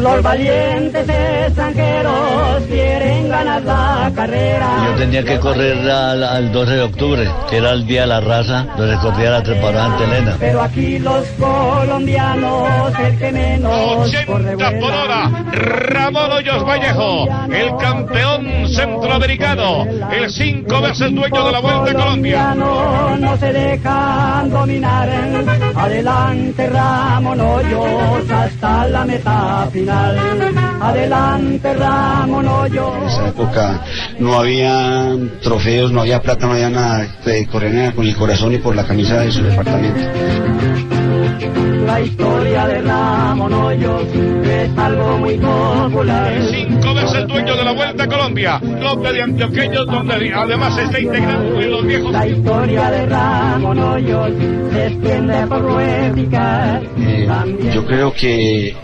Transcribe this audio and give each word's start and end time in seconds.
Los 0.00 0.22
valientes 0.22 1.06
extranjeros 1.08 2.62
quieren 2.66 3.28
ganar 3.28 3.62
la 3.62 4.10
carrera. 4.14 4.68
Yo 4.86 4.94
tenía 4.98 5.22
que 5.22 5.38
correr 5.38 5.90
al, 5.90 6.24
al 6.24 6.52
12 6.52 6.72
de 6.72 6.82
octubre, 6.82 7.30
que 7.50 7.58
era 7.58 7.72
el 7.72 7.86
día 7.86 8.02
de 8.02 8.06
la 8.06 8.20
raza, 8.20 8.66
donde 8.78 8.96
corría 8.96 9.30
la 9.30 9.42
trepadora 9.42 9.84
ante 9.84 10.04
Elena. 10.04 10.36
Pero 10.40 10.62
aquí 10.62 10.98
los 10.98 11.26
colombianos, 11.38 12.98
el 12.98 13.18
que 13.18 13.32
menos 13.32 14.14
corre 14.26 14.54
80 14.54 14.80
por 14.80 14.92
hora. 14.92 15.30
Ramón 15.52 16.32
Hoyos 16.32 16.64
Vallejo, 16.64 17.28
el 17.52 17.76
campeón 17.76 18.68
centroamericano, 18.68 19.86
el 20.10 20.30
cinco 20.30 20.80
veces 20.80 21.14
dueño 21.14 21.44
de 21.44 21.52
la 21.52 21.60
Vuelta 21.60 21.90
a 21.90 21.94
Colombia. 21.94 22.54
No 22.54 23.36
se 23.36 23.52
dejan 23.52 24.48
dominar. 24.50 25.10
Adelante 25.76 26.66
Ramón 26.68 27.40
Hoyos 27.40 28.30
hasta 28.30 28.88
la 28.88 29.04
meta 29.04 29.68
final. 29.70 29.89
Adelante 30.80 31.74
Ramón 31.74 32.48
Hoyos. 32.48 32.96
En 32.96 33.08
esa 33.08 33.28
época 33.28 33.84
no 34.18 34.34
había 34.34 35.14
trofeos, 35.42 35.92
no 35.92 36.00
había 36.00 36.22
plata, 36.22 36.46
no 36.46 36.52
había 36.52 36.70
nada. 36.70 37.06
Eh, 37.26 37.46
corrían 37.50 37.76
era 37.76 37.92
con 37.92 38.06
el 38.06 38.16
corazón 38.16 38.54
y 38.54 38.58
por 38.58 38.74
la 38.74 38.86
camisa 38.86 39.20
de 39.20 39.30
su 39.30 39.42
departamento. 39.42 40.00
La 41.84 42.00
historia 42.00 42.66
de 42.66 42.82
Ramón 42.82 43.52
Hoyos 43.52 44.04
es 44.44 44.78
algo 44.78 45.18
muy 45.18 45.36
popular. 45.36 46.32
Cinco 46.50 46.94
veces 46.94 47.26
dueño 47.26 47.56
de 47.56 47.64
la 47.64 47.72
Vuelta 47.72 48.04
a 48.04 48.06
Colombia. 48.06 48.60
Lope 48.80 49.12
de 49.12 49.22
antioqueños, 49.22 49.86
donde 49.86 50.32
además 50.32 50.78
está 50.78 51.00
integrado 51.00 51.60
en 51.60 51.70
los 51.70 51.86
viejos. 51.86 52.12
La 52.12 52.26
historia 52.26 52.90
de 52.90 53.06
Ramón 53.06 53.78
Hoyos 53.78 54.30
se 54.72 54.86
extiende 54.86 55.46
por 55.46 55.82
eficaz. 55.82 56.82
Eh, 56.98 57.28
yo 57.74 57.84
creo 57.86 58.12
que 58.12 58.76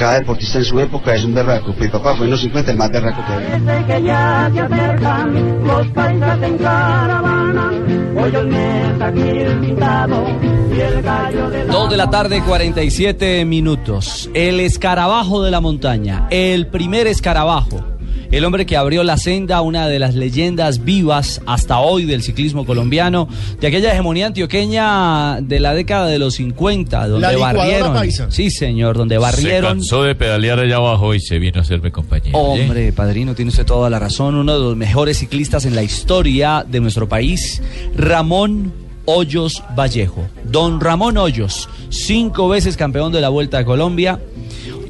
cada 0.00 0.14
deportista 0.14 0.56
en 0.56 0.64
su 0.64 0.80
época 0.80 1.14
es 1.14 1.24
un 1.24 1.34
berraco. 1.34 1.74
Mi 1.78 1.86
papá 1.88 2.16
fue 2.16 2.24
en 2.24 2.30
los 2.30 2.40
50 2.40 2.70
el 2.70 2.78
más 2.78 2.90
berraco 2.90 3.22
que 3.26 3.32
había. 3.34 3.58
Desde 3.58 3.84
que 3.84 4.02
ya 4.02 4.50
se 4.50 4.60
acercan 4.60 5.66
los 5.66 5.86
paisas 5.88 6.42
en 6.42 6.56
caravana, 6.56 7.70
Hoyos 8.16 8.46
mesa 8.46 9.06
aquí 9.06 9.20
el 9.20 9.58
pintado 9.58 10.26
y 10.74 10.80
el 10.80 11.02
gallo 11.02 11.50
de 11.50 11.64
la... 11.66 11.72
2 11.74 11.90
de 11.90 11.96
la 11.98 12.10
tarde, 12.10 12.42
47 12.42 13.44
minutos. 13.44 14.30
El 14.32 14.60
escarabajo 14.60 15.42
de 15.42 15.50
la 15.50 15.60
montaña. 15.60 16.28
El 16.30 16.68
primer 16.68 17.06
escarabajo. 17.06 17.84
El 18.30 18.44
hombre 18.44 18.64
que 18.64 18.76
abrió 18.76 19.02
la 19.02 19.16
senda, 19.16 19.60
una 19.60 19.88
de 19.88 19.98
las 19.98 20.14
leyendas 20.14 20.84
vivas 20.84 21.40
hasta 21.46 21.80
hoy 21.80 22.04
del 22.04 22.22
ciclismo 22.22 22.64
colombiano, 22.64 23.28
de 23.60 23.66
aquella 23.66 23.92
hegemonía 23.92 24.26
antioqueña 24.28 25.40
de 25.40 25.58
la 25.58 25.74
década 25.74 26.06
de 26.06 26.18
los 26.20 26.34
50, 26.34 27.08
donde 27.08 27.34
barrieron. 27.36 27.92
paisa. 27.92 28.30
Sí, 28.30 28.50
señor, 28.50 28.96
donde 28.96 29.16
Se 29.16 29.18
barrieron. 29.18 29.78
cansó 29.78 30.04
de 30.04 30.14
pedalear 30.14 30.60
allá 30.60 30.76
abajo 30.76 31.12
y 31.14 31.20
se 31.20 31.38
vino 31.40 31.58
a 31.58 31.62
hacerme 31.62 31.90
compañía. 31.90 32.30
¿oye? 32.34 32.62
Hombre, 32.62 32.92
padrino, 32.92 33.34
tiene 33.34 33.48
usted 33.48 33.66
toda 33.66 33.90
la 33.90 33.98
razón. 33.98 34.36
Uno 34.36 34.52
de 34.52 34.60
los 34.60 34.76
mejores 34.76 35.18
ciclistas 35.18 35.64
en 35.64 35.74
la 35.74 35.82
historia 35.82 36.64
de 36.68 36.78
nuestro 36.80 37.08
país, 37.08 37.60
Ramón 37.96 38.72
Hoyos 39.06 39.64
Vallejo. 39.76 40.24
Don 40.44 40.80
Ramón 40.80 41.16
Hoyos, 41.16 41.68
cinco 41.88 42.48
veces 42.48 42.76
campeón 42.76 43.10
de 43.10 43.20
la 43.20 43.28
Vuelta 43.28 43.58
a 43.58 43.64
Colombia. 43.64 44.20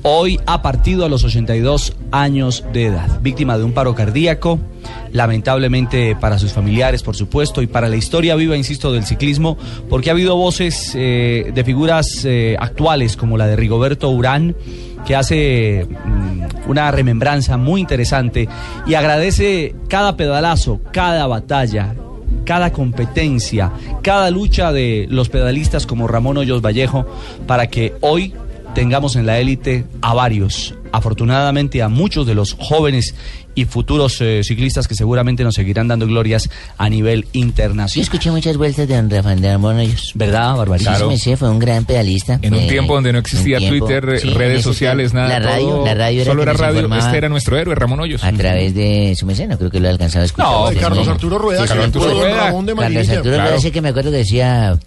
Hoy 0.03 0.41
ha 0.47 0.63
partido 0.63 1.05
a 1.05 1.11
los 1.11 1.25
82 1.25 1.93
años 2.11 2.65
de 2.73 2.87
edad, 2.87 3.21
víctima 3.21 3.59
de 3.59 3.65
un 3.65 3.73
paro 3.73 3.95
cardíaco, 3.95 4.59
lamentablemente 5.13 6.17
para 6.19 6.39
sus 6.39 6.53
familiares, 6.53 7.03
por 7.03 7.17
supuesto, 7.17 7.61
y 7.61 7.67
para 7.67 7.87
la 7.87 7.97
historia 7.97 8.35
viva, 8.35 8.57
insisto, 8.57 8.95
del 8.95 9.05
ciclismo, 9.05 9.59
porque 9.91 10.09
ha 10.09 10.15
habido 10.15 10.37
voces 10.37 10.93
eh, 10.95 11.53
de 11.55 11.65
figuras 11.65 12.25
eh, 12.25 12.57
actuales 12.59 13.19
como 13.19 13.37
la 13.37 13.47
de 13.47 13.57
Rigoberto 13.57 14.09
Urán, 14.09 14.57
que 15.07 15.17
hace 15.17 15.87
mm, 15.87 16.71
una 16.71 16.91
remembranza 16.91 17.59
muy 17.59 17.83
interesante 17.83 18.49
y 18.87 18.95
agradece 18.95 19.75
cada 19.89 20.17
pedalazo, 20.17 20.81
cada 20.93 21.27
batalla, 21.27 21.95
cada 22.47 22.73
competencia, 22.73 23.71
cada 24.03 24.31
lucha 24.31 24.73
de 24.73 25.07
los 25.11 25.29
pedalistas 25.29 25.87
como 25.87 26.09
Ramón 26.09 26.39
Hoyos 26.39 26.63
Vallejo 26.63 27.07
para 27.47 27.67
que 27.67 27.93
hoy 28.01 28.33
tengamos 28.75 29.17
en 29.17 29.27
la 29.27 29.39
élite 29.39 29.85
a 30.01 30.15
varios, 30.15 30.75
afortunadamente 30.93 31.83
a 31.83 31.89
muchos 31.89 32.27
de 32.27 32.35
los 32.35 32.55
jóvenes 32.59 33.15
y 33.55 33.65
futuros 33.65 34.21
eh, 34.21 34.43
ciclistas 34.45 34.87
que 34.87 34.95
seguramente 34.95 35.43
nos 35.43 35.55
seguirán 35.57 35.89
dando 35.89 36.07
glorias 36.07 36.49
a 36.79 36.89
nivel 36.89 37.23
Yo 37.25 37.29
internacional. 37.33 38.03
escuché 38.05 38.31
muchas 38.31 38.57
vueltas 38.57 38.87
de 38.87 38.95
don 38.95 39.11
Rafael 39.11 39.41
de 39.41 39.51
Ramón 39.51 39.77
Hoyos. 39.77 40.13
¿Verdad, 40.15 40.55
Barbarita? 40.57 40.97
Sí, 40.97 41.05
me 41.05 41.19
sé, 41.19 41.37
fue 41.37 41.51
un 41.51 41.59
gran 41.59 41.85
pedalista. 41.85 42.39
En 42.43 42.55
un 42.55 42.61
Eh, 42.61 42.69
tiempo 42.69 42.95
donde 42.95 43.13
no 43.13 43.19
existía 43.19 43.59
tiempo- 43.59 43.87
Twitter, 43.87 44.21
sí, 44.21 44.31
redes 44.31 44.63
sociales, 44.63 45.11
tiempo. 45.11 45.29
nada. 45.29 45.41
La 45.41 45.47
radio, 45.51 45.69
todo- 45.69 45.85
la 45.85 45.95
radio 45.95 46.23
era 46.23 46.31
Solo 46.31 46.43
era 46.43 46.53
radio. 46.53 46.95
Este 46.95 47.17
era 47.17 47.29
nuestro 47.29 47.59
héroe, 47.59 47.75
Ramón 47.75 48.01
Hoyos. 48.01 48.23
A 48.23 48.33
través 48.33 48.73
de 48.75 49.15
su 49.19 49.27
mesena, 49.27 49.57
creo 49.59 49.69
que 49.71 49.81
lo 49.81 49.89
he 49.89 49.91
alcanzado 49.91 50.23
a 50.23 50.27
escuchar. 50.27 50.49
No, 50.51 50.71
de 50.71 50.77
Carlos. 50.77 51.09
Arturo 51.09 51.39
Rueda, 51.39 51.63
Sí, 51.63 51.69
Carlos 51.69 51.87
Arturo 51.87 52.05
don 52.07 52.19
Rueda. 52.21 52.45
Ramón 52.47 52.67
de 52.67 52.75
Carlos. 52.77 53.09
Arturo 53.09 53.23
Claro. 53.23 53.43
Rueda, 53.43 53.57
ese 53.57 53.73
que 53.73 53.81
me 53.83 53.89
acuerdo 53.89 54.11
que 54.13 54.17
decía, 54.19 54.79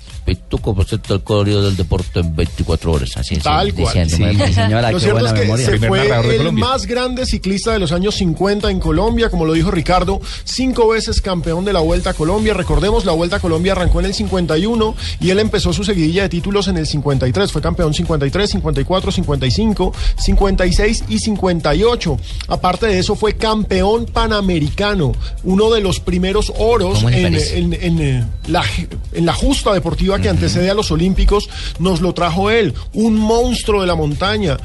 tú 0.48 0.58
composte 0.60 0.98
el 1.14 1.22
corrido 1.22 1.62
del 1.64 1.76
deporte 1.76 2.22
en 2.22 2.34
24 2.36 2.94
horas. 2.94 3.18
Así 3.18 3.36
es. 3.36 3.44
Tal 3.44 3.74
cual. 3.74 4.10
Sí, 4.10 4.16
sí, 4.16 4.54
señora, 4.54 4.92
Lo 4.92 4.98
qué 4.98 5.04
cierto 5.04 5.20
buena 5.20 5.30
es 5.30 5.34
que 5.34 5.42
memoria. 5.42 5.66
Fue 6.00 6.28
de 6.28 6.36
el 6.36 6.52
más 6.54 6.86
grande 6.86 7.26
ciclista 7.26 7.72
de 7.72 7.80
los 7.80 7.92
años 7.92 8.16
50 8.16 8.70
en 8.70 8.80
Colombia, 8.80 9.30
como 9.30 9.46
lo 9.46 9.54
dijo 9.54 9.72
Ricardo, 9.72 10.20
cinco 10.44 10.90
veces 10.90 11.22
campeón 11.22 11.66
de 11.66 11.74
la 11.74 11.80
Vuelta 11.80 12.12
a 12.12 12.14
Colombia. 12.14 12.54
Recordemos, 12.54 13.06
la 13.06 13.12
Vuelta 13.12 13.38
a 13.38 13.40
Colombia 13.40 13.74
arrancó 13.74 14.00
en 14.00 14.08
el 14.08 14.14
51 14.14 14.96
y 15.20 15.30
él 15.30 15.40
empezó 15.40 15.74
su 15.74 15.84
seguidilla 15.84 16.24
de 16.24 16.30
títulos 16.30 16.68
en 16.68 16.78
el 16.78 16.88
53. 16.88 17.52
Fue 17.52 17.62
campeón 17.62 17.94
53, 17.94 18.50
54, 18.50 19.12
55, 19.12 19.94
56 20.18 21.04
y 21.10 21.20
58. 21.20 22.18
Aparte 22.48 22.88
de 22.88 23.00
eso, 23.00 23.16
fue 23.16 23.36
campeón 23.36 24.06
panamericano, 24.06 25.14
uno 25.44 25.70
de 25.70 25.82
los 25.82 26.00
primeros 26.00 26.52
oros 26.58 27.04
eh, 27.12 28.24
la, 28.48 28.64
en 29.14 29.26
la 29.26 29.34
justa 29.34 29.74
deportiva 29.74 30.20
que 30.20 30.30
antecede 30.30 30.70
a 30.70 30.74
los 30.74 30.92
Olímpicos, 30.92 31.50
nos 31.80 32.02
lo 32.02 32.14
trajo 32.14 32.50
él, 32.50 32.74
un 32.94 33.16
monstruo 33.16 33.82
de 33.82 33.88
la 33.88 33.96
montaña. 33.96 34.58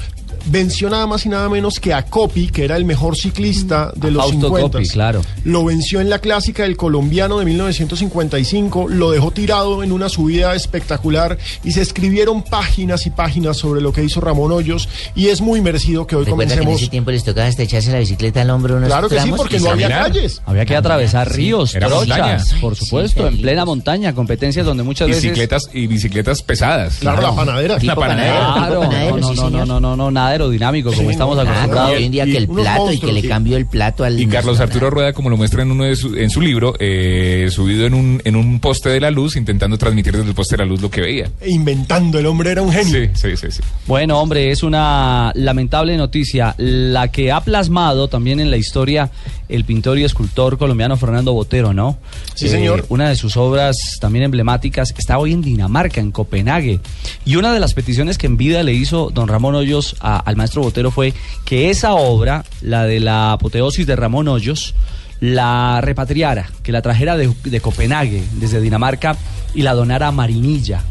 Venció 0.47 0.89
nada 0.91 1.07
más 1.07 1.27
y 1.27 1.29
nada 1.29 1.49
menos 1.49 1.79
que 1.81 1.93
a 1.93 2.05
Coppi, 2.07 2.49
que 2.49 2.65
era 2.65 2.77
el 2.77 2.85
mejor 2.85 3.17
ciclista 3.17 3.93
de 3.97 4.09
A 4.09 4.11
los 4.11 4.23
Fausto 4.23 4.47
50. 4.49 4.79
Coppi, 4.79 4.89
claro. 4.89 5.23
Lo 5.45 5.65
venció 5.65 6.01
en 6.01 6.09
la 6.11 6.19
clásica 6.21 6.63
del 6.63 6.77
colombiano 6.77 7.39
de 7.39 7.45
1955, 7.45 8.89
lo 8.89 9.11
dejó 9.11 9.31
tirado 9.31 9.83
en 9.83 9.93
una 9.93 10.09
subida 10.09 10.55
espectacular 10.55 11.39
y 11.65 11.73
se 11.73 11.83
escribieron 11.83 12.43
páginas 12.43 13.07
y 13.07 13.11
páginas 13.11 13.57
sobre 13.57 13.81
lo 13.81 13.93
que 13.93 14.03
hizo 14.05 14.21
Ramón 14.21 14.53
Hoyos 14.53 14.89
y 15.15 15.29
es 15.29 15.41
muy 15.41 15.61
merecido 15.61 16.07
que 16.07 16.17
hoy 16.17 16.25
Recuerda 16.25 16.55
que 16.55 16.55
en 16.55 16.59
comencemos. 16.61 16.83
ese 16.83 16.91
tiempo 16.91 17.11
les 17.11 17.25
tocaba 17.25 17.47
hasta 17.47 17.63
echarse 17.63 17.91
la 17.93 17.99
bicicleta 17.99 18.43
al 18.43 18.51
hombro 18.51 18.77
unos 18.77 18.89
Claro 18.89 19.09
que 19.09 19.21
sí, 19.21 19.33
porque 19.37 19.59
no 19.61 19.71
había 19.71 19.89
caminar. 19.89 20.13
calles. 20.13 20.43
Había 20.47 20.65
que 20.65 20.77
atravesar 20.77 21.33
ríos, 21.33 21.75
Era 21.75 21.89
trochas, 21.89 22.55
por 22.61 22.77
Sí, 22.77 22.85
supuesto, 22.85 23.27
en 23.27 23.41
plena 23.41 23.65
montaña, 23.65 24.15
competencias 24.15 24.65
donde 24.65 24.83
muchas 24.83 25.09
veces... 25.09 25.23
Bicicletas 25.25 25.69
y 25.73 25.87
bicicletas 25.87 26.43
pesadas. 26.43 26.97
Claro, 27.01 27.23
la 27.23 27.35
panadera. 27.35 27.79
La 27.83 27.95
panadera. 27.95 28.53
Claro, 28.55 28.85
no, 28.85 29.29
sí, 29.35 29.41
no, 29.41 29.51
no, 29.51 29.67
no, 29.67 29.81
no, 29.81 29.97
no, 29.97 30.11
nada 30.19 30.31
aerodinámico 30.31 30.93
como 30.93 31.11
estamos 31.11 31.39
acostumbrados. 31.39 31.93
hoy 31.97 32.05
en 32.05 32.13
día 32.13 32.25
que 32.25 32.37
el 32.37 32.49
plato 32.49 32.93
y 32.93 32.99
que 32.99 33.13
le 33.13 33.27
cambió 33.27 33.57
el 33.57 33.67
plato 33.67 34.05
al 34.05 34.19
Y 34.21 34.27
Carlos 34.27 34.61
Arturo 34.61 34.91
Rueda, 34.91 35.13
como 35.13 35.31
lo 35.31 35.37
muestra 35.37 35.63
en 35.63 35.71
uno 35.71 35.85
de 35.85 35.97
su, 35.97 36.15
en 36.17 36.31
su 36.31 36.41
libro, 36.41 36.75
eh, 36.79 37.49
subido 37.51 37.87
en 37.87 37.95
un, 37.95 38.21
en 38.25 38.37
un 38.37 38.61
poste 38.61 38.89
de 38.91 39.01
la 39.01 39.11
luz, 39.11 39.37
intentando 39.37 39.79
transmitir 39.79 40.15
desde 40.17 40.29
el 40.29 40.35
poste 40.35 40.57
de 40.57 40.65
la 40.65 40.69
luz 40.69 40.81
lo 40.81 40.91
que 40.91 41.01
veía. 41.01 41.31
E 41.41 41.51
Inventando, 41.51 42.19
el 42.19 42.27
hombre 42.27 42.51
era 42.51 42.63
un 42.63 42.73
genio. 42.73 42.93
Sí, 42.93 43.11
sí, 43.15 43.37
sí, 43.37 43.47
sí. 43.51 43.61
Bueno, 43.87 44.19
hombre, 44.21 44.51
es 44.51 44.63
una 44.63 45.33
lamentable 45.35 45.97
noticia, 45.97 46.55
la 46.59 47.09
que 47.09 47.31
ha 47.33 47.41
plasmado 47.41 48.09
también 48.09 48.41
en 48.41 48.51
la 48.51 48.57
historia 48.57 49.11
el 49.49 49.65
pintor 49.65 49.99
y 49.99 50.05
escultor 50.05 50.59
colombiano 50.59 50.97
Fernando 50.99 51.33
Botero, 51.33 51.73
¿no? 51.73 51.99
Eh, 52.03 52.19
Sí, 52.35 52.49
señor. 52.49 52.85
Una 52.91 53.09
de 53.09 53.17
sus 53.17 53.37
obras 53.37 53.77
también 54.01 54.25
emblemáticas 54.25 54.93
está 54.99 55.19
hoy 55.19 55.33
en 55.33 55.41
Dinamarca, 55.43 56.01
en 56.01 56.11
Copenhague. 56.13 56.81
Y 57.25 57.37
una 57.37 57.53
de 57.55 57.59
las 57.61 57.73
peticiones 57.75 58.19
que 58.19 58.27
en 58.27 58.37
vida 58.37 58.63
le 58.63 58.75
hizo 58.75 59.11
don 59.13 59.27
Ramón 59.29 59.55
Hoyos 59.55 59.97
a- 60.01 60.08
al 60.17 60.37
maestro 60.37 60.63
Botero 60.63 60.91
fue 60.91 61.13
que 61.45 61.71
esa 61.71 61.93
obra, 61.93 62.45
la 62.63 62.85
de 62.85 63.01
la 63.01 63.33
apoteosis 63.33 63.87
de 63.87 63.97
Ramón 63.97 64.29
Hoyos, 64.29 64.75
la 65.21 65.81
repatriara, 65.81 66.49
que 66.63 66.73
la 66.73 66.83
trajera 66.83 67.17
de, 67.17 67.33
de 67.45 67.61
Copenhague, 67.61 68.23
desde 68.35 68.61
Dinamarca, 68.61 69.17
y 69.55 69.63
la 69.63 69.75
donara 69.75 70.09
a 70.09 70.13
Marinilla. 70.13 70.83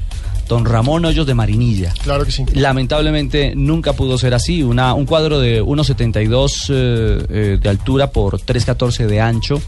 Don 0.47 0.65
Ramón 0.65 1.05
Hoyos 1.05 1.25
de 1.27 1.33
Marinilla. 1.33 1.93
Claro 2.03 2.25
que 2.25 2.31
sí. 2.31 2.45
Lamentablemente 2.53 3.53
nunca 3.55 3.93
pudo 3.93 4.17
ser 4.17 4.33
así. 4.33 4.63
Una, 4.63 4.93
un 4.93 5.05
cuadro 5.05 5.39
de 5.39 5.61
1,72 5.63 6.67
eh, 6.69 7.25
eh, 7.29 7.57
de 7.61 7.69
altura 7.69 8.11
por 8.11 8.39
3,14 8.39 9.05
de 9.07 9.21
ancho 9.21 9.61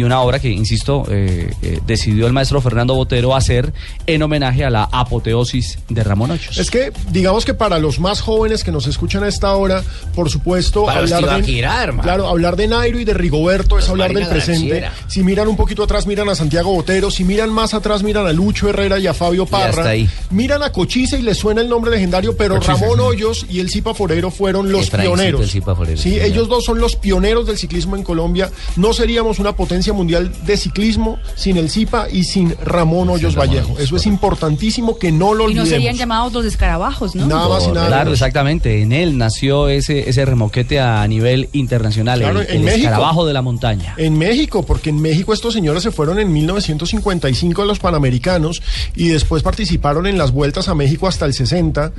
y 0.00 0.02
una 0.02 0.20
obra 0.22 0.38
que, 0.38 0.48
insisto, 0.48 1.04
eh, 1.10 1.52
eh, 1.60 1.78
decidió 1.86 2.26
el 2.26 2.32
maestro 2.32 2.62
Fernando 2.62 2.94
Botero 2.94 3.36
hacer 3.36 3.74
en 4.06 4.22
homenaje 4.22 4.64
a 4.64 4.70
la 4.70 4.84
apoteosis 4.84 5.78
de 5.90 6.02
Ramón 6.02 6.30
Hoyos. 6.30 6.56
Es 6.56 6.70
que, 6.70 6.90
digamos 7.10 7.44
que 7.44 7.52
para 7.52 7.78
los 7.78 8.00
más 8.00 8.22
jóvenes 8.22 8.64
que 8.64 8.72
nos 8.72 8.86
escuchan 8.86 9.24
a 9.24 9.28
esta 9.28 9.54
hora, 9.54 9.82
por 10.14 10.30
supuesto, 10.30 10.86
Para 10.86 11.02
los 11.02 11.12
hablar 11.12 11.44
de, 11.44 11.60
hermano. 11.60 12.02
claro, 12.02 12.28
hablar 12.28 12.56
de 12.56 12.66
Nairo 12.66 12.98
y 12.98 13.04
de 13.04 13.12
Rigoberto 13.12 13.78
es 13.78 13.90
hablar 13.90 14.14
del 14.14 14.26
presente. 14.26 14.78
Granciera. 14.78 14.92
Si 15.06 15.22
miran 15.22 15.48
un 15.48 15.56
poquito 15.56 15.82
atrás, 15.82 16.06
miran 16.06 16.30
a 16.30 16.34
Santiago 16.34 16.72
Botero. 16.72 17.10
Si 17.10 17.24
miran 17.24 17.50
más 17.50 17.74
atrás, 17.74 18.02
miran 18.02 18.26
a 18.26 18.32
Lucho 18.32 18.70
Herrera 18.70 18.98
y 18.98 19.06
a 19.06 19.12
Fabio 19.12 19.44
Parra. 19.44 19.68
hasta 19.68 19.88
ahí. 19.90 20.08
Miran 20.30 20.62
a 20.62 20.70
Cochise 20.72 21.18
y 21.18 21.22
les 21.22 21.38
suena 21.38 21.60
el 21.60 21.68
nombre 21.68 21.90
legendario, 21.90 22.36
pero 22.36 22.54
Cochise, 22.56 22.72
Ramón 22.72 22.98
sí. 22.98 23.04
Hoyos 23.04 23.46
y 23.48 23.60
el 23.60 23.70
Cipa 23.70 23.94
Forero 23.94 24.30
fueron 24.30 24.70
los 24.70 24.90
pioneros. 24.90 25.40
el 25.40 25.48
Cipa 25.50 25.74
Forero, 25.74 25.96
sí, 25.96 26.10
sí, 26.14 26.20
ellos 26.20 26.48
dos 26.48 26.64
son 26.64 26.78
los 26.80 26.96
pioneros 26.96 27.46
del 27.46 27.58
ciclismo 27.58 27.96
en 27.96 28.02
Colombia. 28.02 28.50
No 28.76 28.92
seríamos 28.92 29.38
una 29.38 29.54
potencia 29.56 29.92
mundial 29.92 30.32
de 30.44 30.56
ciclismo 30.56 31.18
sin 31.34 31.56
el 31.56 31.70
Cipa 31.70 32.08
y 32.10 32.24
sin 32.24 32.54
Ramón 32.64 33.08
Hoyos 33.10 33.36
Vallejo. 33.36 33.78
Eso 33.78 33.96
es 33.96 34.06
importantísimo 34.06 34.98
que 34.98 35.10
no 35.12 35.34
lo 35.34 35.50
Y 35.50 35.54
no 35.54 35.66
serían 35.66 35.96
llamados 35.96 36.32
los 36.32 36.44
escarabajos, 36.44 37.14
¿no? 37.14 37.26
Nada 37.26 37.48
más 37.48 37.64
y 37.64 37.72
nada 37.72 37.86
Claro, 37.88 38.04
menos. 38.04 38.14
exactamente. 38.20 38.82
En 38.82 38.92
él 38.92 39.18
nació 39.18 39.68
ese, 39.68 40.08
ese 40.08 40.24
remoquete 40.24 40.80
a 40.80 41.06
nivel 41.08 41.48
internacional, 41.52 42.20
Claro, 42.20 42.40
el, 42.40 42.46
en 42.48 42.56
el 42.56 42.62
México. 42.62 42.78
escarabajo 42.86 43.26
de 43.26 43.32
la 43.32 43.42
montaña. 43.42 43.94
En 43.96 44.16
México, 44.18 44.64
porque 44.64 44.90
en 44.90 45.00
México 45.00 45.32
estos 45.32 45.54
señores 45.54 45.82
se 45.82 45.90
fueron 45.90 46.18
en 46.18 46.32
1955 46.32 47.62
a 47.62 47.64
los 47.64 47.78
Panamericanos 47.78 48.62
y 48.94 49.08
después 49.08 49.42
participaron 49.42 50.06
en 50.06 50.09
las 50.18 50.32
vueltas 50.32 50.68
a 50.68 50.74
México 50.74 51.08
hasta 51.08 51.26
el 51.26 51.34
60 51.34 51.92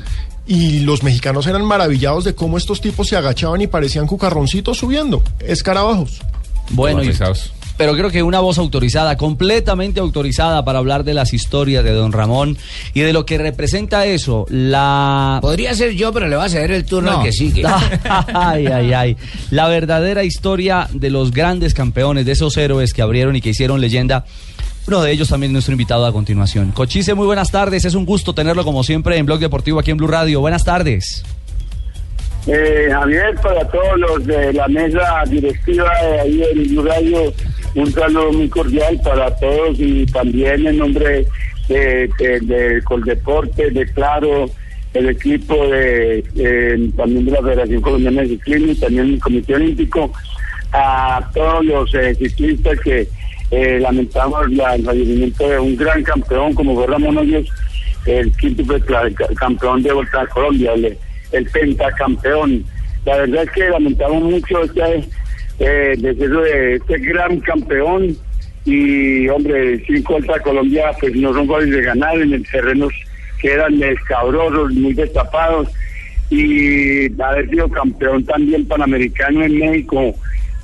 y 0.48 0.80
los 0.82 1.04
mexicanos 1.04 1.48
eran 1.48 1.64
maravillados 1.66 2.24
de 2.24 2.36
cómo 2.36 2.58
estos 2.58 2.82
tipos 2.82 3.08
se 3.08 3.16
agachaban 3.16 3.62
y 3.62 3.68
parecían 3.68 4.08
cucarroncitos 4.08 4.78
subiendo, 4.78 5.24
escarabajos. 5.40 6.22
Bueno, 6.72 7.04
y- 7.04 7.12
pero 7.78 7.94
creo 7.96 8.12
que 8.12 8.22
una 8.22 8.40
voz 8.42 8.60
autorizada, 8.60 9.18
completamente 9.18 10.00
autorizada 10.00 10.64
para 10.64 10.78
hablar 10.78 11.04
de 11.04 11.16
las 11.16 11.34
historias 11.34 11.84
de 11.84 11.92
don 11.92 12.12
Ramón 12.12 12.56
y 12.94 13.00
de 13.00 13.12
lo 13.12 13.26
que 13.26 13.40
representa 13.40 14.06
eso, 14.06 14.46
la... 14.50 15.40
Podría 15.42 15.74
ser 15.74 15.94
yo, 15.94 16.14
pero 16.14 16.28
le 16.28 16.36
va 16.36 16.44
a 16.44 16.50
ceder 16.50 16.72
el 16.72 16.86
turno 16.86 17.10
No. 17.12 17.18
al 17.20 17.24
que 17.26 17.32
sigue. 17.32 17.64
ay, 18.36 18.68
ay, 18.68 18.94
ay. 18.94 19.18
La 19.50 19.68
verdadera 19.68 20.24
historia 20.24 20.88
de 20.94 21.10
los 21.10 21.32
grandes 21.32 21.74
campeones, 21.74 22.26
de 22.28 22.34
esos 22.34 22.56
héroes 22.58 22.94
que 22.94 23.02
abrieron 23.02 23.36
y 23.36 23.42
que 23.42 23.50
hicieron 23.50 23.82
leyenda. 23.82 24.26
Uno 24.88 25.02
de 25.02 25.12
ellos 25.12 25.30
también 25.30 25.52
es 25.52 25.54
nuestro 25.54 25.74
invitado 25.74 26.06
a 26.06 26.12
continuación. 26.12 26.72
Cochise, 26.72 27.14
muy 27.14 27.26
buenas 27.26 27.52
tardes. 27.52 27.86
Es 27.86 27.94
un 27.94 28.06
gusto 28.06 28.34
tenerlo 28.34 28.64
como 28.64 28.84
siempre 28.84 29.18
en 29.18 29.26
Blog 29.26 29.40
Deportivo 29.40 29.80
aquí 29.80 29.92
en 29.92 29.98
Blue 29.98 30.08
Radio. 30.08 30.42
Buenas 30.42 30.64
tardes. 30.64 31.24
Eh, 32.48 32.88
Javier, 32.90 33.36
para 33.42 33.68
todos 33.68 34.00
los 34.00 34.26
de 34.26 34.52
la 34.54 34.68
mesa 34.68 35.24
directiva 35.30 35.92
de 36.02 36.20
ahí 36.20 36.44
en 36.52 36.68
Blue 36.70 36.84
Radio, 36.84 37.34
un 37.76 37.92
saludo 37.92 38.34
muy 38.34 38.50
cordial 38.50 39.00
para 39.04 39.36
todos 39.36 39.80
y 39.80 40.06
también 40.08 40.66
en 40.66 40.78
nombre 40.78 41.28
de, 41.68 42.10
de, 42.18 42.40
de 42.40 42.82
Coldeporte, 42.82 43.70
de 43.70 43.86
Claro, 43.94 44.50
el 44.94 45.10
equipo 45.10 45.56
de 45.68 46.24
eh, 46.36 46.90
también 46.98 47.26
de 47.26 47.32
la 47.32 47.42
Federación 47.42 47.82
Colombiana 47.82 48.22
de 48.24 48.30
Ciclismo 48.30 48.72
y 48.72 48.76
también 48.76 49.14
el 49.14 49.20
Comité 49.20 49.56
Olímpico, 49.56 50.12
a 50.74 51.30
todos 51.34 51.64
los 51.66 51.94
eh, 51.94 52.16
ciclistas 52.16 52.80
que 52.80 53.08
eh, 53.52 53.80
lamentamos 53.80 54.50
la- 54.54 54.76
el 54.76 54.86
fallecimiento 54.86 55.48
de 55.50 55.60
un 55.60 55.76
gran 55.76 56.02
campeón 56.04 56.54
como 56.54 56.74
fue 56.76 56.88
Ramón 56.88 57.30
el 58.06 58.32
quinto 58.38 58.64
campeón 59.36 59.84
de 59.84 59.94
Vuelta 59.94 60.22
a 60.22 60.28
Colombia, 60.28 60.74
el, 60.74 61.46
pentacampeón. 61.52 62.64
La 63.06 63.18
verdad 63.18 63.44
es 63.44 63.52
que 63.52 63.70
lamentamos 63.70 64.24
mucho 64.24 64.64
este 64.64 65.04
eh, 65.60 65.96
de 65.98 66.76
este 66.76 66.98
gran 67.00 67.40
campeón 67.42 68.16
y 68.66 69.28
hombre, 69.28 69.84
cinco 69.86 70.14
Vuelta 70.14 70.36
a 70.36 70.40
Colombia 70.40 70.92
pues 71.00 71.16
no 71.16 71.34
son 71.34 71.48
fáciles 71.48 71.76
de 71.76 71.82
ganar 71.84 72.20
en 72.20 72.34
el 72.34 72.48
terrenos 72.50 72.94
que 73.40 73.52
eran 73.52 73.82
escabrosos, 73.84 74.72
muy 74.74 74.94
destapados 74.94 75.68
y 76.30 77.22
haber 77.22 77.50
sido 77.50 77.68
campeón 77.70 78.24
también 78.24 78.66
panamericano 78.68 79.44
en 79.44 79.60
México 79.60 80.16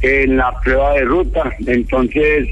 en 0.01 0.37
la 0.37 0.57
prueba 0.61 0.93
de 0.93 1.01
ruta. 1.01 1.51
Entonces, 1.65 2.47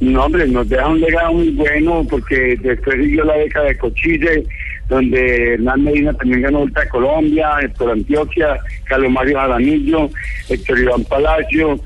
no, 0.00 0.24
hombre, 0.24 0.46
nos 0.48 0.68
deja 0.68 0.88
un 0.88 1.00
legado 1.00 1.32
muy 1.34 1.50
bueno 1.50 2.06
porque 2.08 2.56
después 2.62 2.96
siguió 2.96 3.24
la 3.24 3.36
década 3.36 3.66
de 3.66 3.76
Cochise, 3.78 4.44
donde 4.88 5.54
Hernán 5.54 5.84
Medina 5.84 6.12
también 6.14 6.42
ganó 6.42 6.60
Vuelta 6.60 6.82
a 6.82 6.88
Colombia, 6.88 7.50
Héctor 7.62 7.92
Antioquia, 7.92 8.58
Carlos 8.84 9.12
Mario 9.12 9.38
Jaramillo, 9.38 10.10
Héctor 10.48 10.78
Iván 10.80 11.04
Palacio, 11.04 11.78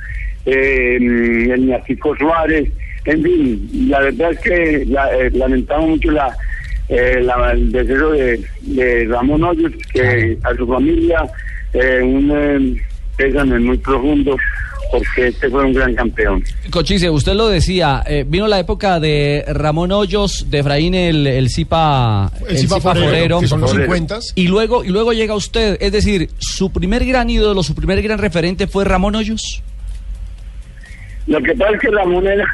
eh, 0.46 0.96
el 0.96 1.66
Ñacico 1.66 2.16
Suárez, 2.16 2.68
en 3.06 3.22
fin, 3.22 3.68
la 3.88 4.00
verdad 4.00 4.32
es 4.32 4.38
que 4.40 4.84
la- 4.86 5.14
eh, 5.18 5.30
lamentamos 5.32 5.88
mucho 5.90 6.10
la, 6.12 6.30
eh, 6.88 7.20
la- 7.22 7.52
el 7.52 7.72
deseo 7.72 8.10
de, 8.12 8.40
de 8.62 9.04
Ramón 9.06 9.42
Hoyos, 9.44 9.72
que 9.92 10.38
a 10.42 10.54
su 10.54 10.66
familia 10.66 11.24
eh, 11.74 12.00
un 12.02 12.30
eh, 12.32 12.82
pésame 13.16 13.58
muy 13.58 13.76
profundo, 13.78 14.36
porque 14.90 15.28
este 15.28 15.48
fue 15.48 15.64
un 15.64 15.72
gran 15.72 15.94
campeón. 15.94 16.42
Cochise, 16.70 17.10
usted 17.10 17.34
lo 17.34 17.48
decía, 17.48 18.02
eh, 18.06 18.24
vino 18.26 18.46
la 18.46 18.58
época 18.58 19.00
de 19.00 19.44
Ramón 19.48 19.92
Hoyos, 19.92 20.50
de 20.50 20.58
Efraín 20.60 20.94
el, 20.94 21.26
el 21.26 21.50
Zipa, 21.50 22.30
El 22.48 22.58
Zipa 22.58 22.80
Forero, 22.80 23.40
que 23.40 23.46
son 23.46 23.60
los 23.60 23.72
50. 23.72 24.18
Y 24.34 24.48
luego, 24.48 24.84
y 24.84 24.88
luego 24.88 25.12
llega 25.12 25.34
usted, 25.34 25.76
es 25.80 25.92
decir, 25.92 26.30
su 26.38 26.72
primer 26.72 27.04
gran 27.04 27.30
ídolo, 27.30 27.62
su 27.62 27.74
primer 27.74 28.02
gran 28.02 28.18
referente 28.18 28.66
fue 28.66 28.84
Ramón 28.84 29.14
Hoyos. 29.16 29.62
Lo 31.26 31.40
que 31.42 31.54
pasa 31.54 31.72
es 31.72 31.80
que 31.80 31.90
Ramón 31.90 32.26
era, 32.26 32.44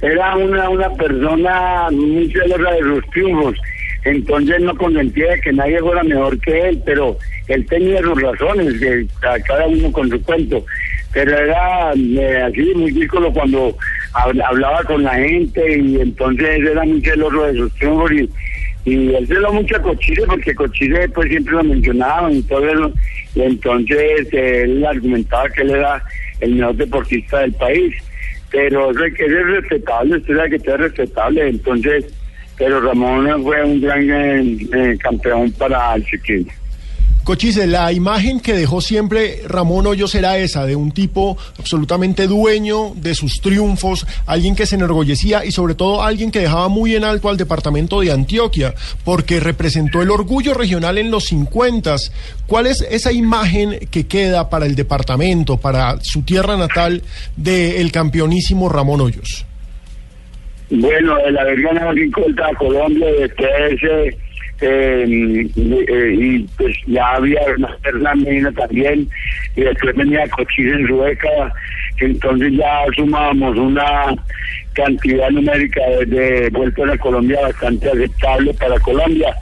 era 0.00 0.36
una, 0.36 0.68
una 0.68 0.90
persona 0.90 1.88
muy 1.90 2.30
celosa 2.30 2.70
de 2.70 2.80
sus 2.80 3.10
triunfos, 3.10 3.56
entonces 4.04 4.60
no 4.60 4.76
consentía 4.76 5.32
de 5.32 5.40
que 5.40 5.52
nadie 5.52 5.80
fuera 5.80 6.02
mejor 6.04 6.38
que 6.40 6.68
él, 6.68 6.82
pero 6.84 7.16
él 7.48 7.66
tenía 7.66 8.00
sus 8.02 8.20
razones, 8.20 8.78
que 8.78 9.06
a 9.26 9.38
cada 9.40 9.66
uno 9.66 9.90
con 9.90 10.08
su 10.08 10.22
cuento, 10.22 10.64
pero 11.14 11.38
era 11.38 11.92
eh, 11.94 12.42
así 12.42 12.72
muy 12.74 12.90
ridículo 12.90 13.32
cuando 13.32 13.76
hab- 14.12 14.42
hablaba 14.44 14.82
con 14.84 15.02
la 15.04 15.14
gente 15.14 15.78
y 15.78 16.00
entonces 16.00 16.60
era 16.60 16.82
muy 16.84 17.00
celoso 17.00 17.44
de 17.44 17.54
sus 17.54 17.72
triunfos 17.76 18.12
y, 18.12 18.28
y 18.84 19.14
él 19.14 19.26
se 19.26 19.34
lo 19.34 19.52
mucho 19.52 19.76
a 19.76 19.82
Cochise 19.82 20.22
porque 20.26 20.54
Cochise 20.54 21.08
pues 21.14 21.30
siempre 21.30 21.54
lo 21.54 21.64
mencionaba 21.64 22.30
y 22.30 22.42
todo 22.42 22.68
eso, 22.68 22.92
y 23.34 23.40
entonces 23.42 24.28
eh, 24.32 24.62
él 24.64 24.84
argumentaba 24.84 25.48
que 25.48 25.62
él 25.62 25.70
era 25.70 26.02
el 26.40 26.56
mejor 26.56 26.76
deportista 26.76 27.38
del 27.40 27.52
país, 27.52 27.94
pero 28.50 28.90
eso 28.90 29.00
que 29.16 29.26
ser 29.26 29.46
respetable, 29.46 30.16
usted 30.16 30.36
sabe 30.36 30.50
que 30.50 30.56
es 30.56 30.78
respetable, 30.78 31.48
entonces, 31.48 32.04
pero 32.58 32.80
Ramón 32.80 33.42
fue 33.42 33.64
un 33.64 33.80
gran 33.80 34.02
eh, 34.10 34.98
campeón 35.00 35.50
para 35.52 35.94
el 35.94 36.04
ciclismo. 36.04 36.52
Cochise, 37.24 37.66
la 37.66 37.90
imagen 37.90 38.38
que 38.38 38.52
dejó 38.52 38.82
siempre 38.82 39.40
Ramón 39.48 39.86
Hoyos 39.86 40.14
era 40.14 40.36
esa, 40.36 40.66
de 40.66 40.76
un 40.76 40.92
tipo 40.92 41.38
absolutamente 41.58 42.26
dueño 42.26 42.92
de 42.96 43.14
sus 43.14 43.40
triunfos, 43.40 44.06
alguien 44.26 44.54
que 44.54 44.66
se 44.66 44.74
enorgullecía 44.76 45.42
y 45.44 45.50
sobre 45.50 45.74
todo 45.74 46.02
alguien 46.02 46.30
que 46.30 46.40
dejaba 46.40 46.68
muy 46.68 46.94
en 46.94 47.02
alto 47.02 47.30
al 47.30 47.38
departamento 47.38 48.00
de 48.00 48.12
Antioquia, 48.12 48.74
porque 49.04 49.40
representó 49.40 50.02
el 50.02 50.10
orgullo 50.10 50.52
regional 50.52 50.98
en 50.98 51.10
los 51.10 51.24
50. 51.24 51.96
¿Cuál 52.46 52.66
es 52.66 52.82
esa 52.82 53.10
imagen 53.10 53.78
que 53.90 54.06
queda 54.06 54.50
para 54.50 54.66
el 54.66 54.74
departamento, 54.74 55.56
para 55.56 55.98
su 56.02 56.22
tierra 56.22 56.58
natal, 56.58 57.02
del 57.36 57.90
campeonísimo 57.90 58.68
Ramón 58.68 59.00
Hoyos? 59.00 59.46
Bueno, 60.70 61.16
el 61.26 61.38
haber 61.38 61.60
ganado 61.62 61.92
cinco 61.94 62.22
Colombia 62.58 63.06
después 63.20 63.82
eh, 63.82 64.16
eh, 64.64 65.50
eh, 65.56 66.14
y 66.18 66.38
pues 66.56 66.76
ya 66.86 67.06
había 67.14 67.40
una 67.56 67.76
Fernandina 67.82 68.52
también, 68.52 69.08
y 69.56 69.60
después 69.62 69.94
venía 69.96 70.28
Cochise 70.28 70.74
en 70.74 70.86
su 70.86 71.02
década, 71.02 71.52
entonces 71.98 72.52
ya 72.52 72.84
sumábamos 72.96 73.56
una 73.56 74.14
cantidad 74.72 75.30
numérica 75.30 75.80
de, 76.00 76.06
de 76.06 76.50
vueltas 76.50 76.90
a 76.90 76.98
Colombia 76.98 77.40
bastante 77.42 77.88
aceptable 77.88 78.54
para 78.54 78.78
Colombia, 78.80 79.34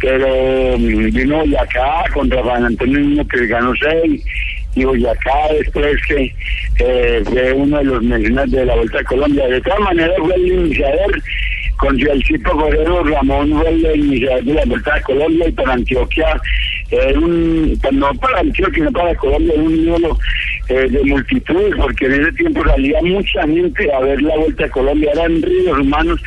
pero 0.00 0.78
mm, 0.78 1.10
vino 1.12 1.38
Boyacá 1.38 2.04
con 2.14 2.30
Rafael 2.30 2.66
Antonio 2.66 3.26
que 3.28 3.46
ganó 3.46 3.72
seis, 3.80 4.24
y 4.74 4.84
Boyacá 4.84 5.52
después 5.58 5.96
que 6.06 6.34
eh, 6.78 7.22
fue 7.24 7.52
uno 7.52 7.78
de 7.78 7.84
los 7.84 8.02
mecenas 8.02 8.50
de 8.50 8.64
la 8.64 8.76
Vuelta 8.76 9.00
a 9.00 9.04
Colombia. 9.04 9.48
De 9.48 9.60
todas 9.60 9.80
maneras 9.80 10.16
fue 10.18 10.34
el 10.34 10.46
iniciador 10.46 11.22
con 11.78 11.96
Gialcito 11.96 12.50
Correro, 12.50 13.04
Ramón 13.04 13.62
el 13.66 13.96
iniciador 13.96 14.44
de 14.44 14.54
la 14.54 14.64
Vuelta 14.66 14.94
a 14.94 15.02
Colombia 15.02 15.48
y 15.48 15.52
para 15.52 15.72
Antioquia, 15.74 16.40
era 16.90 17.18
un, 17.18 17.78
pues 17.80 17.92
no 17.94 18.12
para 18.14 18.40
Antioquia, 18.40 18.74
sino 18.74 18.92
para 18.92 19.14
Colombia, 19.14 19.54
un 19.56 19.74
ídolo 19.74 20.18
eh, 20.68 20.88
de 20.90 21.04
multitudes, 21.04 21.74
porque 21.76 22.06
en 22.06 22.12
ese 22.20 22.32
tiempo 22.32 22.64
salía 22.64 23.00
mucha 23.02 23.42
gente 23.42 23.92
a 23.92 24.00
ver 24.00 24.20
la 24.20 24.36
Vuelta 24.36 24.64
a 24.64 24.70
Colombia, 24.70 25.12
eran 25.12 25.40
ríos 25.40 25.78
humanos 25.78 26.20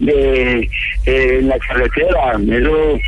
de 0.00 0.68
eh, 1.06 1.38
en 1.38 1.48
la 1.48 1.58
carretera, 1.58 2.32
eso 2.50 2.98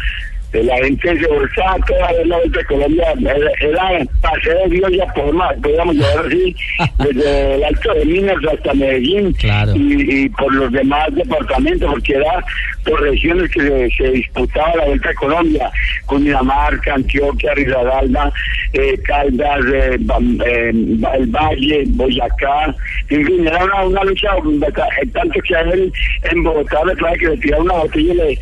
eh, 0.52 0.64
la 0.64 0.76
gente 0.78 1.18
se 1.18 1.26
bolsaba 1.26 1.76
toda 1.86 2.08
a 2.08 2.12
ver 2.12 2.26
la 2.26 2.36
Vuelta 2.38 2.60
a 2.60 2.64
Colombia, 2.64 3.14
era, 3.60 4.06
paseo 4.20 4.58
de 4.64 4.70
Dios 4.70 4.90
ya 4.92 5.06
por 5.14 5.32
más, 5.32 5.54
podíamos 5.62 5.94
llevar 5.96 6.26
así 6.26 6.56
desde 6.98 7.54
el 7.54 7.64
Alto 7.64 7.94
de 7.94 8.04
Minas 8.04 8.36
hasta 8.52 8.74
Medellín 8.74 9.34
y, 9.74 10.24
y 10.24 10.28
por 10.30 10.52
los 10.54 10.72
demás 10.72 11.14
departamentos, 11.14 11.90
porque 11.90 12.14
era 12.14 12.44
por 12.84 13.00
regiones 13.00 13.50
que 13.50 13.60
se, 13.60 13.90
se 13.96 14.10
disputaba 14.10 14.76
la 14.76 14.84
Vuelta 14.86 15.10
a 15.10 15.14
Colombia, 15.14 15.70
Cundinamarca, 16.06 16.94
Antioquia, 16.94 17.54
Risaralda, 17.54 18.32
eh, 18.72 18.98
Caldas, 19.04 19.60
eh, 19.72 19.98
eh, 20.46 20.70
el 20.70 21.26
Valle, 21.26 21.84
Boyacá, 21.88 22.74
en 23.08 23.26
fin, 23.26 23.46
era 23.46 23.64
una, 23.64 23.84
una 23.84 24.04
lucha 24.04 24.30
eh, 24.36 25.06
tanto 25.12 25.40
que 25.40 25.56
a 25.56 25.60
él 25.60 25.92
en 26.30 26.42
Bogotá 26.42 26.84
le 26.84 26.94
trae 26.96 27.18
que 27.18 27.28
le 27.28 27.36
tiraron 27.38 27.66
una 27.66 27.74
botella 27.74 28.12
y 28.12 28.16
le, 28.16 28.38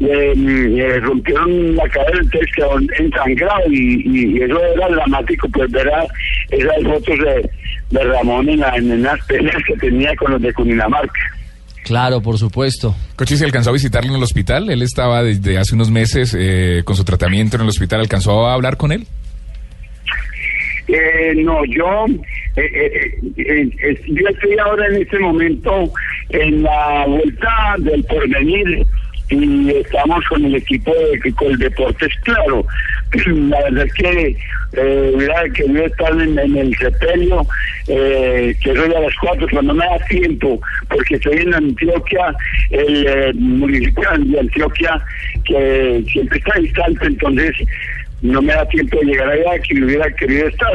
le, 0.00 0.34
mm, 0.34 0.74
le 0.74 1.00
rompieron 1.00 1.76
la 1.76 1.88
cabeza, 1.88 2.18
entonces 2.22 2.50
quedó 2.56 2.78
ensangrado 2.98 3.70
y, 3.70 4.02
y, 4.04 4.38
y 4.38 4.42
eso 4.42 4.60
era 4.74 4.88
dramático, 4.88 5.48
pues 5.50 5.70
ver 5.70 5.88
esas 6.50 6.82
fotos 6.82 7.18
de, 7.18 7.50
de 7.90 8.04
Ramón 8.04 8.48
en, 8.48 8.60
la, 8.60 8.74
en 8.76 9.02
las 9.02 9.24
peleas 9.26 9.62
que 9.66 9.76
tenía 9.76 10.14
con 10.16 10.32
los 10.32 10.42
de 10.42 10.52
Cundinamarca. 10.52 11.20
Claro, 11.84 12.20
por 12.20 12.38
supuesto. 12.38 12.94
Cochi 13.16 13.36
se 13.36 13.44
alcanzó 13.44 13.70
a 13.70 13.72
visitarlo 13.72 14.10
en 14.10 14.16
el 14.16 14.22
hospital. 14.22 14.70
Él 14.70 14.82
estaba 14.82 15.22
desde 15.22 15.58
hace 15.58 15.74
unos 15.74 15.90
meses 15.90 16.36
eh, 16.38 16.82
con 16.84 16.94
su 16.94 17.04
tratamiento 17.04 17.56
en 17.56 17.62
el 17.62 17.68
hospital. 17.68 18.00
¿Alcanzó 18.00 18.46
a 18.46 18.54
hablar 18.54 18.76
con 18.76 18.92
él? 18.92 19.06
Eh, 20.88 21.34
no, 21.36 21.64
yo, 21.66 22.06
eh, 22.56 22.62
eh, 22.62 23.18
eh, 23.36 23.70
eh, 23.82 24.00
yo 24.08 24.28
estoy 24.28 24.58
ahora 24.58 24.86
en 24.88 25.02
este 25.02 25.18
momento 25.20 25.90
en 26.30 26.62
la 26.62 27.06
vuelta 27.06 27.76
del 27.78 28.04
porvenir 28.04 28.86
y 29.30 29.70
estamos 29.70 30.24
con 30.28 30.44
el 30.44 30.56
equipo 30.56 30.92
de 30.92 31.32
con 31.32 31.52
el 31.52 31.58
Deportes 31.58 32.12
Claro. 32.24 32.66
La 33.26 33.62
verdad 33.62 33.86
es 33.86 33.94
que 33.94 34.36
eh, 34.76 35.12
hubiera 35.14 35.42
querido 35.50 35.86
estar 35.86 36.12
en, 36.12 36.38
el 36.38 36.76
sepelio, 36.76 37.46
eh, 37.88 38.54
que 38.62 38.74
soy 38.74 38.94
a 38.94 39.00
las 39.00 39.14
cuatro, 39.20 39.46
pero 39.48 39.62
no 39.62 39.74
me 39.74 39.84
da 39.84 39.98
tiempo, 40.08 40.60
porque 40.88 41.16
estoy 41.16 41.38
en 41.38 41.54
Antioquia, 41.54 42.34
el 42.70 43.06
eh, 43.06 43.32
municipio 43.34 44.04
de 44.16 44.40
Antioquia, 44.40 45.00
que 45.44 46.04
siempre 46.12 46.38
está 46.38 46.60
distante, 46.60 47.06
entonces 47.06 47.52
no 48.22 48.42
me 48.42 48.52
da 48.52 48.68
tiempo 48.68 48.98
de 49.00 49.06
llegar 49.06 49.28
allá, 49.28 49.58
que 49.60 49.82
hubiera 49.82 50.10
querido 50.12 50.46
estar, 50.46 50.72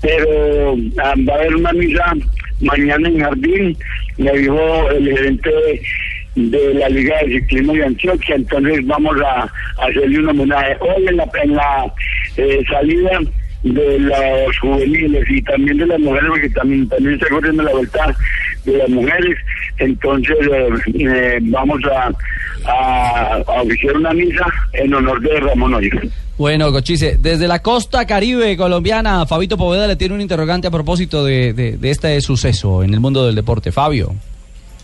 pero 0.00 0.76
ah, 0.98 1.14
va 1.28 1.34
a 1.34 1.36
haber 1.36 1.54
una 1.54 1.72
misa 1.72 2.14
mañana 2.60 3.08
en 3.08 3.20
Jardín, 3.20 3.76
me 4.18 4.32
dijo 4.32 4.90
el 4.90 5.08
gerente 5.16 5.50
de 6.34 6.74
la 6.74 6.88
Liga 6.88 7.16
de 7.24 7.40
Ciclismo 7.40 7.72
de 7.72 7.84
Antioquia, 7.84 8.36
entonces 8.36 8.86
vamos 8.86 9.16
a, 9.20 9.42
a 9.42 9.86
hacerle 9.88 10.18
un 10.20 10.28
homenaje 10.28 10.76
hoy 10.80 11.06
en 11.08 11.16
la, 11.16 11.28
en 11.42 11.54
la 11.54 11.92
eh, 12.36 12.62
salida 12.70 13.18
de 13.62 13.98
los 13.98 14.58
juveniles 14.60 15.24
y 15.28 15.42
también 15.42 15.76
de 15.78 15.86
las 15.86 15.98
mujeres, 16.00 16.28
porque 16.30 16.48
también, 16.50 16.88
también 16.88 17.14
está 17.14 17.26
corriendo 17.28 17.62
la 17.62 17.72
vuelta 17.72 18.16
de 18.64 18.76
las 18.78 18.88
mujeres, 18.88 19.36
entonces 19.78 20.36
eh, 20.50 20.68
eh, 20.94 21.38
vamos 21.42 21.80
a, 21.92 22.10
a, 22.70 23.34
a 23.46 23.62
una 23.94 24.12
misa 24.14 24.46
en 24.72 24.94
honor 24.94 25.20
de 25.20 25.40
Ramón 25.40 25.74
Hoyos. 25.74 26.00
Bueno, 26.38 26.72
Cochise, 26.72 27.18
desde 27.20 27.46
la 27.48 27.58
costa 27.60 28.06
caribe 28.06 28.56
colombiana, 28.56 29.26
Fabito 29.26 29.58
Poveda 29.58 29.86
le 29.86 29.96
tiene 29.96 30.14
un 30.14 30.22
interrogante 30.22 30.68
a 30.68 30.70
propósito 30.70 31.22
de- 31.22 31.52
de 31.52 31.90
este 31.90 32.18
suceso 32.22 32.82
en 32.82 32.94
el 32.94 33.00
mundo 33.00 33.26
del 33.26 33.34
deporte. 33.34 33.72
Fabio. 33.72 34.14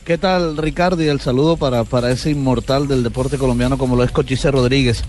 ¿Qué 0.07 0.19
tal, 0.19 0.57
Ricardo? 0.57 1.03
Y 1.03 1.09
el 1.09 1.21
saludo 1.21 1.57
para, 1.57 1.83
para 1.83 2.13
ese 2.13 2.31
inmortal 2.31 2.87
del 2.87 3.03
deporte 3.03 3.39
colombiano 3.39 3.77
como 3.77 3.97
lo 3.97 4.05
es 4.05 4.13
Cochise 4.13 4.53
Rodríguez. 4.53 5.03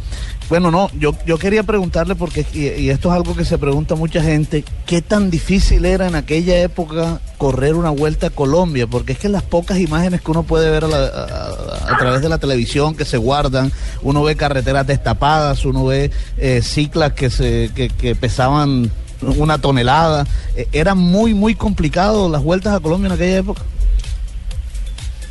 Bueno, 0.50 0.72
no, 0.72 0.90
yo, 0.98 1.16
yo 1.24 1.38
quería 1.38 1.62
preguntarle, 1.62 2.16
porque 2.16 2.48
y, 2.52 2.90
esto 2.90 3.10
es 3.10 3.16
algo 3.16 3.36
que 3.36 3.46
se 3.46 3.60
pregunta 3.60 3.94
mucha 3.94 4.24
gente, 4.24 4.66
¿qué 4.88 5.04
tan 5.04 5.30
difícil 5.30 5.86
era 5.86 6.08
en 6.08 6.16
aquella 6.16 6.60
época 6.62 7.22
correr 7.38 7.76
una 7.76 7.92
vuelta 7.92 8.28
a 8.28 8.30
Colombia? 8.32 8.88
Porque 8.88 9.12
es 9.12 9.20
que 9.20 9.30
las 9.30 9.44
pocas 9.44 9.78
imágenes 9.78 10.22
que 10.22 10.32
uno 10.32 10.42
puede 10.42 10.72
ver 10.72 10.86
a, 10.86 11.98
través 12.00 12.24
de 12.24 12.30
la 12.30 12.40
televisión 12.40 12.96
que 12.96 13.06
se 13.06 13.18
guardan, 13.18 13.72
uno 14.02 14.24
ve 14.24 14.36
carreteras 14.36 14.88
destapadas, 14.88 15.64
uno 15.64 15.86
ve 15.86 16.10
eh, 16.40 16.64
ciclas 16.64 17.14
que, 17.14 17.30
se, 17.30 17.70
que, 17.76 18.16
pesaban 18.16 18.90
una 19.22 19.60
tonelada. 19.60 20.26
Eh, 20.56 20.68
era 20.72 20.96
muy, 20.96 21.36
muy 21.36 21.54
complicado 21.54 22.30
las 22.30 22.42
vueltas 22.42 22.74
a 22.74 22.80
Colombia 22.80 23.10
en 23.10 23.14
aquella 23.14 23.38
época. 23.38 23.62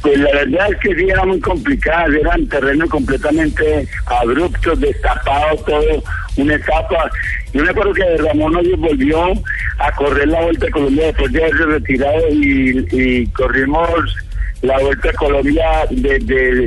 Pues 0.03 0.19
la 0.19 0.31
verdad 0.33 0.73
es 0.73 0.79
que 0.81 0.95
sí 0.95 1.09
eran 1.09 1.29
muy 1.29 1.41
complicadas, 1.41 2.11
eran 2.11 2.47
terrenos 2.49 2.88
completamente 2.91 3.88
abruptos, 4.07 4.81
destapados, 4.81 5.65
todo, 5.65 6.03
una 6.37 6.55
etapa. 6.55 7.11
Yo 7.53 7.65
me 7.65 7.71
acuerdo 7.71 7.95
que 7.95 8.17
Ramón 8.19 8.57
Hoyos 8.57 8.79
volvió 8.79 9.33
a 9.79 9.93
correr 9.93 10.29
la 10.29 10.43
Vuelta 10.43 10.67
a 10.67 10.71
Colombia 10.71 11.07
después 11.07 11.33
de 11.33 11.45
haberse 11.45 11.65
retirado 11.65 12.29
y, 12.31 13.26
corrimos 13.29 14.17
la 14.62 14.79
Vuelta 14.79 15.11
a 15.11 15.12
Colombia 15.15 15.87
desde 15.91 16.67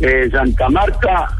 eh, 0.00 0.28
Santa 0.30 0.68
Marta 0.68 1.39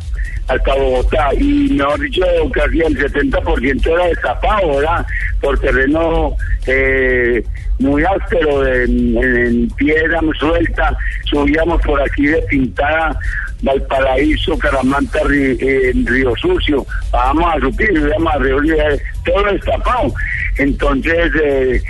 hasta 0.50 0.74
Bogotá 0.74 1.28
y 1.38 1.68
mejor 1.74 2.00
dicho 2.00 2.22
casi 2.52 2.80
el 2.80 2.98
70% 2.98 3.86
era 3.86 4.06
destapado, 4.06 4.76
¿verdad? 4.76 5.06
Por 5.40 5.58
terreno 5.60 6.36
eh, 6.66 7.42
muy 7.78 8.02
áspero, 8.04 8.66
en, 8.66 9.16
en- 9.16 9.70
piedra 9.70 10.20
suelta, 10.38 10.96
subíamos 11.30 11.80
por 11.82 12.00
aquí 12.02 12.26
de 12.26 12.42
Pintada, 12.42 13.16
Valparaíso, 13.62 14.58
Caramanta, 14.58 15.20
eh, 15.32 15.92
Río 16.04 16.34
Sucio, 16.36 16.84
vamos 17.12 17.54
a 17.54 17.60
subir, 17.60 17.90
íbamos 17.92 18.34
a 18.34 18.38
Río 18.38 18.60
Libre, 18.60 19.00
todo 19.24 19.44
destapado. 19.52 20.12
Entonces, 20.58 21.30
eh, 21.42 21.80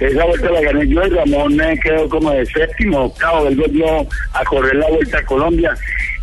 esa 0.00 0.24
vuelta 0.24 0.50
la 0.50 0.60
gané 0.60 0.86
yo 0.88 1.04
y 1.06 1.10
Ramón 1.10 1.56
me 1.56 1.78
quedó 1.80 2.08
como 2.08 2.30
de 2.30 2.46
séptimo, 2.46 3.04
octavo, 3.06 3.46
él 3.48 3.56
volvió 3.56 4.06
a 4.32 4.44
correr 4.44 4.74
la 4.76 4.88
vuelta 4.88 5.18
a 5.18 5.24
Colombia 5.24 5.74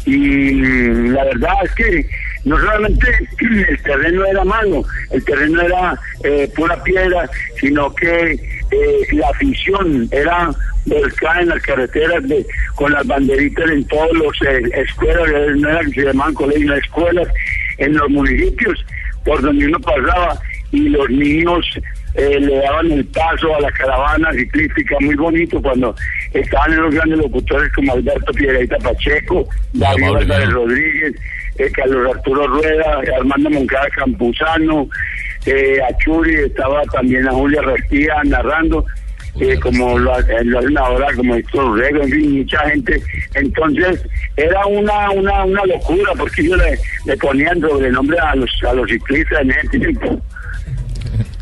y 0.05 0.51
la 1.09 1.23
verdad 1.25 1.53
es 1.63 1.71
que 1.75 2.05
no 2.45 2.57
solamente 2.59 3.07
el 3.69 3.81
terreno 3.83 4.25
era 4.25 4.43
malo, 4.43 4.83
el 5.11 5.23
terreno 5.23 5.61
era 5.61 5.99
eh, 6.23 6.49
pura 6.55 6.81
piedra, 6.83 7.29
sino 7.59 7.93
que 7.93 8.31
eh, 8.33 9.07
la 9.11 9.29
afición 9.29 10.07
era 10.11 10.49
volcada 10.85 11.41
en 11.41 11.49
las 11.49 11.61
carreteras 11.61 12.27
de, 12.27 12.45
con 12.75 12.91
las 12.91 13.05
banderitas 13.05 13.69
en 13.69 13.83
todos 13.85 14.11
los 14.13 14.41
eh, 14.41 14.61
escuelas, 14.73 15.29
eh, 15.29 15.53
no 15.57 15.69
era 15.69 15.81
que 15.81 15.91
se 15.91 16.05
llamaban 16.05 16.33
colegios, 16.33 16.77
escuelas 16.77 17.27
en 17.77 17.93
los 17.93 18.09
municipios 18.09 18.85
por 19.23 19.41
donde 19.41 19.67
uno 19.67 19.79
pasaba 19.79 20.39
y 20.71 20.89
los 20.89 21.09
niños 21.09 21.65
eh, 22.15 22.39
le 22.39 22.57
daban 22.57 22.91
el 22.91 23.05
paso 23.05 23.55
a 23.55 23.61
la 23.61 23.71
caravana 23.71 24.31
ciclística 24.33 24.95
muy 24.99 25.15
bonito 25.15 25.61
cuando 25.61 25.95
estaban 26.33 26.73
esos 26.73 26.93
grandes 26.95 27.19
locutores 27.19 27.71
como 27.73 27.93
Alberto 27.93 28.31
Piedreita 28.33 28.77
Pacheco, 28.79 29.47
David 29.73 30.03
Álvarez. 30.17 30.49
Rodríguez, 30.51 31.13
eh, 31.57 31.71
Carlos 31.73 32.15
Arturo 32.15 32.47
Rueda, 32.47 32.99
Armando 33.17 33.49
Moncada 33.49 33.87
Campuzano, 33.95 34.89
eh, 35.45 35.79
Achuri, 35.89 36.35
estaba 36.35 36.81
también 36.93 37.27
a 37.27 37.31
Julia 37.31 37.61
Restía 37.61 38.15
narrando, 38.25 38.85
eh, 39.39 39.57
como 39.59 39.97
lo, 39.97 40.13
ha- 40.13 40.21
lo 40.43 40.59
hacen 40.59 40.77
ahora, 40.77 41.07
como 41.15 41.35
Héctor 41.35 41.63
Urrego, 41.63 42.03
en 42.03 42.09
fin, 42.11 42.37
mucha 42.39 42.59
gente. 42.69 43.01
Entonces, 43.35 44.03
era 44.35 44.65
una 44.65 45.09
una, 45.11 45.45
una 45.45 45.65
locura, 45.65 46.11
porque 46.17 46.41
ellos 46.41 46.57
le, 46.57 46.77
le 47.05 47.17
ponían 47.17 47.59
sobrenombre 47.61 48.17
a 48.19 48.35
los, 48.35 48.49
a 48.67 48.73
los 48.73 48.89
ciclistas 48.89 49.41
en 49.41 49.51
ese 49.51 49.79
tiempo. 49.79 50.21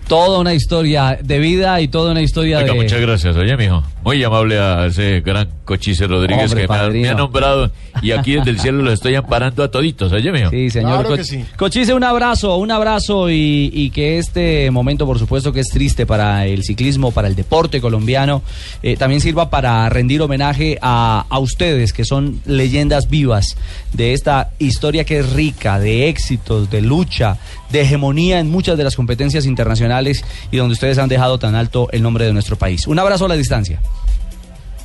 Toda 0.10 0.39
una 0.39 0.56
historia 0.56 1.20
de 1.22 1.38
vida 1.38 1.80
y 1.82 1.88
toda 1.88 2.12
una 2.12 2.22
historia 2.22 2.58
Oiga, 2.58 2.74
de... 2.74 2.82
muchas 2.82 3.00
gracias, 3.00 3.36
oye, 3.36 3.56
mijo. 3.56 3.84
Muy 4.03 4.24
amable 4.24 4.58
a 4.60 4.86
ese 4.88 5.22
gran 5.22 5.48
Cochise 5.65 6.08
Rodríguez 6.08 6.46
Hombre, 6.51 6.62
que 6.63 6.68
me 6.68 6.75
ha, 6.75 6.79
padrino. 6.79 7.01
me 7.03 7.10
ha 7.10 7.13
nombrado 7.13 7.72
y 8.01 8.12
aquí 8.12 8.34
desde 8.36 8.50
el 8.51 8.60
cielo 8.60 8.82
lo 8.82 8.91
estoy 8.94 9.13
amparando 9.15 9.62
a 9.62 9.70
toditos, 9.70 10.12
oye 10.13 10.32
mío. 10.32 10.50
Sí, 10.50 10.70
señor. 10.70 11.01
Claro 11.01 11.10
que 11.15 11.18
Co- 11.18 11.24
sí. 11.24 11.46
Cochise, 11.58 11.94
un 11.94 12.03
abrazo, 12.03 12.56
un 12.58 12.72
abrazo 12.72 13.29
y, 13.29 13.70
y 13.74 13.89
que 13.91 14.18
este 14.18 14.72
momento, 14.72 15.06
por 15.06 15.20
supuesto, 15.20 15.51
que 15.51 15.60
es 15.60 15.68
triste 15.68 16.06
para 16.06 16.46
el 16.48 16.63
ciclismo, 16.63 17.12
para 17.12 17.27
el 17.27 17.36
deporte 17.36 17.82
colombiano, 17.82 18.41
eh, 18.82 18.96
también 18.96 19.20
sirva 19.22 19.50
para 19.50 19.88
rendir 19.89 20.22
homenaje 20.22 20.79
a, 20.82 21.25
a 21.29 21.39
ustedes, 21.39 21.91
que 21.94 22.06
son 22.06 22.41
leyendas 22.46 23.10
vivas 23.10 23.58
de 23.94 24.13
esta 24.13 24.51
historia 24.60 25.03
que 25.03 25.20
es 25.20 25.34
rica, 25.34 25.77
de 25.77 26.08
éxitos, 26.08 26.70
de 26.72 26.82
lucha, 26.82 27.38
de 27.70 27.82
hegemonía 27.82 28.39
en 28.39 28.50
muchas 28.50 28.77
de 28.77 28.84
las 28.86 28.96
competencias 28.96 29.46
internacionales 29.46 30.24
y 30.51 30.58
donde 30.58 30.74
ustedes 30.74 30.98
han 30.98 31.10
dejado 31.10 31.38
tan 31.38 31.53
alto 31.56 31.89
el 31.91 32.01
nombre 32.01 32.25
de 32.25 32.34
nuestro 32.34 32.56
país. 32.56 32.88
Un 32.88 32.98
abrazo 32.98 33.25
a 33.25 33.27
la 33.27 33.36
distancia. 33.36 33.79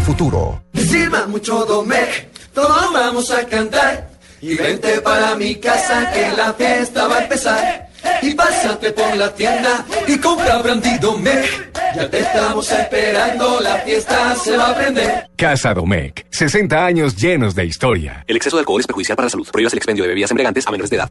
futuro. 0.00 0.62
Sirva 0.74 1.26
mucho 1.26 1.64
Domec, 1.64 2.28
todos 2.52 2.92
vamos 2.92 3.30
a 3.30 3.46
cantar. 3.46 4.10
Y 4.40 4.54
vente 4.54 5.00
para 5.00 5.34
mi 5.34 5.56
casa 5.56 6.10
que 6.12 6.30
la 6.36 6.52
fiesta 6.52 7.08
va 7.08 7.16
a 7.16 7.22
empezar. 7.22 7.88
Y 8.22 8.34
pásate 8.34 8.92
por 8.92 9.16
la 9.16 9.34
tienda 9.34 9.84
y 10.06 10.16
compra 10.18 10.58
Brandy 10.58 10.98
Domec. 10.98 11.72
Ya 11.96 12.08
te 12.08 12.20
estamos 12.20 12.70
esperando, 12.70 13.60
la 13.60 13.76
fiesta 13.78 14.34
se 14.36 14.56
va 14.56 14.70
a 14.70 14.74
prender. 14.76 15.28
Casa 15.36 15.74
Domecq, 15.74 16.26
60 16.30 16.84
años 16.84 17.16
llenos 17.16 17.54
de 17.54 17.64
historia. 17.64 18.24
El 18.26 18.36
exceso 18.36 18.56
de 18.56 18.60
alcohol 18.60 18.80
es 18.80 18.86
perjudicial 18.86 19.16
para 19.16 19.26
la 19.26 19.30
salud. 19.30 19.48
Prohíbas 19.50 19.72
el 19.72 19.78
expendio 19.78 20.04
de 20.04 20.08
bebidas 20.08 20.30
embriagantes 20.30 20.66
a 20.66 20.70
menores 20.70 20.90
de 20.90 20.96
edad. 20.96 21.10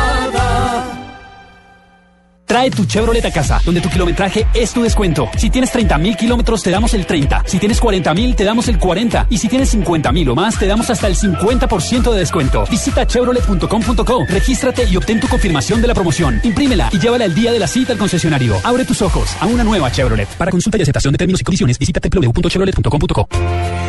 Trae 2.51 2.69
tu 2.69 2.83
Chevrolet 2.83 3.23
a 3.23 3.31
casa, 3.31 3.61
donde 3.63 3.79
tu 3.79 3.87
kilometraje 3.87 4.45
es 4.53 4.73
tu 4.73 4.83
descuento. 4.83 5.29
Si 5.37 5.49
tienes 5.49 5.71
30 5.71 5.97
mil 5.99 6.17
kilómetros, 6.17 6.61
te 6.61 6.69
damos 6.69 6.93
el 6.93 7.05
30. 7.05 7.43
Si 7.45 7.59
tienes 7.59 7.79
40 7.79 8.13
mil, 8.13 8.35
te 8.35 8.43
damos 8.43 8.67
el 8.67 8.77
40. 8.77 9.27
Y 9.29 9.37
si 9.37 9.47
tienes 9.47 9.69
50 9.69 10.11
mil 10.11 10.27
o 10.27 10.35
más, 10.35 10.59
te 10.59 10.67
damos 10.67 10.89
hasta 10.89 11.07
el 11.07 11.15
50% 11.15 12.11
de 12.11 12.19
descuento. 12.19 12.65
Visita 12.69 13.07
chevrolet.com.co, 13.07 14.25
regístrate 14.27 14.83
y 14.83 14.97
obtén 14.97 15.21
tu 15.21 15.29
confirmación 15.29 15.81
de 15.81 15.87
la 15.87 15.93
promoción. 15.93 16.41
Imprímela 16.43 16.89
y 16.91 16.99
llévala 16.99 17.23
el 17.23 17.33
día 17.33 17.53
de 17.53 17.59
la 17.59 17.67
cita 17.67 17.93
al 17.93 17.97
concesionario. 17.97 18.57
Abre 18.65 18.83
tus 18.83 19.01
ojos 19.01 19.29
a 19.39 19.45
una 19.45 19.63
nueva 19.63 19.89
Chevrolet. 19.89 20.27
Para 20.35 20.51
consulta 20.51 20.77
y 20.77 20.81
aceptación 20.81 21.13
de 21.13 21.19
términos 21.19 21.39
y 21.39 21.45
condiciones, 21.45 21.79
visita 21.79 22.01
www.chevrolet.com.co. 22.03 23.29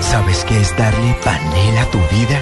¿Sabes 0.02 0.44
qué 0.44 0.60
es 0.60 0.78
darle 0.78 1.16
panela 1.24 1.82
a 1.82 1.90
tu 1.90 1.98
vida? 1.98 2.38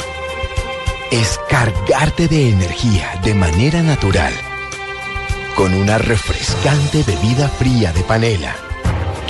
Es 1.11 1.41
cargarte 1.49 2.29
de 2.29 2.51
energía 2.51 3.09
de 3.25 3.33
manera 3.33 3.83
natural. 3.83 4.35
Con 5.55 5.75
una 5.75 5.99
refrescante 5.99 7.03
bebida 7.03 7.49
fría 7.49 7.93
de 7.93 8.03
panela 8.03 8.55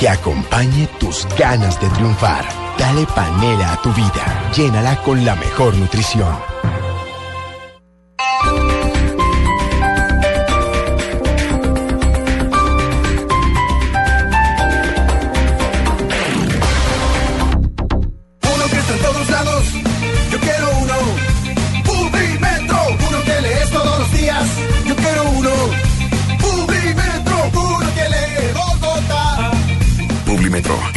que 0.01 0.09
acompañe 0.09 0.89
tus 0.99 1.27
ganas 1.39 1.79
de 1.79 1.89
triunfar. 1.91 2.47
Dale 2.79 3.07
panela 3.15 3.75
a 3.75 3.83
tu 3.83 3.93
vida. 3.93 4.51
Llénala 4.57 4.97
con 5.03 5.25
la 5.27 5.37
mejor 5.37 5.75
nutrición. 5.75 6.50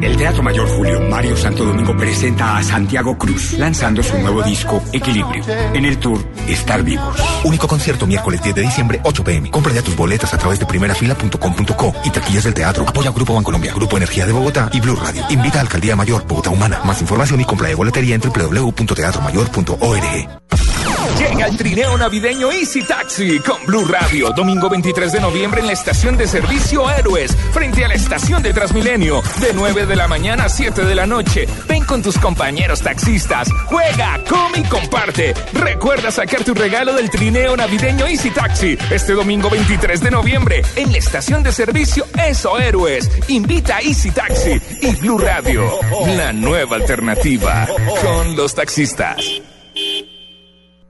El 0.00 0.16
Teatro 0.16 0.42
Mayor 0.42 0.68
Julio 0.68 1.00
Mario 1.00 1.36
Santo 1.36 1.64
Domingo 1.64 1.96
presenta 1.96 2.56
a 2.56 2.62
Santiago 2.62 3.18
Cruz, 3.18 3.54
lanzando 3.54 4.02
su 4.02 4.16
nuevo 4.18 4.42
disco 4.42 4.82
Equilibrio. 4.92 5.44
En 5.74 5.84
el 5.84 5.98
tour 5.98 6.24
Estar 6.46 6.82
Vivos. 6.82 7.16
Único 7.44 7.66
concierto 7.66 8.06
miércoles 8.06 8.42
10 8.42 8.54
de 8.54 8.62
diciembre, 8.62 9.00
8 9.02 9.24
pm. 9.24 9.50
Compra 9.50 9.72
ya 9.72 9.82
tus 9.82 9.96
boletas 9.96 10.32
a 10.32 10.38
través 10.38 10.60
de 10.60 10.66
primerafila.com.co 10.66 11.94
y 12.04 12.10
taquillas 12.10 12.44
del 12.44 12.54
teatro. 12.54 12.88
Apoya 12.88 13.10
Grupo 13.10 13.34
Bancolombia, 13.34 13.74
Grupo 13.74 13.96
Energía 13.96 14.26
de 14.26 14.32
Bogotá 14.32 14.70
y 14.72 14.80
Blue 14.80 14.96
Radio. 14.96 15.24
Invita 15.30 15.58
a 15.58 15.62
Alcaldía 15.62 15.96
Mayor, 15.96 16.24
Bogotá 16.26 16.50
Humana. 16.50 16.80
Más 16.84 17.00
información 17.00 17.40
y 17.40 17.44
compra 17.44 17.68
de 17.68 17.74
boletería 17.74 18.14
en 18.14 18.20
www.teatromayor.org. 18.20 20.67
Llega 21.18 21.46
el 21.46 21.56
trineo 21.56 21.98
navideño 21.98 22.52
Easy 22.52 22.84
Taxi 22.84 23.40
con 23.40 23.66
Blue 23.66 23.84
Radio. 23.86 24.30
Domingo 24.30 24.68
23 24.68 25.10
de 25.10 25.20
noviembre 25.20 25.60
en 25.60 25.66
la 25.66 25.72
estación 25.72 26.16
de 26.16 26.28
servicio 26.28 26.88
Héroes, 26.88 27.36
frente 27.52 27.84
a 27.84 27.88
la 27.88 27.94
estación 27.94 28.40
de 28.40 28.52
Transmilenio. 28.52 29.20
De 29.40 29.52
9 29.52 29.86
de 29.86 29.96
la 29.96 30.06
mañana 30.06 30.44
a 30.44 30.48
7 30.48 30.84
de 30.84 30.94
la 30.94 31.06
noche. 31.06 31.48
Ven 31.66 31.84
con 31.84 32.02
tus 32.02 32.18
compañeros 32.18 32.82
taxistas. 32.82 33.48
Juega, 33.66 34.22
come 34.28 34.58
y 34.58 34.62
comparte. 34.68 35.34
Recuerda 35.54 36.12
sacar 36.12 36.44
tu 36.44 36.54
regalo 36.54 36.94
del 36.94 37.10
trineo 37.10 37.56
navideño 37.56 38.06
Easy 38.06 38.30
Taxi. 38.30 38.78
Este 38.88 39.14
domingo 39.14 39.50
23 39.50 40.00
de 40.00 40.12
noviembre 40.12 40.62
en 40.76 40.92
la 40.92 40.98
estación 40.98 41.42
de 41.42 41.50
servicio 41.50 42.06
Eso 42.16 42.60
Héroes. 42.60 43.10
Invita 43.26 43.78
a 43.78 43.80
Easy 43.80 44.12
Taxi 44.12 44.60
y 44.82 44.94
Blue 44.96 45.18
Radio. 45.18 45.68
La 46.16 46.32
nueva 46.32 46.76
alternativa 46.76 47.66
con 48.02 48.36
los 48.36 48.54
taxistas. 48.54 49.42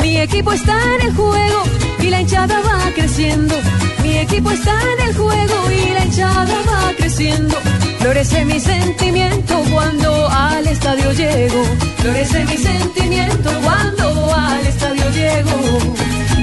Mi 0.00 0.18
equipo 0.18 0.52
está 0.52 0.76
en 0.96 1.06
el 1.08 1.14
juego 1.14 1.62
y 2.00 2.10
la 2.10 2.20
hinchada 2.20 2.60
va 2.60 2.92
creciendo. 2.94 3.54
Mi 4.02 4.18
equipo 4.18 4.50
está 4.50 4.72
en 4.94 5.08
el 5.08 5.14
juego 5.16 5.70
y 5.70 5.92
la 5.92 6.04
hinchada 6.04 6.56
va 6.68 6.92
creciendo. 6.96 7.56
Florece 7.98 8.44
mi 8.44 8.60
sentimiento 8.60 9.62
cuando 9.72 10.28
al 10.28 10.66
estadio 10.66 11.12
llego. 11.12 11.62
Florece 11.98 12.44
mi 12.44 12.56
sentimiento 12.56 13.50
cuando 13.62 14.34
al 14.34 14.66
estadio 14.66 15.10
llego. 15.10 15.78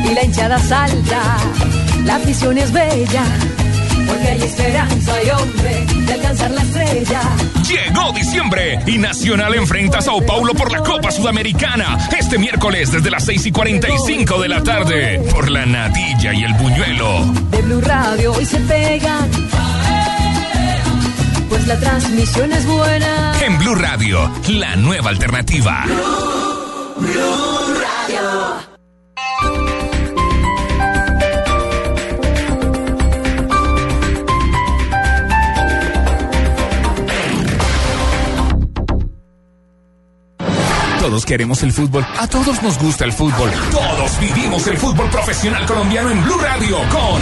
Y 0.10 0.14
la 0.14 0.24
hinchada 0.24 0.60
salta, 0.60 1.38
la 2.06 2.16
afición 2.16 2.58
es 2.58 2.72
bella. 2.72 3.24
Porque 4.08 4.28
hay 4.28 4.42
esperanza 4.42 5.24
y 5.24 5.30
hombre 5.30 5.86
de 6.06 6.14
alcanzar 6.14 6.52
la 6.52 6.62
estrella. 6.62 7.22
Llegó 7.68 8.12
diciembre 8.14 8.80
y 8.86 8.98
Nacional 8.98 9.56
enfrenta 9.56 10.00
a 10.00 10.02
Sao 10.02 10.26
Paulo 10.26 10.54
por 10.54 10.72
la 10.72 10.80
Copa 10.84 11.12
Sudamericana 11.12 11.98
este 12.18 12.38
miércoles 12.38 12.92
desde 12.92 13.10
las 13.10 13.26
6 13.26 13.46
y 13.48 13.52
45 13.52 14.42
de 14.42 14.48
la 14.48 14.64
tarde 14.64 15.20
por 15.32 15.50
la 15.50 15.66
natilla 15.66 16.34
y 16.34 16.44
el 16.44 16.54
buñuelo. 16.54 17.26
De 17.52 17.62
Blue 17.62 17.82
Radio 17.82 18.34
hoy 18.34 18.46
se 18.46 18.60
pegan. 18.60 19.30
Pues 21.50 21.68
la 21.68 21.80
transmisión 21.80 22.52
es 22.52 22.66
buena. 22.66 23.34
En 23.46 23.58
Blue 23.60 23.76
Radio, 23.76 24.32
la 24.48 24.76
nueva 24.76 25.10
alternativa. 25.10 25.86
Todos 41.06 41.24
queremos 41.24 41.62
el 41.62 41.72
fútbol. 41.72 42.04
A 42.18 42.28
todos 42.28 42.64
nos 42.64 42.80
gusta 42.80 43.06
el 43.06 43.14
fútbol. 43.14 43.52
Todos 43.70 44.20
vivimos 44.20 44.66
el 44.66 44.76
fútbol 44.76 45.08
profesional 45.12 45.64
colombiano 45.68 46.10
en 46.10 46.24
Blue 46.24 46.40
Radio 46.40 46.78
con 46.90 47.22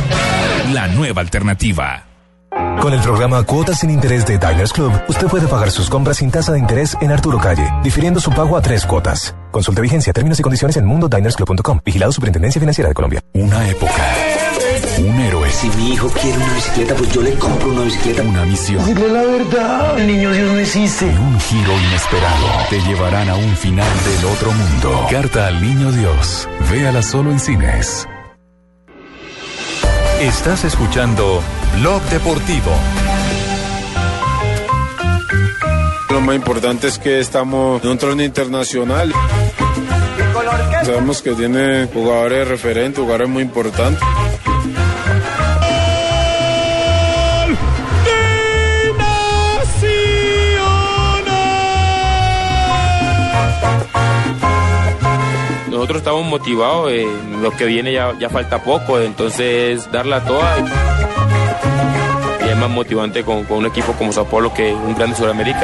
La 0.73 0.87
nueva 0.87 1.19
alternativa. 1.19 2.05
Con 2.81 2.93
el 2.93 3.01
programa 3.01 3.43
Cuotas 3.43 3.79
sin 3.79 3.89
Interés 3.89 4.25
de 4.25 4.37
Diners 4.37 4.71
Club, 4.71 4.93
usted 5.09 5.27
puede 5.27 5.47
pagar 5.47 5.69
sus 5.69 5.89
compras 5.89 6.17
sin 6.17 6.31
tasa 6.31 6.53
de 6.53 6.59
interés 6.59 6.95
en 7.01 7.11
Arturo 7.11 7.39
Calle, 7.39 7.69
difiriendo 7.83 8.21
su 8.21 8.31
pago 8.31 8.55
a 8.55 8.61
tres 8.61 8.85
cuotas. 8.85 9.35
Consulte 9.51 9.81
vigencia, 9.81 10.13
términos 10.13 10.39
y 10.39 10.43
condiciones 10.43 10.77
en 10.77 10.85
mundodinersclub.com. 10.85 11.81
Vigilado 11.83 12.13
Superintendencia 12.13 12.59
Financiera 12.59 12.87
de 12.87 12.93
Colombia. 12.93 13.21
Una 13.33 13.67
época. 13.67 14.15
Un 14.97 15.19
héroe. 15.19 15.49
Si 15.49 15.69
mi 15.71 15.91
hijo 15.91 16.07
quiere 16.09 16.37
una 16.37 16.53
bicicleta, 16.53 16.95
pues 16.95 17.13
yo 17.13 17.21
le 17.21 17.33
compro 17.33 17.69
una 17.69 17.81
bicicleta. 17.81 18.23
Una 18.23 18.45
misión. 18.45 18.85
Dile 18.85 19.07
la 19.09 19.23
verdad, 19.23 19.99
el 19.99 20.07
niño 20.07 20.31
Dios 20.31 20.53
no 20.53 20.59
existe. 20.59 21.05
Y 21.05 21.17
un 21.17 21.39
giro 21.39 21.73
inesperado. 21.87 22.47
Te 22.69 22.79
llevarán 22.81 23.29
a 23.29 23.35
un 23.35 23.57
final 23.57 23.89
del 24.05 24.25
otro 24.25 24.51
mundo. 24.53 25.07
Carta 25.11 25.47
al 25.47 25.61
niño 25.61 25.91
Dios. 25.91 26.47
Véala 26.69 27.01
solo 27.01 27.31
en 27.31 27.39
cines. 27.39 28.07
Estás 30.21 30.65
escuchando 30.65 31.41
Blog 31.79 31.99
Deportivo. 32.03 32.69
Lo 36.11 36.21
más 36.21 36.35
importante 36.35 36.85
es 36.85 36.99
que 36.99 37.19
estamos 37.19 37.83
en 37.83 37.89
un 37.89 37.97
torneo 37.97 38.27
internacional. 38.27 39.11
Sabemos 40.83 41.23
que 41.23 41.31
tiene 41.31 41.87
jugadores 41.91 42.47
referentes, 42.47 42.99
jugadores 42.99 43.29
muy 43.29 43.41
importantes. 43.41 44.03
Nosotros 55.81 55.97
estamos 56.03 56.23
motivados, 56.27 56.91
eh, 56.91 57.07
lo 57.41 57.49
que 57.57 57.65
viene 57.65 57.91
ya, 57.91 58.13
ya 58.19 58.29
falta 58.29 58.59
poco, 58.63 58.99
entonces 58.99 59.91
darla 59.91 60.23
toda. 60.23 60.55
Y 62.45 62.49
es 62.49 62.55
más 62.55 62.69
motivante 62.69 63.23
con, 63.23 63.45
con 63.45 63.57
un 63.57 63.65
equipo 63.65 63.91
como 63.93 64.13
Sao 64.13 64.25
Paulo 64.25 64.53
que 64.53 64.71
un 64.71 64.93
grande 64.93 65.15
Sudamérica. 65.15 65.59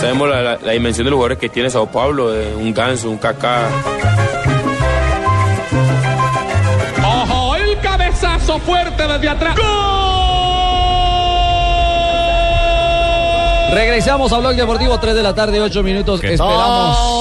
Sabemos 0.00 0.28
la, 0.30 0.42
la- 0.42 0.58
la 0.62 0.72
dimensión 0.72 1.06
de 1.06 1.10
los 1.10 1.16
jugadores 1.16 1.38
que 1.38 1.48
tiene 1.48 1.70
Sao 1.70 1.86
Paulo, 1.88 2.32
eh, 2.32 2.54
un 2.54 2.72
Ganso, 2.72 3.10
un 3.10 3.18
Kaká. 3.18 3.62
¡Ojo! 7.04 7.56
El 7.56 7.76
cabezazo 7.80 8.60
fuerte 8.60 9.08
desde 9.08 9.28
atrás. 9.28 9.56
Regresamos 13.72 14.32
a 14.32 14.38
Blog 14.38 14.54
Deportivo, 14.54 14.98
3 15.00 15.14
de 15.16 15.22
la 15.22 15.34
tarde, 15.34 15.60
8 15.60 15.82
minutos. 15.82 16.22
Esperamos. 16.22 17.19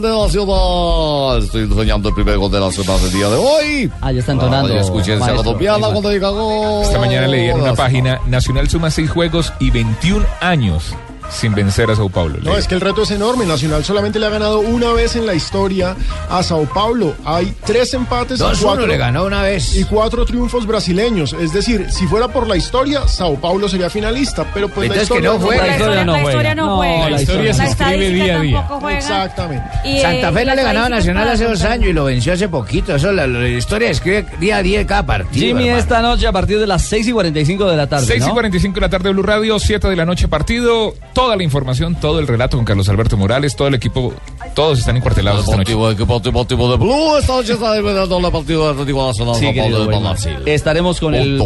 De 0.00 0.08
la 0.08 0.28
ciudad. 0.28 1.38
Estoy 1.38 1.62
enseñando 1.62 2.08
el 2.08 2.14
primer 2.14 2.38
gol 2.38 2.50
de 2.50 2.60
la 2.60 2.70
ciudad 2.70 2.98
del 2.98 3.12
día 3.12 3.28
de 3.28 3.36
hoy. 3.36 3.92
Ah, 4.00 4.12
ya 4.12 4.20
está 4.20 4.32
entonando. 4.32 4.72
Ah, 4.72 4.76
ya 4.76 4.80
escuché 4.80 5.14
esa 5.14 5.20
maestro. 5.20 5.44
colombiana 5.44 5.88
cuando 5.88 6.10
diga 6.10 6.28
gol. 6.30 6.84
Esta 6.84 6.98
mañana 6.98 7.26
leí 7.26 7.48
en 7.48 7.60
una 7.60 7.74
página, 7.74 8.20
Nacional 8.26 8.68
suma 8.68 8.90
seis 8.90 9.10
juegos 9.10 9.52
y 9.60 9.70
21 9.70 10.24
años 10.40 10.94
sin 11.30 11.54
vencer 11.54 11.90
a 11.90 11.96
Sao 11.96 12.08
Paulo. 12.08 12.38
No, 12.42 12.56
es 12.56 12.66
que 12.66 12.74
el 12.74 12.80
reto 12.80 13.02
es 13.02 13.10
enorme. 13.10 13.46
Nacional 13.46 13.84
solamente 13.84 14.18
le 14.18 14.26
ha 14.26 14.30
ganado 14.30 14.60
una 14.60 14.92
vez 14.92 15.16
en 15.16 15.26
la 15.26 15.34
historia 15.34 15.96
a 16.28 16.42
Sao 16.42 16.64
Paulo. 16.64 17.14
Hay 17.24 17.54
tres 17.64 17.94
empates 17.94 18.40
y 18.40 18.42
2-1 18.42 18.58
cuatro, 18.62 18.86
le 18.86 18.96
ganó 18.96 19.24
una 19.24 19.42
vez. 19.42 19.74
y 19.76 19.84
cuatro 19.84 20.24
triunfos 20.24 20.66
brasileños. 20.66 21.32
Es 21.32 21.52
decir, 21.52 21.86
si 21.90 22.06
fuera 22.06 22.28
por 22.28 22.46
la 22.46 22.56
historia, 22.56 23.06
Sao 23.08 23.36
Paulo 23.40 23.68
sería 23.68 23.90
finalista. 23.90 24.46
Pero 24.54 24.68
pues 24.68 24.88
la 24.88 24.94
Entonces 24.94 25.08
que 25.08 25.14
historia 25.14 25.30
no 25.30 25.44
juega. 25.44 25.66
La 25.66 25.76
historia 25.76 26.04
no 26.04 26.12
La 26.12 26.22
historia 26.22 26.54
no 26.54 26.76
juega. 26.76 27.10
La 27.10 27.22
historia 27.22 27.54
se 27.54 27.64
escribe 27.64 28.10
día 28.10 28.36
a 28.36 28.40
día. 28.40 28.56
tampoco 28.58 28.80
juega. 28.80 28.98
Exactamente. 28.98 29.64
Y, 29.84 30.00
Santa 30.00 30.28
eh, 30.28 30.32
Fe 30.32 30.40
no 30.40 30.46
las 30.46 30.56
le 30.56 30.62
ganaba 30.62 30.86
a 30.86 30.90
Nacional 30.90 31.28
hace 31.28 31.44
dos 31.44 31.62
años 31.62 31.88
y 31.88 31.92
lo 31.92 32.04
venció 32.04 32.32
hace 32.32 32.48
poquito. 32.48 32.94
Eso 32.94 33.12
la, 33.12 33.26
la 33.26 33.48
historia 33.48 33.90
escribe 33.90 34.26
día 34.38 34.58
a 34.58 34.62
día 34.62 34.78
de 34.78 34.86
cada 34.86 35.06
partido. 35.06 35.46
Jimmy, 35.46 35.64
hermano. 35.64 35.78
esta 35.78 36.02
noche 36.02 36.26
a 36.26 36.32
partir 36.32 36.58
de 36.58 36.66
las 36.66 36.82
6 36.82 37.08
y 37.08 37.12
45 37.12 37.70
de 37.70 37.76
la 37.76 37.86
tarde. 37.86 38.06
6 38.06 38.22
y 38.22 38.26
¿no? 38.26 38.32
45 38.34 38.74
de 38.74 38.80
la 38.80 38.88
tarde 38.88 39.10
Blue 39.10 39.22
Radio, 39.22 39.58
7 39.58 39.88
de 39.88 39.96
la 39.96 40.04
noche 40.04 40.28
partido. 40.28 40.94
Toda 41.14 41.36
la 41.36 41.42
información, 41.42 41.94
todo 41.94 42.18
el 42.18 42.26
relato 42.26 42.56
con 42.58 42.66
Carlos 42.66 42.88
Alberto 42.88 43.16
Morales, 43.16 43.56
todo 43.56 43.68
el 43.68 43.74
equipo, 43.74 44.12
todos 44.54 44.80
están 44.80 44.96
encuartelados 44.96 45.44
esta 45.44 45.56
noche. 45.56 45.70
Deportivo, 45.72 45.90
equipo 45.90 46.20
deportivo 46.20 46.70
de 46.70 46.76
Blue. 46.76 47.16
Esta 47.18 47.32
noche 47.34 47.52
está 47.54 47.72
dividiendo 47.74 48.18
el 48.18 48.32
partido 48.32 48.62
del 48.64 48.72
Atlético 48.72 49.06
Nacional 49.06 49.34
Sí, 49.36 49.44
Sao 49.46 49.54
Paulo 49.54 49.62
querido 49.64 49.80
de 49.80 49.88
Weimar. 49.88 50.12
Brasil. 50.12 50.36
Estaremos 50.46 51.00
con 51.00 51.14
el 51.14 51.38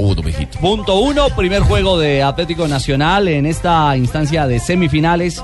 punto 0.61 0.98
uno, 0.98 1.28
primer 1.37 1.62
juego 1.62 1.98
de 1.98 2.22
Atlético 2.22 2.66
Nacional 2.66 3.28
en 3.28 3.46
esta 3.46 3.96
instancia 3.96 4.46
de 4.46 4.59
semifinales 4.59 5.42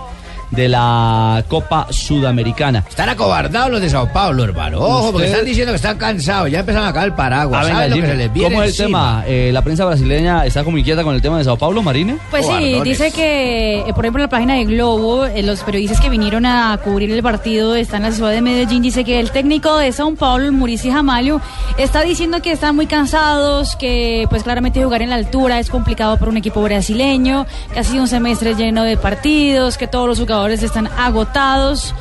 de 0.50 0.68
la 0.68 1.44
Copa 1.48 1.86
Sudamericana. 1.90 2.84
Están 2.88 3.08
acobardados 3.08 3.70
los 3.70 3.80
de 3.80 3.90
Sao 3.90 4.12
Paulo, 4.12 4.44
hermano. 4.44 4.78
Ojo, 4.78 5.12
porque 5.12 5.26
están 5.28 5.44
diciendo 5.44 5.72
que 5.72 5.76
están 5.76 5.98
cansados. 5.98 6.50
Ya 6.50 6.60
empezaron 6.60 6.88
a 6.88 6.92
caer 6.92 7.06
el 7.06 7.14
paraguas. 7.14 7.60
Ah, 7.60 7.64
venga, 7.64 7.78
¿Saben 7.78 7.90
lo 7.90 7.96
que 7.96 8.02
Jimmy, 8.02 8.12
se 8.12 8.18
les 8.18 8.32
viene 8.32 8.48
¿Cómo 8.50 8.62
es 8.62 8.80
el 8.80 8.86
tema? 8.86 9.24
Eh, 9.26 9.50
¿La 9.52 9.62
prensa 9.62 9.84
brasileña 9.84 10.46
está 10.46 10.64
como 10.64 10.78
inquieta 10.78 11.02
con 11.02 11.14
el 11.14 11.22
tema 11.22 11.38
de 11.38 11.44
Sao 11.44 11.56
Paulo, 11.56 11.82
Marina? 11.82 12.16
Pues 12.30 12.46
sí, 12.46 12.80
dice 12.82 13.10
que, 13.12 13.80
eh, 13.80 13.92
por 13.94 14.04
ejemplo, 14.04 14.20
en 14.20 14.26
la 14.26 14.28
página 14.28 14.54
de 14.54 14.64
Globo, 14.64 15.26
eh, 15.26 15.42
los 15.42 15.62
periodistas 15.62 16.00
que 16.00 16.08
vinieron 16.08 16.46
a 16.46 16.78
cubrir 16.82 17.10
el 17.10 17.22
partido 17.22 17.74
están 17.74 18.04
en 18.04 18.10
la 18.10 18.16
ciudad 18.16 18.30
de 18.30 18.42
Medellín, 18.42 18.82
dice 18.82 19.04
que 19.04 19.20
el 19.20 19.30
técnico 19.30 19.78
de 19.78 19.92
Sao 19.92 20.14
Paulo, 20.14 20.44
el 20.44 20.52
Murici 20.52 20.90
Jamalio, 20.90 21.40
está 21.78 22.02
diciendo 22.02 22.42
que 22.42 22.52
están 22.52 22.76
muy 22.76 22.86
cansados, 22.86 23.76
que 23.76 24.26
pues 24.30 24.42
claramente 24.42 24.82
jugar 24.82 25.02
en 25.02 25.10
la 25.10 25.16
altura 25.16 25.58
es 25.58 25.70
complicado 25.70 26.16
para 26.18 26.30
un 26.30 26.36
equipo 26.36 26.62
brasileño, 26.62 27.46
que 27.72 27.80
ha 27.80 27.84
sido 27.84 28.02
un 28.02 28.08
semestre 28.08 28.54
lleno 28.54 28.84
de 28.84 28.96
partidos, 28.96 29.78
que 29.78 29.86
todos 29.86 30.06
los 30.06 30.18
jugadores 30.18 30.33
están 30.62 30.88
agotados. 30.98 31.94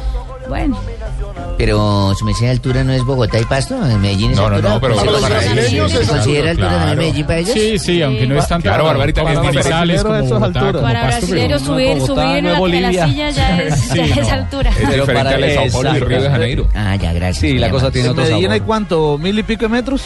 Bueno, 0.50 0.78
Pero 1.58 2.14
su 2.20 2.26
merced 2.26 2.46
de 2.48 2.52
altura 2.52 2.84
no 2.84 2.92
es 2.92 3.02
Bogotá 3.06 3.40
y 3.40 3.46
Pasto, 3.46 3.76
en 3.86 4.02
Medellín 4.02 4.32
es 4.32 4.38
No, 4.38 4.50
no, 4.50 4.56
altura. 4.58 4.74
no, 4.74 4.82
pero 4.82 4.94
¿Se 5.00 5.06
para 5.06 5.12
considera- 5.20 5.40
brasileños 5.54 5.92
¿Se 5.92 6.02
es 6.02 6.10
considera 6.10 6.52
altura. 6.52 6.96
Medellín 6.98 7.26
para 7.26 7.40
ellos? 7.40 7.54
Sí, 7.54 7.80
sí, 7.80 8.02
aunque 8.02 8.28
no 8.28 8.38
es 8.38 8.48
tanto 8.50 8.68
Claro, 8.68 8.84
Barbarita, 8.86 9.22
es 9.22 9.40
Manizales 9.40 10.04
como 10.04 10.22
Bogotá, 10.24 10.60
como 10.60 10.82
para 10.82 11.02
Pasto, 11.04 11.18
brasileños 11.28 11.62
subir, 11.62 11.98
Bogotá, 12.00 12.06
subir 12.24 12.38
en 12.38 12.44
no 12.44 12.50
la, 12.50 12.50
en 12.50 12.54
la 12.54 12.60
Bolivia. 12.60 13.08
silla 13.08 13.30
ya 13.30 13.58
es, 13.62 13.80
Sí, 13.80 13.98
ya 13.98 14.04
es 14.06 14.28
no. 14.28 14.34
altura. 14.34 14.70
Es 14.72 14.76
Pero 14.76 14.90
diferente 15.06 15.14
para 15.14 15.54
Sao 15.54 15.82
Paulo 15.82 15.96
y 15.96 16.00
Río 16.02 16.22
de 16.24 16.30
Janeiro. 16.30 16.68
Ah, 16.76 16.96
ya, 16.98 17.14
gracias. 17.14 17.38
Sí, 17.38 17.58
la 17.58 17.70
cosa 17.70 17.92
tiene 17.92 18.10
¿En 18.10 18.16
Medellín 18.18 18.52
hay 18.52 18.60
cuánto? 18.60 19.18
¿Mil 19.18 19.40
y 19.40 19.44
pico 19.44 19.62
de 19.62 19.70
metros? 19.70 20.02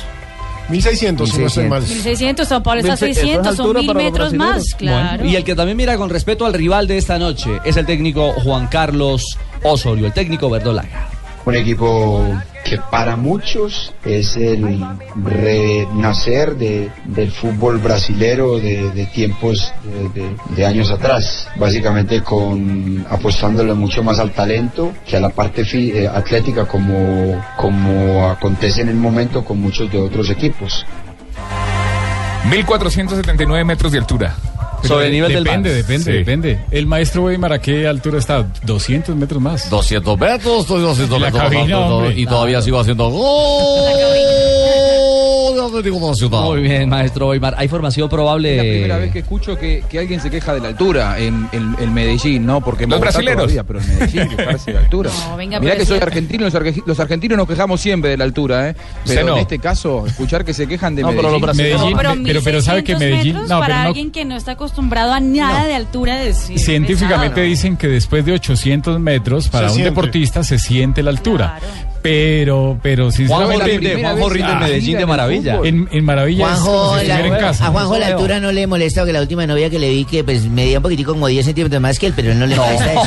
1600, 0.70 1.30
si 1.30 1.40
no 1.40 1.48
estoy 1.48 1.66
mal. 1.68 1.82
1600, 1.82 2.48
Sao 2.48 2.62
Paulo 2.62 2.82
está 2.82 2.94
a 2.94 2.96
Eso 2.96 3.06
es 3.06 3.18
600, 3.18 3.56
son 3.56 3.74
mil 3.76 3.94
metros 3.96 4.34
más, 4.34 4.74
claro. 4.76 5.26
Y 5.26 5.36
el 5.36 5.44
que 5.44 5.56
también 5.56 5.78
mira 5.78 5.98
con 5.98 6.10
respeto 6.10 6.46
al 6.46 6.54
rival 6.54 6.88
de 6.88 6.98
esta 6.98 7.18
noche 7.18 7.60
es 7.64 7.78
el 7.78 7.86
técnico 7.86 8.34
Juan 8.34 8.68
Carlos 8.68 9.38
Osorio, 9.64 10.08
el 10.08 10.14
técnico 10.14 10.50
verdolaga. 10.50 11.17
Un 11.48 11.56
equipo 11.56 12.26
que 12.66 12.78
para 12.92 13.16
muchos 13.16 13.94
es 14.04 14.36
el 14.36 14.84
renacer 15.24 16.56
de- 16.58 16.92
del 17.06 17.32
fútbol 17.32 17.78
brasilero 17.78 18.60
de, 18.60 19.06
tiempos 19.14 19.72
de, 20.56 20.66
años 20.66 20.92
atrás, 20.92 21.48
básicamente 21.56 22.22
con 22.22 23.06
apostándole 23.10 23.74
mucho 23.74 24.04
más 24.04 24.20
al 24.20 24.32
talento 24.32 24.92
que 25.08 25.16
a 25.16 25.22
la 25.22 25.30
parte 25.30 25.64
eh, 25.74 26.08
atlética 26.08 26.66
como, 26.66 27.42
como 27.56 28.30
acontece 28.30 28.82
en 28.82 28.90
el 28.90 28.96
momento 28.96 29.46
con 29.46 29.60
muchos 29.62 29.90
de 29.92 30.00
otros 30.00 30.30
equipos. 30.30 30.86
1479 32.50 33.64
metros 33.64 33.92
de 33.92 34.00
altura. 34.00 34.36
Sobre 34.84 35.06
el 35.08 35.12
nivel 35.12 35.34
del 35.34 35.44
depende, 35.44 35.70
mar. 35.70 35.78
Depende, 35.78 36.04
Sí. 36.04 36.12
depende. 36.12 36.60
El 36.72 36.86
maestro 36.86 37.24
Weimar, 37.24 37.54
¿a 37.54 37.60
qué 37.60 37.88
altura 37.88 38.20
está? 38.20 38.46
200 38.64 39.16
metros 39.16 39.42
más. 39.42 39.70
200 39.70 40.20
metros, 40.20 40.62
estoy 40.62 40.82
200 40.82 41.16
En 41.16 41.22
la 41.22 41.28
metros 41.32 41.44
cabina, 41.44 41.80
más 41.80 41.92
hombre. 41.92 42.14
y 42.20 42.26
todavía 42.26 42.62
sigo 42.62 42.80
haciendo 42.80 43.10
gol 43.10 43.88
de. 45.72 45.92
Muy 45.92 46.62
bien, 46.62 46.90
maestro 46.90 47.30
Weimar. 47.30 47.56
¿Hay 47.58 47.68
formación 47.68 48.10
probable? 48.10 48.52
Es 48.52 48.58
la 48.58 48.64
primera 48.64 48.98
vez 48.98 49.12
que 49.12 49.20
escucho 49.20 49.58
que, 49.58 49.84
que 49.90 50.00
alguien 50.00 50.20
se 50.22 50.30
queja 50.30 50.54
de 50.54 50.60
la 50.62 50.68
altura 50.70 51.20
en, 51.20 51.48
en- 51.52 51.76
en 51.80 51.94
Medellín, 51.94 52.46
¿no? 52.46 52.62
Porque 52.62 52.84
en 52.86 52.90
Los 52.90 53.00
Bogotá 53.00 53.18
brasileros. 53.18 53.44
todavía, 53.44 53.64
pero 53.64 53.80
en 53.82 53.88
Medellín 53.88 54.36
quejarse 54.38 54.72
de 54.72 54.74
la 54.76 54.80
altura. 54.84 55.12
No, 55.30 55.38
venga, 55.38 55.60
Mirá 55.60 55.74
pero 55.74 55.84
que 55.84 55.86
soy 55.88 56.00
argentino, 56.00 56.46
los, 56.46 56.54
arge- 56.54 56.84
los 56.86 57.00
argentinos 57.00 57.38
nos 57.38 57.48
quejamos 57.48 57.82
siempre 57.82 58.12
de 58.12 58.18
la 58.18 58.24
altura, 58.24 58.70
¿eh? 58.70 58.76
Pero 59.06 59.26
no. 59.28 59.34
en 59.34 59.40
este 59.40 59.60
caso, 59.60 60.06
escuchar 60.08 60.44
que 60.46 60.54
se 60.54 60.68
quejan 60.68 60.96
de 60.96 61.02
No, 61.04 61.10
pero 61.10 61.22
Medellín. 61.24 61.42
los 61.42 61.50
brasileños- 61.50 61.80
Medellín, 61.82 61.98
pero, 61.98 62.14
pero- 62.24 62.42
pero 62.44 62.62
sabe 62.62 62.84
que 62.84 62.96
1600 62.96 63.42
Medellín- 63.44 63.48
no, 63.50 63.60
para 63.60 63.66
pero 63.68 63.78
no- 63.84 63.88
alguien 63.88 64.12
que 64.12 64.26
no 64.26 64.36
está 64.36 64.52
acostumbrado 64.54 65.14
a 65.14 65.20
nada 65.20 65.66
de 65.66 65.74
altura 65.76 66.18
sí, 66.34 66.58
Científicamente 66.58 67.30
pesado. 67.36 67.48
dicen 67.48 67.78
que 67.78 67.88
después 67.88 68.26
de 68.26 68.34
800 68.34 69.00
metros 69.00 69.48
para 69.50 69.68
Se 69.68 69.74
un 69.74 69.76
siente. 69.78 69.90
deportista 69.92 70.44
se 70.44 70.60
siente 70.60 71.04
la 71.04 71.10
altura. 71.12 71.60
Pero, 72.08 72.80
pero 72.82 73.04
Juanjo 73.12 73.18
sinceramente... 73.18 73.66
rinde, 73.66 74.02
Juanjo 74.02 74.30
rinde 74.30 74.40
en 74.50 74.54
en 74.56 74.60
la 74.62 74.68
Medellín 74.68 74.98
de 74.98 75.06
maravilla. 75.06 75.60
En, 75.64 75.90
en 75.92 76.06
Maravilla 76.06 76.46
es 76.54 76.60
Juanjo, 76.60 76.90
si 76.94 76.96
estuviera 77.02 77.26
en 77.26 77.32
la- 77.34 77.38
casa. 77.40 77.68
a 77.68 77.70
Juanjo 77.72 77.98
la 77.98 78.08
altura 78.08 78.40
no 78.40 78.52
le 78.54 78.66
molesta 78.68 79.02
porque 79.02 79.14
la 79.14 79.22
última 79.22 79.46
novia 79.46 79.70
que 79.70 79.78
le 79.80 79.90
vi 79.90 80.06
que 80.06 80.24
pues 80.24 80.46
medía 80.46 80.78
un 80.78 80.84
poquitico 80.84 81.12
como 81.14 81.28
10 81.28 81.46
centímetros 81.46 81.82
más 81.82 82.00
que 82.00 82.08
él, 82.08 82.14
pero 82.16 82.32
él 82.32 82.40
no 82.40 82.46
le 82.46 82.56
molesta 82.56 82.94
eso. 82.94 83.02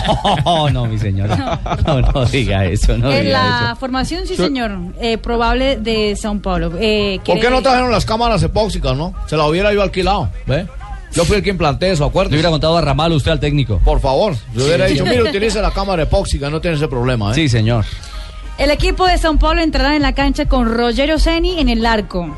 No, 0.45 0.71
no, 0.71 0.85
mi 0.87 0.99
señora. 0.99 1.61
No, 1.87 2.01
no 2.01 2.25
diga 2.27 2.65
eso, 2.67 2.97
no 2.99 3.11
En 3.11 3.25
diga 3.25 3.43
la 3.43 3.67
eso. 3.71 3.77
formación, 3.77 4.27
sí, 4.27 4.37
señor, 4.37 4.73
eh, 5.01 5.17
probable 5.19 5.77
de 5.79 6.15
Sao 6.17 6.39
Paulo. 6.41 6.73
Eh, 6.79 7.21
¿Por 7.25 7.41
qué 7.41 7.49
no 7.51 7.63
trajeron 7.63 7.91
las 7.91 8.05
cámaras 8.05 8.43
epóxicas, 8.43 8.97
no? 8.97 9.15
Se 9.27 9.37
la 9.37 9.47
hubiera 9.47 9.73
yo 9.73 9.83
alquilado, 9.83 10.29
¿ve? 10.47 10.67
Yo 11.13 11.25
fui 11.25 11.37
el 11.39 11.43
que 11.43 11.51
implanté 11.51 11.91
eso, 11.91 12.05
Le 12.05 12.09
acuérdate. 12.11 12.35
hubiera 12.37 12.51
contado 12.51 12.77
a 12.77 12.81
Ramal 12.83 13.13
usted 13.13 13.33
al 13.33 13.41
técnico. 13.41 13.81
Por 13.85 14.01
favor, 14.01 14.35
yo 14.55 14.65
hubiera 14.65 14.87
dicho, 14.87 15.05
mire, 15.05 15.23
utilice 15.29 15.61
la 15.61 15.71
cámara 15.73 16.03
epóxica, 16.05 16.49
no 16.51 16.61
tiene 16.61 16.77
ese 16.77 16.87
problema, 16.87 17.33
¿eh? 17.33 17.35
Sí, 17.35 17.49
señor. 17.49 17.85
El 18.61 18.71
equipo 18.71 19.07
de 19.07 19.17
Sao 19.17 19.39
Paulo 19.39 19.63
entrará 19.63 19.97
en 19.97 20.03
la 20.03 20.15
cancha 20.15 20.45
con 20.45 20.71
Rogero 20.73 21.19
Ceni 21.19 21.59
en 21.59 21.71
el 21.71 21.87
arco. 21.87 22.37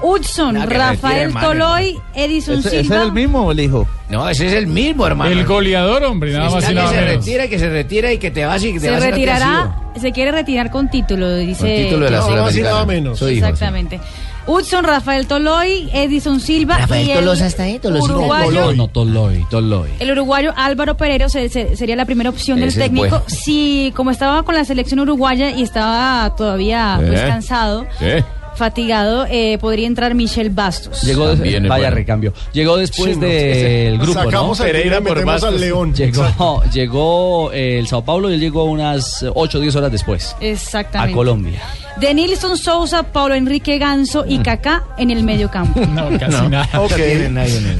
Hudson, 0.00 0.54
nada 0.54 0.68
que 0.68 0.78
Rafael 0.78 1.22
hermano. 1.22 1.48
Toloy, 1.48 1.98
Edison 2.14 2.60
¿Ese, 2.60 2.68
ese 2.68 2.82
Silva. 2.82 2.96
es 2.98 3.02
el 3.02 3.12
mismo 3.12 3.50
el 3.50 3.58
hijo? 3.58 3.88
No, 4.08 4.28
ese 4.28 4.46
es 4.46 4.52
el 4.52 4.68
mismo, 4.68 5.04
hermano. 5.06 5.32
El 5.32 5.44
goleador, 5.44 6.04
hombre, 6.04 6.32
nada 6.32 6.50
más 6.50 6.62
y 6.62 6.68
que 6.68 6.74
nada 6.74 6.90
se 6.90 6.96
menos. 7.00 7.10
retira 7.16 7.46
y 7.46 7.48
que 7.48 7.58
se 7.58 7.68
retira 7.68 8.12
y 8.12 8.18
que 8.18 8.30
te 8.30 8.44
vas 8.44 8.62
y 8.62 8.74
que 8.74 8.78
te 8.78 8.86
Se 8.86 8.90
vas 8.92 9.00
no 9.00 9.00
te 9.00 9.06
has 9.08 9.14
retirará, 9.16 9.76
se 10.00 10.12
quiere 10.12 10.30
retirar 10.30 10.70
con 10.70 10.88
título, 10.88 11.34
dice. 11.36 11.58
Con 11.58 11.68
título 11.68 12.04
de 12.04 12.10
la 12.12 12.18
No, 12.20 12.42
más 12.42 12.56
y 12.56 12.62
nada 12.62 12.86
menos. 12.86 13.18
Su 13.18 13.28
hijo, 13.28 13.46
sí. 13.56 13.98
Hudson, 14.46 14.84
Rafael 14.84 15.26
Toloy, 15.26 15.88
Edison 15.92 16.40
Silva 16.40 16.78
Rafael 16.78 17.06
y 17.06 17.10
el 17.10 17.18
Tolosa 17.18 17.46
está 17.46 17.64
ahí, 17.64 17.80
uruguayo, 17.82 18.72
No, 18.74 18.88
Toloy, 18.88 19.44
Toloy. 19.50 19.90
el 19.98 20.10
uruguayo 20.12 20.52
Álvaro 20.56 20.96
Pereiro 20.96 21.28
se- 21.28 21.48
se- 21.48 21.76
sería 21.76 21.96
la 21.96 22.04
primera 22.04 22.30
opción 22.30 22.60
del 22.60 22.68
Ese 22.68 22.80
técnico. 22.80 23.08
bueno. 23.08 23.24
Si, 23.26 23.92
como 23.96 24.10
estaba 24.10 24.42
con 24.44 24.54
la 24.54 24.64
selección 24.64 25.00
uruguaya 25.00 25.50
y 25.50 25.62
estaba 25.62 26.34
todavía 26.36 26.96
pues, 27.04 27.20
Eh. 27.20 27.24
cansado, 27.26 27.86
¿Qué? 27.98 28.24
fatigado, 28.54 29.26
eh, 29.28 29.58
podría 29.60 29.86
entrar 29.86 30.14
Michel 30.14 30.48
Bastos. 30.50 31.02
Llegó 31.02 31.26
vaya 31.26 31.66
bueno. 31.66 31.90
recambio. 31.90 32.32
Llegó 32.52 32.76
después 32.78 33.14
Sí, 33.14 33.20
no, 33.20 33.26
del 33.26 33.98
grupo, 33.98 34.14
Sacamos 34.22 34.58
¿no? 34.58 34.64
al 34.64 34.70
Pereira, 34.72 35.00
por 35.00 35.10
metemos 35.10 35.34
Bastos. 35.34 35.54
al 35.54 35.60
León. 35.60 35.92
Llegó, 35.94 36.62
llegó 36.72 37.52
eh, 37.52 37.78
el 37.80 37.86
Sao 37.86 38.02
Paulo 38.04 38.30
y 38.30 38.34
él 38.34 38.40
llegó 38.40 38.64
unas 38.64 39.26
8 39.34 39.58
o 39.58 39.60
10 39.60 39.76
horas 39.76 39.92
después 39.92 40.34
a 40.40 40.44
Exactamente. 40.44 41.14
Colombia. 41.14 41.60
De 42.00 42.12
Nilson 42.12 42.58
Sousa, 42.58 43.04
Paulo 43.04 43.34
Enrique 43.34 43.78
Ganso 43.78 44.26
y 44.28 44.38
Kaká 44.38 44.84
en 44.98 45.10
el 45.10 45.22
medio 45.22 45.50
campo. 45.50 45.80
No, 45.80 46.10
casi 46.18 46.46
nada. 46.48 46.68
Ok. 46.78 46.92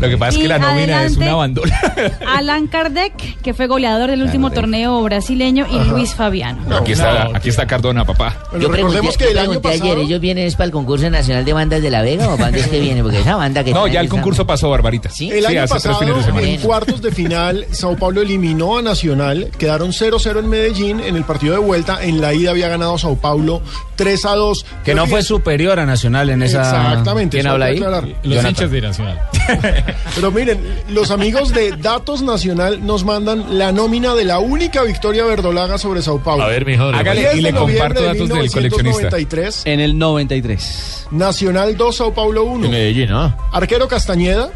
Lo 0.00 0.09
que 0.09 0.16
pasa 0.16 0.31
es 0.31 0.37
Y 0.37 0.42
que 0.42 0.48
la 0.48 0.59
nómina 0.59 1.05
es 1.05 1.16
una 1.18 1.35
bandola. 1.35 1.79
Alan 2.26 2.66
Kardec, 2.66 3.40
que 3.42 3.52
fue 3.52 3.66
goleador 3.66 4.11
del 4.11 4.22
último 4.22 4.50
torneo 4.50 5.02
brasileño, 5.02 5.66
y 5.70 5.79
Luis 5.90 6.14
Fabiano. 6.14 6.76
Aquí 6.76 6.92
está, 6.92 7.29
aquí 7.37 7.50
está 7.50 7.66
Cardona, 7.66 8.07
papá. 8.07 8.37
Yo 8.52 8.70
pregunté, 8.70 8.76
recordemos 8.76 9.18
que 9.18 9.31
el 9.31 9.38
año 9.38 9.61
pasado... 9.61 9.85
ayer, 9.85 9.98
¿ellos 9.98 10.20
vienen 10.20 10.46
es 10.46 10.55
para 10.55 10.66
el 10.66 10.72
concurso 10.72 11.11
nacional 11.11 11.44
de 11.44 11.52
bandas 11.52 11.83
de 11.83 11.90
La 11.90 12.00
Vega 12.02 12.29
o 12.29 12.37
para 12.37 12.46
dónde 12.46 12.61
es 12.61 12.68
que 12.68 12.81
viene? 12.81 13.02
Porque 13.02 13.20
esa 13.20 13.37
banda 13.37 13.62
que 13.64 13.72
No, 13.72 13.87
ya 13.87 14.00
el 14.00 14.09
concurso 14.09 14.46
pasó, 14.46 14.70
Barbarita. 14.70 15.11
¿Sí? 15.11 15.31
El 15.31 15.44
año 15.44 15.62
hace 15.62 15.74
tres 15.74 15.83
pasado, 15.85 15.98
fines 15.98 16.16
de 16.16 16.22
semana. 16.24 16.48
en 16.48 16.61
cuartos 16.61 17.02
de 17.02 17.11
final, 17.12 17.66
Sao 17.70 17.96
Paulo 17.96 18.22
eliminó 18.22 18.79
a 18.79 18.83
Nacional. 18.83 19.50
Quedaron 19.59 19.90
0-0 19.90 20.38
en 20.38 20.48
Medellín. 20.48 21.00
En 21.00 21.16
el 21.16 21.24
partido 21.24 21.52
de 21.52 21.61
vuelta, 21.61 22.02
en 22.02 22.20
la 22.22 22.33
ida 22.33 22.50
había 22.50 22.68
ganado 22.68 22.96
Sao 22.96 23.16
Paulo 23.16 23.61
3-2. 24.07 24.64
Que 24.85 24.95
no 24.95 25.07
fue 25.07 25.23
superior 25.23 25.79
a 25.81 25.87
Nacional 25.87 26.31
en 26.31 26.42
esa... 26.42 26.62
Exactamente. 26.62 27.37
¿Quién 27.37 27.47
habla 27.47 27.66
ahí? 27.66 27.79
Los 27.79 28.05
Jonathan. 28.23 28.47
hinchas 28.51 28.71
de 28.71 28.81
Nacional. 28.81 29.21
Pero 30.14 30.31
miren, 30.31 30.61
los 30.88 31.11
amigos 31.11 31.53
de 31.53 31.73
Datos 31.73 32.23
Nacional 32.23 32.85
nos 32.85 33.05
mandan 33.05 33.59
la 33.59 33.73
nómina 33.73 34.14
de 34.14 34.25
la 34.25 34.38
única 34.38 34.83
victoria 34.83 35.25
verdolaga 35.25 35.79
sobre 35.79 36.03
Sao 36.03 36.23
Paulo. 36.23 36.45
A 36.45 36.49
ver, 36.49 36.64
mijo. 36.64 36.85
Hágale 36.85 37.21
10 37.21 37.37
y 37.37 37.40
le 37.40 37.53
comparto 37.55 38.01
de 38.01 38.07
datos 38.07 38.29
del 38.29 38.51
coleccionista. 38.51 39.16
1993, 39.16 39.62
En 39.66 39.81
el 39.81 39.99
93. 39.99 41.07
Nacional 41.11 41.77
2, 41.77 41.97
Sao 41.97 42.14
Paulo 42.14 42.45
1. 42.45 42.69
Medellín, 42.69 43.11
¿no? 43.11 43.37
Arquero 43.53 43.88
Castañeda. 43.88 44.51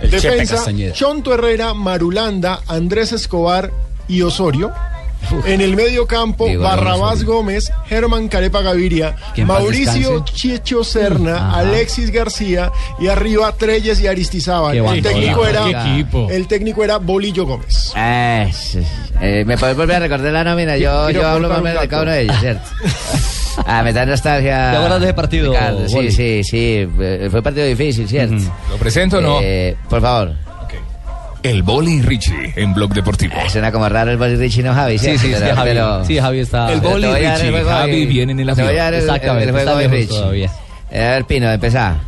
El 0.00 0.10
defensa, 0.10 0.56
Castañeda. 0.56 0.92
Chonto 0.92 1.32
Herrera, 1.32 1.72
Marulanda, 1.74 2.60
Andrés 2.66 3.12
Escobar 3.12 3.70
y 4.08 4.22
Osorio. 4.22 4.72
En 5.46 5.60
el 5.60 5.76
medio 5.76 6.06
campo, 6.06 6.46
Diego 6.46 6.62
Barrabás. 6.62 7.24
Gómez, 7.24 7.72
Germán 7.86 8.28
Carepa 8.28 8.62
Gaviria, 8.62 9.16
Mauricio. 9.44 10.24
Checho 10.24 10.84
Serna. 10.84 11.54
Alexis 11.54 12.10
García 12.10 12.70
y 12.98 13.08
arriba 13.08 13.52
Treyes 13.52 14.00
y 14.00 14.06
Aristizábal. 14.06 14.76
El 14.76 15.02
técnico, 15.02 15.46
era, 15.46 15.68
equipo. 15.68 16.28
el 16.30 16.46
técnico 16.46 16.84
era 16.84 16.98
Bolillo 16.98 17.46
Gómez. 17.46 17.92
Eh, 17.96 19.44
¿Me 19.46 19.56
puedes 19.56 19.76
volver 19.76 19.96
a 19.96 20.00
recordar 20.00 20.32
la 20.32 20.44
nómina? 20.44 20.76
Yo, 20.76 20.92
hablo 20.92 21.48
más 21.48 21.58
o 21.58 21.62
menos 21.62 21.78
un 21.78 21.82
de 21.82 21.88
cada 21.88 22.02
uno 22.02 22.12
de 22.12 22.22
ellos, 22.22 22.36
¿cierto? 22.40 22.68
Ah, 23.64 23.82
me 23.82 23.90
da 23.90 24.04
nostalgia. 24.04 24.70
¿Te 24.70 24.76
acuerdas 24.76 25.00
de 25.00 25.06
ese 25.06 25.14
partido, 25.14 25.50
Ricardo, 25.50 25.88
sí, 25.88 26.10
sí, 26.10 26.44
sí. 26.44 26.86
Fue 27.30 27.42
partido 27.42 27.66
difícil, 27.66 28.06
¿cierto? 28.06 28.36
¿Lo 28.70 28.76
presento 28.76 29.16
o 29.16 29.20
no? 29.22 29.40
Eh, 29.42 29.74
por 29.88 30.02
favor. 30.02 30.34
El 31.46 31.62
Boli 31.62 32.02
Richie 32.02 32.52
en 32.56 32.74
Blog 32.74 32.92
Deportivo. 32.92 33.34
Suena 33.48 33.70
como 33.70 33.88
raro 33.88 34.10
el 34.10 34.16
Boli 34.16 34.34
Richie, 34.34 34.64
¿no, 34.64 34.74
Javi? 34.74 34.98
Sí, 34.98 35.16
sí, 35.16 35.28
Pero- 35.32 35.46
sí, 35.46 35.54
Javi, 35.54 35.68
pero- 35.70 36.04
sí, 36.04 36.18
Javi 36.18 36.40
está. 36.40 36.72
El 36.72 36.80
Boli 36.80 37.06
Richie, 37.06 37.62
Javi 37.64 38.06
viene 38.06 38.32
en 38.32 38.40
el 38.40 38.46
Te 38.48 38.52
voy 38.54 38.62
a 38.62 38.66
avión. 38.66 38.76
dar 38.84 38.94
el, 38.94 39.00
Exactamente, 39.02 39.44
el 39.44 39.50
juego 39.52 39.58
está 39.70 39.76
hoy, 39.76 39.82
lejos 39.84 39.96
Rich. 39.96 40.08
todavía. 40.08 40.50
Eh, 40.90 41.04
A 41.04 41.10
ver, 41.12 41.24
Pino, 41.26 41.48
empezá. 41.52 41.98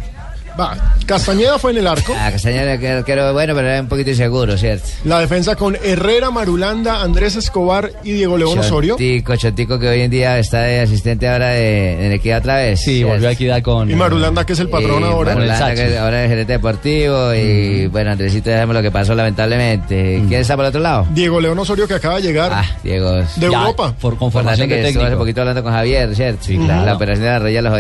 Va, 0.59 0.77
Castañeda 1.07 1.59
fue 1.59 1.71
en 1.73 1.79
el 1.79 1.87
arco. 1.87 2.15
Ah, 2.19 2.31
Castañeda, 2.33 2.79
que 2.79 2.89
arquero 2.91 3.33
bueno, 3.33 3.55
pero 3.55 3.69
era 3.69 3.81
un 3.81 3.87
poquito 3.89 4.11
inseguro, 4.11 4.57
¿cierto? 4.59 4.89
La 5.05 5.21
defensa 5.21 5.55
con 5.57 5.77
Herrera, 5.77 6.31
Marulanda, 6.31 7.01
Andrés 7.03 7.37
Escobar 7.37 7.91
y 8.03 8.13
Diego 8.13 8.37
León 8.37 8.59
Osorio. 8.59 8.95
Chotico, 8.95 9.37
Chotico, 9.37 9.79
que 9.79 9.89
hoy 9.89 10.01
en 10.01 10.11
día 10.11 10.39
está 10.39 10.63
de 10.63 10.81
asistente 10.81 11.29
ahora 11.29 11.51
de, 11.51 12.07
en 12.07 12.13
Equidad 12.13 12.39
otra 12.39 12.57
vez. 12.57 12.81
Sí, 12.81 13.05
volvió 13.05 13.29
a 13.29 13.33
Equidad 13.33 13.63
con. 13.63 13.91
Y 13.91 13.95
Marulanda, 13.95 14.45
que 14.45 14.55
es 14.55 14.59
el 14.61 14.69
patrón 14.69 15.05
ahora. 15.05 15.35
Marulanda, 15.35 15.75
que 15.75 15.97
ahora 15.99 16.25
es 16.25 16.31
gerente 16.31 16.53
deportivo. 16.55 17.33
Y 17.35 17.87
bueno, 17.87 18.11
Andresito, 18.11 18.51
dejemos 18.51 18.75
lo 18.75 18.83
que 18.83 18.91
pasó 18.91 19.15
lamentablemente. 19.15 20.23
¿Quién 20.29 20.41
está 20.41 20.57
por 20.57 20.65
el 20.65 20.71
otro 20.71 20.81
lado? 20.81 21.07
Diego 21.11 21.41
León 21.41 21.59
Osorio, 21.59 21.87
que 21.87 21.95
acaba 21.95 22.17
de 22.17 22.23
llegar 22.23 22.51
Ah, 22.53 22.65
Diego. 22.83 23.13
de 23.13 23.25
Ya, 23.39 23.47
Europa. 23.47 23.95
Por 24.01 24.17
conformación 24.19 24.69
de 24.69 24.93
que 24.93 24.99
hace 25.01 25.17
poquito 25.17 25.41
hablando 25.43 25.63
con 25.63 25.73
Javier, 25.73 26.15
¿cierto? 26.15 26.45
Sí, 26.45 26.57
La- 26.57 26.65
claro. 26.65 26.87
La 26.87 26.95
operación 26.97 27.25
de 27.25 27.31
la 27.33 27.39
rodilla 27.39 27.63
los 27.63 27.73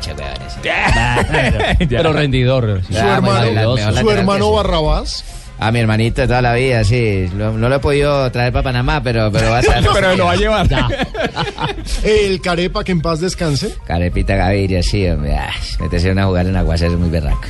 che, 0.00 0.12
weones. 0.12 0.56
Pero 1.88 2.12
rendidor. 2.26 2.82
Su 2.90 2.96
Ah, 2.98 3.14
hermano, 3.16 3.76
su 3.76 4.10
hermano. 4.10 4.52
Barrabás. 4.52 5.24
A 5.58 5.72
mi 5.72 5.78
hermanito 5.78 6.20
de 6.20 6.26
toda 6.28 6.42
la 6.42 6.52
vida, 6.52 6.84
sí. 6.84 7.28
Lo- 7.34 7.52
no 7.56 7.70
lo 7.70 7.76
he 7.76 7.78
podido 7.78 8.30
traer 8.30 8.52
para 8.52 8.64
Panamá, 8.64 9.00
pero, 9.02 9.32
pero 9.32 9.48
va 9.50 9.56
a 9.56 9.60
estar. 9.60 9.82
Pero 9.94 10.14
lo 10.16 10.26
va 10.26 10.32
a 10.32 10.36
llevar. 10.36 10.66
El 12.04 12.40
Carepa, 12.42 12.84
que 12.84 12.92
en 12.92 13.00
paz 13.00 13.20
descanse. 13.20 13.74
Carepita 13.86 14.36
Gaviria, 14.36 14.82
sí, 14.82 15.06
hombre. 15.08 15.34
Ah, 15.34 15.50
meterse 15.80 16.10
a 16.10 16.24
jugar 16.26 16.46
en 16.46 16.56
Aguacero 16.56 16.92
es 16.92 16.98
muy 16.98 17.08
berraco. 17.08 17.40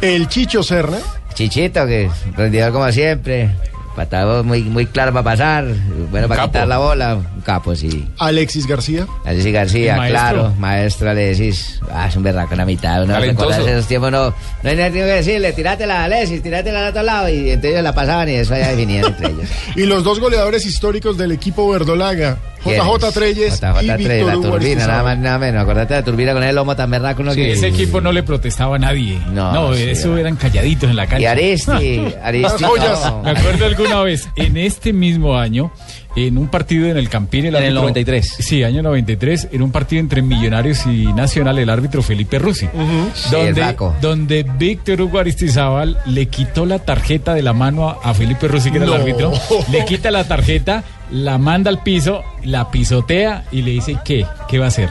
El 0.00 0.28
Chicho 0.28 0.62
Serna. 0.62 0.98
Chichito, 1.34 1.84
que 1.86 2.08
rendidor 2.36 2.72
como 2.72 2.90
siempre. 2.92 3.50
Patado 3.98 4.44
muy, 4.44 4.62
muy 4.62 4.86
claro 4.86 5.12
para 5.12 5.24
pasar. 5.24 5.64
Bueno, 6.12 6.28
para 6.28 6.42
capo. 6.42 6.52
quitar 6.52 6.68
la 6.68 6.78
bola. 6.78 7.16
Un 7.16 7.40
capo, 7.40 7.74
sí. 7.74 8.08
Alexis 8.18 8.64
García. 8.64 9.08
Alexis 9.24 9.52
García, 9.52 9.96
maestro. 9.96 10.20
claro. 10.20 10.54
Maestro 10.56 11.10
Alexis. 11.10 11.80
Ah, 11.92 12.06
es 12.06 12.14
un 12.14 12.22
berraco 12.22 12.52
en 12.52 12.58
la 12.58 12.64
mitad. 12.64 13.02
Uno 13.02 13.18
recuerda 13.18 13.58
esos 13.58 13.88
tiempos, 13.88 14.12
no, 14.12 14.28
no 14.62 14.70
hay 14.70 14.76
nada 14.76 14.92
que 14.92 15.02
decirle. 15.02 15.52
Tírátela 15.52 16.02
a 16.02 16.04
Alexis, 16.04 16.40
tírátela 16.40 16.82
al 16.82 16.90
otro 16.90 17.02
lado. 17.02 17.28
Y 17.28 17.50
entonces 17.50 17.72
ellos 17.72 17.82
la 17.82 17.92
pasaban 17.92 18.28
y 18.28 18.34
eso 18.34 18.54
ya 18.56 18.68
definían 18.68 19.06
entre 19.06 19.30
ellos. 19.30 19.48
Y 19.74 19.82
los 19.86 20.04
dos 20.04 20.20
goleadores 20.20 20.64
históricos 20.64 21.18
del 21.18 21.32
equipo 21.32 21.68
verdolaga. 21.68 22.38
JJ 22.64 23.12
Treyes 23.12 23.60
JJ 23.60 23.82
y 23.82 24.04
Treyes, 24.04 24.26
la 24.26 24.32
turbina, 24.34 24.86
nada 24.86 25.02
más 25.02 25.18
nada 25.18 25.38
menos. 25.38 25.62
Acordate 25.62 25.94
de 25.94 26.00
la 26.00 26.04
turbina 26.04 26.32
con 26.32 26.42
el 26.42 26.54
lomo 26.54 26.74
tan 26.76 26.90
berraco. 26.90 27.22
uno 27.22 27.32
Sí, 27.32 27.40
que- 27.40 27.52
ese 27.52 27.68
equipo 27.68 28.00
no 28.00 28.12
le 28.12 28.22
protestaba 28.22 28.76
a 28.76 28.78
nadie. 28.78 29.18
No, 29.32 29.52
No, 29.52 29.74
sí, 29.74 29.84
eso 29.84 30.12
era. 30.12 30.20
eran 30.22 30.36
calladitos 30.36 30.90
en 30.90 30.96
la 30.96 31.06
cancha. 31.06 31.22
Y 31.22 31.26
Aristi, 31.26 31.70
Aristi. 32.22 32.42
Las 32.42 32.62
joyas. 32.62 33.04
no. 33.06 33.22
Me 33.22 33.30
acuerdo 33.30 33.66
alguna 33.66 34.00
vez, 34.02 34.28
en 34.36 34.56
este 34.56 34.92
mismo 34.92 35.36
año, 35.38 35.70
en 36.16 36.36
un 36.36 36.48
partido 36.48 36.88
en 36.88 36.96
el 36.96 37.08
Campín, 37.08 37.46
el 37.46 37.54
En 37.54 37.62
el 37.62 37.68
árbitro- 37.76 37.80
93. 37.82 38.26
Sí, 38.40 38.64
año 38.64 38.82
93, 38.82 39.48
en 39.52 39.62
un 39.62 39.70
partido 39.70 40.00
entre 40.00 40.20
Millonarios 40.22 40.84
y 40.86 41.06
Nacional, 41.12 41.58
el 41.58 41.70
árbitro 41.70 42.02
Felipe 42.02 42.38
Rusi. 42.38 42.66
Sí, 43.14 43.36
el 43.36 43.54
donde, 43.54 43.76
donde 44.00 44.42
Víctor 44.58 45.00
Hugo 45.02 45.18
Aristizábal 45.20 45.98
le 46.06 46.26
quitó 46.26 46.66
la 46.66 46.80
tarjeta 46.80 47.34
de 47.34 47.42
la 47.42 47.52
mano 47.52 47.88
a, 47.88 47.98
a 48.02 48.14
Felipe 48.14 48.48
Rusi, 48.48 48.70
que 48.70 48.78
era 48.78 48.86
No. 48.86 48.94
el 48.96 49.00
árbitro, 49.02 49.32
le 49.70 49.84
quita 49.84 50.10
la 50.10 50.24
tarjeta, 50.24 50.82
la 51.10 51.38
manda 51.38 51.70
al 51.70 51.82
piso, 51.82 52.22
la 52.44 52.70
pisotea 52.70 53.44
y 53.50 53.62
le 53.62 53.72
dice, 53.72 53.96
¿qué? 54.04 54.26
¿Qué 54.48 54.58
va 54.58 54.66
a 54.66 54.68
hacer? 54.68 54.88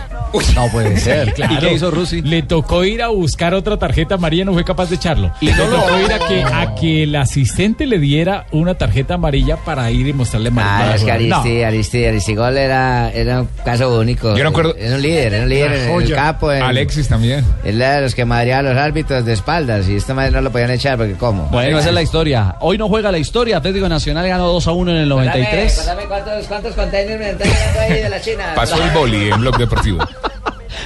No 0.55 0.67
puede 0.71 0.97
ser. 0.99 1.33
Claro. 1.33 1.53
¿Y 1.53 1.57
qué 1.57 1.73
hizo 1.73 1.89
Rusi? 1.91 2.21
Le 2.21 2.41
tocó 2.43 2.83
ir 2.83 3.01
a 3.01 3.07
buscar 3.07 3.53
otra 3.53 3.77
tarjeta 3.77 4.15
amarilla, 4.15 4.45
no 4.45 4.53
fue 4.53 4.63
capaz 4.63 4.89
de 4.89 4.95
echarlo. 4.95 5.31
Y 5.41 5.47
le 5.47 5.53
tocó 5.53 5.99
ir 5.99 6.11
a 6.13 6.19
que, 6.27 6.43
a 6.43 6.75
que 6.75 7.03
el 7.03 7.15
asistente 7.15 7.85
le 7.87 7.99
diera 7.99 8.45
una 8.51 8.75
tarjeta 8.75 9.15
amarilla 9.15 9.57
para 9.57 9.89
ir 9.91 10.07
y 10.07 10.13
mostrarle 10.13 10.49
amarilla. 10.49 10.91
Ah, 10.91 10.95
es 10.95 11.03
que 11.03 11.27
No. 11.27 11.37
Aristi, 11.37 11.63
Aristi, 11.63 12.05
Aristigol 12.05 12.57
era, 12.57 13.09
era 13.11 13.41
un 13.41 13.49
caso 13.63 13.99
único. 13.99 14.35
Yo 14.35 14.43
no 14.43 14.49
acuerdo- 14.49 14.75
Era 14.77 14.95
un 14.95 15.01
líder, 15.01 15.33
era 15.33 15.43
un 15.43 15.49
líder 15.49 15.71
en, 15.73 16.01
el 16.01 16.13
campo. 16.13 16.51
en- 16.51 16.61
Alexis 16.63 17.07
también. 17.07 17.43
Él 17.63 17.81
era 17.81 17.95
de 17.95 18.01
los 18.01 18.13
que 18.15 18.25
madreaba 18.25 18.59
a 18.69 18.73
los 18.73 18.77
árbitros 18.77 19.25
de 19.25 19.33
espaldas 19.33 19.87
y 19.87 19.95
esta 19.95 20.13
madre 20.13 20.31
no 20.31 20.41
lo 20.41 20.51
podían 20.51 20.71
echar 20.71 20.97
porque 20.97 21.13
¿cómo? 21.13 21.43
Bueno, 21.51 21.79
esa 21.79 21.89
es 21.89 21.95
la 21.95 22.01
historia. 22.01 22.55
Hoy 22.59 22.77
no 22.77 22.87
juega 22.89 23.11
la 23.11 23.17
historia. 23.17 23.57
Atlético 23.57 23.87
Nacional 23.89 24.27
ganó 24.27 24.47
2 24.47 24.67
a 24.67 24.71
1 24.73 24.91
en 24.91 24.97
el 24.97 25.09
93. 25.09 25.89
Cuántos, 26.07 26.45
cuántos 26.47 26.75
containers 26.75 27.19
me 27.19 27.29
están 27.31 27.49
ahí 27.79 28.01
de 28.01 28.09
la 28.09 28.21
China. 28.21 28.53
Pasó 28.55 28.81
el 28.81 28.89
Boli 28.91 29.29
en 29.29 29.39
Blog 29.39 29.57
Deportivo. 29.57 29.99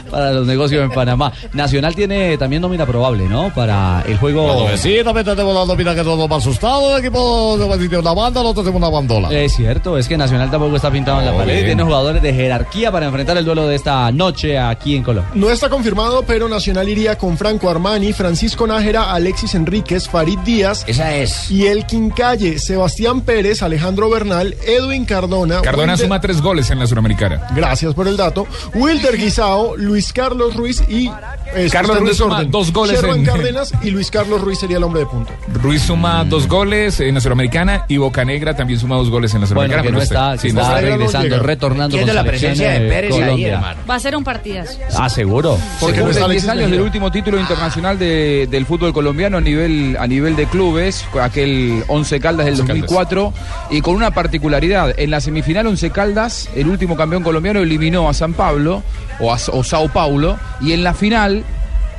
Para 0.10 0.32
los 0.32 0.48
negocios 0.48 0.84
en 0.84 0.92
Panamá. 0.92 1.32
Nacional 1.54 1.96
tiene 1.96 2.38
también 2.38 2.62
nómina 2.62 2.86
probable, 2.86 3.28
¿no? 3.28 3.54
Para 3.54 4.04
el 4.08 4.18
juego. 4.18 4.68
Sí, 4.78 4.98
también 5.04 5.26
tenemos 5.26 5.54
la 5.56 5.66
nómina 5.66 5.96
que 5.96 6.04
todos 6.04 6.30
más 6.30 6.40
asustados. 6.42 6.94
El 6.94 7.00
equipo 7.06 7.58
de 7.58 7.78
tiene 7.82 7.98
una 8.00 8.14
banda, 8.14 8.42
el 8.42 8.48
otro 8.48 8.64
tiene 8.64 8.78
una 8.78 8.90
bandola. 8.90 9.32
Es 9.32 9.56
cierto, 9.56 9.98
es 9.98 10.08
que 10.08 10.18
Nacional 10.18 10.50
tampoco 10.52 10.76
está 10.76 10.92
pintado 10.92 11.20
en 11.20 11.26
la 11.26 11.34
pared. 11.36 11.54
bien. 11.54 11.66
Tiene 11.66 11.84
jugadores 11.84 12.22
de 12.22 12.34
jerarquía 12.34 12.92
para 12.92 13.06
enfrentar 13.08 13.38
el 13.38 13.46
duelo 13.46 13.68
de 13.68 13.76
esta 13.76 14.12
noche 14.12 14.58
aquí 14.60 14.96
en 14.96 15.04
Colombia. 15.04 15.32
No 15.36 15.50
está 15.50 15.70
confirmado, 15.70 16.24
pero 16.26 16.48
Nacional 16.50 16.88
iría 16.90 17.18
con 17.18 17.38
Franco 17.38 17.70
Armani, 17.70 18.14
Francisco 18.14 18.68
Nájera, 18.68 19.12
Alexis 19.14 19.56
Enríquez, 19.56 20.08
Farid 20.08 20.40
Díaz 20.40 20.84
Esa 20.88 21.16
es. 21.16 21.50
y 21.52 21.68
el 21.68 21.86
Quincalle, 21.86 22.60
Sebastián 22.60 23.22
Pérez, 23.22 23.62
Alejandro 23.64 24.10
Bernal, 24.10 24.56
Edwin 24.66 25.06
Cardona. 25.06 25.62
Cardona 25.62 25.94
Wilder- 25.94 26.06
suma 26.06 26.22
tres 26.22 26.42
goles 26.42 26.70
en 26.70 26.80
la 26.80 26.88
Suramericana. 26.88 27.48
Gracias 27.56 27.94
por 27.94 28.08
el 28.08 28.18
dato. 28.18 28.46
Wilder 28.74 29.18
Guisao, 29.18 29.76
Luis 29.82 30.14
Carlos 30.14 30.56
Ruiz 30.56 30.84
y. 30.88 31.08
eh, 31.56 31.68
Carlos 31.72 32.00
Ruiz 32.00 32.18
suma 32.18 32.44
dos 32.44 32.72
goles 32.72 33.00
Sherman 33.00 33.20
en- 33.20 33.26
Cárdenas 33.26 33.74
y 33.82 33.90
Luis 33.92 34.10
Carlos 34.12 34.42
Ruiz 34.42 34.60
sería 34.60 34.78
el 34.78 34.84
hombre 34.84 35.02
de 35.02 35.06
punta. 35.08 35.34
Ruiz 35.62 35.82
suma 35.82 36.24
dos 36.24 36.48
goles 36.48 37.00
en 37.00 37.16
la 37.16 37.22
Suramericana 37.22 37.86
y 37.88 37.98
Bocanegra 37.98 38.56
también 38.56 38.80
suma 38.80 38.96
dos 38.96 39.10
goles 39.10 39.34
en 39.34 39.42
la 39.42 39.48
Bueno, 39.48 39.74
Suramericana. 39.74 39.84
que 39.84 39.92
no 39.92 39.98
pero 39.98 40.04
está, 40.04 40.38
sí, 40.42 40.54
no 40.54 40.62
está 40.62 40.80
está. 40.80 40.90
regresando, 40.92 41.28
llega. 41.30 41.44
retornando 41.44 41.98
con 41.98 42.06
la 42.08 42.14
selección 42.14 42.28
presencia 42.52 42.70
de 42.80 42.90
Pérez 42.90 43.14
ahí, 43.14 43.20
Colombia. 43.22 43.54
hermano. 43.56 43.80
Va 43.90 43.96
a 43.96 44.00
ser 44.00 44.16
un 44.16 44.24
partidazo. 44.24 44.78
Ah, 44.98 45.10
seguro. 45.10 45.58
Porque 45.80 45.98
Se 45.98 46.04
no 46.04 46.10
está 46.10 46.22
cumplen 46.22 46.32
10 46.32 46.44
Alexis 46.44 46.50
años 46.50 46.62
Mejía. 46.64 46.76
del 46.78 46.82
último 46.86 47.12
título 47.12 47.40
internacional 47.40 48.00
de- 48.00 48.48
del 48.50 48.66
fútbol 48.66 48.94
colombiano 48.94 49.38
a 49.38 49.42
nivel, 49.42 49.98
a 50.00 50.08
nivel 50.08 50.36
de 50.36 50.46
clubes, 50.46 51.06
aquel 51.22 51.84
11 51.88 52.20
Caldas 52.20 52.46
del 52.46 52.54
Once 52.54 52.68
Caldas. 52.68 52.82
2004, 52.90 53.34
y 53.72 53.82
con 53.82 53.96
una 53.96 54.12
particularidad. 54.12 54.94
En 54.98 55.10
la 55.12 55.20
semifinal 55.22 55.66
11 55.68 55.90
Caldas, 55.92 56.50
el 56.56 56.68
último 56.68 56.96
campeón 56.96 57.24
colombiano 57.24 57.60
eliminó 57.60 58.08
a 58.10 58.14
San 58.14 58.34
Pablo 58.34 58.84
o 59.22 59.34
a 59.34 59.38
o 59.52 59.64
Sao 59.64 59.90
Paulo, 59.90 60.38
y 60.60 60.74
en 60.74 60.84
la 60.84 60.94
final 60.94 61.44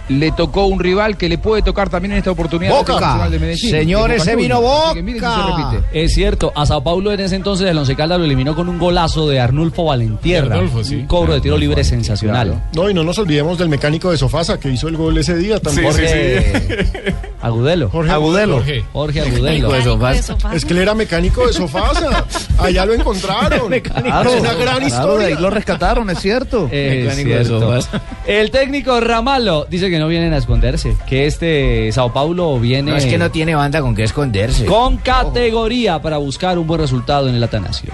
le 0.09 0.33
tocó 0.33 0.67
un 0.67 0.81
rival 0.81 1.17
que 1.17 1.29
le 1.29 1.39
puede 1.39 1.63
tocar 1.63 1.89
también 1.89 2.13
en 2.13 2.19
esta 2.19 2.31
oportunidad. 2.33 2.75
Boca. 2.75 3.29
de 3.31 3.39
Medellín, 3.39 3.71
Señores, 3.71 4.25
se 4.25 4.37
vino 4.37 4.57
Juniors. 4.57 4.85
Así 4.87 4.95
que 4.95 5.03
miren 5.03 5.21
si 5.23 5.27
se 5.27 5.37
Boca. 5.43 5.71
repite. 5.71 6.05
Es 6.05 6.15
cierto, 6.15 6.53
a 6.55 6.67
Sao 6.67 6.83
Paulo 6.83 7.13
en 7.13 7.21
ese 7.21 7.37
entonces 7.37 7.69
el 7.69 7.79
Once 7.79 7.95
Caldas 7.95 8.19
lo 8.19 8.25
eliminó 8.25 8.55
con 8.55 8.69
un 8.69 8.79
golazo 8.79 9.29
de 9.29 9.41
Arnulfo 9.41 9.85
Valentierra. 9.85 10.57
Arnulfo, 10.57 10.85
sí. 10.85 10.97
Un 10.97 11.07
cobro 11.07 11.35
de 11.35 11.41
tiro 11.41 11.57
libre 11.57 11.85
sensacional. 11.85 12.63
No, 12.75 12.91
y 12.91 12.95
no 12.95 13.05
nos 13.05 13.19
olvidemos 13.19 13.59
del 13.59 13.69
mecánico 13.69 14.11
de 14.11 14.19
Sofasa 14.19 14.59
que 14.59 14.71
hizo 14.71 14.89
el 14.89 14.97
gol 14.97 15.17
ese 15.17 15.37
día 15.37 15.61
también. 15.61 15.87
Jorge 15.87 17.15
Agudelo. 17.43 17.91
Jorge 17.91 18.11
Agudelo. 18.13 18.55
Jorge. 18.57 18.85
Jorge 18.93 19.21
Agudelo. 19.21 19.43
Mecánico 19.43 19.73
de 19.73 19.83
Sofasa. 19.83 20.37
Es 20.55 20.65
que 20.65 20.73
él 20.75 20.79
era 20.79 20.95
mecánico 20.95 21.47
de 21.47 21.53
Sofasa. 21.53 22.25
Allá 22.59 22.87
lo 22.87 22.95
encontraron. 22.95 23.73
es 23.75 23.83
una 23.91 24.55
gran 24.55 24.81
Claro, 24.87 25.17
de 25.19 25.25
ahí 25.25 25.33
historia. 25.33 25.41
lo 25.41 25.51
rescataron, 25.51 26.09
es 26.11 26.19
cierto. 26.21 26.69
Es 26.73 27.05
Mecánico 27.19 27.31
de 27.39 27.45
sofás. 27.45 27.91
El 28.27 28.51
técnico 28.51 29.01
Ramallo 29.01 29.67
dice 29.69 29.91
que 29.91 29.99
no 29.99 30.07
vienen 30.09 30.33
a 30.33 30.37
esconderse, 30.39 30.97
que 31.07 31.27
este 31.27 31.91
Sao 31.93 32.13
Paulo 32.13 32.59
viene 32.61 32.93
No 32.93 32.97
es 32.97 33.07
que 33.07 33.19
no 33.19 33.31
tiene 33.31 33.55
banda 33.55 33.81
con 33.81 33.95
qué 33.95 34.05
esconderse. 34.05 34.65
con 34.65 34.97
categoría 34.99 36.01
para 36.01 36.19
buscar 36.19 36.59
un 36.59 36.67
buen 36.67 36.81
resultado 36.81 37.29
en 37.29 37.35
el 37.35 37.43
Atanasio. 37.43 37.91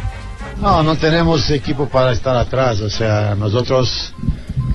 No, 0.60 0.82
no 0.82 0.96
tenemos 0.96 1.48
equipo 1.50 1.88
para 1.88 2.12
estar 2.12 2.36
atrás. 2.36 2.80
O 2.80 2.90
sea, 2.90 3.34
nosotros 3.36 4.12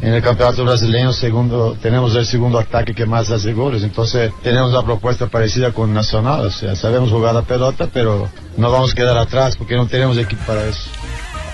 en 0.04 0.14
el 0.14 0.22
campeonato 0.22 0.66
brasileño 0.66 1.14
segundo, 1.14 1.78
tenemos 1.82 2.14
el 2.16 2.26
segundo 2.26 2.60
ataque 2.60 2.94
que 2.94 3.06
más 3.06 3.30
hace 3.32 3.54
goles. 3.54 3.84
Entonces 3.84 4.34
tenemos 4.44 4.72
una 4.72 4.84
propuesta 4.84 5.28
parecida 5.28 5.72
con 5.72 5.94
Nacional. 5.94 6.42
O 6.46 6.52
sea, 6.52 6.76
sabemos 6.76 7.10
jugar 7.10 7.34
la 7.34 7.44
pelota, 7.44 7.88
pero 7.92 8.28
no 8.58 8.70
vamos 8.70 8.92
a 8.92 8.96
quedar 8.96 9.18
atrás 9.18 9.56
porque 9.56 9.78
no 9.78 9.88
tenemos 9.88 10.18
equipo 10.18 10.44
para 10.46 10.66
eso. 10.66 10.90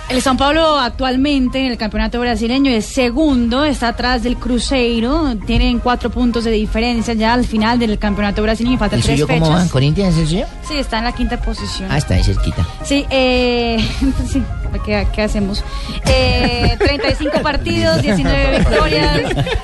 El 0.09 0.23
São 0.23 0.35
Paulo 0.35 0.79
actualmente 0.79 1.59
en 1.59 1.71
el 1.71 1.77
campeonato 1.77 2.19
brasileño 2.19 2.71
es 2.71 2.87
segundo, 2.87 3.63
está 3.63 3.89
atrás 3.89 4.23
del 4.23 4.37
Cruzeiro, 4.37 5.35
tienen 5.45 5.77
cuatro 5.77 6.09
puntos 6.09 6.43
de 6.45 6.49
diferencia 6.49 7.13
ya 7.13 7.33
al 7.35 7.45
final 7.45 7.77
del 7.77 7.99
campeonato 7.99 8.41
brasileño, 8.41 8.79
faltan 8.79 8.97
¿El 8.97 9.05
tres 9.05 9.17
suyo 9.19 9.27
cómo 9.27 9.45
fechas. 9.45 9.59
van? 9.59 9.69
¿Corinthians 9.69 10.15
es 10.15 10.21
el 10.21 10.27
suyo? 10.27 10.45
Sí, 10.67 10.77
está 10.77 10.97
en 10.97 11.03
la 11.03 11.11
quinta 11.11 11.39
posición. 11.39 11.91
Ah, 11.91 11.99
está 11.99 12.15
ahí 12.15 12.23
cerquita. 12.23 12.65
Sí, 12.83 13.05
eh, 13.11 13.77
entonces, 14.01 14.31
sí, 14.33 14.43
¿qué, 14.85 15.07
qué 15.13 15.21
hacemos? 15.23 15.63
Eh, 16.05 16.75
35 16.79 17.41
partidos, 17.41 18.01
19 18.01 18.51
victorias, 18.59 19.21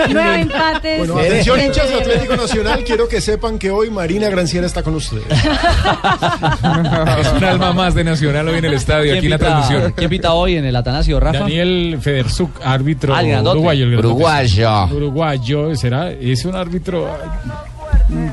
9 0.09 0.41
empates. 0.41 0.97
Bueno, 0.99 1.17
atención 1.17 1.59
hinchas 1.61 1.89
de 1.89 1.95
Atlético 1.95 2.35
Nacional, 2.35 2.83
quiero 2.85 3.07
que 3.07 3.21
sepan 3.21 3.57
que 3.59 3.71
hoy 3.71 3.89
Marina 3.89 4.29
Granciera 4.29 4.67
está 4.67 4.83
con 4.83 4.95
ustedes. 4.95 5.25
Es 5.31 7.31
un 7.33 7.43
alma 7.43 7.73
más 7.73 7.95
de 7.95 8.03
Nacional 8.03 8.47
hoy 8.47 8.57
en 8.59 8.65
el 8.65 8.73
estadio, 8.73 9.13
aquí 9.15 9.25
en 9.25 9.31
la 9.31 9.37
transmisión. 9.37 9.93
¿Quién 9.95 10.09
pita 10.09 10.33
hoy 10.33 10.57
en 10.57 10.65
el 10.65 10.75
Atanasio, 10.75 11.19
Rafa? 11.19 11.39
Daniel 11.39 11.97
Federzuk, 12.01 12.59
árbitro 12.63 13.15
Ah, 13.15 13.23
uruguayo. 13.41 13.87
Uruguayo. 13.97 14.85
Uruguayo, 14.85 15.75
será, 15.75 16.11
es 16.11 16.45
un 16.45 16.55
árbitro 16.55 17.07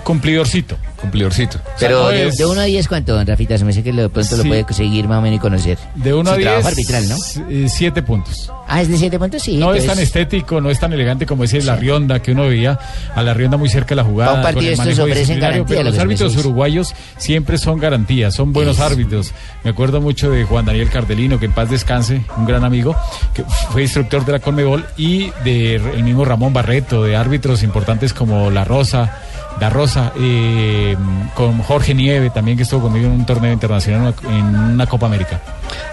cumplidorcito. 0.05 0.77
Cumplidorcito. 1.01 1.59
Pero 1.81 2.09
de, 2.09 2.29
es- 2.29 2.37
de 2.37 2.47
1 2.47 2.61
a 2.61 2.65
10, 2.65 2.87
¿cuánto, 2.89 3.15
don 3.15 3.27
Rafita? 3.27 3.59
Se 3.59 3.65
me 3.65 3.71
hace 3.71 3.83
que 3.83 3.93
lo- 3.93 4.03
de 4.03 4.09
pronto 4.09 4.37
lo 4.37 4.45
puede 4.45 4.65
seguir 4.73 5.09
más 5.09 5.19
o 5.19 5.23
menos 5.23 5.39
y 5.39 5.41
conocer. 5.41 5.79
De 5.97 6.15
1 6.15 6.25
Su 6.29 6.35
a 6.35 6.37
10. 6.37 6.47
trabajo 6.49 6.69
arbitral, 6.69 7.09
¿no? 7.09 7.17
eh, 7.51 7.67
Siete 7.69 8.03
puntos. 8.03 8.51
Ah, 8.69 8.81
es 8.81 8.89
de 8.89 8.97
7 8.97 9.19
puntos, 9.19 9.43
sí. 9.43 9.57
No 9.57 9.75
es 9.75 9.85
tan 9.87 9.99
estético, 9.99 10.61
no 10.61 10.71
es 10.71 10.79
tan 10.79 10.93
elegante 10.93 11.27
como 11.27 11.43
decir 11.43 11.65
la 11.65 11.75
Rionda, 11.77 12.23
que 12.23 12.33
uno 12.33 12.47
veía 12.49 12.79
a 13.15 13.23
la 13.23 13.35
Rionda 13.35 13.57
muy 13.57 13.69
cerca 13.69 13.91
de 13.91 13.97
la 13.97 14.05
jugada. 14.05 14.35
Un 14.35 14.43
partido 14.43 14.73
estos 14.73 14.99
ofrecen 15.01 15.41
garantía, 15.41 15.65
Pero 15.67 15.83
lo 15.85 15.91
los 15.91 15.99
árbitros 15.99 16.37
uruguayos 16.37 16.95
siempre 17.17 17.59
son 17.59 17.79
garantías, 17.81 18.35
son 18.35 18.53
buenos 18.53 18.79
árbitros. 18.79 19.33
Me 19.65 19.71
acuerdo 19.71 20.01
mucho 20.01 20.31
de 20.31 20.45
Juan 20.45 20.65
Daniel 20.65 20.89
Cardelino, 20.89 21.39
que 21.41 21.47
en 21.47 21.53
paz 21.53 21.69
descanse, 21.69 22.23
un 22.37 22.47
gran 22.47 22.65
amigo, 22.65 22.97
que 23.35 23.43
fue 23.71 23.83
instructor 23.83 24.25
de 24.25 24.33
la 24.33 24.39
Conmebol, 24.39 24.87
y 24.97 25.31
de 25.45 25.75
el 25.77 26.05
mismo 26.05 26.25
Ramón 26.25 26.53
Barreto, 26.53 27.03
de 27.05 27.17
árbitros 27.17 27.63
importantes 27.65 28.13
como 28.15 28.51
La 28.51 28.65
Rosa. 28.65 29.19
La 29.61 29.71
Rosa, 29.71 30.13
eh, 30.19 30.97
con 31.35 31.59
Jorge 31.63 31.95
Nieve 31.95 32.31
también 32.31 32.57
que 32.57 32.65
estuvo 32.65 32.83
conmigo 32.83 33.07
en 33.07 33.13
un 33.13 33.27
torneo 33.27 33.53
internacional 33.53 34.15
en 34.29 34.45
una 34.57 34.87
Copa 34.87 35.07
América. 35.07 35.41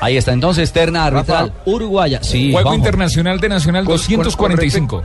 Ahí 0.02 0.18
está 0.18 0.34
entonces, 0.34 0.72
terna 0.72 1.06
arbitral 1.06 1.54
uruguaya. 1.66 2.20
Sí, 2.24 2.52
Juego. 2.52 2.74
Internacional 2.74 3.40
de 3.40 3.50
Nacional 3.50 3.86
Con- 3.86 3.98
con- 3.98 4.02
245. 4.24 5.04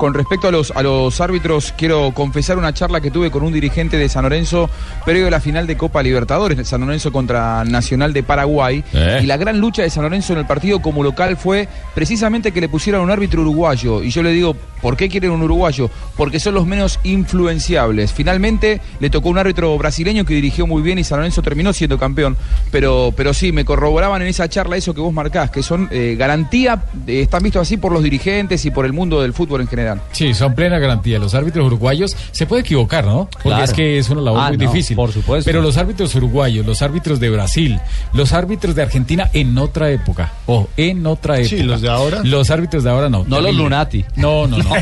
Con 0.00 0.14
respecto 0.14 0.48
a 0.48 0.50
los, 0.50 0.70
a 0.70 0.82
los 0.82 1.20
árbitros, 1.20 1.74
quiero 1.76 2.12
confesar 2.14 2.56
una 2.56 2.72
charla 2.72 3.02
que 3.02 3.10
tuve 3.10 3.30
con 3.30 3.42
un 3.42 3.52
dirigente 3.52 3.98
de 3.98 4.08
San 4.08 4.22
Lorenzo 4.22 4.70
previo 5.04 5.26
a 5.26 5.30
la 5.30 5.40
final 5.40 5.66
de 5.66 5.76
Copa 5.76 6.02
Libertadores, 6.02 6.66
San 6.66 6.80
Lorenzo 6.80 7.12
contra 7.12 7.64
Nacional 7.66 8.14
de 8.14 8.22
Paraguay. 8.22 8.82
Eh. 8.94 9.20
Y 9.22 9.26
la 9.26 9.36
gran 9.36 9.60
lucha 9.60 9.82
de 9.82 9.90
San 9.90 10.04
Lorenzo 10.04 10.32
en 10.32 10.38
el 10.38 10.46
partido 10.46 10.80
como 10.80 11.02
local 11.02 11.36
fue 11.36 11.68
precisamente 11.94 12.50
que 12.50 12.62
le 12.62 12.70
pusieran 12.70 13.02
un 13.02 13.10
árbitro 13.10 13.42
uruguayo. 13.42 14.02
Y 14.02 14.08
yo 14.08 14.22
le 14.22 14.32
digo, 14.32 14.56
¿por 14.80 14.96
qué 14.96 15.10
quieren 15.10 15.32
un 15.32 15.42
uruguayo? 15.42 15.90
Porque 16.16 16.40
son 16.40 16.54
los 16.54 16.66
menos 16.66 16.98
influenciables. 17.02 18.14
Finalmente 18.14 18.80
le 19.00 19.10
tocó 19.10 19.28
un 19.28 19.36
árbitro 19.36 19.76
brasileño 19.76 20.24
que 20.24 20.32
dirigió 20.32 20.66
muy 20.66 20.80
bien 20.80 20.98
y 20.98 21.04
San 21.04 21.18
Lorenzo 21.18 21.42
terminó 21.42 21.74
siendo 21.74 21.98
campeón. 21.98 22.38
Pero, 22.70 23.12
pero 23.14 23.34
sí, 23.34 23.52
me 23.52 23.66
corroboraban 23.66 24.22
en 24.22 24.28
esa 24.28 24.48
charla 24.48 24.78
eso 24.78 24.94
que 24.94 25.02
vos 25.02 25.12
marcás, 25.12 25.50
que 25.50 25.62
son 25.62 25.88
eh, 25.90 26.16
garantía, 26.18 26.84
eh, 27.06 27.20
están 27.20 27.42
vistos 27.42 27.60
así 27.60 27.76
por 27.76 27.92
los 27.92 28.02
dirigentes 28.02 28.64
y 28.64 28.70
por 28.70 28.86
el 28.86 28.94
mundo 28.94 29.20
del 29.20 29.34
fútbol 29.34 29.60
en 29.60 29.68
general. 29.68 29.89
Sí, 30.12 30.34
son 30.34 30.54
plena 30.54 30.78
garantía. 30.78 31.18
Los 31.18 31.34
árbitros 31.34 31.66
uruguayos 31.66 32.16
se 32.32 32.46
puede 32.46 32.62
equivocar, 32.62 33.04
¿no? 33.04 33.28
Porque 33.30 33.48
Claro. 33.48 33.64
es 33.64 33.72
que 33.72 33.98
es 33.98 34.10
una 34.10 34.20
labor 34.22 34.40
Ah, 34.42 34.48
muy 34.48 34.56
no, 34.58 34.70
difícil. 34.70 34.96
por 34.96 35.12
supuesto. 35.12 35.48
Pero 35.48 35.62
los 35.62 35.76
árbitros 35.76 36.14
uruguayos, 36.14 36.64
los 36.66 36.82
árbitros 36.82 37.20
de 37.20 37.30
Brasil, 37.30 37.80
los 38.12 38.32
árbitros 38.32 38.74
de 38.74 38.82
Argentina 38.82 39.28
en 39.32 39.56
otra 39.58 39.90
época. 39.90 40.32
O 40.46 40.68
en 40.76 41.06
otra 41.06 41.38
época. 41.38 41.48
Sí, 41.56 41.62
los 41.62 41.80
de 41.80 41.88
ahora. 41.88 42.20
Los 42.24 42.50
árbitros 42.50 42.84
de 42.84 42.90
ahora 42.90 43.08
no. 43.08 43.24
No 43.26 43.40
los. 43.40 43.54
Lunati. 43.54 44.04
No, 44.16 44.46
no, 44.46 44.56
no. 44.58 44.74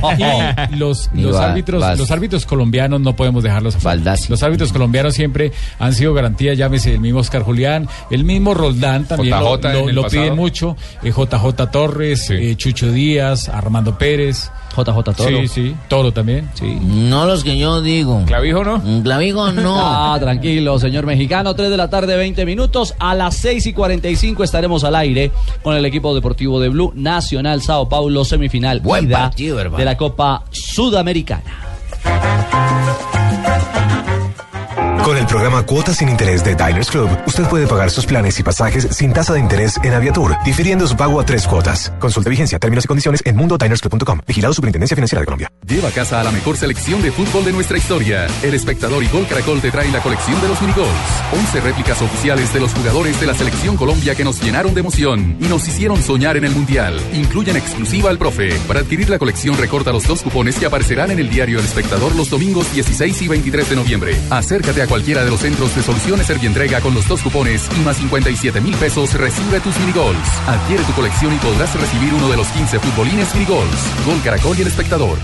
Los, 0.77 1.11
Ni 1.13 1.23
los 1.23 1.35
va- 1.35 1.51
árbitros, 1.51 1.81
vas. 1.81 1.99
los 1.99 2.11
árbitros 2.11 2.47
colombianos 2.47 3.01
no 3.01 3.15
podemos 3.17 3.43
dejarlos 3.43 3.77
afuera. 3.77 4.15
Los 4.29 4.43
árbitros 4.43 4.73
colombianos 4.73 5.15
siempre 5.15 5.53
han 5.79 5.93
sido 5.95 6.15
garantía, 6.15 6.55
llámese 6.55 6.93
el 6.95 7.01
mismo 7.01 7.21
Oscar 7.21 7.43
Julián, 7.43 7.89
el 8.11 8.25
mismo 8.25 8.55
Roldán 8.55 9.05
también 9.07 9.31
lo, 9.39 9.57
JJ 9.57 9.73
lo- 9.73 9.93
lo 9.93 10.03
pasado. 10.03 10.23
piden 10.23 10.37
mucho, 10.37 10.77
eh, 11.03 11.11
JJ 11.11 11.67
Torres, 11.71 12.31
eh, 12.31 12.55
Chucho 12.57 12.93
Díaz, 12.93 13.49
Armando 13.49 13.97
Pérez. 13.99 14.51
JJ 14.77 15.03
Toro. 15.03 15.14
Sí, 15.14 15.49
sí, 15.49 15.77
Toro 15.89 16.12
también, 16.12 16.49
sí. 16.55 16.79
No 16.81 17.27
los 17.27 17.43
que 17.45 17.59
yo 17.59 17.81
digo. 17.83 18.23
¿Clavijo 18.27 18.64
no? 18.64 18.77
Un 18.77 19.03
clavijo 19.03 19.53
no. 19.53 19.79
Ah, 20.01 20.16
tranquilo, 20.21 20.79
señor 20.79 21.07
mexicano. 21.07 21.55
3 21.55 21.71
de 21.71 21.77
la 21.77 21.91
tarde, 21.91 22.16
20 22.16 22.45
minutos. 22.47 22.95
A 22.99 23.14
las 23.14 23.37
6 23.37 23.66
y 23.66 23.73
45 23.73 24.45
estaremos 24.45 24.85
al 24.85 24.95
aire 24.95 25.33
con 25.62 25.77
el 25.77 25.85
equipo 25.85 26.14
deportivo 26.14 26.61
de 26.61 26.69
Blue 26.69 26.93
Nacional 26.95 27.62
Sao 27.62 27.89
Paulo, 27.89 28.25
semifinal 28.25 28.81
Buen 28.81 29.11
partido, 29.11 29.57
de 29.57 29.85
la 29.85 29.97
Copa 29.97 30.45
Sudamericana. 30.51 31.43
Con 35.09 35.17
el 35.17 35.25
programa 35.25 35.63
Cuotas 35.63 35.97
sin 35.97 36.11
Interés 36.11 36.45
de 36.45 36.55
Diners 36.55 36.91
Club, 36.91 37.09
usted 37.27 37.45
puede 37.45 37.67
pagar 37.67 37.91
sus 37.91 38.05
planes 38.05 38.39
y 38.41 38.43
pasajes 38.43 38.89
sin 38.95 39.15
tasa 39.15 39.33
de 39.33 39.41
interés 39.41 39.81
en 39.83 39.95
Aviatur, 39.95 40.37
difiriendo 40.45 40.87
su 40.87 40.99
pago 40.99 41.19
a 41.19 41.25
tres 41.25 41.47
cuotas. 41.47 41.91
Consulte 41.99 42.29
vigencia, 42.29 42.59
términos 42.59 42.85
y 42.85 42.89
condiciones 42.89 43.23
en 43.25 43.35
mundodinersclub.com. 43.35 44.21
Vigilado 44.27 44.53
Superintendencia 44.53 44.95
Financiera 44.95 45.21
de 45.21 45.25
Colombia. 45.25 45.51
Lleva 45.67 45.89
a 45.89 45.93
casa 45.93 46.21
a 46.21 46.25
la 46.25 46.31
mejor 46.31 46.59
selección 46.59 47.01
de 47.01 47.11
fútbol 47.11 47.43
de 47.47 47.53
nuestra 47.53 47.79
historia. 47.79 48.27
El 48.43 48.53
espectador 48.53 49.03
y 49.03 49.09
Gol 49.09 49.27
Caracol 49.27 49.63
te 49.63 49.71
trae 49.71 49.91
la 49.91 50.03
colección 50.03 50.39
de 50.43 50.49
los 50.49 50.61
minigols. 50.61 50.91
11 51.33 51.61
réplicas 51.63 52.03
oficiales 52.03 52.53
de 52.53 52.61
los 52.61 52.75
jugadores 52.75 53.19
de 53.19 53.27
la 53.29 53.35
selección 53.35 53.79
Colombia 53.79 54.15
que 54.15 54.25
nos 54.25 54.43
llenaron 54.43 54.75
de 54.75 54.81
emoción 54.81 55.39
y 55.41 55.45
nos 55.45 55.67
hicieron 55.67 56.03
soñar 56.03 56.37
en 56.37 56.45
el 56.45 56.53
Mundial. 56.53 57.01
Incluyen 57.15 57.57
exclusiva 57.57 58.11
al 58.11 58.19
profe. 58.19 58.53
Para 58.69 58.81
adquirir 58.81 59.09
la 59.09 59.19
colección 59.19 59.57
recorta 59.57 59.91
los 59.91 60.07
dos 60.07 60.21
cupones 60.21 60.59
que 60.59 60.67
aparecerán 60.67 61.13
en 61.13 61.19
el 61.19 61.31
diario 61.31 61.61
El 61.61 61.65
Espectador 61.65 62.15
los 62.15 62.29
domingos 62.29 62.71
16 62.75 63.23
y 63.23 63.29
23 63.29 63.71
de 63.71 63.77
noviembre. 63.77 64.21
Acércate 64.29 64.83
a 64.83 64.87
cualquiera 64.99 65.24
de 65.24 65.30
los 65.30 65.38
centros 65.38 65.76
de 65.76 65.82
soluciones 65.84 66.26
Servientrega 66.26 66.80
con 66.80 66.92
los 66.92 67.07
dos 67.07 67.22
cupones 67.22 67.68
y 67.78 67.80
más 67.82 67.99
57 67.99 68.61
mil 68.61 68.74
pesos 68.74 69.14
recibe 69.14 69.61
tus 69.61 69.78
minigols. 69.78 70.28
Adquiere 70.44 70.82
tu 70.82 70.92
colección 70.92 71.32
y 71.32 71.38
podrás 71.38 71.72
recibir 71.80 72.12
uno 72.14 72.28
de 72.28 72.36
los 72.36 72.49
15 72.49 72.80
futbolines 72.80 73.32
minigols. 73.32 74.05
Gol 74.05 74.20
Caracol 74.24 74.59
y 74.59 74.62
El 74.62 74.66
Espectador. 74.66 75.16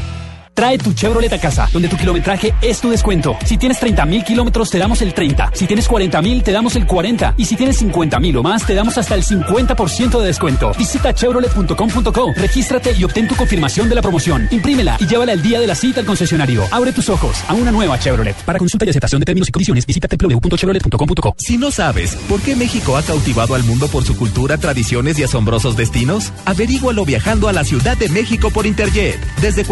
Trae 0.54 0.78
tu 0.78 0.92
Chevrolet 0.92 1.32
a 1.32 1.38
casa, 1.38 1.68
donde 1.72 1.88
tu 1.88 1.96
kilometraje 1.96 2.54
es 2.62 2.80
tu 2.80 2.88
descuento. 2.88 3.36
Si 3.44 3.58
tienes 3.58 3.80
30 3.80 4.06
mil 4.06 4.22
kilómetros, 4.22 4.70
te 4.70 4.78
damos 4.78 5.02
el 5.02 5.12
30. 5.12 5.50
Si 5.52 5.66
tienes 5.66 5.88
40 5.88 6.22
mil, 6.22 6.44
te 6.44 6.52
damos 6.52 6.76
el 6.76 6.86
40. 6.86 7.34
Y 7.36 7.44
si 7.44 7.56
tienes 7.56 7.78
50 7.78 8.20
mil 8.20 8.36
o 8.36 8.42
más, 8.44 8.64
te 8.64 8.74
damos 8.74 8.96
hasta 8.96 9.16
el 9.16 9.24
50% 9.24 10.20
de 10.20 10.26
descuento. 10.26 10.70
Visita 10.78 11.12
chevrolet.com.co, 11.12 12.32
regístrate 12.36 12.92
y 12.92 13.02
obtén 13.02 13.26
tu 13.26 13.34
confirmación 13.34 13.88
de 13.88 13.96
la 13.96 14.02
promoción. 14.02 14.46
Imprímela 14.52 14.96
y 15.00 15.08
llévala 15.08 15.32
el 15.32 15.42
día 15.42 15.58
de 15.58 15.66
la 15.66 15.74
cita 15.74 15.98
al 15.98 16.06
concesionario. 16.06 16.62
Abre 16.70 16.92
tus 16.92 17.08
ojos 17.08 17.42
a 17.48 17.54
una 17.54 17.72
nueva 17.72 17.98
Chevrolet. 17.98 18.36
Para 18.44 18.60
consulta 18.60 18.86
y 18.86 18.90
aceptación 18.90 19.20
de 19.20 19.24
términos 19.24 19.48
y 19.48 19.52
condiciones, 19.52 19.84
visita 19.84 20.06
www.chevrolet.com.co. 20.08 21.34
Si 21.36 21.58
no 21.58 21.72
sabes 21.72 22.14
por 22.28 22.40
qué 22.40 22.54
México 22.54 22.96
ha 22.96 23.02
cautivado 23.02 23.56
al 23.56 23.64
mundo 23.64 23.88
por 23.88 24.04
su 24.04 24.16
cultura, 24.16 24.56
tradiciones 24.56 25.18
y 25.18 25.24
asombrosos 25.24 25.76
destinos, 25.76 26.32
averígualo 26.44 27.04
viajando 27.04 27.48
a 27.48 27.52
la 27.52 27.64
Ciudad 27.64 27.96
de 27.96 28.08
México 28.08 28.50
por 28.50 28.66
Interjet. 28.66 29.18
Desde 29.40 29.64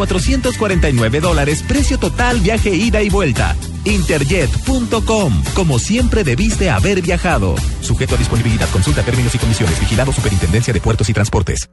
449 0.73 1.20
dólares, 1.20 1.62
precio 1.66 1.99
total, 1.99 2.39
viaje 2.41 2.70
ida 2.70 3.03
y 3.03 3.11
vuelta. 3.11 3.55
Interjet.com. 3.85 5.43
Como 5.55 5.79
siempre 5.79 6.25
debiste 6.25 6.70
haber 6.70 7.03
viajado. 7.03 7.57
Sujeto 7.83 8.14
a 8.14 8.18
disponibilidad, 8.18 8.66
consulta 8.70 9.03
términos 9.03 9.35
y 9.35 9.39
condiciones. 9.39 9.79
Vigilado 9.81 10.12
Superintendencia 10.12 10.73
de 10.73 10.81
Puertos 10.81 11.11
y 11.11 11.12
Transportes. 11.12 11.68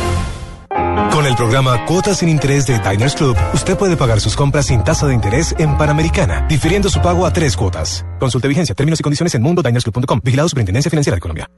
Con 1.12 1.28
el 1.28 1.36
programa 1.36 1.86
Cuotas 1.86 2.18
sin 2.18 2.30
Interés 2.30 2.66
de 2.66 2.80
Diners 2.80 3.14
Club, 3.14 3.38
usted 3.54 3.78
puede 3.78 3.96
pagar 3.96 4.20
sus 4.20 4.36
compras 4.36 4.66
sin 4.66 4.84
tasa 4.84 5.06
de 5.06 5.14
interés 5.14 5.54
en 5.60 5.78
Panamericana, 5.78 6.48
difiriendo 6.50 6.90
su 6.90 7.02
pago 7.02 7.28
a 7.28 7.32
tres 7.32 7.56
cuotas. 7.56 8.04
Consulte 8.20 8.48
vigencia, 8.48 8.74
términos 8.74 9.00
y 9.00 9.04
condiciones 9.04 9.36
en 9.36 9.44
mundodinersclub.com. 9.44 10.22
Vigilado 10.24 10.50
Superintendencia 10.50 10.90
Financiera 10.90 11.18
de 11.18 11.22
Colombia. 11.22 11.50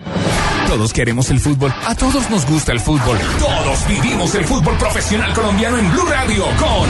Todos 0.67 0.91
queremos 0.91 1.29
el 1.29 1.39
fútbol. 1.39 1.73
A 1.87 1.95
todos 1.95 2.29
nos 2.29 2.45
gusta 2.45 2.73
el 2.73 2.81
fútbol. 2.81 3.17
Todos 3.39 3.87
vivimos 3.87 4.35
el 4.35 4.43
fútbol 4.43 4.77
profesional 4.77 5.33
colombiano 5.33 5.77
en 5.77 5.89
Blue 5.89 6.05
Radio 6.05 6.43
con 6.57 6.89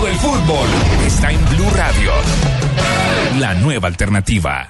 Todo 0.00 0.08
el 0.08 0.16
fútbol 0.16 0.66
está 1.04 1.30
en 1.30 1.44
Blue 1.50 1.68
Radio. 1.76 2.10
La 3.38 3.52
nueva 3.52 3.88
alternativa. 3.88 4.69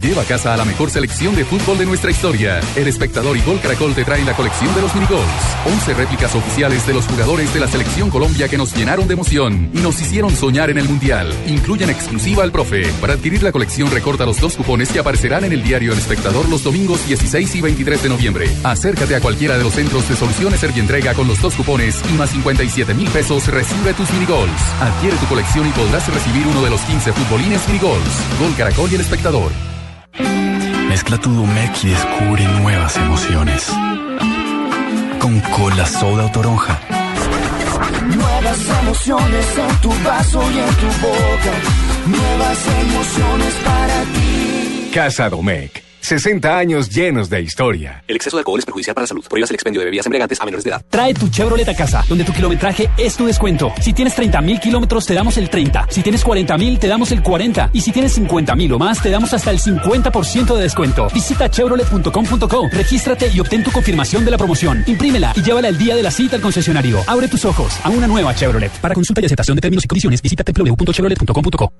Lleva 0.00 0.22
a 0.22 0.24
casa 0.24 0.54
a 0.54 0.56
la 0.56 0.64
mejor 0.64 0.90
selección 0.90 1.34
de 1.34 1.44
fútbol 1.44 1.76
de 1.76 1.84
nuestra 1.84 2.12
historia. 2.12 2.60
El 2.76 2.86
espectador 2.86 3.36
y 3.36 3.40
Gol 3.40 3.58
Caracol 3.60 3.96
te 3.96 4.04
trae 4.04 4.24
la 4.24 4.34
colección 4.34 4.72
de 4.76 4.80
los 4.80 4.94
minigols. 4.94 5.26
11 5.66 5.94
réplicas 5.94 6.36
oficiales 6.36 6.86
de 6.86 6.94
los 6.94 7.04
jugadores 7.06 7.52
de 7.52 7.58
la 7.58 7.66
selección 7.66 8.08
Colombia 8.08 8.46
que 8.46 8.56
nos 8.56 8.72
llenaron 8.76 9.08
de 9.08 9.14
emoción 9.14 9.70
y 9.74 9.78
nos 9.78 10.00
hicieron 10.00 10.36
soñar 10.36 10.70
en 10.70 10.78
el 10.78 10.88
Mundial. 10.88 11.34
Incluyen 11.48 11.90
exclusiva 11.90 12.44
al 12.44 12.52
profe. 12.52 12.86
Para 13.00 13.14
adquirir 13.14 13.42
la 13.42 13.50
colección 13.50 13.90
recorta 13.90 14.24
los 14.24 14.40
dos 14.40 14.54
cupones 14.54 14.92
que 14.92 15.00
aparecerán 15.00 15.42
en 15.44 15.52
el 15.52 15.64
diario 15.64 15.92
El 15.92 15.98
Espectador 15.98 16.48
los 16.48 16.62
domingos 16.62 17.04
16 17.04 17.56
y 17.56 17.60
23 17.60 18.00
de 18.04 18.08
noviembre. 18.08 18.48
Acércate 18.62 19.16
a 19.16 19.20
cualquiera 19.20 19.58
de 19.58 19.64
los 19.64 19.74
centros 19.74 20.08
de 20.08 20.14
soluciones 20.14 20.60
Servientrega 20.60 21.14
con 21.14 21.26
los 21.26 21.42
dos 21.42 21.54
cupones 21.54 22.00
y 22.08 22.12
más 22.12 22.30
57 22.30 22.94
mil 22.94 23.08
pesos 23.10 23.48
recibe 23.48 23.94
tus 23.94 24.08
minigols. 24.12 24.62
Adquiere 24.80 25.16
tu 25.16 25.26
colección 25.26 25.66
y 25.66 25.72
podrás 25.72 26.06
recibir 26.14 26.46
uno 26.46 26.62
de 26.62 26.70
los 26.70 26.80
15 26.82 27.12
futbolines 27.12 27.66
minigols. 27.66 28.38
Gol 28.38 28.54
Caracol 28.56 28.92
y 28.92 28.94
El 28.94 29.00
Espectador. 29.00 29.50
Mezcla 30.88 31.18
tu 31.18 31.30
Domec 31.30 31.84
y 31.84 31.88
descubre 31.88 32.44
nuevas 32.60 32.96
emociones. 32.96 33.66
Con 35.18 35.40
cola 35.40 35.86
soda 35.86 36.26
o 36.26 36.30
toronja. 36.30 36.80
Nuevas 38.06 38.58
emociones 38.82 39.46
en 39.58 39.80
tu 39.80 39.90
vaso 40.02 40.42
y 40.50 40.58
en 40.58 40.74
tu 40.76 40.86
boca. 41.06 41.52
Nuevas 42.06 42.58
emociones 42.66 43.54
para 43.64 44.02
ti. 44.14 44.90
Casa 44.92 45.28
Domecq. 45.28 45.87
60 46.00 46.56
años 46.56 46.88
llenos 46.90 47.28
de 47.30 47.42
historia. 47.42 48.02
El 48.06 48.16
exceso 48.16 48.36
de 48.36 48.40
alcohol 48.40 48.58
es 48.58 48.64
perjudicial 48.64 48.94
para 48.94 49.02
la 49.04 49.08
salud. 49.08 49.24
Prohíbas 49.28 49.50
el 49.50 49.54
expendio 49.54 49.80
de 49.80 49.86
bebidas 49.86 50.06
embriagantes 50.06 50.40
a 50.40 50.44
menores 50.44 50.64
de 50.64 50.70
edad. 50.70 50.84
Trae 50.88 51.14
tu 51.14 51.28
Chevrolet 51.28 51.68
a 51.68 51.74
casa, 51.74 52.04
donde 52.08 52.24
tu 52.24 52.32
kilometraje 52.32 52.90
es 52.96 53.16
tu 53.16 53.26
descuento. 53.26 53.72
Si 53.80 53.92
tienes 53.92 54.14
30 54.14 54.40
mil 54.40 54.60
kilómetros, 54.60 55.06
te 55.06 55.14
damos 55.14 55.36
el 55.36 55.50
30. 55.50 55.86
Si 55.90 56.02
tienes 56.02 56.24
40 56.24 56.56
mil, 56.58 56.78
te 56.78 56.88
damos 56.88 57.12
el 57.12 57.22
40. 57.22 57.70
Y 57.72 57.80
si 57.80 57.92
tienes 57.92 58.12
50 58.12 58.54
mil 58.54 58.72
o 58.72 58.78
más, 58.78 59.02
te 59.02 59.10
damos 59.10 59.32
hasta 59.34 59.50
el 59.50 59.58
50% 59.58 60.54
de 60.54 60.62
descuento. 60.62 61.08
Visita 61.12 61.50
chevrolet.com.co, 61.50 62.68
regístrate 62.70 63.28
y 63.28 63.40
obtén 63.40 63.62
tu 63.62 63.70
confirmación 63.70 64.24
de 64.24 64.30
la 64.30 64.38
promoción. 64.38 64.82
Imprímela 64.86 65.32
y 65.36 65.42
llévala 65.42 65.68
el 65.68 65.78
día 65.78 65.96
de 65.96 66.02
la 66.02 66.10
cita 66.10 66.36
al 66.36 66.42
concesionario. 66.42 67.00
Abre 67.06 67.28
tus 67.28 67.44
ojos 67.44 67.78
a 67.84 67.90
una 67.90 68.06
nueva 68.06 68.34
Chevrolet. 68.34 68.72
Para 68.80 68.94
consulta 68.94 69.20
y 69.20 69.26
aceptación 69.26 69.56
de 69.56 69.60
términos 69.60 69.84
y 69.84 69.88
condiciones, 69.88 70.22
visita 70.22 70.44
www.chevrolet.com.co. 70.46 71.72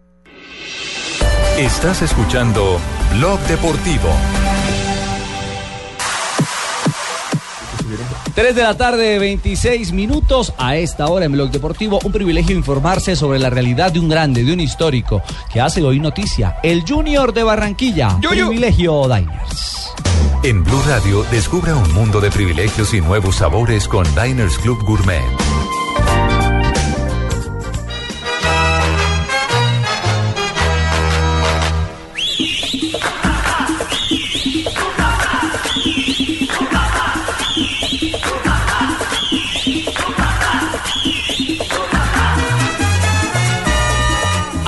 Estás 1.58 2.02
escuchando 2.02 2.80
Blog 3.12 3.40
Deportivo. 3.40 4.08
3 8.34 8.54
de 8.54 8.62
la 8.62 8.76
tarde, 8.76 9.18
26 9.18 9.92
minutos. 9.92 10.52
A 10.58 10.76
esta 10.76 11.06
hora 11.08 11.24
en 11.24 11.32
Blog 11.32 11.50
Deportivo, 11.50 11.98
un 12.04 12.12
privilegio 12.12 12.54
informarse 12.54 13.16
sobre 13.16 13.38
la 13.38 13.50
realidad 13.50 13.90
de 13.90 13.98
un 13.98 14.08
grande, 14.08 14.44
de 14.44 14.52
un 14.52 14.60
histórico, 14.60 15.22
que 15.52 15.60
hace 15.60 15.82
hoy 15.82 15.98
noticia. 15.98 16.58
El 16.62 16.84
Junior 16.86 17.32
de 17.32 17.42
Barranquilla. 17.42 18.18
Privilegio 18.20 19.08
Diners. 19.08 19.90
En 20.44 20.62
Blue 20.62 20.82
Radio, 20.86 21.24
descubra 21.32 21.74
un 21.74 21.92
mundo 21.92 22.20
de 22.20 22.30
privilegios 22.30 22.94
y 22.94 23.00
nuevos 23.00 23.36
sabores 23.36 23.88
con 23.88 24.06
Diners 24.14 24.58
Club 24.58 24.84
Gourmet. 24.84 25.24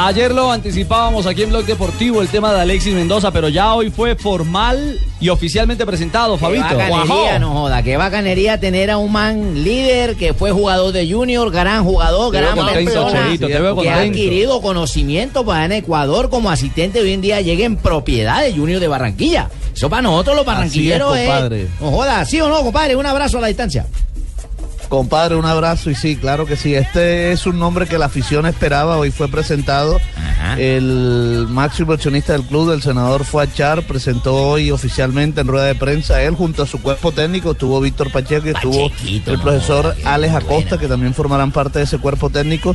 Ayer 0.02 0.32
lo 0.32 0.50
anticipábamos 0.50 1.26
aquí 1.26 1.42
en 1.42 1.50
Blog 1.50 1.66
Deportivo 1.66 2.22
el 2.22 2.28
tema 2.28 2.54
de 2.54 2.62
Alexis 2.62 2.94
Mendoza, 2.94 3.32
pero 3.32 3.50
ya 3.50 3.74
hoy 3.74 3.90
fue 3.90 4.16
formal 4.16 4.98
y 5.20 5.28
oficialmente 5.28 5.84
presentado, 5.84 6.38
Fabito. 6.38 6.68
Qué 6.70 6.74
bacanería, 6.74 7.38
no 7.38 7.52
joda, 7.52 7.82
qué 7.82 7.98
bacanería 7.98 8.58
tener 8.58 8.90
a 8.90 8.96
un 8.96 9.12
man 9.12 9.62
líder 9.62 10.16
que 10.16 10.32
fue 10.32 10.52
jugador 10.52 10.94
de 10.94 11.12
Junior, 11.12 11.50
gran 11.50 11.84
jugador, 11.84 12.32
Te 12.32 12.40
gran 12.40 12.56
contento, 12.56 12.92
persona, 12.92 13.26
Cheito, 13.28 13.46
te 13.46 13.60
veo 13.60 13.76
que 13.76 13.90
ha 13.90 13.98
adquirido 13.98 14.62
conocimiento 14.62 15.44
para 15.44 15.66
en 15.66 15.72
Ecuador 15.72 16.30
como 16.30 16.50
asistente 16.50 17.02
hoy 17.02 17.12
en 17.12 17.20
día 17.20 17.42
llega 17.42 17.66
en 17.66 17.76
propiedad 17.76 18.42
de 18.42 18.54
Junior 18.54 18.80
de 18.80 18.88
Barranquilla. 18.88 19.50
Eso 19.74 19.90
para 19.90 20.00
nosotros 20.00 20.34
los 20.34 20.46
barranquilleros 20.46 21.12
Así 21.12 21.20
es, 21.20 21.28
compadre. 21.28 21.68
no 21.78 21.90
joda, 21.90 22.24
¿sí 22.24 22.40
o 22.40 22.48
no, 22.48 22.62
compadre? 22.62 22.96
Un 22.96 23.04
abrazo 23.04 23.36
a 23.36 23.42
la 23.42 23.48
distancia. 23.48 23.84
Compadre, 24.90 25.36
un 25.36 25.46
abrazo 25.46 25.88
y 25.88 25.94
sí, 25.94 26.16
claro 26.16 26.46
que 26.46 26.56
sí. 26.56 26.74
Este 26.74 27.30
es 27.30 27.46
un 27.46 27.60
nombre 27.60 27.86
que 27.86 27.96
la 27.96 28.06
afición 28.06 28.44
esperaba. 28.44 28.98
Hoy 28.98 29.12
fue 29.12 29.28
presentado 29.28 30.00
el 30.58 31.46
máximo 31.48 31.92
accionista 31.92 32.32
del 32.32 32.42
club, 32.42 32.72
el 32.72 32.82
senador 32.82 33.24
Fuachar, 33.24 33.84
presentó 33.84 34.34
hoy 34.34 34.72
oficialmente 34.72 35.42
en 35.42 35.46
rueda 35.46 35.66
de 35.66 35.76
prensa. 35.76 36.20
Él 36.22 36.34
junto 36.34 36.64
a 36.64 36.66
su 36.66 36.82
cuerpo 36.82 37.12
técnico 37.12 37.52
estuvo 37.52 37.80
Víctor 37.80 38.10
Pacheco 38.10 38.48
y 38.48 38.50
estuvo 38.50 38.90
el 39.32 39.40
profesor 39.40 39.94
Alex 40.04 40.34
Acosta, 40.34 40.76
que 40.76 40.88
también 40.88 41.14
formarán 41.14 41.52
parte 41.52 41.78
de 41.78 41.84
ese 41.84 41.98
cuerpo 41.98 42.28
técnico. 42.28 42.74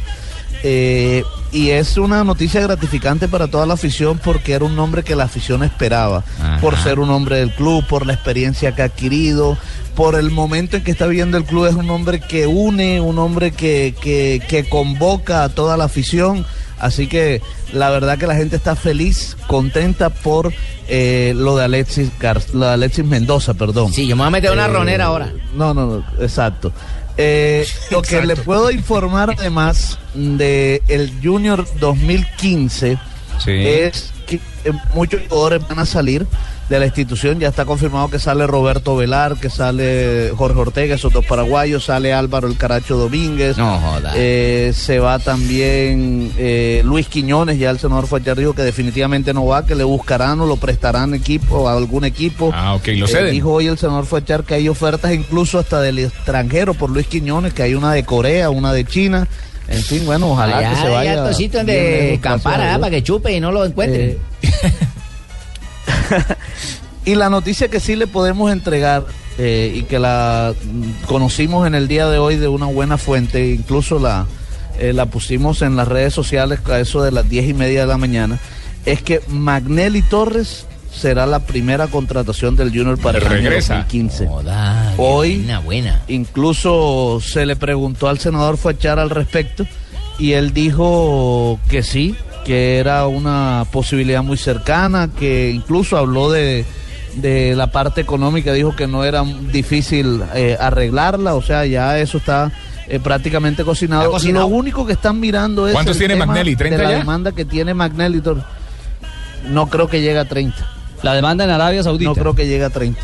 Eh, 0.64 1.24
y 1.52 1.70
es 1.70 1.98
una 1.98 2.24
noticia 2.24 2.60
gratificante 2.62 3.28
para 3.28 3.48
toda 3.48 3.66
la 3.66 3.76
afición 3.76 4.20
porque 4.22 4.54
era 4.54 4.66
un 4.66 4.76
nombre 4.76 5.04
que 5.04 5.16
la 5.16 5.24
afición 5.26 5.64
esperaba, 5.64 6.24
por 6.60 6.76
ser 6.78 7.00
un 7.00 7.10
hombre 7.12 7.38
del 7.38 7.52
club, 7.54 7.86
por 7.88 8.06
la 8.06 8.14
experiencia 8.14 8.74
que 8.76 8.82
ha 8.82 8.86
adquirido, 8.86 9.58
por 9.96 10.16
el 10.16 10.32
momento 10.32 10.76
en 10.78 10.84
que 10.84 10.92
está 10.92 11.08
viviendo 11.08 11.38
el 11.38 11.46
club. 11.46 11.68
Es 11.68 11.76
un 11.76 11.90
hombre 11.90 12.20
que 12.20 12.46
une, 12.48 13.00
un 13.00 13.20
hombre 13.20 13.52
que, 13.52 13.96
que, 14.02 14.42
que 14.50 14.68
convoca 14.68 15.44
a 15.44 15.50
toda 15.50 15.78
la 15.78 15.86
afición. 15.86 16.46
Así 16.78 17.08
que 17.08 17.42
la 17.72 17.90
verdad 17.90 18.18
que 18.18 18.28
la 18.28 18.36
gente 18.36 18.58
está 18.58 18.76
feliz, 18.76 19.38
contenta 19.48 20.10
por 20.10 20.52
eh, 20.90 21.32
lo 21.38 21.56
de 21.56 21.64
Alexis 21.64 22.10
Gar 22.20 22.42
lo 22.54 22.66
de 22.66 22.74
Alexis 22.74 23.06
Mendoza, 23.06 23.54
perdón. 23.54 23.94
Sí, 23.94 24.06
yo 24.08 24.18
me 24.18 24.24
voy 24.24 24.28
a 24.28 24.32
meter 24.32 24.52
una 24.52 24.66
Eh, 24.66 24.70
ronera 24.70 25.06
ahora. 25.06 25.32
No, 25.56 25.74
no, 25.74 25.86
no, 25.86 26.06
exacto. 26.22 26.74
Eh, 27.18 27.66
lo 27.92 28.02
que 28.02 28.22
le 28.22 28.36
puedo 28.36 28.72
informar 28.72 29.36
además 29.38 30.00
de 30.14 30.82
el 30.88 31.12
Junior 31.24 31.66
2015 31.80 32.98
es 33.48 34.12
que 34.26 34.36
eh, 34.36 34.72
muchos 34.94 35.22
jugadores 35.28 35.68
van 35.68 35.80
a 35.80 35.86
salir 35.86 36.26
de 36.70 36.80
la 36.80 36.86
institución. 36.88 37.40
Ya 37.40 37.50
está 37.50 37.64
confirmado 37.66 38.10
que 38.10 38.18
sale 38.20 38.48
Roberto 38.48 38.96
Velar, 38.96 39.36
que 39.38 39.50
sale 39.50 40.32
Jorge 40.36 40.60
Ortega, 40.60 40.96
esos 40.96 41.14
dos 41.14 41.24
paraguayos, 41.26 41.86
sale 41.86 42.14
Álvaro 42.14 42.48
El 42.48 42.58
Caracho 42.58 42.98
Domínguez. 42.98 43.58
No 43.58 43.80
joda. 43.80 44.14
Eh, 44.16 44.72
se 44.76 45.00
va 45.00 45.20
también 45.20 46.32
eh, 46.38 46.82
Luis 46.84 47.08
Quiñones, 47.08 47.60
ya 47.60 47.70
el 47.70 47.78
senador 47.80 48.08
fue 48.08 48.22
dijo 48.22 48.54
que 48.54 48.64
definitivamente 48.64 49.34
no 49.34 49.46
va, 49.46 49.66
que 49.66 49.76
le 49.76 49.84
buscarán 49.84 50.42
o 50.42 50.46
lo 50.48 50.56
prestarán 50.58 51.14
equipo 51.14 51.70
a 51.70 51.74
algún 51.74 52.04
equipo. 52.06 52.50
Ah, 52.54 52.74
ok, 52.74 52.88
lo 52.96 53.06
Eh, 53.06 53.10
ceden. 53.10 53.32
dijo 53.32 53.52
hoy 53.54 53.68
el 53.68 53.78
senador 53.78 54.06
Fuachar 54.08 54.44
que 54.44 54.56
hay 54.56 54.68
ofertas 54.68 55.14
incluso 55.14 55.60
hasta 55.60 55.80
del 55.82 56.00
extranjero 56.00 56.74
por 56.74 56.90
Luis 56.90 57.06
Quiñones, 57.08 57.54
que 57.54 57.62
hay 57.64 57.76
una 57.76 57.94
de 57.94 58.04
Corea, 58.04 58.50
una 58.50 58.74
de 58.74 58.86
China. 58.86 59.28
En 59.68 59.82
fin, 59.82 60.06
bueno, 60.06 60.32
ojalá 60.32 60.58
Allá 60.60 60.70
que 60.72 60.76
se 60.78 60.90
vaya. 60.90 61.12
harto 61.24 61.34
sitio 61.36 61.64
bien 61.64 61.68
donde 61.68 62.02
lejos, 62.10 62.20
campar, 62.22 62.54
gracias 62.54 62.56
a 62.56 62.66
¿ah? 62.66 62.70
Dios. 62.78 62.80
para 62.82 62.92
que 62.92 63.04
chupe 63.04 63.32
y 63.34 63.40
no 63.40 63.52
lo 63.52 63.66
encuentren. 63.66 64.18
Y 67.06 67.16
la 67.16 67.30
noticia 67.30 67.68
que 67.68 67.80
sí 67.80 67.96
le 67.96 68.08
podemos 68.08 68.52
entregar 68.52 69.06
eh, 69.38 69.72
y 69.76 69.84
que 69.84 70.00
la 70.00 70.54
mm, 70.54 71.06
conocimos 71.06 71.68
en 71.68 71.76
el 71.76 71.88
día 71.88 72.08
de 72.08 72.18
hoy 72.18 72.36
de 72.38 72.48
una 72.48 72.66
buena 72.66 72.98
fuente, 72.98 73.52
incluso 73.52 74.00
la, 74.00 74.26
eh, 74.80 74.92
la 74.94 75.06
pusimos 75.06 75.62
en 75.62 75.76
las 75.76 75.88
redes 75.88 76.14
sociales 76.14 76.60
a 76.68 76.80
eso 76.80 77.04
de 77.04 77.12
las 77.12 77.30
diez 77.30 77.48
y 77.48 77.54
media 77.54 77.82
de 77.82 77.88
la 77.88 77.98
mañana, 77.98 78.40
es 78.86 79.02
que 79.02 79.22
Magnelli 79.28 80.02
Torres 80.02 80.66
será 80.92 81.26
la 81.26 81.40
primera 81.40 81.88
contratación 81.88 82.56
del 82.56 82.70
Junior 82.70 82.98
para 82.98 83.18
el 83.18 83.26
año 83.26 83.50
Regresa. 83.50 83.76
2015. 83.76 84.28
Joda, 84.28 84.94
Hoy 84.98 85.42
Una 85.44 85.60
buena. 85.60 86.02
incluso 86.08 87.20
se 87.22 87.46
le 87.46 87.56
preguntó 87.56 88.08
al 88.08 88.20
senador 88.20 88.58
Fuachar 88.58 88.98
al 88.98 89.10
respecto 89.10 89.68
y 90.18 90.32
él 90.34 90.54
dijo 90.54 91.60
que 91.70 91.84
sí, 91.84 92.16
que 92.46 92.78
era 92.78 93.08
una 93.08 93.66
posibilidad 93.72 94.24
muy 94.24 94.38
cercana, 94.38 95.10
que 95.20 95.52
incluso 95.52 95.98
habló 95.98 96.32
de, 96.32 96.64
de 97.16 97.56
la 97.56 97.68
parte 97.72 98.02
económica, 98.02 98.52
dijo 98.54 98.76
que 98.76 98.88
no 98.88 99.04
era 99.04 99.24
difícil 99.52 100.22
eh, 100.34 100.58
arreglarla, 100.60 101.36
o 101.36 101.42
sea, 101.42 101.66
ya 101.66 101.98
eso 102.00 102.18
está 102.18 102.52
eh, 102.88 103.00
prácticamente 103.00 103.64
cocinado. 103.64 104.12
Cocinado. 104.12 104.50
Lo 104.50 104.56
único 104.56 104.86
que 104.86 104.94
están 104.94 105.20
mirando 105.20 105.68
es. 105.68 105.74
¿Cuántos 105.74 105.96
el 105.96 106.00
tiene 106.00 106.14
tema 106.16 106.26
Magnelli? 106.28 106.56
¿30 106.56 106.70
De 106.70 106.78
la 106.78 106.92
ya? 106.92 106.98
demanda 106.98 107.32
que 107.32 107.46
tiene 107.46 107.74
Magnelli. 107.74 108.20
Tor- 108.22 108.44
No 109.50 109.68
creo 109.70 109.88
que 109.88 110.02
llegue 110.02 110.20
a 110.20 110.26
30. 110.26 110.56
La 111.04 111.14
demanda 111.14 111.44
en 111.44 111.50
Arabia 111.52 111.84
Saudita. 111.84 112.10
No 112.10 112.16
creo 112.16 112.36
que 112.36 112.48
llegue 112.48 112.64
a 112.66 112.70
30. 112.70 113.00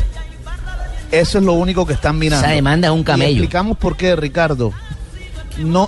Eso 1.10 1.38
es 1.38 1.44
lo 1.44 1.52
único 1.54 1.86
que 1.86 1.92
están 1.92 2.18
mirando. 2.18 2.46
Esa 2.46 2.54
demanda 2.54 2.88
es 2.88 2.92
un 2.94 3.00
Y 3.00 3.04
camello. 3.04 3.30
explicamos 3.32 3.76
por 3.76 3.96
qué, 3.96 4.16
Ricardo. 4.16 4.72
No, 5.58 5.86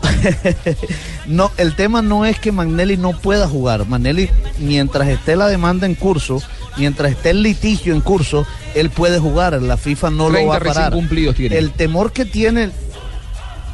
no, 1.27 1.51
el 1.57 1.75
tema 1.75 2.03
no 2.03 2.25
es 2.27 2.39
que 2.39 2.53
Magnelli 2.53 2.97
no 2.99 3.12
pueda 3.12 3.49
jugar. 3.49 3.87
Magnelli, 3.87 4.29
mientras 4.59 5.09
esté 5.09 5.37
la 5.37 5.49
demanda 5.49 5.87
en 5.87 5.95
curso, 5.95 6.43
mientras 6.77 7.12
esté 7.12 7.31
el 7.31 7.43
litigio 7.43 7.95
en 7.95 8.01
curso, 8.01 8.47
él 8.75 8.91
puede 8.91 9.18
jugar. 9.18 9.61
La 9.62 9.77
FIFA 9.77 10.11
no 10.11 10.29
lo 10.29 10.35
30 10.35 10.51
va 10.51 10.57
a 10.57 10.61
parar. 10.61 10.93
cumplidos 10.93 11.35
tiene. 11.37 11.57
El 11.59 11.70
temor 11.72 12.12
que 12.12 12.25
tiene, 12.25 12.70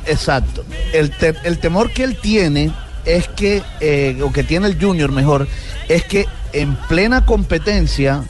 exacto, 0.06 0.64
el, 0.92 1.10
te- 1.10 1.34
el 1.44 1.58
temor 1.58 1.90
que 1.92 2.04
él 2.04 2.16
tiene 2.20 2.70
es 3.04 3.28
que, 3.28 3.62
eh, 3.80 4.20
o 4.22 4.32
que 4.32 4.42
tiene 4.44 4.66
el 4.68 4.80
Junior 4.80 5.10
mejor, 5.12 5.46
es 5.88 6.04
que 6.04 6.26
en 6.52 6.74
plena 6.88 7.24
competencia 7.24 8.24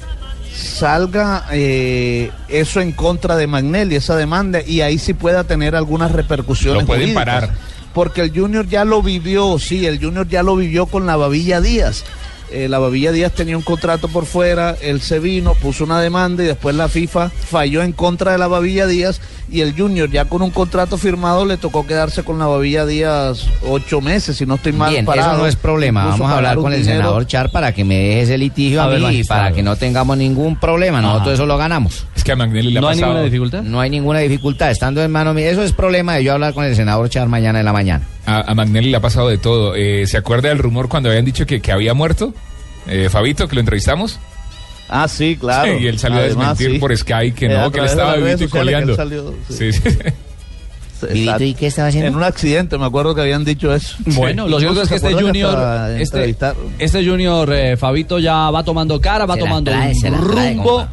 salga 0.54 1.46
eh, 1.52 2.30
eso 2.48 2.80
en 2.80 2.92
contra 2.92 3.36
de 3.36 3.46
Magnelli, 3.46 3.96
esa 3.96 4.16
demanda, 4.16 4.60
y 4.64 4.80
ahí 4.80 4.98
sí 4.98 5.14
pueda 5.14 5.44
tener 5.44 5.74
algunas 5.76 6.12
repercusiones. 6.12 6.82
Lo 6.82 6.86
pueden 6.86 7.02
jurídicas. 7.14 7.24
parar. 7.24 7.50
Porque 7.94 8.20
el 8.20 8.32
Junior 8.32 8.68
ya 8.68 8.84
lo 8.84 9.02
vivió, 9.02 9.58
sí, 9.58 9.84
el 9.86 9.98
Junior 10.00 10.28
ya 10.28 10.42
lo 10.44 10.54
vivió 10.54 10.86
con 10.86 11.06
la 11.06 11.16
Babilla 11.16 11.60
Díaz. 11.60 12.04
Eh, 12.52 12.68
la 12.68 12.78
Babilla 12.78 13.12
Díaz 13.12 13.32
tenía 13.32 13.56
un 13.56 13.62
contrato 13.62 14.08
por 14.08 14.26
fuera, 14.26 14.76
él 14.82 15.00
se 15.00 15.18
vino, 15.20 15.54
puso 15.54 15.84
una 15.84 16.00
demanda 16.00 16.42
y 16.42 16.46
después 16.46 16.74
la 16.74 16.88
FIFA 16.88 17.30
falló 17.30 17.82
en 17.82 17.92
contra 17.92 18.32
de 18.32 18.38
la 18.38 18.48
Babilla 18.48 18.86
Díaz 18.86 19.20
y 19.52 19.62
el 19.62 19.74
Junior 19.76 20.08
ya 20.10 20.24
con 20.26 20.42
un 20.42 20.50
contrato 20.50 20.96
firmado 20.96 21.44
le 21.44 21.56
tocó 21.56 21.86
quedarse 21.86 22.22
con 22.22 22.38
la 22.38 22.46
Babilla 22.46 22.86
Díaz 22.86 23.46
ocho 23.68 24.00
meses, 24.00 24.36
si 24.36 24.46
no 24.46 24.54
estoy 24.56 24.72
mal 24.72 24.90
Bien, 24.90 25.04
parado. 25.04 25.32
eso 25.32 25.38
no 25.42 25.46
es 25.46 25.56
problema. 25.56 26.02
Incluso 26.02 26.22
Vamos 26.22 26.34
a 26.34 26.36
hablar 26.38 26.56
con 26.56 26.72
el 26.72 26.80
dinero. 26.82 26.98
senador 27.00 27.26
Char 27.26 27.50
para 27.50 27.72
que 27.72 27.84
me 27.84 27.96
deje 27.96 28.20
ese 28.22 28.38
litigio 28.38 28.80
A 28.80 28.84
a, 28.84 28.88
ver, 28.88 28.98
mí 28.98 29.04
magistrado. 29.04 29.42
para 29.42 29.54
que 29.54 29.62
no 29.62 29.76
tengamos 29.76 30.16
ningún 30.16 30.58
problema. 30.58 31.00
Nosotros 31.00 31.26
Ajá. 31.28 31.34
eso 31.34 31.46
lo 31.46 31.56
ganamos. 31.56 32.06
Es 32.16 32.24
que 32.24 32.32
a 32.32 32.36
Magnelli 32.36 32.70
le 32.72 32.78
ha 32.78 32.82
¿No 32.82 32.88
hay 32.88 32.94
pasado. 32.96 33.12
ninguna 33.12 33.24
dificultad? 33.24 33.62
No 33.62 33.80
hay 33.80 33.90
ninguna 33.90 34.18
dificultad. 34.20 34.70
Estando 34.70 35.02
en 35.02 35.10
mano 35.10 35.34
mía. 35.34 35.50
Eso 35.50 35.62
es 35.62 35.72
problema 35.72 36.14
de 36.16 36.24
yo 36.24 36.32
hablar 36.34 36.52
con 36.54 36.64
el 36.64 36.74
senador 36.76 37.08
Char 37.08 37.28
mañana 37.28 37.58
en 37.60 37.64
la 37.64 37.72
mañana. 37.72 38.04
A, 38.26 38.50
a 38.52 38.54
Magnelli 38.54 38.90
le 38.90 38.96
ha 38.96 39.00
pasado 39.00 39.28
de 39.28 39.38
todo. 39.38 39.74
Eh, 39.74 40.06
¿Se 40.06 40.16
acuerda 40.16 40.48
del 40.50 40.58
rumor 40.58 40.88
cuando 40.88 41.08
habían 41.08 41.24
dicho 41.24 41.44
que, 41.46 41.60
que 41.60 41.72
había 41.72 41.94
muerto? 41.94 42.34
Eh, 42.86 43.08
Fabito, 43.10 43.46
que 43.48 43.54
lo 43.54 43.60
entrevistamos. 43.60 44.18
Ah, 44.88 45.06
sí, 45.06 45.36
claro. 45.38 45.72
Sí, 45.78 45.84
y 45.84 45.86
él 45.86 45.98
salió 45.98 46.18
a 46.18 46.22
Además, 46.22 46.58
desmentir 46.58 46.74
sí. 46.74 46.78
por 46.80 46.96
Sky 46.96 47.32
que 47.32 47.46
Eh, 47.46 47.56
a 47.56 47.62
no, 47.62 47.70
que 47.70 47.78
él 47.78 47.84
estaba 47.86 48.16
vivito 48.16 48.44
y 48.44 48.48
coleando. 48.48 48.96
salió, 48.96 49.34
Sí, 49.48 49.72
sí. 49.72 49.82
Exacto. 51.02 51.44
¿y 51.44 51.54
qué 51.54 51.66
estaba 51.68 51.88
haciendo? 51.88 52.08
En 52.08 52.16
un 52.16 52.22
accidente, 52.24 52.76
me 52.76 52.84
acuerdo 52.84 53.14
que 53.14 53.22
habían 53.22 53.42
dicho 53.44 53.74
eso. 53.74 53.96
Bueno, 54.06 54.46
lo 54.48 54.58
cierto 54.60 54.82
es 54.82 54.88
que 54.90 54.96
este 54.96 55.14
Junior, 55.14 55.90
este, 55.98 56.36
este 56.78 57.06
Junior 57.06 57.50
eh, 57.54 57.76
Fabito 57.78 58.18
ya 58.18 58.50
va 58.50 58.62
tomando 58.62 59.00
cara, 59.00 59.24
va 59.24 59.34
Se 59.34 59.40
la 59.40 59.46
tomando 59.46 59.70
trae, 59.70 59.88
un 59.88 59.94
se 59.94 60.10
la 60.10 60.18
trae, 60.20 60.54
rumbo. 60.54 60.86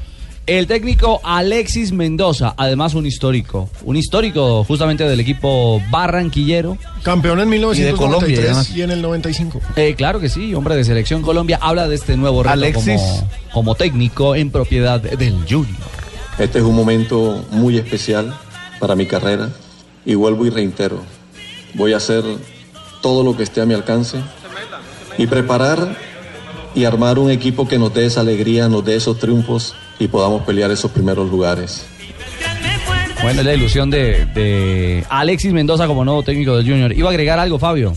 El 0.48 0.66
técnico 0.66 1.20
Alexis 1.26 1.91
Mendoza, 1.91 2.54
además 2.56 2.93
un 2.93 3.06
histórico, 3.06 3.70
un 3.84 3.98
histórico 3.98 4.64
justamente 4.64 5.04
del 5.04 5.20
equipo 5.20 5.82
barranquillero. 5.91 6.78
Campeón 7.04 7.41
en 7.41 7.50
Y 7.50 7.52
de 7.52 7.58
1993 7.58 7.98
Colombia, 7.98 8.78
y, 8.78 8.82
en 8.82 8.91
el 8.91 9.02
95. 9.02 9.60
Eh, 9.76 9.95
claro 9.98 10.22
que 10.22 10.30
sí, 10.30 10.56
hombre 10.56 10.78
de 10.78 10.86
selección 10.86 11.22
Colombia, 11.22 11.60
habla 11.62 11.89
de 11.89 11.95
este 11.95 12.16
nuevo 12.16 12.43
reto 12.43 12.54
Alexis. 12.54 13.02
como, 13.02 13.30
como 13.52 13.76
técnico 13.76 14.36
en 14.36 14.50
propiedad 14.50 15.02
del 15.02 15.36
Junior. 15.41 15.76
Este 16.39 16.60
es 16.60 16.64
un 16.64 16.78
momento 16.78 17.45
muy 17.52 17.78
especial 17.78 18.34
para 18.80 18.95
mi 18.95 19.06
carrera 19.06 19.50
y 20.06 20.16
vuelvo 20.16 20.45
y 20.45 20.50
reitero, 20.50 21.02
voy 21.74 21.91
a 21.91 21.98
hacer 21.98 22.24
todo 23.02 23.22
lo 23.22 23.36
que 23.36 23.43
esté 23.43 23.60
a 23.60 23.66
mi 23.66 23.74
alcance 23.74 24.18
y 25.18 25.28
preparar 25.28 25.98
y 26.74 26.86
armar 26.86 27.20
un 27.20 27.32
equipo 27.32 27.68
que 27.68 27.78
nos 27.78 27.93
dé 27.93 28.06
esa 28.06 28.22
alegría, 28.22 28.70
nos 28.70 28.86
dé 28.86 28.95
esos 28.95 29.20
triunfos 29.20 29.76
y 30.00 30.08
podamos 30.08 30.43
pelear 30.43 30.72
esos 30.72 30.91
primeros 30.91 31.30
lugares. 31.30 31.86
Bueno, 33.22 33.39
es 33.41 33.45
la 33.45 33.54
ilusión 33.54 33.89
de, 33.89 34.26
de 34.26 35.04
Alexis 35.10 35.52
Mendoza 35.52 35.88
como 35.88 36.06
nuevo 36.06 36.24
técnico 36.24 36.56
del 36.56 36.68
Junior. 36.68 36.91
¿Iba 36.91 37.10
a 37.10 37.12
agregar 37.12 37.39
algo, 37.39 37.58
Fabio? 37.58 37.93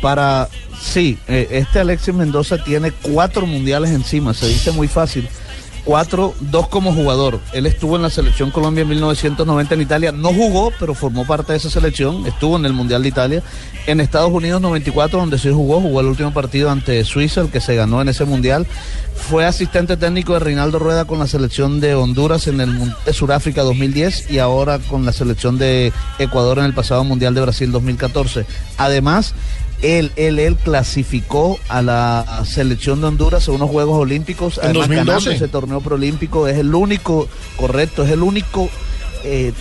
Para, 0.00 0.48
sí, 0.80 1.18
eh, 1.28 1.48
este 1.50 1.80
Alexis 1.80 2.14
Mendoza 2.14 2.62
tiene 2.64 2.92
cuatro 2.92 3.46
mundiales 3.46 3.90
encima, 3.90 4.32
se 4.32 4.48
dice 4.48 4.72
muy 4.72 4.88
fácil. 4.88 5.28
Cuatro, 5.84 6.32
dos 6.38 6.68
como 6.68 6.94
jugador. 6.94 7.40
Él 7.52 7.66
estuvo 7.66 7.96
en 7.96 8.02
la 8.02 8.10
selección 8.10 8.52
Colombia 8.52 8.82
en 8.82 8.88
1990 8.88 9.74
en 9.74 9.80
Italia. 9.80 10.12
No 10.12 10.32
jugó, 10.32 10.72
pero 10.78 10.94
formó 10.94 11.26
parte 11.26 11.52
de 11.52 11.58
esa 11.58 11.70
selección. 11.70 12.24
Estuvo 12.24 12.56
en 12.56 12.64
el 12.66 12.72
Mundial 12.72 13.02
de 13.02 13.08
Italia. 13.08 13.42
En 13.88 14.00
Estados 14.00 14.30
Unidos 14.30 14.60
94, 14.60 15.18
donde 15.18 15.38
sí 15.38 15.50
jugó, 15.50 15.80
jugó 15.80 16.00
el 16.00 16.06
último 16.06 16.32
partido 16.32 16.70
ante 16.70 17.02
Suiza, 17.04 17.40
el 17.40 17.50
que 17.50 17.60
se 17.60 17.74
ganó 17.74 18.00
en 18.00 18.08
ese 18.08 18.24
Mundial. 18.24 18.64
Fue 19.16 19.44
asistente 19.44 19.96
técnico 19.96 20.34
de 20.34 20.38
Reinaldo 20.38 20.78
Rueda 20.78 21.04
con 21.04 21.18
la 21.18 21.26
selección 21.26 21.80
de 21.80 21.96
Honduras 21.96 22.46
en 22.46 22.60
el 22.60 22.94
de 23.04 23.12
Sudáfrica 23.12 23.62
2010 23.62 24.30
y 24.30 24.38
ahora 24.38 24.78
con 24.78 25.04
la 25.04 25.12
selección 25.12 25.58
de 25.58 25.92
Ecuador 26.18 26.58
en 26.58 26.66
el 26.66 26.74
pasado 26.74 27.02
Mundial 27.02 27.34
de 27.34 27.40
Brasil 27.40 27.72
2014. 27.72 28.46
Además, 28.78 29.34
él, 29.82 30.12
él, 30.16 30.38
él 30.38 30.56
clasificó 30.56 31.58
a 31.68 31.82
la 31.82 32.42
selección 32.44 33.00
de 33.00 33.08
Honduras 33.08 33.48
a 33.48 33.52
unos 33.52 33.70
Juegos 33.70 33.98
Olímpicos. 33.98 34.58
En 34.58 34.70
Además, 34.70 34.88
2012. 34.88 35.04
ganando 35.04 35.30
ese 35.32 35.48
torneo 35.48 35.80
preolímpico. 35.80 36.48
Es 36.48 36.58
el 36.58 36.74
único, 36.74 37.28
correcto, 37.56 38.04
es 38.04 38.10
el 38.10 38.22
único 38.22 38.70
eh, 39.24 39.52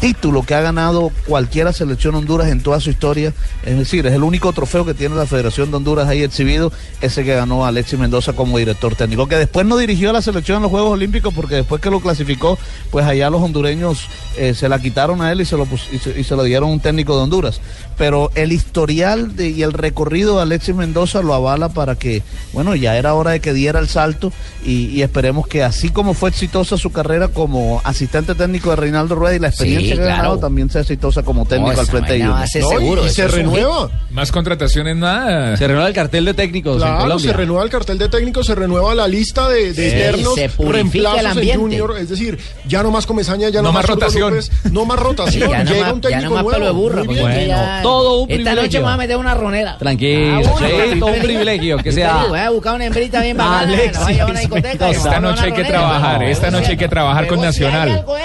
título 0.00 0.42
que 0.42 0.54
ha 0.54 0.60
ganado 0.60 1.10
cualquiera 1.26 1.72
selección 1.72 2.14
Honduras 2.14 2.48
en 2.48 2.62
toda 2.62 2.80
su 2.80 2.90
historia. 2.90 3.32
Es 3.64 3.76
decir, 3.78 4.06
es 4.06 4.14
el 4.14 4.22
único 4.22 4.52
trofeo 4.52 4.84
que 4.84 4.94
tiene 4.94 5.14
la 5.14 5.26
Federación 5.26 5.70
de 5.70 5.76
Honduras 5.76 6.08
ahí 6.08 6.22
exhibido, 6.22 6.72
ese 7.00 7.22
que 7.24 7.34
ganó 7.34 7.64
Alexis 7.66 7.98
Mendoza 7.98 8.32
como 8.32 8.58
director 8.58 8.94
técnico, 8.96 9.28
que 9.28 9.36
después 9.36 9.66
no 9.66 9.76
dirigió 9.76 10.10
a 10.10 10.12
la 10.14 10.22
selección 10.22 10.56
en 10.56 10.62
los 10.62 10.70
Juegos 10.70 10.92
Olímpicos 10.92 11.32
porque 11.34 11.56
después 11.56 11.80
que 11.82 11.90
lo 11.90 12.00
clasificó, 12.00 12.58
pues 12.90 13.04
allá 13.06 13.30
los 13.30 13.42
hondureños 13.42 14.06
eh, 14.36 14.54
se 14.54 14.68
la 14.68 14.78
quitaron 14.80 15.20
a 15.22 15.30
él 15.32 15.40
y 15.42 15.44
se, 15.44 15.56
lo 15.56 15.66
y, 15.92 15.98
se, 15.98 16.18
y 16.18 16.24
se 16.24 16.34
lo 16.36 16.42
dieron 16.44 16.70
a 16.70 16.72
un 16.72 16.80
técnico 16.80 17.16
de 17.16 17.22
Honduras. 17.22 17.60
Pero 17.98 18.30
el 18.34 18.52
historial 18.52 19.36
de- 19.36 19.50
y 19.50 19.62
el 19.62 19.72
recorrido 19.74 20.36
de 20.36 20.42
Alexis 20.42 20.74
Mendoza 20.74 21.20
lo 21.20 21.34
avala 21.34 21.68
para 21.68 21.96
que, 21.96 22.22
bueno, 22.52 22.74
ya 22.74 22.96
era 22.96 23.12
hora 23.14 23.32
de 23.32 23.40
que 23.40 23.52
diera 23.52 23.78
el 23.80 23.88
salto 23.88 24.32
y, 24.64 24.86
y 24.86 25.02
esperemos 25.02 25.46
que 25.46 25.62
así 25.62 25.90
como 25.90 26.14
fue 26.14 26.30
exitosa 26.30 26.78
su 26.78 26.90
carrera 26.90 27.28
como 27.28 27.82
asistente 27.84 28.34
técnico 28.34 28.70
de 28.70 28.76
Reinaldo 28.76 29.14
Rueda 29.14 29.36
y 29.36 29.38
la 29.38 29.48
experiencia 29.48 29.89
Sí, 29.89 29.89
ganado 29.98 30.20
claro. 30.22 30.38
también 30.38 30.70
sea 30.70 30.80
exitosa 30.82 31.22
como 31.22 31.44
técnico 31.46 31.80
al 31.80 31.86
frente 31.86 32.14
de 32.14 32.22
a 32.22 32.46
ser 32.46 32.62
seguro, 32.64 33.04
es 33.04 33.18
un 33.18 33.54
hit. 33.54 33.64
Más 34.10 34.32
contrataciones 34.32 34.96
nada. 34.96 35.56
Se 35.56 35.66
renueva 35.66 35.88
el 35.88 35.94
cartel 35.94 36.24
de 36.24 36.34
técnicos 36.34 36.74
en 36.76 36.80
Claro, 36.82 37.00
Colombia. 37.02 37.30
se 37.30 37.36
renueva 37.36 37.62
el 37.64 37.70
cartel 37.70 37.98
de 37.98 38.08
técnicos, 38.08 38.46
se 38.46 38.54
renueva 38.54 38.94
la 38.94 39.06
lista 39.08 39.48
de, 39.48 39.72
de 39.72 39.90
Sí, 39.90 39.96
eternos 39.96 40.34
se 40.34 40.48
purifica 40.48 40.68
el 40.68 40.72
reemplazos 40.72 41.20
en 41.20 41.26
ambiente. 41.26 41.58
Junior. 41.58 41.96
Es 41.98 42.08
decir, 42.08 42.38
ya 42.66 42.82
no 42.82 42.90
más 42.90 43.06
Comesaña, 43.06 43.48
ya 43.48 43.60
no, 43.62 43.68
No 43.68 43.72
más 43.72 43.86
Zurdo 43.86 43.94
rotación. 44.00 44.30
López, 44.30 44.50
no 44.72 44.84
más 44.84 44.98
rotación. 45.00 45.50
Ya 45.50 45.64
no 45.64 45.70
Llega 45.70 45.84
más- 45.86 45.92
un 45.94 46.00
ya 46.00 46.08
técnico 46.08 46.28
no 46.28 46.34
más 46.34 46.42
nuevo. 46.44 46.50
pelo 46.58 46.66
de 46.66 46.72
burra, 46.72 47.04
Muy 47.04 47.16
porque 47.16 47.34
bien. 47.36 47.48
ya- 47.48 47.80
todo 47.82 48.20
un 48.22 48.30
Esta 48.30 48.34
privilegio. 48.34 48.62
noche 48.62 48.78
me 48.78 48.84
voy 48.84 48.92
a 48.92 48.96
meter 48.96 49.16
una 49.16 49.34
ronera. 49.34 49.78
Tranquilo, 49.78 50.34
Ah, 50.34 50.40
bueno, 50.60 50.68
Cheito, 50.68 51.06
un 51.06 51.18
privilegio 51.20 51.76
que 51.78 51.92
sea 51.92 52.24
Voy 52.28 52.38
a 52.38 52.50
buscar 52.50 52.74
una 52.74 52.84
hembrita 52.86 53.20
bien 53.22 53.36
bacana. 53.36 53.76
Vaya 54.00 54.22
a 54.24 54.26
una 54.26 54.40
discoteca 54.40 54.88
y 54.88 54.92
Esta 54.92 55.20
noche 55.20 55.42
hay 55.44 55.52
que 55.52 55.64
trabajar, 55.64 56.20
No, 56.20 56.26
esta 56.26 56.50
no 56.50 56.58
noche 56.58 56.70
hay 56.72 56.76
que 56.76 56.88
trabajar 56.88 57.26
con 57.26 57.36
Luego, 57.38 57.52
si 57.52 57.64
hay 57.64 57.70
Nacional. 57.72 57.98
algo 57.98 58.16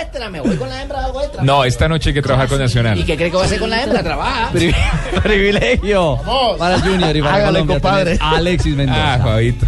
No, 1.56 1.64
esta 1.64 1.88
noche 1.88 2.10
hay 2.10 2.14
que 2.14 2.22
trabajar 2.22 2.50
con 2.50 2.60
¿Y 2.60 2.64
Nacional. 2.64 3.06
qué 3.06 3.16
cree 3.16 3.30
que 3.30 3.36
voy 3.38 3.44
a 3.44 3.46
hacer 3.46 3.60
con 3.60 3.70
la 3.70 3.82
hembra? 3.82 4.04
Trabaja. 4.04 4.50
Pri- 4.54 4.76
privilegio 5.24 6.20
para 6.60 6.80
Junior 6.82 7.16
y 7.16 7.22
para 7.22 7.36
Hágale, 7.36 7.52
Colombia 7.60 7.76
compadre. 7.76 8.04
tener 8.18 8.24
a 8.24 8.30
Alexis 8.32 8.76
Mendoza. 8.76 9.14
Ah, 9.14 9.20
Fabito. 9.20 9.66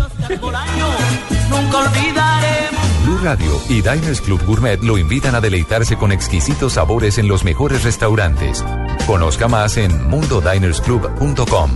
Nunca 1.49 1.77
olvidaremos. 1.77 2.81
Blue 3.05 3.19
Radio 3.23 3.61
y 3.69 3.75
Diners 3.75 4.19
Club 4.19 4.43
Gourmet 4.45 4.81
lo 4.83 4.97
invitan 4.97 5.33
a 5.35 5.39
deleitarse 5.39 5.95
con 5.95 6.11
exquisitos 6.11 6.73
sabores 6.73 7.17
en 7.19 7.29
los 7.29 7.45
mejores 7.45 7.83
restaurantes. 7.85 8.65
Conozca 9.05 9.47
más 9.47 9.77
en 9.77 10.09
mundodinersclub.com. 10.09 11.71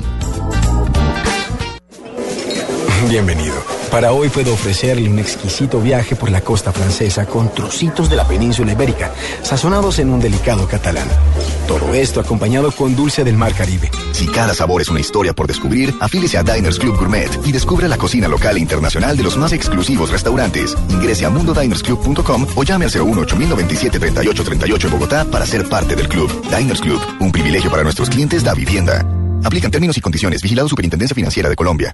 Bienvenido. 3.09 3.55
Para 3.91 4.13
hoy 4.13 4.29
puedo 4.29 4.53
ofrecerle 4.53 5.09
un 5.09 5.19
exquisito 5.19 5.81
viaje 5.81 6.15
por 6.15 6.31
la 6.31 6.39
costa 6.39 6.71
francesa 6.71 7.25
con 7.25 7.53
trocitos 7.53 8.09
de 8.09 8.15
la 8.15 8.25
península 8.25 8.71
ibérica, 8.71 9.11
sazonados 9.43 9.99
en 9.99 10.09
un 10.09 10.21
delicado 10.21 10.65
catalán. 10.65 11.07
Todo 11.67 11.93
esto 11.93 12.21
acompañado 12.21 12.71
con 12.71 12.95
dulce 12.95 13.25
del 13.25 13.35
mar 13.35 13.53
Caribe. 13.53 13.91
Si 14.13 14.27
cada 14.27 14.53
sabor 14.53 14.81
es 14.81 14.87
una 14.87 15.01
historia 15.01 15.33
por 15.33 15.45
descubrir, 15.45 15.93
afílese 15.99 16.37
a 16.37 16.43
Diners 16.43 16.79
Club 16.79 16.97
Gourmet 16.97 17.29
y 17.45 17.51
descubra 17.51 17.89
la 17.89 17.97
cocina 17.97 18.29
local 18.29 18.55
e 18.55 18.61
internacional 18.61 19.17
de 19.17 19.23
los 19.23 19.35
más 19.35 19.51
exclusivos 19.51 20.09
restaurantes. 20.09 20.73
Ingrese 20.87 21.25
a 21.25 21.29
mundodinersclub.com 21.29 22.47
o 22.55 22.63
llame 22.63 22.85
al 22.85 22.91
018 22.91 23.35
097 23.35 23.99
3838 23.99 24.87
en 24.87 24.93
Bogotá 24.93 25.25
para 25.25 25.45
ser 25.45 25.67
parte 25.67 25.97
del 25.97 26.07
club. 26.07 26.31
Diners 26.49 26.79
Club, 26.79 27.01
un 27.19 27.33
privilegio 27.33 27.69
para 27.69 27.83
nuestros 27.83 28.09
clientes 28.09 28.41
da 28.41 28.53
vivienda. 28.53 29.05
Aplican 29.43 29.69
términos 29.69 29.97
y 29.97 30.01
condiciones. 30.01 30.41
Vigilado 30.41 30.69
Superintendencia 30.69 31.13
Financiera 31.13 31.49
de 31.49 31.57
Colombia. 31.57 31.93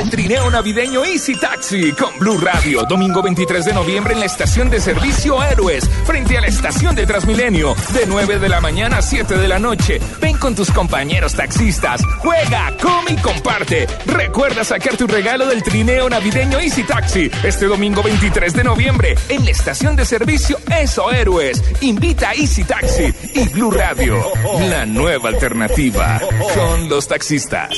El 0.00 0.08
trineo 0.08 0.50
navideño 0.50 1.04
Easy 1.04 1.34
Taxi 1.34 1.92
con 1.92 2.18
Blue 2.18 2.38
Radio. 2.38 2.84
Domingo 2.88 3.20
23 3.20 3.66
de 3.66 3.74
noviembre 3.74 4.14
en 4.14 4.20
la 4.20 4.24
estación 4.24 4.70
de 4.70 4.80
servicio 4.80 5.42
Héroes, 5.44 5.86
frente 6.06 6.38
a 6.38 6.40
la 6.40 6.46
estación 6.46 6.94
de 6.94 7.06
Transmilenio. 7.06 7.76
De 7.92 8.06
9 8.06 8.38
de 8.38 8.48
la 8.48 8.62
mañana 8.62 8.96
a 8.96 9.02
7 9.02 9.36
de 9.36 9.46
la 9.46 9.58
noche. 9.58 10.00
Ven 10.18 10.38
con 10.38 10.54
tus 10.54 10.70
compañeros 10.70 11.34
taxistas. 11.34 12.00
Juega, 12.16 12.74
come 12.80 13.12
y 13.12 13.16
comparte. 13.16 13.86
Recuerda 14.06 14.64
sacar 14.64 14.96
tu 14.96 15.06
regalo 15.06 15.46
del 15.46 15.62
trineo 15.62 16.08
navideño 16.08 16.58
Easy 16.60 16.82
Taxi. 16.82 17.30
Este 17.44 17.66
domingo 17.66 18.02
23 18.02 18.54
de 18.54 18.64
noviembre 18.64 19.14
en 19.28 19.44
la 19.44 19.50
estación 19.50 19.96
de 19.96 20.06
servicio 20.06 20.56
Eso 20.80 21.10
Héroes. 21.12 21.62
Invita 21.82 22.30
a 22.30 22.34
Easy 22.34 22.64
Taxi 22.64 23.12
y 23.34 23.48
Blue 23.50 23.70
Radio. 23.70 24.16
La 24.70 24.86
nueva 24.86 25.28
alternativa 25.28 26.18
con 26.54 26.88
los 26.88 27.06
taxistas. 27.06 27.68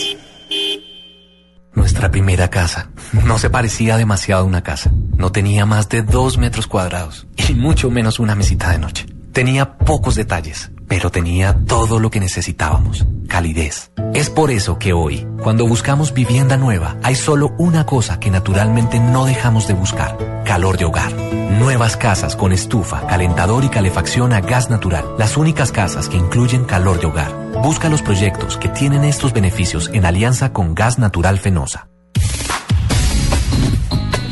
Nuestra 1.74 2.10
primera 2.10 2.48
casa. 2.48 2.90
No 3.24 3.38
se 3.38 3.50
parecía 3.50 3.96
demasiado 3.96 4.42
a 4.42 4.46
una 4.46 4.62
casa. 4.62 4.90
No 5.16 5.32
tenía 5.32 5.66
más 5.66 5.88
de 5.88 6.02
dos 6.02 6.38
metros 6.38 6.66
cuadrados 6.66 7.26
y 7.48 7.54
mucho 7.54 7.90
menos 7.90 8.18
una 8.18 8.34
mesita 8.34 8.70
de 8.70 8.78
noche. 8.78 9.06
Tenía 9.32 9.78
pocos 9.78 10.14
detalles, 10.14 10.70
pero 10.88 11.10
tenía 11.10 11.56
todo 11.66 11.98
lo 11.98 12.10
que 12.10 12.20
necesitábamos. 12.20 13.06
Calidez. 13.28 13.90
Es 14.12 14.28
por 14.28 14.50
eso 14.50 14.78
que 14.78 14.92
hoy, 14.92 15.26
cuando 15.42 15.66
buscamos 15.66 16.12
vivienda 16.12 16.58
nueva, 16.58 16.98
hay 17.02 17.14
solo 17.14 17.54
una 17.58 17.86
cosa 17.86 18.20
que 18.20 18.30
naturalmente 18.30 19.00
no 19.00 19.24
dejamos 19.24 19.66
de 19.66 19.74
buscar. 19.74 20.18
Calor 20.44 20.76
de 20.76 20.84
hogar. 20.84 21.41
Nuevas 21.58 21.96
casas 21.96 22.34
con 22.34 22.52
estufa, 22.52 23.06
calentador 23.06 23.64
y 23.64 23.68
calefacción 23.68 24.32
a 24.32 24.40
gas 24.40 24.70
natural. 24.70 25.04
Las 25.18 25.36
únicas 25.36 25.70
casas 25.70 26.08
que 26.08 26.16
incluyen 26.16 26.64
calor 26.64 26.98
de 26.98 27.06
hogar. 27.06 27.32
Busca 27.62 27.88
los 27.88 28.00
proyectos 28.00 28.56
que 28.56 28.68
tienen 28.68 29.04
estos 29.04 29.32
beneficios 29.32 29.90
en 29.92 30.06
alianza 30.06 30.52
con 30.52 30.74
Gas 30.74 30.98
Natural 30.98 31.38
Fenosa. 31.38 31.88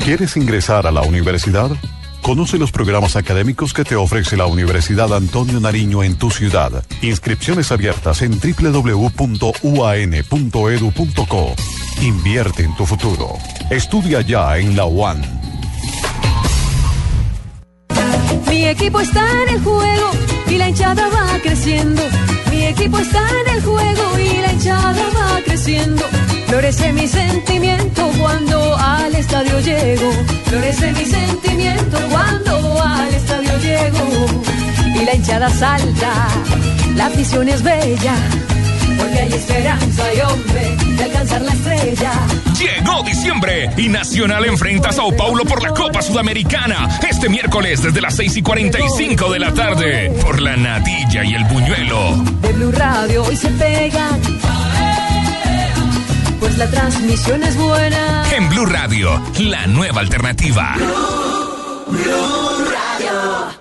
¿Quieres 0.02 0.36
ingresar 0.36 0.86
a 0.86 0.90
la 0.90 1.02
universidad? 1.02 1.70
Conoce 2.22 2.58
los 2.58 2.72
programas 2.72 3.16
académicos 3.16 3.74
que 3.74 3.84
te 3.84 3.96
ofrece 3.96 4.36
la 4.36 4.46
Universidad 4.46 5.14
Antonio 5.14 5.60
Nariño 5.60 6.02
en 6.02 6.16
tu 6.16 6.30
ciudad. 6.30 6.84
Inscripciones 7.02 7.70
abiertas 7.70 8.22
en 8.22 8.38
www.uan.edu.co. 8.40 9.04
Invierte 12.00 12.64
en 12.64 12.74
tu 12.76 12.86
futuro. 12.86 13.34
Estudia 13.70 14.22
ya 14.22 14.56
en 14.56 14.74
la 14.76 14.86
UAN. 14.86 15.20
Mi 18.51 18.66
equipo 18.66 19.01
está 19.01 19.24
en 19.44 19.55
el 19.55 19.62
juego 19.62 20.11
y 20.48 20.59
la 20.59 20.68
hinchada 20.68 21.09
va 21.09 21.38
creciendo. 21.40 22.03
Mi 22.51 22.66
equipo 22.66 22.98
está 22.98 23.22
en 23.40 23.57
el 23.57 23.62
juego 23.62 24.18
y 24.18 24.42
la 24.42 24.53
hinchada 24.53 25.05
va 25.16 25.40
creciendo. 25.44 26.05
Florece 26.48 26.92
mi 26.92 27.07
sentimiento 27.07 28.11
cuando 28.18 28.76
al 28.76 29.14
estadio 29.14 29.61
llego. 29.61 30.11
Florece 30.46 30.92
mi 30.92 31.05
sentimiento 31.05 31.96
cuando 32.11 32.82
al 32.82 33.14
estadio 33.14 33.57
llego. 33.59 34.26
Y 35.01 35.05
la 35.05 35.14
hinchada 35.14 35.48
salta, 35.48 36.12
la 36.96 37.07
afición 37.07 37.48
es 37.48 37.62
bella. 37.62 38.14
Porque 39.01 39.18
hay 39.18 39.32
esperanza 39.32 40.14
y 40.14 40.20
hombre 40.20 40.76
de 40.96 41.05
alcanzar 41.05 41.42
la 41.42 41.53
estrella. 41.53 42.12
Llegó 42.59 43.03
diciembre 43.03 43.70
y 43.76 43.88
Nacional 43.88 44.44
enfrenta 44.44 44.90
a 44.90 44.92
Sao 44.92 45.16
Paulo 45.16 45.44
por 45.44 45.62
la 45.62 45.70
Copa 45.70 46.03
Sudamericana 46.03 46.88
este 47.09 47.28
miércoles 47.28 47.82
desde 47.82 48.01
las 48.01 48.16
6 48.16 48.36
y 48.36 48.42
45 48.42 49.32
de 49.32 49.38
la 49.38 49.53
tarde 49.53 50.11
por 50.22 50.40
la 50.40 50.57
natilla 50.57 51.24
y 51.24 51.34
el 51.34 51.44
buñuelo. 51.44 52.16
De 52.42 52.53
Blue 52.53 52.72
Radio 52.72 53.24
hoy 53.24 53.36
se 53.36 53.48
pegan. 53.48 54.20
Pues 56.38 56.57
la 56.59 56.70
transmisión 56.70 57.42
es 57.42 57.57
buena. 57.57 58.24
En 58.34 58.48
Blue 58.48 58.66
Radio, 58.66 59.20
la 59.38 59.66
nueva 59.66 60.01
alternativa. 60.01 60.74
Blue 61.86 62.64
Radio. 62.70 63.61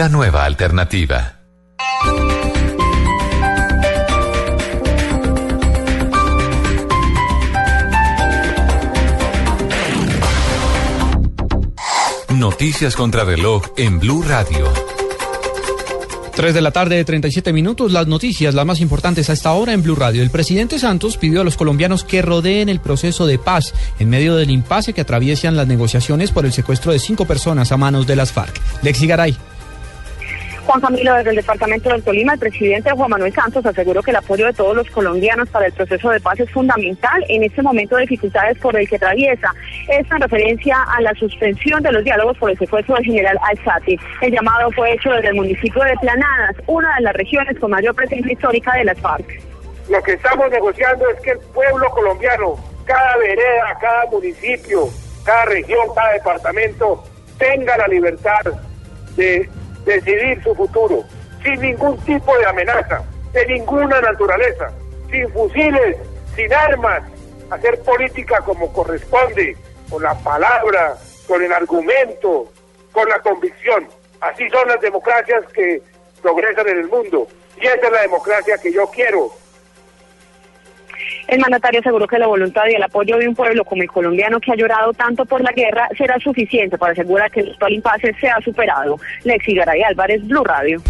La 0.00 0.08
nueva 0.08 0.46
alternativa. 0.46 1.40
Noticias 12.30 12.96
contra 12.96 13.24
reloj 13.24 13.62
en 13.76 14.00
Blue 14.00 14.22
Radio. 14.22 14.72
3 16.34 16.54
de 16.54 16.62
la 16.62 16.70
tarde, 16.70 17.04
37 17.04 17.52
minutos. 17.52 17.92
Las 17.92 18.06
noticias, 18.06 18.54
las 18.54 18.64
más 18.64 18.80
importantes 18.80 19.28
a 19.28 19.34
esta 19.34 19.52
hora 19.52 19.74
en 19.74 19.82
Blue 19.82 19.96
Radio. 19.96 20.22
El 20.22 20.30
presidente 20.30 20.78
Santos 20.78 21.18
pidió 21.18 21.42
a 21.42 21.44
los 21.44 21.58
colombianos 21.58 22.04
que 22.04 22.22
rodeen 22.22 22.70
el 22.70 22.80
proceso 22.80 23.26
de 23.26 23.38
paz 23.38 23.74
en 23.98 24.08
medio 24.08 24.34
del 24.36 24.50
impasse 24.50 24.94
que 24.94 25.02
atraviesan 25.02 25.56
las 25.56 25.66
negociaciones 25.66 26.30
por 26.30 26.46
el 26.46 26.54
secuestro 26.54 26.90
de 26.90 26.98
cinco 26.98 27.26
personas 27.26 27.70
a 27.70 27.76
manos 27.76 28.06
de 28.06 28.16
las 28.16 28.32
FARC. 28.32 28.58
Lexi 28.82 29.06
Garay. 29.06 29.36
Juan 30.70 30.82
Camilo, 30.82 31.14
desde 31.16 31.30
el 31.30 31.36
departamento 31.36 31.88
del 31.88 32.04
Tolima, 32.04 32.34
el 32.34 32.38
presidente 32.38 32.92
Juan 32.92 33.10
Manuel 33.10 33.34
Santos 33.34 33.66
aseguró 33.66 34.04
que 34.04 34.12
el 34.12 34.18
apoyo 34.18 34.46
de 34.46 34.52
todos 34.52 34.76
los 34.76 34.88
colombianos 34.88 35.48
para 35.48 35.66
el 35.66 35.72
proceso 35.72 36.10
de 36.10 36.20
paz 36.20 36.38
es 36.38 36.48
fundamental 36.52 37.24
en 37.28 37.42
este 37.42 37.60
momento 37.60 37.96
de 37.96 38.02
dificultades 38.02 38.56
por 38.58 38.76
el 38.76 38.88
que 38.88 38.94
atraviesa. 38.94 39.52
Esto 39.88 40.14
en 40.14 40.20
referencia 40.20 40.76
a 40.96 41.00
la 41.00 41.12
suspensión 41.14 41.82
de 41.82 41.90
los 41.90 42.04
diálogos 42.04 42.38
por 42.38 42.52
el 42.52 42.56
secuestro 42.56 42.94
del 42.94 43.04
general 43.04 43.36
Alzati. 43.48 43.98
El 44.20 44.30
llamado 44.30 44.70
fue 44.70 44.92
hecho 44.92 45.10
desde 45.10 45.30
el 45.30 45.34
municipio 45.34 45.82
de 45.82 45.96
Planadas, 45.96 46.54
una 46.68 46.94
de 46.98 47.02
las 47.02 47.14
regiones 47.14 47.58
con 47.58 47.72
mayor 47.72 47.96
presencia 47.96 48.32
histórica 48.32 48.72
de 48.76 48.84
las 48.84 49.00
FARC. 49.00 49.42
Lo 49.88 50.00
que 50.04 50.12
estamos 50.12 50.48
negociando 50.52 51.10
es 51.10 51.20
que 51.20 51.32
el 51.32 51.40
pueblo 51.52 51.90
colombiano, 51.90 52.54
cada 52.84 53.16
vereda, 53.16 53.76
cada 53.80 54.06
municipio, 54.06 54.88
cada 55.24 55.46
región, 55.46 55.88
cada 55.96 56.12
departamento, 56.12 57.02
tenga 57.38 57.76
la 57.76 57.88
libertad 57.88 58.52
de 59.16 59.48
decidir 59.84 60.42
su 60.42 60.54
futuro, 60.54 61.04
sin 61.42 61.60
ningún 61.60 61.96
tipo 61.98 62.36
de 62.38 62.46
amenaza, 62.46 63.02
de 63.32 63.46
ninguna 63.46 64.00
naturaleza, 64.00 64.70
sin 65.10 65.30
fusiles, 65.32 65.96
sin 66.34 66.52
armas, 66.52 67.02
hacer 67.50 67.80
política 67.80 68.40
como 68.42 68.72
corresponde, 68.72 69.56
con 69.88 70.02
la 70.02 70.14
palabra, 70.14 70.96
con 71.26 71.42
el 71.42 71.52
argumento, 71.52 72.50
con 72.92 73.08
la 73.08 73.18
convicción. 73.20 73.88
Así 74.20 74.48
son 74.50 74.68
las 74.68 74.80
democracias 74.80 75.44
que 75.52 75.82
progresan 76.22 76.68
en 76.68 76.78
el 76.78 76.88
mundo. 76.88 77.26
Y 77.60 77.66
esa 77.66 77.86
es 77.86 77.92
la 77.92 78.02
democracia 78.02 78.58
que 78.58 78.72
yo 78.72 78.86
quiero. 78.88 79.30
El 81.30 81.38
mandatario 81.38 81.78
aseguró 81.78 82.08
que 82.08 82.18
la 82.18 82.26
voluntad 82.26 82.62
y 82.68 82.74
el 82.74 82.82
apoyo 82.82 83.16
de 83.16 83.28
un 83.28 83.36
pueblo 83.36 83.64
como 83.64 83.82
el 83.82 83.88
colombiano 83.88 84.40
que 84.40 84.50
ha 84.50 84.56
llorado 84.56 84.92
tanto 84.92 85.24
por 85.24 85.40
la 85.40 85.52
guerra 85.52 85.88
será 85.96 86.18
suficiente 86.18 86.76
para 86.76 86.90
asegurar 86.92 87.30
que 87.30 87.38
el 87.38 87.52
actual 87.52 87.72
impasse 87.72 88.12
sea 88.20 88.40
superado. 88.44 88.98
Lexi 89.22 89.54
Garay 89.54 89.80
Álvarez, 89.84 90.26
Blue 90.26 90.42
Radio. 90.42 90.82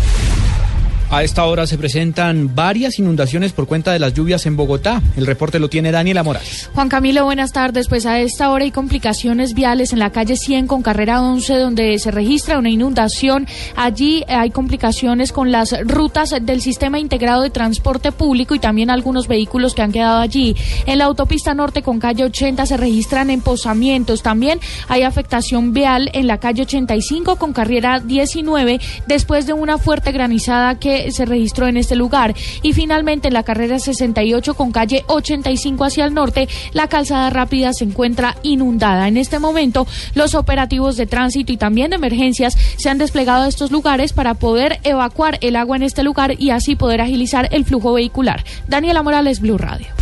A 1.12 1.24
esta 1.24 1.44
hora 1.44 1.66
se 1.66 1.76
presentan 1.76 2.54
varias 2.54 3.00
inundaciones 3.00 3.52
por 3.52 3.66
cuenta 3.66 3.92
de 3.92 3.98
las 3.98 4.14
lluvias 4.14 4.46
en 4.46 4.56
Bogotá. 4.56 5.02
El 5.16 5.26
reporte 5.26 5.58
lo 5.58 5.68
tiene 5.68 5.90
Daniela 5.90 6.22
Morales. 6.22 6.70
Juan 6.72 6.88
Camilo, 6.88 7.24
buenas 7.24 7.50
tardes. 7.50 7.88
Pues 7.88 8.06
a 8.06 8.20
esta 8.20 8.48
hora 8.48 8.62
hay 8.62 8.70
complicaciones 8.70 9.54
viales 9.54 9.92
en 9.92 9.98
la 9.98 10.10
calle 10.12 10.36
100 10.36 10.68
con 10.68 10.82
carrera 10.82 11.20
11 11.20 11.54
donde 11.54 11.98
se 11.98 12.12
registra 12.12 12.58
una 12.60 12.70
inundación. 12.70 13.48
Allí 13.74 14.22
hay 14.28 14.50
complicaciones 14.50 15.32
con 15.32 15.50
las 15.50 15.74
rutas 15.84 16.32
del 16.42 16.60
sistema 16.60 17.00
integrado 17.00 17.42
de 17.42 17.50
transporte 17.50 18.12
público 18.12 18.54
y 18.54 18.60
también 18.60 18.88
algunos 18.88 19.26
vehículos 19.26 19.74
que 19.74 19.82
han 19.82 19.90
quedado 19.90 20.20
allí. 20.20 20.54
En 20.86 20.98
la 20.98 21.06
autopista 21.06 21.54
norte 21.54 21.82
con 21.82 21.98
calle 21.98 22.22
80 22.22 22.66
se 22.66 22.76
registran 22.76 23.30
emposamientos. 23.30 24.22
También 24.22 24.60
hay 24.86 25.02
afectación 25.02 25.72
vial 25.72 26.08
en 26.12 26.28
la 26.28 26.38
calle 26.38 26.62
85 26.62 27.34
con 27.34 27.52
carrera 27.52 27.98
19 27.98 28.78
después 29.08 29.48
de 29.48 29.54
una 29.54 29.76
fuerte 29.76 30.12
granizada 30.12 30.78
que 30.78 30.99
se 31.10 31.24
registró 31.24 31.66
en 31.66 31.76
este 31.76 31.96
lugar. 31.96 32.34
Y 32.62 32.72
finalmente 32.72 33.28
en 33.28 33.34
la 33.34 33.42
carrera 33.42 33.78
68 33.78 34.54
con 34.54 34.72
calle 34.72 35.04
85 35.06 35.84
hacia 35.84 36.04
el 36.04 36.14
norte, 36.14 36.48
la 36.72 36.88
calzada 36.88 37.30
rápida 37.30 37.72
se 37.72 37.84
encuentra 37.84 38.36
inundada. 38.42 39.08
En 39.08 39.16
este 39.16 39.38
momento, 39.38 39.86
los 40.14 40.34
operativos 40.34 40.96
de 40.96 41.06
tránsito 41.06 41.52
y 41.52 41.56
también 41.56 41.90
de 41.90 41.96
emergencias 41.96 42.56
se 42.76 42.88
han 42.88 42.98
desplegado 42.98 43.44
a 43.44 43.48
estos 43.48 43.70
lugares 43.70 44.12
para 44.12 44.34
poder 44.34 44.80
evacuar 44.82 45.38
el 45.40 45.56
agua 45.56 45.76
en 45.76 45.82
este 45.82 46.02
lugar 46.02 46.34
y 46.38 46.50
así 46.50 46.76
poder 46.76 47.00
agilizar 47.00 47.48
el 47.52 47.64
flujo 47.64 47.92
vehicular. 47.92 48.44
Daniela 48.68 49.02
Morales, 49.02 49.40
Blue 49.40 49.58
Radio. 49.58 49.99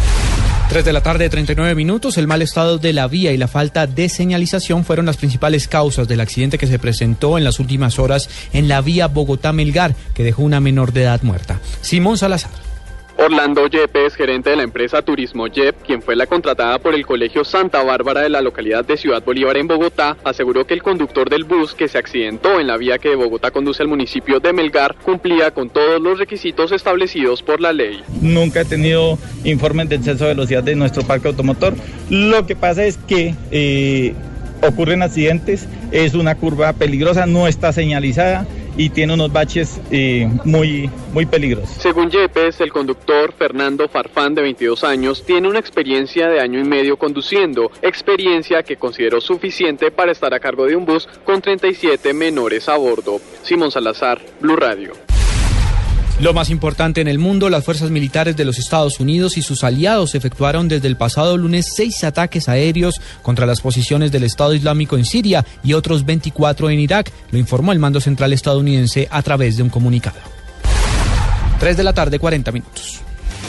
3 0.68 0.84
de 0.84 0.92
la 0.92 1.02
tarde, 1.02 1.30
39 1.30 1.74
minutos. 1.74 2.18
El 2.18 2.26
mal 2.26 2.42
estado 2.42 2.76
de 2.76 2.92
la 2.92 3.08
vía 3.08 3.32
y 3.32 3.38
la 3.38 3.48
falta 3.48 3.86
de 3.86 4.10
señalización 4.10 4.84
fueron 4.84 5.06
las 5.06 5.16
principales 5.16 5.66
causas 5.66 6.06
del 6.06 6.20
accidente 6.20 6.58
que 6.58 6.66
se 6.66 6.78
presentó 6.78 7.38
en 7.38 7.44
las 7.44 7.58
últimas 7.58 7.98
horas 7.98 8.28
en 8.52 8.68
la 8.68 8.82
vía 8.82 9.08
Bogotá-Melgar, 9.08 9.94
que 10.12 10.24
dejó 10.24 10.42
una 10.42 10.60
menor 10.60 10.92
de 10.92 11.04
edad 11.04 11.22
muerta. 11.22 11.58
Simón 11.80 12.18
Salazar. 12.18 12.67
Orlando 13.20 13.66
Yepes, 13.66 14.14
gerente 14.14 14.50
de 14.50 14.56
la 14.56 14.62
empresa 14.62 15.02
Turismo 15.02 15.48
Yep, 15.48 15.82
quien 15.84 16.02
fue 16.02 16.14
la 16.14 16.26
contratada 16.28 16.78
por 16.78 16.94
el 16.94 17.04
Colegio 17.04 17.44
Santa 17.44 17.82
Bárbara 17.82 18.20
de 18.20 18.28
la 18.28 18.40
localidad 18.40 18.84
de 18.84 18.96
Ciudad 18.96 19.24
Bolívar 19.24 19.56
en 19.56 19.66
Bogotá, 19.66 20.16
aseguró 20.22 20.64
que 20.68 20.74
el 20.74 20.84
conductor 20.84 21.28
del 21.28 21.42
bus 21.42 21.74
que 21.74 21.88
se 21.88 21.98
accidentó 21.98 22.60
en 22.60 22.68
la 22.68 22.76
vía 22.76 22.98
que 22.98 23.08
de 23.08 23.16
Bogotá 23.16 23.50
conduce 23.50 23.82
al 23.82 23.88
municipio 23.88 24.38
de 24.38 24.52
Melgar 24.52 24.94
cumplía 24.94 25.50
con 25.50 25.68
todos 25.68 26.00
los 26.00 26.16
requisitos 26.16 26.70
establecidos 26.70 27.42
por 27.42 27.60
la 27.60 27.72
ley. 27.72 28.00
Nunca 28.20 28.60
he 28.60 28.64
tenido 28.64 29.18
informes 29.42 29.88
de 29.88 29.96
exceso 29.96 30.22
de 30.22 30.34
velocidad 30.34 30.62
de 30.62 30.76
nuestro 30.76 31.02
parque 31.02 31.26
automotor. 31.26 31.74
Lo 32.10 32.46
que 32.46 32.54
pasa 32.54 32.84
es 32.84 32.98
que 32.98 33.34
eh, 33.50 34.14
ocurren 34.62 35.02
accidentes, 35.02 35.66
es 35.92 36.14
una 36.14 36.34
curva 36.34 36.72
peligrosa, 36.72 37.26
no 37.26 37.46
está 37.46 37.72
señalizada 37.72 38.46
y 38.76 38.90
tiene 38.90 39.14
unos 39.14 39.32
baches 39.32 39.80
eh, 39.90 40.30
muy, 40.44 40.88
muy 41.12 41.26
peligrosos. 41.26 41.70
Según 41.78 42.11
Yepes, 42.11 42.61
el 42.61 42.72
conductor 42.72 43.32
Fernando 43.36 43.88
Farfán, 43.88 44.34
de 44.34 44.42
22 44.42 44.84
años, 44.84 45.24
tiene 45.26 45.48
una 45.48 45.59
experiencia 45.59 46.28
de 46.28 46.40
año 46.40 46.61
y 46.61 46.64
medio 46.64 46.96
conduciendo, 46.96 47.72
experiencia 47.82 48.62
que 48.62 48.76
consideró 48.76 49.20
suficiente 49.20 49.90
para 49.90 50.12
estar 50.12 50.32
a 50.32 50.40
cargo 50.40 50.64
de 50.66 50.76
un 50.76 50.86
bus 50.86 51.09
con 51.24 51.42
37 51.42 52.14
menores 52.14 52.68
a 52.68 52.76
bordo. 52.76 53.20
Simón 53.42 53.72
Salazar, 53.72 54.20
Blue 54.40 54.56
Radio. 54.56 55.07
Lo 56.20 56.34
más 56.34 56.50
importante 56.50 57.00
en 57.00 57.06
el 57.06 57.20
mundo, 57.20 57.48
las 57.48 57.64
fuerzas 57.64 57.90
militares 57.90 58.36
de 58.36 58.44
los 58.44 58.58
Estados 58.58 58.98
Unidos 58.98 59.38
y 59.38 59.42
sus 59.42 59.62
aliados 59.62 60.16
efectuaron 60.16 60.66
desde 60.66 60.88
el 60.88 60.96
pasado 60.96 61.36
lunes 61.36 61.66
seis 61.76 62.02
ataques 62.02 62.48
aéreos 62.48 63.00
contra 63.22 63.46
las 63.46 63.60
posiciones 63.60 64.10
del 64.10 64.24
Estado 64.24 64.52
Islámico 64.52 64.96
en 64.96 65.04
Siria 65.04 65.46
y 65.62 65.74
otros 65.74 66.04
24 66.04 66.70
en 66.70 66.80
Irak, 66.80 67.12
lo 67.30 67.38
informó 67.38 67.70
el 67.70 67.78
mando 67.78 68.00
central 68.00 68.32
estadounidense 68.32 69.06
a 69.12 69.22
través 69.22 69.56
de 69.56 69.62
un 69.62 69.68
comunicado. 69.68 70.18
3 71.60 71.76
de 71.76 71.84
la 71.84 71.92
tarde, 71.92 72.18
40 72.18 72.50
minutos. 72.50 73.00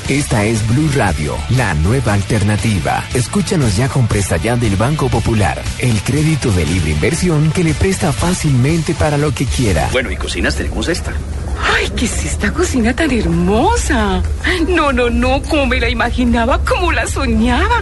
Esta 0.08 0.46
es 0.46 0.68
Blue 0.68 0.92
Radio, 0.96 1.36
la 1.58 1.74
nueva 1.74 2.14
alternativa. 2.14 3.04
Escúchanos 3.16 3.78
ya 3.78 3.90
con 3.90 4.08
presta 4.08 4.38
ya 4.38 4.56
del 4.56 4.76
Banco 4.76 5.08
Popular, 5.10 5.60
el 5.80 6.00
crédito 6.04 6.52
de 6.52 6.68
libre 6.68 6.92
inversión 6.92 7.52
que 7.52 7.64
le 7.64 7.74
presta 7.74 8.14
fácilmente 8.14 8.94
para 8.94 9.18
lo 9.18 9.34
que 9.34 9.46
quiera. 9.46 9.90
Bueno, 9.92 10.12
y 10.12 10.18
cocinas 10.18 10.56
tenemos 10.56 10.88
esta. 10.88 11.14
Ay, 11.62 11.90
¿qué 11.96 12.06
es 12.06 12.26
esta 12.26 12.52
cocina 12.52 12.94
tan 12.96 13.12
hermosa? 13.12 14.22
No, 14.68 14.92
no, 14.92 15.10
no, 15.10 15.42
como 15.44 15.66
me 15.66 15.80
la 15.80 15.90
imaginaba, 15.90 16.60
como 16.64 16.92
la 16.92 17.08
soñaba. 17.08 17.82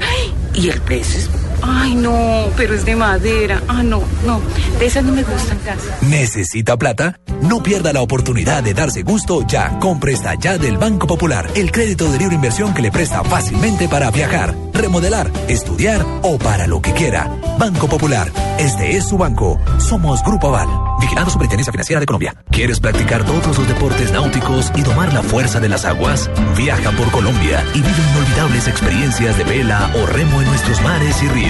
¿Y 0.53 0.69
el 0.69 0.81
precio 0.81 1.19
es 1.19 1.29
Ay, 1.61 1.95
no, 1.95 2.47
pero 2.55 2.73
es 2.73 2.85
de 2.85 2.95
madera. 2.95 3.61
Ah, 3.67 3.83
no, 3.83 4.03
no, 4.25 4.41
de 4.79 4.85
esas 4.85 5.03
no 5.03 5.13
me 5.13 5.23
gustan. 5.23 5.57
¿Necesita 6.01 6.77
plata? 6.77 7.19
No 7.41 7.61
pierda 7.61 7.93
la 7.93 8.01
oportunidad 8.01 8.63
de 8.63 8.73
darse 8.73 9.03
gusto 9.03 9.45
ya. 9.47 9.77
Compre 9.79 10.13
esta 10.13 10.35
ya 10.35 10.57
del 10.57 10.77
Banco 10.77 11.07
Popular, 11.07 11.49
el 11.55 11.71
crédito 11.71 12.11
de 12.11 12.17
libre 12.17 12.35
inversión 12.35 12.73
que 12.73 12.81
le 12.81 12.91
presta 12.91 13.23
fácilmente 13.23 13.87
para 13.87 14.09
viajar, 14.11 14.55
remodelar, 14.73 15.31
estudiar 15.47 16.05
o 16.23 16.37
para 16.37 16.67
lo 16.67 16.81
que 16.81 16.93
quiera. 16.93 17.29
Banco 17.59 17.87
Popular, 17.87 18.31
este 18.59 18.97
es 18.97 19.07
su 19.07 19.17
banco. 19.17 19.59
Somos 19.77 20.23
Grupo 20.23 20.47
Aval, 20.47 20.67
vigilando 20.99 21.29
Superintendencia 21.29 21.71
Financiera 21.71 21.99
de 21.99 22.05
Colombia. 22.05 22.35
¿Quieres 22.51 22.79
practicar 22.79 23.23
todos 23.23 23.57
los 23.57 23.67
deportes 23.67 24.11
náuticos 24.11 24.71
y 24.75 24.81
tomar 24.81 25.13
la 25.13 25.21
fuerza 25.21 25.59
de 25.59 25.69
las 25.69 25.85
aguas? 25.85 26.29
Viaja 26.55 26.91
por 26.91 27.09
Colombia 27.11 27.63
y 27.73 27.81
vive 27.81 27.95
inolvidables 28.11 28.67
experiencias 28.67 29.37
de 29.37 29.43
vela 29.43 29.91
o 29.95 30.05
remo 30.07 30.41
en 30.41 30.47
nuestros 30.47 30.81
mares 30.81 31.21
y 31.21 31.27
ríos. 31.29 31.46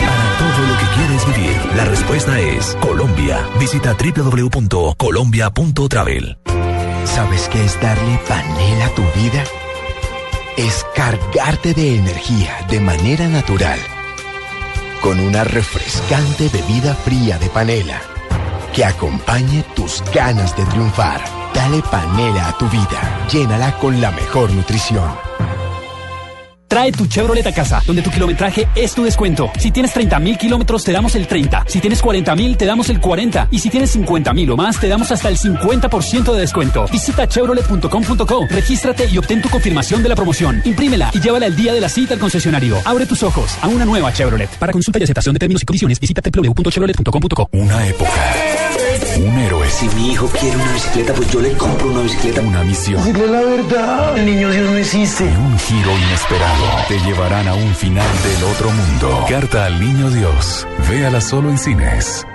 Para 0.00 0.38
todo 0.38 0.60
lo 0.66 0.74
que 0.78 0.86
quieres 0.96 1.26
vivir, 1.26 1.56
la 1.76 1.84
respuesta 1.84 2.40
es 2.40 2.74
Colombia. 2.80 3.46
Visita 3.58 3.94
www.colombia.travel. 3.94 6.38
¿Sabes 7.04 7.48
qué 7.48 7.64
es 7.64 7.80
darle 7.80 8.18
panela 8.28 8.86
a 8.86 8.94
tu 8.94 9.02
vida? 9.20 9.44
Es 10.56 10.84
cargarte 10.94 11.74
de 11.74 11.96
energía 11.96 12.64
de 12.68 12.78
manera 12.80 13.28
natural. 13.28 13.78
Con 15.00 15.18
una 15.20 15.44
refrescante 15.44 16.48
bebida 16.48 16.94
fría 16.94 17.38
de 17.38 17.48
panela 17.48 18.02
que 18.74 18.84
acompañe 18.84 19.62
tus 19.74 20.02
ganas 20.12 20.54
de 20.56 20.64
triunfar. 20.66 21.39
Dale 21.54 21.82
panela 21.82 22.48
a 22.48 22.58
tu 22.58 22.68
vida. 22.68 23.26
Llénala 23.30 23.72
con 23.78 24.00
la 24.00 24.10
mejor 24.10 24.50
nutrición. 24.52 25.30
Trae 26.70 26.92
tu 26.92 27.04
Chevrolet 27.08 27.44
a 27.44 27.52
casa, 27.52 27.82
donde 27.84 28.00
tu 28.00 28.10
kilometraje 28.10 28.68
es 28.76 28.94
tu 28.94 29.02
descuento. 29.02 29.50
Si 29.58 29.72
tienes 29.72 29.92
30 29.92 30.20
mil 30.20 30.38
kilómetros, 30.38 30.84
te 30.84 30.92
damos 30.92 31.16
el 31.16 31.26
30. 31.26 31.64
Si 31.66 31.80
tienes 31.80 32.00
40 32.00 32.36
mil, 32.36 32.56
te 32.56 32.64
damos 32.64 32.88
el 32.90 33.00
40. 33.00 33.48
Y 33.50 33.58
si 33.58 33.70
tienes 33.70 33.90
50 33.90 34.32
mil 34.34 34.48
o 34.52 34.56
más, 34.56 34.78
te 34.78 34.86
damos 34.86 35.10
hasta 35.10 35.28
el 35.28 35.36
50% 35.36 36.32
de 36.32 36.40
descuento. 36.40 36.86
Visita 36.86 37.26
chevrolet.com.co, 37.26 38.46
regístrate 38.48 39.08
y 39.10 39.18
obtén 39.18 39.42
tu 39.42 39.48
confirmación 39.48 40.04
de 40.04 40.10
la 40.10 40.14
promoción. 40.14 40.62
Imprímela 40.64 41.10
y 41.12 41.20
llévala 41.20 41.46
el 41.46 41.56
día 41.56 41.74
de 41.74 41.80
la 41.80 41.88
cita 41.88 42.14
al 42.14 42.20
concesionario. 42.20 42.76
Abre 42.84 43.04
tus 43.04 43.24
ojos 43.24 43.58
a 43.60 43.66
una 43.66 43.84
nueva 43.84 44.12
Chevrolet. 44.12 44.50
Para 44.50 44.72
consulta 44.72 45.00
y 45.00 45.02
aceptación 45.02 45.32
de 45.32 45.40
términos 45.40 45.64
y 45.64 45.66
condiciones, 45.66 45.98
visita 45.98 46.22
www.chevrolet.com.co. 46.22 47.48
Una 47.50 47.84
época. 47.88 48.49
Un 49.20 49.38
héroe. 49.38 49.68
Si 49.68 49.86
mi 49.90 50.12
hijo 50.12 50.26
quiere 50.28 50.56
una 50.56 50.72
bicicleta, 50.72 51.12
pues 51.12 51.30
yo 51.30 51.40
le 51.40 51.52
compro 51.52 51.88
una 51.88 52.00
bicicleta. 52.02 52.40
Una 52.40 52.64
misión. 52.64 53.04
Decirle 53.04 53.26
la 53.26 53.40
verdad. 53.40 54.18
El 54.18 54.26
niño 54.26 54.50
Dios 54.50 54.70
no 54.70 54.76
existe. 54.78 55.24
Y 55.24 55.36
un 55.36 55.58
giro 55.58 55.90
inesperado 55.98 56.64
te 56.88 56.98
llevarán 57.00 57.46
a 57.48 57.54
un 57.54 57.74
final 57.74 58.08
del 58.22 58.44
otro 58.44 58.70
mundo. 58.70 59.26
Carta 59.28 59.66
al 59.66 59.78
Niño 59.78 60.10
Dios. 60.10 60.66
Véala 60.88 61.20
solo 61.20 61.50
en 61.50 61.58
cines. 61.58 62.26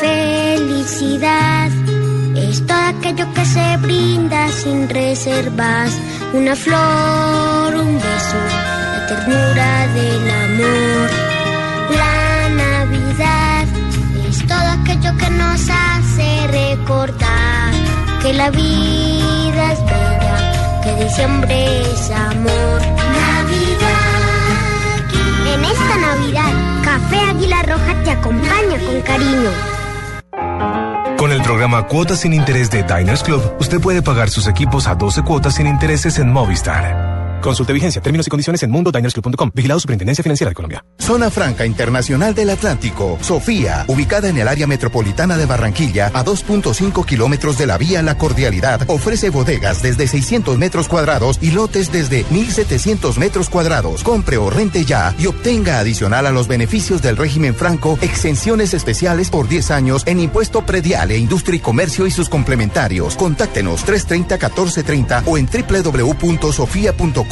Felicidad 0.00 1.70
es 2.36 2.66
todo 2.66 2.78
aquello 2.78 3.26
que 3.34 3.44
se 3.44 3.76
brinda 3.78 4.48
sin 4.48 4.88
reservas. 4.88 5.92
Una 6.32 6.56
flor, 6.56 7.74
un 7.74 7.94
beso, 7.96 8.36
la 8.94 9.06
ternura 9.08 9.86
del 9.88 10.30
amor. 10.30 11.21
Que 18.22 18.32
la 18.34 18.50
vida 18.50 19.72
es 19.72 19.84
bella, 19.84 20.80
que 20.82 21.04
diciembre 21.04 21.82
es 21.82 22.10
amor. 22.10 22.80
Navidad. 23.40 23.98
En 25.54 25.64
esta 25.64 25.98
Navidad, 25.98 26.52
Café 26.84 27.18
Águila 27.30 27.62
Roja 27.62 28.02
te 28.04 28.10
acompaña 28.10 28.78
con 28.86 29.00
cariño. 29.02 29.50
Con 31.18 31.32
el 31.32 31.42
programa 31.42 31.86
Cuotas 31.86 32.20
sin 32.20 32.32
Interés 32.32 32.70
de 32.70 32.84
Diners 32.84 33.22
Club, 33.22 33.42
usted 33.58 33.80
puede 33.80 34.02
pagar 34.02 34.30
sus 34.30 34.46
equipos 34.46 34.86
a 34.86 34.94
12 34.94 35.22
cuotas 35.22 35.54
sin 35.54 35.66
intereses 35.66 36.18
en 36.18 36.32
Movistar. 36.32 37.11
Consulte 37.42 37.72
vigencia, 37.72 38.00
términos 38.00 38.26
y 38.28 38.30
condiciones 38.30 38.62
en 38.62 38.70
mundodinersclub.com. 38.70 39.50
Vigilado 39.52 39.80
Superintendencia 39.80 40.22
Financiera 40.22 40.50
de 40.50 40.54
Colombia. 40.54 40.84
Zona 40.98 41.28
Franca 41.28 41.66
Internacional 41.66 42.34
del 42.34 42.50
Atlántico. 42.50 43.18
Sofía, 43.20 43.84
ubicada 43.88 44.28
en 44.28 44.38
el 44.38 44.46
área 44.46 44.68
metropolitana 44.68 45.36
de 45.36 45.46
Barranquilla, 45.46 46.06
a 46.14 46.24
2.5 46.24 47.04
kilómetros 47.04 47.58
de 47.58 47.66
la 47.66 47.78
vía 47.78 48.00
La 48.02 48.16
Cordialidad, 48.16 48.82
ofrece 48.86 49.30
bodegas 49.30 49.82
desde 49.82 50.06
600 50.06 50.56
metros 50.56 50.86
cuadrados 50.86 51.38
y 51.42 51.50
lotes 51.50 51.90
desde 51.90 52.24
1.700 52.26 53.16
metros 53.18 53.50
cuadrados. 53.50 54.04
Compre 54.04 54.36
o 54.36 54.48
rente 54.48 54.84
ya 54.84 55.12
y 55.18 55.26
obtenga 55.26 55.80
adicional 55.80 56.26
a 56.26 56.30
los 56.30 56.46
beneficios 56.46 57.02
del 57.02 57.16
régimen 57.16 57.56
franco 57.56 57.98
exenciones 58.02 58.72
especiales 58.72 59.30
por 59.30 59.48
10 59.48 59.72
años 59.72 60.04
en 60.06 60.20
impuesto 60.20 60.64
predial 60.64 61.10
e 61.10 61.18
industria 61.18 61.56
y 61.56 61.60
comercio 61.60 62.06
y 62.06 62.12
sus 62.12 62.28
complementarios. 62.28 63.16
Contáctenos 63.16 63.84
330-1430 63.84 65.24
o 65.26 65.36
en 65.36 65.48
www.sofia.com 65.48 67.31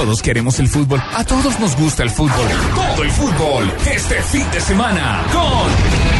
Todos 0.00 0.22
queremos 0.22 0.58
el 0.58 0.66
fútbol. 0.66 0.98
A 1.14 1.22
todos 1.24 1.60
nos 1.60 1.76
gusta 1.76 2.02
el 2.02 2.08
fútbol. 2.08 2.48
Todo 2.74 3.02
el 3.02 3.10
fútbol. 3.10 3.70
Este 3.84 4.22
fin 4.22 4.50
de 4.50 4.58
semana 4.58 5.26
con 5.30 6.19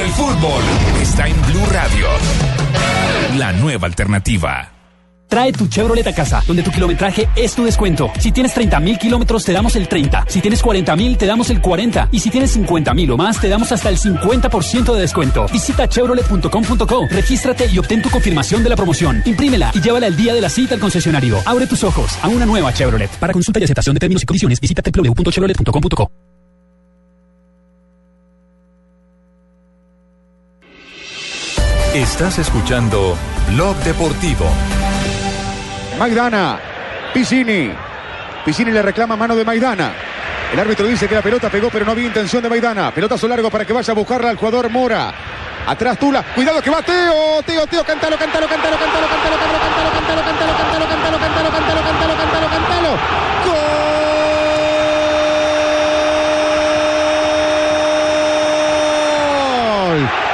El 0.00 0.10
fútbol 0.10 0.62
está 1.00 1.28
en 1.28 1.40
Blue 1.42 1.66
Radio. 1.70 2.06
La 3.38 3.52
nueva 3.52 3.86
alternativa. 3.86 4.70
Trae 5.28 5.52
tu 5.52 5.66
Chevrolet 5.68 6.06
a 6.06 6.12
casa, 6.12 6.42
donde 6.46 6.62
tu 6.62 6.70
kilometraje 6.70 7.28
es 7.34 7.54
tu 7.54 7.64
descuento. 7.64 8.10
Si 8.18 8.30
tienes 8.30 8.52
30 8.54 8.80
mil 8.80 8.98
kilómetros, 8.98 9.44
te 9.44 9.52
damos 9.52 9.76
el 9.76 9.88
30. 9.88 10.26
Si 10.28 10.40
tienes 10.40 10.62
40 10.62 10.96
mil, 10.96 11.16
te 11.16 11.26
damos 11.26 11.48
el 11.50 11.60
40. 11.60 12.08
Y 12.12 12.20
si 12.20 12.30
tienes 12.30 12.50
50 12.50 12.92
mil 12.92 13.10
o 13.12 13.16
más, 13.16 13.40
te 13.40 13.48
damos 13.48 13.72
hasta 13.72 13.88
el 13.88 13.96
50% 13.96 14.92
de 14.92 15.00
descuento. 15.00 15.46
Visita 15.52 15.88
chevrolet.com.co, 15.88 17.06
regístrate 17.08 17.66
y 17.72 17.78
obtén 17.78 18.02
tu 18.02 18.10
confirmación 18.10 18.62
de 18.62 18.68
la 18.70 18.76
promoción. 18.76 19.22
Imprímela 19.24 19.70
y 19.74 19.80
llévala 19.80 20.08
el 20.08 20.16
día 20.16 20.34
de 20.34 20.40
la 20.40 20.50
cita 20.50 20.74
al 20.74 20.80
concesionario. 20.80 21.38
Abre 21.46 21.66
tus 21.66 21.82
ojos 21.84 22.18
a 22.22 22.28
una 22.28 22.44
nueva 22.44 22.72
Chevrolet. 22.72 23.10
Para 23.18 23.32
consulta 23.32 23.60
y 23.60 23.64
aceptación 23.64 23.94
de 23.94 24.00
términos 24.00 24.22
y 24.22 24.26
condiciones, 24.26 24.60
visita 24.60 24.82
www.chevrolet.com.co. 24.82 26.10
Estás 32.14 32.38
escuchando 32.38 33.18
Blog 33.48 33.74
Deportivo. 33.78 34.46
Maidana, 35.98 36.60
Piscini. 37.12 37.74
Piscini 38.44 38.70
le 38.70 38.82
reclama 38.82 39.16
mano 39.16 39.34
de 39.34 39.44
Maidana. 39.44 39.92
El 40.52 40.60
árbitro 40.60 40.86
dice 40.86 41.08
que 41.08 41.16
la 41.16 41.22
pelota 41.22 41.50
pegó, 41.50 41.70
pero 41.70 41.84
no 41.84 41.90
había 41.90 42.06
intención 42.06 42.40
de 42.40 42.48
Maidana. 42.48 42.92
Pelotazo 42.92 43.26
largo 43.26 43.50
para 43.50 43.64
que 43.64 43.72
vaya 43.72 43.90
a 43.90 43.96
buscarla 43.96 44.30
al 44.30 44.36
jugador 44.36 44.70
Mora. 44.70 45.12
Atrás 45.66 45.98
Tula. 45.98 46.22
Cuidado 46.22 46.62
que 46.62 46.70
va 46.70 46.82
Teo. 46.82 47.42
Teo, 47.44 47.66
Teo, 47.66 47.82
cántalo, 47.82 48.16
cántalo, 48.16 48.46
cántalo, 48.46 48.78
cántalo, 48.78 49.08
cántalo, 49.08 49.36
cántalo, 49.36 49.90
cántalo, 49.90 50.22
cántalo, 50.22 50.54
cántalo, 50.54 50.86
cántalo, 50.86 51.18
cántalo, 51.18 51.50
cántalo, 51.50 51.50
cántalo, 51.50 51.82
cántalo, 51.82 52.14
cántalo, 52.16 52.48
cántalo. 52.48 52.90
¡Gol! 53.44 53.58
¡Gol! 59.98 60.24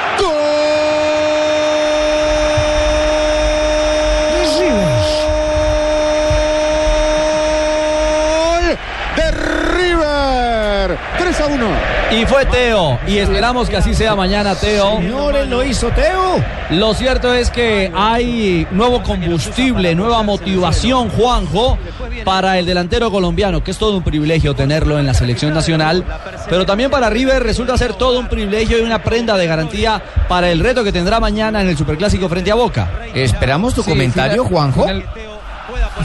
de 9.16 9.30
River. 9.30 10.98
3 11.18 11.40
a 11.40 11.46
1. 11.46 11.99
Y 12.10 12.26
fue 12.26 12.44
Teo. 12.46 12.98
Y 13.06 13.18
esperamos 13.18 13.68
que 13.70 13.76
así 13.76 13.94
sea 13.94 14.16
mañana, 14.16 14.54
Teo. 14.56 14.96
Señores, 14.96 15.48
lo 15.48 15.64
hizo 15.64 15.88
Teo. 15.90 16.42
Lo 16.70 16.92
cierto 16.94 17.32
es 17.32 17.50
que 17.50 17.90
hay 17.94 18.66
nuevo 18.72 19.02
combustible, 19.02 19.94
nueva 19.94 20.22
motivación, 20.24 21.08
Juanjo, 21.10 21.78
para 22.24 22.58
el 22.58 22.66
delantero 22.66 23.10
colombiano, 23.12 23.62
que 23.62 23.70
es 23.70 23.78
todo 23.78 23.96
un 23.96 24.02
privilegio 24.02 24.54
tenerlo 24.54 24.98
en 24.98 25.06
la 25.06 25.14
selección 25.14 25.54
nacional. 25.54 26.04
Pero 26.48 26.66
también 26.66 26.90
para 26.90 27.10
River 27.10 27.42
resulta 27.44 27.78
ser 27.78 27.94
todo 27.94 28.18
un 28.18 28.28
privilegio 28.28 28.78
y 28.78 28.82
una 28.82 29.02
prenda 29.02 29.36
de 29.36 29.46
garantía 29.46 30.02
para 30.28 30.50
el 30.50 30.58
reto 30.60 30.82
que 30.82 30.92
tendrá 30.92 31.20
mañana 31.20 31.60
en 31.62 31.68
el 31.68 31.76
Superclásico 31.76 32.28
frente 32.28 32.50
a 32.50 32.56
Boca. 32.56 32.88
Esperamos 33.14 33.74
tu 33.74 33.82
Sí, 33.82 33.90
comentario, 33.90 34.44
Juanjo. 34.44 34.82
final- 34.82 35.04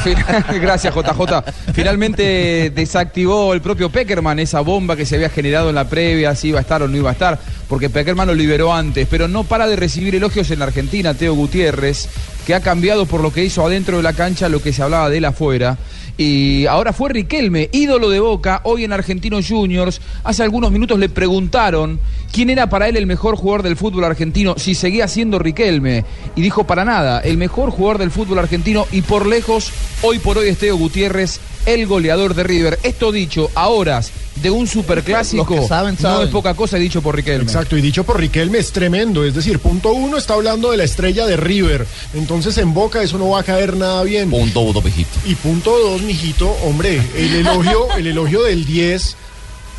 Gracias, 0.62 0.93
JJ. 0.93 1.74
Finalmente 1.74 2.72
desactivó 2.74 3.54
el 3.54 3.62
propio 3.62 3.89
Peckerman 3.89 4.39
esa 4.39 4.62
bomba 4.62 4.96
que 4.96 5.06
se 5.06 5.16
había 5.16 5.30
generado 5.30 5.70
en 5.70 5.76
la 5.76 5.88
previa, 5.88 6.36
si 6.36 6.50
iba 6.50 6.60
a 6.60 6.62
estar 6.62 6.82
o 6.82 6.88
no 6.88 6.98
iba 6.98 7.10
a 7.10 7.14
estar, 7.14 7.39
porque 7.68 7.89
Peckerman 7.89 8.28
lo 8.28 8.36
liberó 8.36 8.74
antes, 8.74 9.07
pero 9.09 9.28
no 9.28 9.43
para 9.43 9.68
de 9.68 9.76
recibir 9.76 10.16
elogios 10.16 10.51
en 10.51 10.59
la 10.59 10.66
Argentina, 10.66 11.13
Teo 11.13 11.34
Gutiérrez, 11.34 12.07
que 12.45 12.53
ha 12.53 12.61
cambiado 12.61 13.05
por 13.05 13.22
lo 13.22 13.34
que 13.34 13.43
hizo 13.43 13.66
adentro 13.66 13.97
de 13.97 14.03
la 14.03 14.13
cancha 14.13 14.49
lo 14.49 14.61
que 14.61 14.74
se 14.74 14.84
hablaba 14.84 15.09
de 15.09 15.18
él 15.18 15.26
afuera. 15.26 15.78
Y 16.18 16.66
ahora 16.68 16.93
fue 16.93 17.09
Riquelme, 17.09 17.70
ídolo 17.74 18.09
de 18.09 18.22
Boca, 18.22 18.61
hoy 18.63 18.86
en 18.86 18.93
Argentinos 18.93 19.47
Juniors. 19.49 19.99
Hace 20.24 20.43
algunos 20.43 20.72
minutos 20.72 20.97
le 20.97 21.09
preguntaron 21.09 21.99
quién 22.32 22.49
era 22.49 22.70
para 22.70 22.88
él 22.88 22.95
el 22.95 23.05
mejor 23.05 23.36
jugador 23.36 23.63
del 23.63 23.76
fútbol 23.76 24.05
argentino, 24.05 24.55
si 24.57 24.76
seguía 24.76 25.09
siendo 25.09 25.39
Riquelme. 25.39 26.05
Y 26.36 26.41
dijo 26.41 26.66
para 26.66 26.86
nada, 26.86 27.20
el 27.20 27.38
mejor 27.38 27.70
jugador 27.70 27.97
del 27.97 28.11
fútbol 28.11 28.39
argentino 28.39 28.88
y 28.91 29.01
por 29.01 29.26
lejos, 29.26 29.72
hoy 30.03 30.20
por 30.20 30.38
hoy 30.38 30.47
es 30.47 30.57
Teo 30.57 30.78
Gutiérrez, 30.78 31.41
el 31.66 31.86
goleador 31.88 32.34
de 32.36 32.43
River. 32.43 32.80
Esto 32.84 33.11
dicho 33.11 33.49
a 33.55 33.68
horas 33.70 34.11
de 34.36 34.51
un 34.51 34.68
superclásico, 34.68 35.45
Los 35.55 35.61
que 35.61 35.68
saben, 35.68 35.95
no 35.95 36.01
saben. 36.01 36.28
es 36.28 36.32
poca 36.34 36.53
cosa 36.53 36.78
dicho 36.78 37.01
por 37.01 37.16
Riquelme. 37.16 37.43
Exacto, 37.43 37.78
y 37.78 37.82
dicho 37.82 38.03
por 38.03 38.20
Riquelme 38.20 38.57
es 38.59 38.72
tremendo. 38.72 39.24
Es 39.24 39.34
decir, 39.34 39.59
punto 39.59 39.93
uno 39.93 40.18
está 40.18 40.34
hablando 40.34 40.72
de 40.72 40.78
la 40.78 40.84
estrella 40.84 41.26
de 41.26 41.38
River. 41.38 41.86
Entonces 42.13 42.57
en 42.57 42.74
Boca 42.74 43.01
eso 43.01 43.18
no 43.18 43.30
va 43.30 43.39
a 43.39 43.43
caer 43.43 43.78
nada 43.78 44.03
bien. 44.03 44.30
Punto 44.30 44.59
uno, 44.61 44.82
mijito. 44.82 45.09
Y 45.26 45.36
punto 45.36 45.72
dos, 45.78 46.01
mijito, 46.01 46.49
hombre, 46.66 47.01
el 47.16 47.36
elogio, 47.36 47.88
el 47.97 48.07
elogio 48.07 48.43
del 48.43 48.66
10 48.66 49.16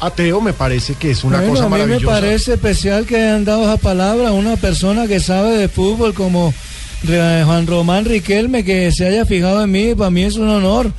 a 0.00 0.10
Teo 0.10 0.40
me 0.42 0.52
parece 0.52 0.94
que 0.94 1.10
es 1.12 1.24
una 1.24 1.38
Bueno, 1.38 1.52
cosa 1.54 1.64
a 1.64 1.68
mí 1.68 1.72
me 1.72 1.78
maravillosa. 1.80 2.14
parece 2.20 2.52
especial 2.54 3.06
que 3.06 3.16
hayan 3.16 3.44
dado 3.46 3.62
esa 3.62 3.76
palabra 3.78 4.28
a 4.28 4.32
una 4.32 4.56
persona 4.56 5.06
que 5.06 5.20
sabe 5.20 5.56
de 5.56 5.68
fútbol 5.68 6.12
como 6.12 6.52
Juan 7.04 7.66
Román 7.66 8.04
Riquelme, 8.04 8.64
que 8.64 8.90
se 8.90 9.06
haya 9.06 9.24
fijado 9.24 9.62
en 9.62 9.70
mí, 9.70 9.94
para 9.94 10.10
mí 10.10 10.22
es 10.24 10.36
un 10.36 10.48
honor. 10.48 10.90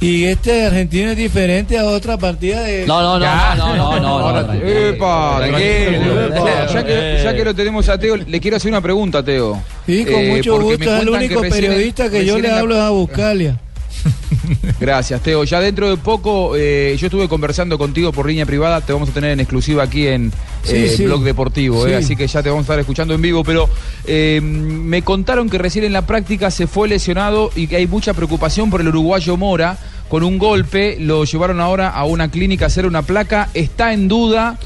Y 0.00 0.24
este 0.24 0.66
argentino 0.66 1.12
es 1.12 1.16
diferente 1.16 1.78
a 1.78 1.84
otra 1.86 2.18
partida 2.18 2.62
de... 2.62 2.84
No, 2.86 3.00
no, 3.00 3.18
no, 3.18 3.24
Ya. 3.24 3.54
no, 3.56 3.74
no, 3.76 4.00
no, 4.00 4.32
no, 4.32 4.42
no, 4.42 4.52
epa. 4.54 5.46
Ya 5.48 6.84
que, 6.84 7.20
ya 7.24 7.34
que 7.34 7.44
lo 7.44 7.54
tenemos 7.54 7.88
a 7.88 7.96
Teo, 7.98 8.16
le 8.16 8.40
quiero 8.40 8.56
hacer 8.58 8.70
una 8.70 8.82
pregunta, 8.82 9.22
Teo. 9.24 9.62
Sí, 9.86 10.04
con 10.04 10.14
Eh, 10.20 10.28
mucho 10.36 10.60
gusto, 10.60 10.74
es 10.74 10.80
el 10.80 10.86
cuentan 10.86 11.04
que 11.06 11.10
único 11.26 11.42
recién- 11.42 11.52
periodista 11.70 12.10
que 12.10 12.26
yo 12.26 12.38
le 12.38 12.48
la- 12.48 12.58
hablo 12.58 12.74
es 12.74 12.80
a 12.82 12.90
Buscalia. 12.90 13.58
Gracias, 14.80 15.20
Teo. 15.22 15.44
Ya 15.44 15.60
dentro 15.60 15.88
de 15.90 15.96
poco, 15.96 16.54
eh, 16.56 16.96
yo 16.98 17.06
estuve 17.06 17.28
conversando 17.28 17.78
contigo 17.78 18.12
por 18.12 18.26
línea 18.26 18.46
privada, 18.46 18.80
te 18.80 18.92
vamos 18.92 19.08
a 19.08 19.12
tener 19.12 19.30
en 19.30 19.40
exclusiva 19.40 19.82
aquí 19.84 20.06
en 20.06 20.32
Sí, 20.62 20.76
eh, 20.76 20.94
sí. 20.96 21.04
Blog 21.04 21.22
Deportivo, 21.22 21.86
eh, 21.86 21.90
Sí. 21.90 21.94
así 22.04 22.16
que 22.16 22.26
ya 22.26 22.42
te 22.42 22.48
vamos 22.48 22.62
a 22.62 22.64
estar 22.64 22.78
escuchando 22.80 23.14
en 23.14 23.22
vivo, 23.22 23.44
pero 23.44 23.68
eh, 24.06 24.40
me 24.42 25.02
contaron 25.02 25.48
que 25.50 25.58
recién 25.58 25.84
en 25.84 25.92
la 25.92 26.06
práctica 26.06 26.50
se 26.50 26.66
fue 26.66 26.88
lesionado 26.88 27.50
y 27.54 27.66
que 27.66 27.76
hay 27.76 27.86
mucha 27.86 28.14
preocupación 28.14 28.70
por 28.70 28.80
el 28.80 28.88
uruguayo 28.88 29.36
Mora, 29.36 29.78
con 30.08 30.22
un 30.22 30.38
golpe, 30.38 30.96
lo 31.00 31.24
llevaron 31.24 31.60
ahora 31.60 31.88
a 31.90 32.04
una 32.04 32.30
clínica 32.30 32.66
a 32.66 32.68
hacer 32.68 32.86
una 32.86 33.02
placa, 33.02 33.48
está 33.54 33.92
en 33.92 34.08
duda 34.08 34.58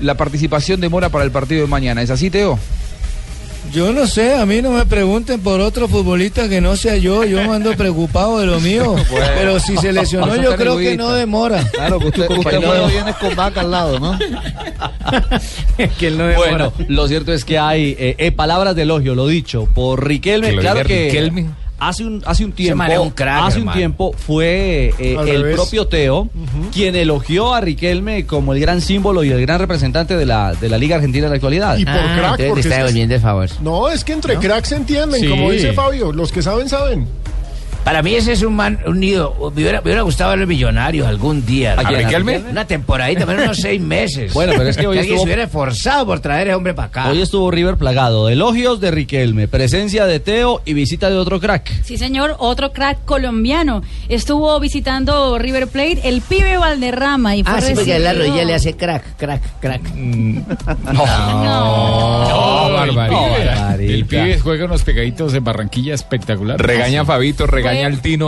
la 0.00 0.16
participación 0.16 0.80
de 0.80 0.88
Mora 0.88 1.08
para 1.08 1.24
el 1.24 1.30
partido 1.30 1.62
de 1.62 1.68
mañana, 1.68 2.02
¿es 2.02 2.10
así, 2.10 2.30
Teo? 2.30 2.58
Yo 3.74 3.92
no 3.92 4.06
sé, 4.06 4.36
a 4.36 4.46
mí 4.46 4.62
no 4.62 4.70
me 4.70 4.86
pregunten 4.86 5.40
por 5.40 5.60
otro 5.60 5.88
futbolista 5.88 6.48
que 6.48 6.60
no 6.60 6.76
sea 6.76 6.96
yo, 6.96 7.24
yo 7.24 7.38
me 7.38 7.56
ando 7.56 7.76
preocupado 7.76 8.38
de 8.38 8.46
lo 8.46 8.60
mío. 8.60 8.94
Bueno. 9.14 9.26
Pero 9.36 9.60
si 9.60 9.76
se 9.76 9.92
lesionó, 9.92 10.26
No 10.26 10.36
yo 10.36 10.56
creo 10.56 10.76
que 10.76 10.96
no 10.96 11.12
demora. 11.12 11.62
Claro, 11.72 11.98
que 11.98 12.06
usted, 12.06 12.30
usted 12.30 12.60
cuando 12.60 12.86
vienes 12.88 13.14
con 13.16 13.36
vaca 13.36 13.60
al 13.60 13.70
lado, 13.70 14.00
¿no? 14.00 14.18
que 15.98 16.06
él 16.06 16.18
no 16.18 16.32
bueno, 16.34 16.72
lo 16.88 17.06
cierto 17.06 17.32
es 17.32 17.44
que 17.44 17.58
hay 17.58 17.94
eh, 17.98 18.16
eh, 18.18 18.32
palabras 18.32 18.74
de 18.74 18.82
elogio, 18.82 19.14
lo 19.14 19.26
dicho, 19.26 19.68
por 19.72 20.04
Riquelme. 20.04 20.50
Que 20.50 20.56
lo 20.56 20.62
claro 20.62 20.84
que 20.84 21.06
Riquelme. 21.06 21.46
Hace 21.88 22.04
un 22.04 22.22
hace 22.26 22.44
un 22.44 22.52
tiempo, 22.52 22.84
un 23.02 23.10
crack, 23.10 23.44
hace 23.48 23.60
un 23.60 23.72
tiempo 23.72 24.12
fue 24.16 24.92
eh, 24.98 25.16
el 25.18 25.42
revés. 25.42 25.54
propio 25.56 25.86
Teo 25.86 26.28
quien 26.72 26.94
elogió 26.96 27.54
a 27.54 27.60
Riquelme 27.60 28.26
como 28.26 28.52
el 28.52 28.60
gran 28.60 28.80
símbolo 28.80 29.24
y 29.24 29.30
el 29.30 29.40
gran 29.40 29.58
representante 29.58 30.16
de 30.16 30.26
la 30.26 30.54
de 30.54 30.68
la 30.68 30.78
Liga 30.78 30.96
Argentina 30.96 31.26
en 31.26 31.30
la 31.30 31.36
actualidad. 31.36 31.76
Y 31.78 31.84
por 31.84 31.94
crack, 31.94 32.30
porque 32.48 32.60
es 32.60 32.66
que- 32.66 33.14
el 33.14 33.20
favor. 33.20 33.48
No, 33.62 33.88
es 33.88 34.04
que 34.04 34.12
entre 34.12 34.36
cracks 34.36 34.68
se 34.68 34.76
entienden, 34.76 35.20
Sí. 35.20 35.28
como 35.28 35.50
dice 35.50 35.72
Fabio, 35.72 36.12
los 36.12 36.30
que 36.32 36.42
saben, 36.42 36.68
saben. 36.68 37.06
Para 37.84 38.02
mí 38.02 38.14
ese 38.14 38.32
es 38.32 38.42
un 38.42 38.56
man, 38.56 38.78
un 38.86 38.98
nido. 38.98 39.34
Me 39.54 39.62
hubiera, 39.62 39.80
me 39.80 39.84
hubiera 39.84 40.00
gustado 40.02 40.30
ver 40.30 40.38
los 40.40 40.48
millonarios 40.48 41.06
algún 41.06 41.44
día. 41.44 41.74
¿A 41.74 41.84
quién, 41.84 41.96
a 42.00 42.04
Riquelme? 42.04 42.38
Una 42.50 42.66
temporadita, 42.66 43.26
menos 43.26 43.44
unos 43.44 43.58
seis 43.58 43.80
meses. 43.80 44.32
Bueno, 44.32 44.52
pero 44.56 44.70
es 44.70 44.76
que 44.78 44.86
hoy 44.86 44.96
alguien 44.98 45.14
estuvo- 45.16 45.24
se 45.26 45.28
hubiera 45.28 45.42
esforzado 45.44 46.06
por 46.06 46.20
traer 46.20 46.48
a 46.48 46.50
ese 46.50 46.54
hombre 46.54 46.72
para 46.72 46.88
acá. 46.88 47.08
Hoy 47.10 47.20
estuvo 47.20 47.50
River 47.50 47.76
plagado. 47.76 48.28
Elogios 48.30 48.80
de 48.80 48.90
Riquelme, 48.90 49.48
presencia 49.48 50.06
de 50.06 50.18
Teo 50.18 50.62
y 50.64 50.72
visita 50.72 51.10
de 51.10 51.16
otro 51.16 51.40
crack. 51.40 51.70
Sí, 51.84 51.98
señor, 51.98 52.36
otro 52.38 52.72
crack 52.72 53.04
colombiano. 53.04 53.82
Estuvo 54.08 54.58
visitando 54.60 55.38
River 55.38 55.68
Plate, 55.68 56.00
el 56.08 56.22
pibe 56.22 56.56
Valderrama. 56.56 57.36
Y 57.36 57.44
fue 57.44 57.52
Ah, 57.54 57.60
sí, 57.60 57.74
porque 57.74 57.94
a 57.94 57.98
la 57.98 58.14
rodilla 58.14 58.44
le 58.44 58.54
hace 58.54 58.74
crack, 58.74 59.16
crack, 59.18 59.42
crack. 59.60 59.82
No, 59.94 61.04
barbaridad. 62.72 63.10
barbaridad. 63.10 63.80
El 63.80 64.06
pibe 64.06 64.38
juega 64.40 64.64
unos 64.64 64.82
pegaditos 64.82 65.34
en 65.34 65.44
Barranquilla 65.44 65.94
espectacular. 65.94 66.60
Regaña 66.60 67.02
a 67.02 67.04
Fabito, 67.04 67.46
regaña 67.46 67.73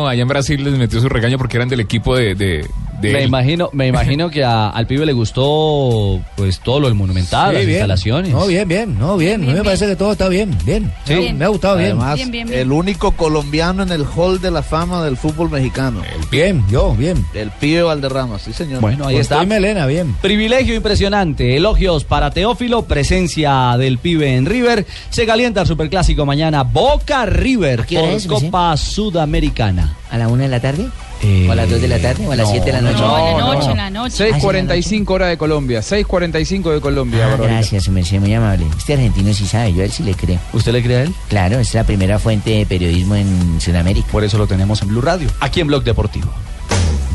Allá 0.09 0.23
en 0.23 0.29
Brasil 0.29 0.63
les 0.63 0.75
metió 0.75 1.01
su 1.01 1.09
regaño 1.09 1.39
porque 1.39 1.57
eran 1.57 1.69
del 1.69 1.81
equipo 1.81 2.17
de. 2.17 2.35
de, 2.35 2.67
de 3.01 3.13
Me 3.13 3.19
él. 3.23 3.29
imagino, 3.29 3.71
me 3.73 3.87
imagino 3.89 4.31
que 4.31 4.43
a- 4.45 4.69
al 4.71 4.87
pibe 4.87 5.05
le 5.07 5.13
gustó 5.13 6.21
pues 6.37 6.61
todo 6.61 6.81
lo 6.81 6.87
del 6.89 6.95
monumental, 6.97 7.51
Sí, 7.51 7.57
las 7.57 7.67
bien. 7.67 7.77
instalaciones. 7.79 8.33
No, 8.33 8.47
bien, 8.47 8.69
bien, 8.69 8.99
no, 8.99 9.17
bien. 9.17 9.43
A 9.43 9.47
mí 9.47 9.53
me 9.53 9.63
parece 9.65 9.87
que 9.87 9.97
todo 9.97 10.13
está 10.13 10.29
bien, 10.29 10.57
bien. 10.65 10.93
Sí. 11.05 11.15
Me, 11.15 11.33
me 11.35 11.45
ha 11.45 11.49
gustado 11.49 11.77
bien. 11.77 11.91
Además, 11.93 12.15
Bien, 12.17 12.31
bien, 12.31 12.49
bien. 12.49 12.61
el 12.61 12.73
único 12.73 13.13
colombiano 13.13 13.83
en 13.83 13.91
el 13.93 14.05
hall 14.05 14.41
de 14.41 14.51
la 14.51 14.63
fama 14.63 15.05
del 15.05 15.17
fútbol 15.17 15.51
mexicano. 15.51 16.01
Bien, 16.31 16.65
yo, 16.71 16.95
bien. 16.95 17.25
El 17.35 17.51
pibe 17.51 17.83
Valderrama, 17.83 18.39
sí, 18.39 18.53
señor. 18.53 18.81
Bueno, 18.81 19.07
ahí 19.07 19.15
Con 19.15 19.21
está. 19.23 19.45
melena, 19.45 19.87
bien. 19.87 20.15
Privilegio 20.23 20.75
impresionante. 20.75 21.57
Elogios 21.57 22.05
para 22.05 22.31
Teófilo, 22.31 22.83
presencia 22.83 23.77
del 23.79 23.99
pibe 23.99 24.35
en 24.37 24.47
River. 24.47 24.87
Se 25.11 25.27
calienta 25.27 25.61
el 25.63 25.67
superclásico 25.67 26.27
mañana. 26.27 26.63
Boca 26.63 27.27
River 27.27 27.85
por? 27.87 28.27
Copa 28.27 28.77
Sudamericana. 28.77 29.95
¿A 30.11 30.19
la 30.19 30.29
una 30.29 30.45
de 30.45 30.49
la 30.49 30.61
tarde? 30.61 30.87
Eh, 31.23 31.47
¿O 31.49 31.53
a 31.53 31.55
las 31.55 31.71
dos 31.71 31.81
de 31.81 31.89
la 31.89 31.99
tarde? 31.99 32.27
¿O 32.27 32.33
a 32.33 32.37
las 32.37 32.47
no, 32.47 32.53
siete 32.53 32.67
de 32.67 32.73
la 32.73 32.81
noche? 32.83 33.01
No, 33.01 33.19
en 33.19 33.37
la 33.37 33.55
noche, 33.55 33.71
en 33.71 33.77
la 33.77 33.91
noche. 33.91 34.33
6.45 34.33 35.11
hora 35.11 35.27
de 35.29 35.39
Colombia, 35.39 35.81
6.45 35.81 36.75
de 36.75 36.81
Colombia. 36.81 37.29
Ah, 37.33 37.37
gracias, 37.37 37.85
su 37.85 37.93
merced, 37.93 38.21
muy 38.21 38.35
amable. 38.35 38.67
Este 38.77 38.95
argentino 38.95 39.33
sí 39.33 39.47
sabe, 39.47 39.73
yo 39.73 39.83
a 39.83 39.85
él 39.85 39.93
sí 39.93 40.03
le 40.03 40.15
creo. 40.15 40.39
¿Usted 40.53 40.73
le 40.73 40.83
cree 40.83 40.97
a 40.97 41.03
él? 41.03 41.15
Claro, 41.29 41.59
es 41.59 41.73
la 41.75 41.85
primera 41.85 42.19
fuente 42.19 42.51
de 42.51 42.67
periodismo 42.67 43.15
en 43.17 43.61
Sudamérica. 43.61 44.09
Por 44.13 44.25
eso 44.25 44.39
lo 44.39 44.47
tenemos 44.47 44.83
en 44.83 44.89
Blue 44.89 45.01
Radio, 45.01 45.29
aquí 45.41 45.61
en 45.61 45.69
Blog 45.69 45.85
Deportivo. 45.85 46.29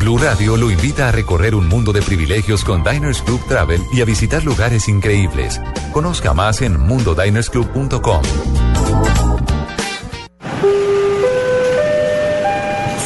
Blue 0.02 0.18
Radio 0.18 0.58
lo 0.58 0.72
invita 0.72 1.10
a 1.10 1.12
recorrer 1.12 1.54
un 1.54 1.68
mundo 1.68 1.93
de 1.93 2.02
privilegios 2.02 2.64
con 2.64 2.84
Diners 2.84 3.22
Club 3.22 3.39
Travel 3.47 3.82
y 3.93 4.02
a 4.02 4.06
visitar 4.06 4.43
lugares 4.43 4.88
increíbles. 4.88 5.62
Conozca 5.93 6.34
más 6.34 6.64
en 6.64 6.80
mundodinersclub.com. 6.80 8.71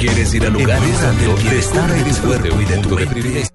¿Quieres 0.00 0.32
ir 0.32 0.46
a 0.46 0.48
lugares 0.48 1.02
donde 1.02 1.42
bienestar 1.42 1.92
de 1.92 2.10
tu 2.10 2.26
cuerpo 2.26 2.58
y 2.58 2.64
de 2.64 2.78
tu 2.78 2.88
mente? 2.96 3.48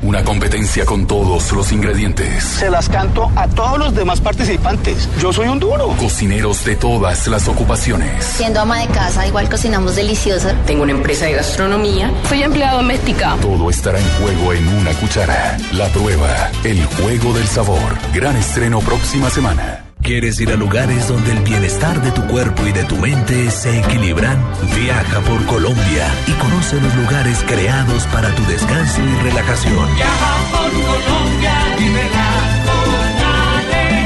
Una 0.00 0.22
competencia 0.22 0.84
con 0.84 1.08
todos 1.08 1.50
los 1.50 1.72
ingredientes. 1.72 2.44
Se 2.44 2.70
las 2.70 2.88
canto 2.88 3.32
a 3.34 3.48
todos 3.48 3.76
los 3.76 3.92
demás 3.92 4.20
participantes. 4.20 5.08
Yo 5.20 5.32
soy 5.32 5.48
un 5.48 5.58
duro. 5.58 5.88
Cocineros 5.98 6.64
de 6.64 6.76
todas 6.76 7.26
las 7.26 7.48
ocupaciones. 7.48 8.24
Siendo 8.24 8.60
ama 8.60 8.78
de 8.78 8.86
casa, 8.86 9.26
igual 9.26 9.50
cocinamos 9.50 9.96
delicioso. 9.96 10.50
Tengo 10.66 10.84
una 10.84 10.92
empresa 10.92 11.24
de 11.24 11.32
gastronomía. 11.32 12.12
Soy 12.28 12.44
empleada 12.44 12.74
doméstica. 12.74 13.36
Todo 13.40 13.68
estará 13.68 13.98
en 13.98 14.08
juego 14.20 14.52
en 14.52 14.68
una 14.68 14.92
cuchara. 14.92 15.58
La 15.72 15.88
prueba, 15.88 16.48
el 16.62 16.84
juego 16.84 17.32
del 17.32 17.48
sabor. 17.48 17.98
Gran 18.14 18.36
estreno 18.36 18.78
próxima 18.78 19.30
semana. 19.30 19.85
¿Quieres 20.06 20.40
ir 20.40 20.50
a 20.52 20.54
lugares 20.54 21.08
donde 21.08 21.32
el 21.32 21.40
bienestar 21.40 22.00
de 22.00 22.12
tu 22.12 22.24
cuerpo 22.28 22.64
y 22.64 22.70
de 22.70 22.84
tu 22.84 22.94
mente 22.94 23.50
se 23.50 23.80
equilibran? 23.80 24.40
Viaja 24.76 25.20
por 25.22 25.44
Colombia 25.46 26.06
y 26.28 26.32
conoce 26.34 26.80
los 26.80 26.94
lugares 26.94 27.42
creados 27.44 28.06
para 28.06 28.32
tu 28.36 28.44
descanso 28.44 29.00
y 29.02 29.16
relajación. 29.24 29.96
Viaja 29.96 30.36
por 30.52 30.70
Colombia, 30.70 31.54
vívela 31.76 32.28
con 32.66 32.94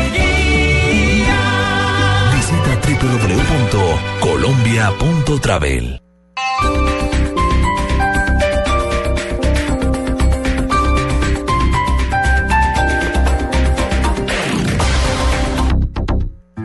alegría. 0.08 1.36
Visita 2.34 2.80
www.colombia.travel. 4.22 6.00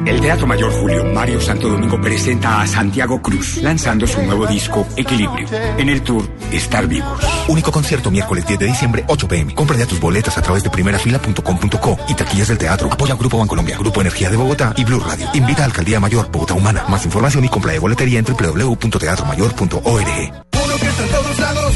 El 0.05 0.21
Teatro 0.21 0.45
Mayor 0.45 0.71
Julio 0.71 1.03
Mario 1.05 1.41
Santo 1.41 1.67
Domingo 1.67 1.99
presenta 1.99 2.61
a 2.61 2.67
Santiago 2.67 3.21
Cruz, 3.21 3.57
lanzando 3.57 4.05
su 4.05 4.21
nuevo 4.21 4.45
disco 4.45 4.85
Equilibrio, 4.95 5.47
en 5.77 5.89
el 5.89 6.03
tour 6.03 6.29
Estar 6.51 6.87
Vivos. 6.87 7.19
Único 7.47 7.71
concierto 7.71 8.11
miércoles 8.11 8.45
10 8.45 8.59
de 8.59 8.65
diciembre, 8.67 9.03
8 9.07 9.27
pm. 9.27 9.55
Compra 9.55 9.77
ya 9.77 9.87
tus 9.87 9.99
boletas 9.99 10.37
a 10.37 10.43
través 10.43 10.61
de 10.63 10.69
primerafila.com.co 10.69 11.97
y 12.07 12.13
taquillas 12.13 12.49
del 12.49 12.59
teatro. 12.59 12.91
Apoya 12.91 13.15
Grupo 13.15 13.39
Bancolombia, 13.39 13.77
Grupo 13.79 14.01
Energía 14.01 14.29
de 14.29 14.37
Bogotá 14.37 14.73
y 14.77 14.83
Blue 14.83 14.99
Radio. 14.99 15.27
Invita 15.33 15.63
a 15.63 15.65
Alcaldía 15.65 15.99
Mayor, 15.99 16.29
Bogotá 16.31 16.53
Humana. 16.53 16.85
Más 16.87 17.03
información 17.05 17.43
y 17.43 17.49
compra 17.49 17.71
de 17.71 17.79
boletería 17.79 18.19
en 18.19 18.25
www.teatromayor.org. 18.25 19.81
Uno 19.83 20.75
que 20.79 20.87
está 20.87 21.03
en 21.03 21.09
todos 21.09 21.39
lados, 21.39 21.75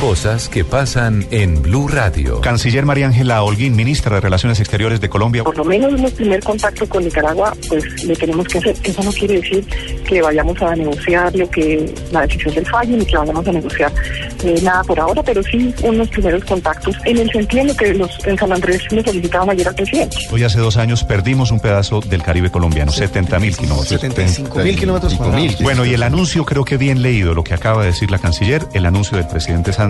Cosas 0.00 0.50
que 0.50 0.62
pasan 0.62 1.26
en 1.30 1.62
Blue 1.62 1.88
Radio. 1.88 2.42
Canciller 2.42 2.84
María 2.84 3.06
Ángela 3.06 3.42
Holguín, 3.42 3.74
ministra 3.74 4.16
de 4.16 4.20
Relaciones 4.20 4.60
Exteriores 4.60 5.00
de 5.00 5.08
Colombia. 5.08 5.42
Por 5.42 5.56
lo 5.56 5.64
menos 5.64 5.94
en 5.94 6.04
el 6.04 6.12
primer 6.12 6.42
contacto 6.42 6.86
con 6.86 7.02
Nicaragua, 7.02 7.54
pues 7.66 8.04
le 8.04 8.14
tenemos 8.14 8.46
que 8.46 8.58
hacer. 8.58 8.76
Eso 8.84 9.02
no 9.02 9.10
quiere 9.10 9.40
decir 9.40 9.66
que 10.06 10.20
vayamos 10.20 10.60
a 10.60 10.76
negociar 10.76 11.34
lo 11.34 11.48
que 11.48 11.94
la 12.12 12.26
decisión 12.26 12.54
del 12.54 12.66
fallo 12.66 12.94
ni 12.94 13.06
que 13.06 13.16
vayamos 13.16 13.48
a 13.48 13.52
negociar 13.52 13.90
eh, 14.44 14.60
nada 14.62 14.84
por 14.84 15.00
ahora, 15.00 15.22
pero 15.22 15.42
sí 15.42 15.74
unos 15.82 16.08
primeros 16.10 16.44
contactos 16.44 16.94
en 17.06 17.16
el 17.16 17.30
sentido 17.30 17.62
en 17.62 17.68
lo 17.68 17.74
que 17.74 17.94
los 17.94 18.26
en 18.26 18.36
San 18.36 18.52
Andrés 18.52 18.82
le 18.90 19.02
solicitaban 19.02 19.48
ayer 19.48 19.66
al 19.66 19.74
presidente. 19.74 20.16
Hoy 20.30 20.44
hace 20.44 20.58
dos 20.58 20.76
años 20.76 21.04
perdimos 21.04 21.50
un 21.50 21.60
pedazo 21.60 22.00
del 22.00 22.22
Caribe 22.22 22.50
colombiano, 22.50 22.92
70 22.92 23.38
mil 23.38 23.56
kilómetros. 23.56 23.88
75 23.88 24.58
mil 24.58 24.76
kilómetros. 24.76 25.16
Bueno, 25.62 25.86
y 25.86 25.94
el 25.94 26.02
anuncio 26.02 26.44
creo 26.44 26.66
que 26.66 26.76
bien 26.76 27.00
leído, 27.00 27.32
lo 27.32 27.44
que 27.44 27.54
acaba 27.54 27.80
de 27.80 27.88
decir 27.88 28.10
la 28.10 28.18
canciller, 28.18 28.62
el 28.74 28.84
anuncio 28.84 29.16
del 29.16 29.26
presidente 29.26 29.72
Santos, 29.72 29.86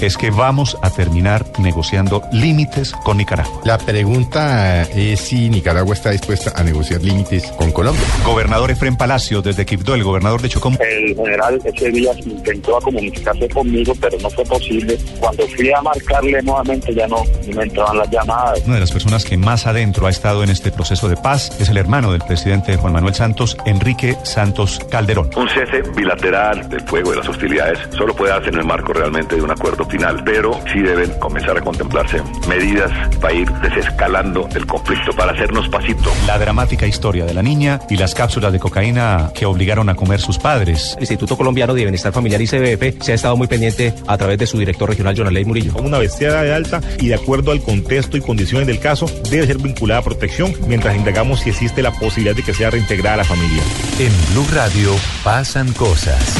es 0.00 0.16
que 0.16 0.30
vamos 0.30 0.78
a 0.82 0.90
terminar 0.90 1.44
negociando 1.58 2.22
límites 2.32 2.92
con 3.04 3.18
Nicaragua. 3.18 3.60
La 3.64 3.76
pregunta 3.76 4.82
es 4.84 5.20
si 5.20 5.50
Nicaragua 5.50 5.94
está 5.94 6.10
dispuesta 6.10 6.52
a 6.56 6.62
negociar 6.62 7.02
límites 7.02 7.44
con 7.58 7.70
Colombia. 7.70 8.02
Gobernador 8.24 8.70
Efren 8.70 8.96
Palacio, 8.96 9.42
desde 9.42 9.66
Quibdó, 9.66 9.94
el 9.94 10.02
gobernador 10.02 10.40
de 10.40 10.48
Chocó. 10.48 10.72
El 10.80 11.14
general 11.14 11.60
ese 11.64 11.90
día 11.90 12.12
intentó 12.24 12.78
a 12.78 12.80
comunicarse 12.80 13.48
conmigo, 13.50 13.92
pero 14.00 14.18
no 14.18 14.30
fue 14.30 14.44
posible. 14.44 14.98
Cuando 15.18 15.46
fui 15.48 15.70
a 15.72 15.82
marcarle 15.82 16.42
nuevamente 16.42 16.94
ya 16.94 17.06
no 17.06 17.22
me 17.54 17.62
entraban 17.62 17.98
las 17.98 18.10
llamadas. 18.10 18.62
Una 18.64 18.74
de 18.74 18.80
las 18.80 18.92
personas 18.92 19.24
que 19.24 19.36
más 19.36 19.66
adentro 19.66 20.06
ha 20.06 20.10
estado 20.10 20.42
en 20.42 20.50
este 20.50 20.70
proceso 20.72 21.08
de 21.08 21.16
paz 21.16 21.60
es 21.60 21.68
el 21.68 21.76
hermano 21.76 22.12
del 22.12 22.22
presidente 22.22 22.76
Juan 22.76 22.94
Manuel 22.94 23.14
Santos, 23.14 23.56
Enrique 23.66 24.16
Santos 24.22 24.80
Calderón. 24.90 25.30
Un 25.36 25.48
cese 25.48 25.82
bilateral 25.94 26.68
del 26.68 26.80
fuego 26.82 27.10
de 27.10 27.18
las 27.18 27.28
hostilidades 27.28 27.78
solo 27.96 28.14
puede 28.14 28.32
darse 28.32 28.48
en 28.48 28.56
el 28.56 28.64
marco 28.64 28.92
realmente 28.92 29.39
de 29.40 29.44
un 29.44 29.50
acuerdo 29.50 29.84
final, 29.86 30.22
pero 30.24 30.60
sí 30.72 30.80
deben 30.80 31.10
comenzar 31.18 31.56
a 31.56 31.60
contemplarse 31.60 32.22
medidas 32.48 32.90
para 33.18 33.34
ir 33.34 33.50
desescalando 33.50 34.48
el 34.54 34.66
conflicto, 34.66 35.12
para 35.12 35.32
hacernos 35.32 35.68
pasito. 35.68 36.12
La 36.26 36.38
dramática 36.38 36.86
historia 36.86 37.24
de 37.24 37.34
la 37.34 37.42
niña 37.42 37.80
y 37.88 37.96
las 37.96 38.14
cápsulas 38.14 38.52
de 38.52 38.58
cocaína 38.58 39.30
que 39.34 39.46
obligaron 39.46 39.88
a 39.88 39.94
comer 39.94 40.20
sus 40.20 40.38
padres. 40.38 40.94
El 40.96 41.02
Instituto 41.02 41.36
Colombiano 41.36 41.74
de 41.74 41.82
Bienestar 41.82 42.12
Familiar 42.12 42.40
y 42.40 42.46
CBF 42.46 43.02
se 43.02 43.12
ha 43.12 43.14
estado 43.14 43.36
muy 43.36 43.46
pendiente 43.46 43.94
a 44.06 44.18
través 44.18 44.38
de 44.38 44.46
su 44.46 44.58
director 44.58 44.88
regional, 44.88 45.16
Jonaley 45.16 45.44
Murillo. 45.44 45.72
Una 45.76 45.98
bestiada 45.98 46.42
de 46.42 46.54
alta 46.54 46.80
y 46.98 47.08
de 47.08 47.14
acuerdo 47.14 47.52
al 47.52 47.62
contexto 47.62 48.16
y 48.16 48.20
condiciones 48.20 48.66
del 48.66 48.78
caso, 48.78 49.06
debe 49.30 49.46
ser 49.46 49.58
vinculada 49.58 50.00
a 50.00 50.04
protección 50.04 50.52
mientras 50.66 50.96
indagamos 50.96 51.40
si 51.40 51.50
existe 51.50 51.82
la 51.82 51.92
posibilidad 51.92 52.36
de 52.36 52.42
que 52.42 52.52
sea 52.52 52.70
reintegrada 52.70 53.14
a 53.14 53.18
la 53.18 53.24
familia. 53.24 53.62
En 53.98 54.12
Blue 54.32 54.46
Radio 54.52 54.94
pasan 55.24 55.72
cosas. 55.72 56.36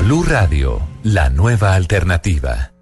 Blue 0.00 0.22
Radio, 0.22 0.80
la 1.06 1.30
nueva 1.30 1.74
alternativa. 1.74 2.72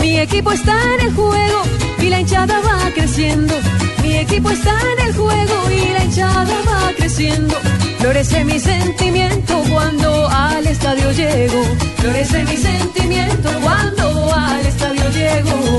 Mi 0.00 0.20
equipo 0.20 0.52
está 0.52 0.76
en 0.94 1.08
el 1.08 1.12
juego 1.12 1.62
y 1.98 2.08
la 2.08 2.20
hinchada 2.20 2.60
va 2.60 2.88
creciendo. 2.94 3.54
Mi 4.00 4.16
equipo 4.18 4.50
está 4.50 4.70
en 4.92 5.08
el 5.08 5.14
juego 5.14 5.54
y 5.70 5.92
la 5.92 6.04
hinchada 6.04 6.56
va 6.68 6.92
creciendo. 6.96 7.56
Florece 7.98 8.44
mi 8.44 8.60
sentimiento 8.60 9.60
cuando 9.68 10.28
al 10.28 10.64
estadio 10.68 11.10
llego. 11.10 11.64
Florece 11.96 12.44
mi 12.44 12.56
sentimiento 12.56 13.50
cuando 13.60 14.32
al 14.32 14.64
estadio 14.64 15.10
llego. 15.10 15.78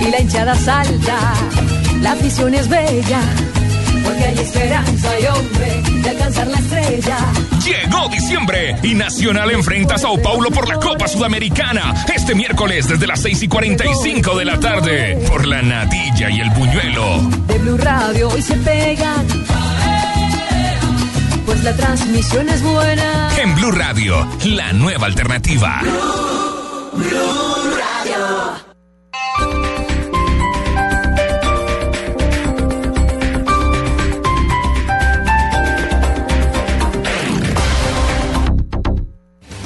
Y 0.00 0.10
la 0.10 0.20
hinchada 0.20 0.54
salta, 0.54 1.34
la 2.00 2.12
afición 2.12 2.54
es 2.54 2.68
bella. 2.70 3.20
Porque 4.06 4.24
hay 4.24 4.38
esperanza 4.38 5.20
y 5.20 5.26
hombre 5.26 5.82
de 6.02 6.10
alcanzar 6.10 6.46
la 6.46 6.58
estrella. 6.58 7.18
Llegó 7.64 8.08
diciembre 8.08 8.76
y 8.82 8.94
Nacional 8.94 9.50
enfrenta 9.50 9.96
a 9.96 9.98
Sao 9.98 10.16
Paulo 10.22 10.50
por 10.50 10.68
la 10.68 10.76
Copa 10.76 11.08
Sudamericana 11.08 11.92
este 12.14 12.34
miércoles 12.34 12.86
desde 12.88 13.06
las 13.06 13.20
6 13.22 13.42
y 13.42 13.48
45 13.48 14.38
de 14.38 14.44
la 14.44 14.60
tarde 14.60 15.18
por 15.28 15.46
la 15.46 15.62
natilla 15.62 16.30
y 16.30 16.40
el 16.40 16.50
buñuelo. 16.50 17.22
De 17.48 17.58
Blue 17.58 17.76
Radio 17.76 18.28
hoy 18.28 18.42
se 18.42 18.54
pegan. 18.54 19.26
Pues 21.44 21.64
la 21.64 21.76
transmisión 21.76 22.48
es 22.48 22.62
buena. 22.62 23.30
En 23.42 23.54
Blue 23.56 23.72
Radio, 23.72 24.26
la 24.44 24.72
nueva 24.72 25.06
alternativa. 25.06 25.80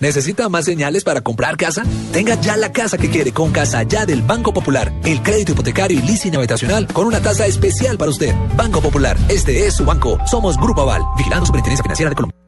¿Necesita 0.00 0.48
más 0.48 0.64
señales 0.64 1.02
para 1.02 1.22
comprar 1.22 1.56
casa? 1.56 1.82
Tenga 2.12 2.40
ya 2.40 2.56
la 2.56 2.70
casa 2.70 2.98
que 2.98 3.10
quiere 3.10 3.32
con 3.32 3.50
Casa 3.50 3.82
Ya 3.82 4.06
del 4.06 4.22
Banco 4.22 4.52
Popular. 4.52 4.92
El 5.04 5.22
crédito 5.22 5.52
hipotecario 5.52 5.98
y 5.98 6.02
leasing 6.02 6.36
habitacional 6.36 6.86
con 6.86 7.08
una 7.08 7.20
tasa 7.20 7.46
especial 7.46 7.98
para 7.98 8.10
usted. 8.12 8.32
Banco 8.56 8.80
Popular, 8.80 9.16
este 9.28 9.66
es 9.66 9.74
su 9.74 9.84
banco. 9.84 10.16
Somos 10.26 10.56
Grupo 10.56 10.82
Aval, 10.82 11.02
vigilando 11.16 11.46
Superintendencia 11.46 11.82
Financiera 11.82 12.10
de 12.10 12.16
Colombia. 12.16 12.38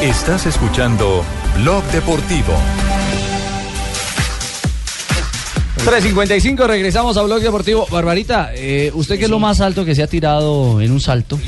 Estás 0.00 0.46
escuchando 0.46 1.22
Blog 1.58 1.84
Deportivo. 1.92 2.54
3.55, 5.84 6.66
regresamos 6.66 7.18
a 7.18 7.22
Blog 7.22 7.40
Deportivo. 7.40 7.86
Barbarita, 7.90 8.52
eh, 8.54 8.90
¿usted 8.94 9.18
qué 9.18 9.24
es 9.24 9.30
lo 9.30 9.38
más 9.38 9.60
alto 9.60 9.84
que 9.84 9.94
se 9.94 10.02
ha 10.02 10.06
tirado 10.06 10.80
en 10.80 10.92
un 10.92 11.00
salto? 11.00 11.38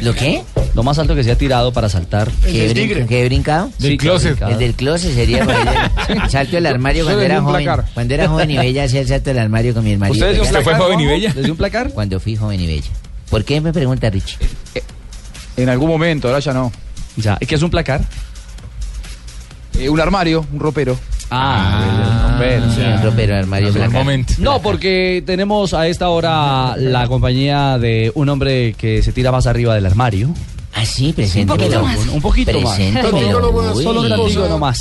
¿Lo 0.00 0.14
qué? 0.14 0.42
Lo 0.74 0.82
más 0.82 0.98
alto 0.98 1.14
que 1.14 1.24
se 1.24 1.30
ha 1.32 1.36
tirado 1.36 1.72
para 1.72 1.88
saltar. 1.88 2.30
¿Qué, 2.44 2.70
brin- 2.72 3.06
qué 3.06 3.22
he 3.22 3.24
brincado? 3.26 3.70
Del 3.78 3.96
closet. 3.96 4.40
El 4.42 4.58
del 4.58 4.74
closet 4.74 5.12
sería 5.14 5.42
el 6.08 6.30
salto 6.30 6.52
del 6.56 6.66
armario 6.66 7.04
cuando 7.04 7.20
Desde 7.20 7.32
era 7.32 7.40
un 7.40 7.46
joven. 7.46 7.64
placar. 7.64 7.90
Cuando 7.94 8.14
era 8.14 8.28
joven 8.28 8.50
y 8.50 8.56
bella 8.56 8.84
hacía 8.84 9.00
el 9.00 9.08
salto 9.08 9.30
del 9.30 9.38
armario 9.40 9.74
con 9.74 9.84
mi 9.84 9.92
hermanito. 9.92 10.12
¿Usted 10.14 10.28
desde 10.28 10.40
un 10.40 10.46
¿Usted 10.46 10.62
placar, 10.64 10.80
Juanjo? 10.82 11.08
¿Desde 11.34 11.50
un 11.50 11.56
placar? 11.56 11.90
Cuando 11.90 12.20
fui 12.20 12.36
joven 12.36 12.60
y 12.60 12.66
bella. 12.66 12.90
¿Por 13.28 13.44
qué 13.44 13.60
me 13.60 13.72
pregunta 13.72 14.08
Richie? 14.10 14.36
En 15.56 15.68
algún 15.68 15.88
momento, 15.88 16.28
ahora 16.28 16.40
ya 16.40 16.52
no. 16.52 16.72
Ya, 17.16 17.36
¿y 17.40 17.46
qué 17.46 17.56
es 17.56 17.62
un 17.62 17.70
placar? 17.70 18.00
Eh, 19.78 19.88
un 19.88 20.00
armario, 20.00 20.46
un 20.52 20.60
ropero. 20.60 20.98
Ah, 21.32 22.38
sí, 22.74 22.80
un 22.80 23.02
ropero, 23.04 23.36
armario, 23.36 23.72
placar. 23.72 24.04
No, 24.38 24.60
porque 24.62 25.22
tenemos 25.24 25.74
a 25.74 25.86
esta 25.86 26.08
hora 26.08 26.74
la 26.76 27.06
compañía 27.06 27.78
de 27.78 28.10
un 28.14 28.28
hombre 28.28 28.74
que 28.76 29.02
se 29.02 29.12
tira 29.12 29.30
más 29.30 29.46
arriba 29.46 29.74
del 29.74 29.86
armario. 29.86 30.34
Ah, 30.80 30.86
sí, 30.86 31.08
Un 31.08 31.12
preséntemelo. 31.14 31.56
poquito 31.56 31.82
más. 31.82 32.06
Un 32.08 32.20
poquito 32.22 32.60
más. 32.60 32.76
Solo, 33.82 34.00
un 34.02 34.48
nomás. 34.48 34.78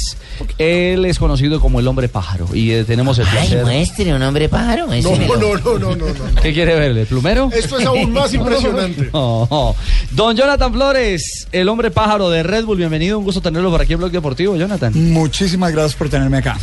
Él 0.57 1.03
es 1.05 1.19
conocido 1.19 1.59
como 1.59 1.79
el 1.79 1.87
hombre 1.87 2.07
pájaro 2.07 2.47
y 2.53 2.71
eh, 2.71 2.83
tenemos 2.85 3.19
el 3.19 3.25
Ay, 3.25 3.31
placer. 3.31 3.65
muestre 3.65 4.13
un 4.13 4.21
hombre 4.21 4.47
pájaro. 4.47 4.87
No, 4.87 4.93
no, 4.95 5.35
no, 5.35 5.77
no, 5.79 5.95
no, 5.95 5.95
no. 5.95 6.41
¿Qué 6.41 6.53
quiere 6.53 6.75
ver? 6.75 6.97
¿El 6.97 7.05
plumero? 7.05 7.49
Esto 7.53 7.77
es 7.79 7.85
aún 7.85 8.13
más 8.13 8.33
impresionante. 8.35 9.09
Don 9.11 10.35
Jonathan 10.35 10.71
Flores, 10.73 11.47
el 11.51 11.67
hombre 11.67 11.91
pájaro 11.91 12.29
de 12.29 12.43
Red 12.43 12.65
Bull, 12.65 12.77
bienvenido, 12.77 13.19
un 13.19 13.25
gusto 13.25 13.41
tenerlo 13.41 13.69
por 13.69 13.81
aquí 13.81 13.93
en 13.93 13.99
Blog 13.99 14.11
Deportivo, 14.11 14.55
Jonathan. 14.55 14.93
Muchísimas 15.11 15.71
gracias 15.73 15.95
por 15.95 16.09
tenerme 16.09 16.37
acá. 16.37 16.57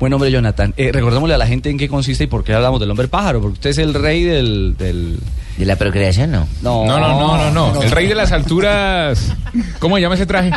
Buen 0.00 0.12
hombre, 0.14 0.30
Jonathan. 0.30 0.72
Eh, 0.76 0.90
recordémosle 0.92 1.34
a 1.34 1.38
la 1.38 1.46
gente 1.46 1.70
en 1.70 1.78
qué 1.78 1.88
consiste 1.88 2.24
y 2.24 2.26
por 2.26 2.42
qué 2.42 2.54
hablamos 2.54 2.80
del 2.80 2.90
hombre 2.90 3.06
pájaro, 3.08 3.40
porque 3.40 3.54
usted 3.54 3.70
es 3.70 3.78
el 3.78 3.94
rey 3.94 4.24
del... 4.24 5.18
¿De 5.56 5.66
la 5.66 5.76
procreación, 5.76 6.30
no? 6.30 6.48
No, 6.62 6.84
No, 6.86 6.98
no, 6.98 7.18
no, 7.20 7.50
no, 7.50 7.72
no. 7.74 7.82
El 7.82 7.90
rey 7.90 8.06
de 8.06 8.14
las 8.14 8.32
alturas. 8.32 9.18
¿Cómo 9.78 9.96
se 9.96 10.02
llama 10.02 10.14
ese 10.14 10.26
traje? 10.26 10.50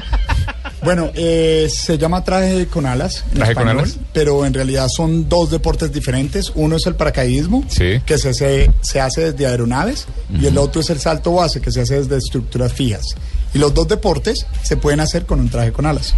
Bueno, 0.84 1.12
eh, 1.16 1.68
se 1.70 1.98
llama 1.98 2.24
traje 2.24 2.68
con 2.68 2.86
alas. 2.86 3.24
en 3.30 3.36
¿Traje 3.38 3.54
con 3.56 3.64
español, 3.68 3.84
alas? 3.86 3.98
Pero 4.14 4.46
en 4.46 4.54
realidad 4.54 4.88
son 4.88 5.28
dos 5.28 5.50
deportes 5.52 5.92
diferentes. 5.92 6.52
Uno 6.56 6.78
es 6.78 6.86
el 6.86 6.96
paracaidismo, 6.96 7.64
Sí. 7.68 8.00
que 8.06 8.18
se, 8.18 8.34
se, 8.34 8.72
se 8.82 9.02
hace 9.02 9.32
desde 9.32 9.48
aeronaves, 9.48 10.08
y 10.40 10.46
el 10.46 10.58
otro 10.58 10.82
es 10.82 10.90
el 10.92 11.00
salto 11.00 11.34
base, 11.34 11.60
que 11.60 11.72
se 11.72 11.82
hace 11.82 11.96
desde 12.02 12.18
estructuras 12.18 12.72
fijas. 12.72 13.04
Y 13.54 13.58
los 13.58 13.74
dos 13.74 13.88
deportes 13.88 14.46
se 14.64 14.78
pueden 14.78 15.00
hacer 15.00 15.26
con 15.26 15.40
un 15.40 15.50
traje 15.50 15.72
con 15.72 15.86
alas. 15.86 16.14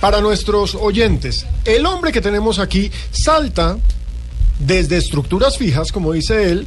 Para 0.00 0.20
nuestros 0.20 0.74
oyentes, 0.74 1.46
el 1.64 1.86
hombre 1.86 2.10
que 2.12 2.20
tenemos 2.20 2.58
aquí 2.58 2.90
salta 3.12 3.76
desde 4.58 4.96
estructuras 4.96 5.56
fijas, 5.56 5.92
como 5.92 6.12
dice 6.12 6.50
él, 6.50 6.66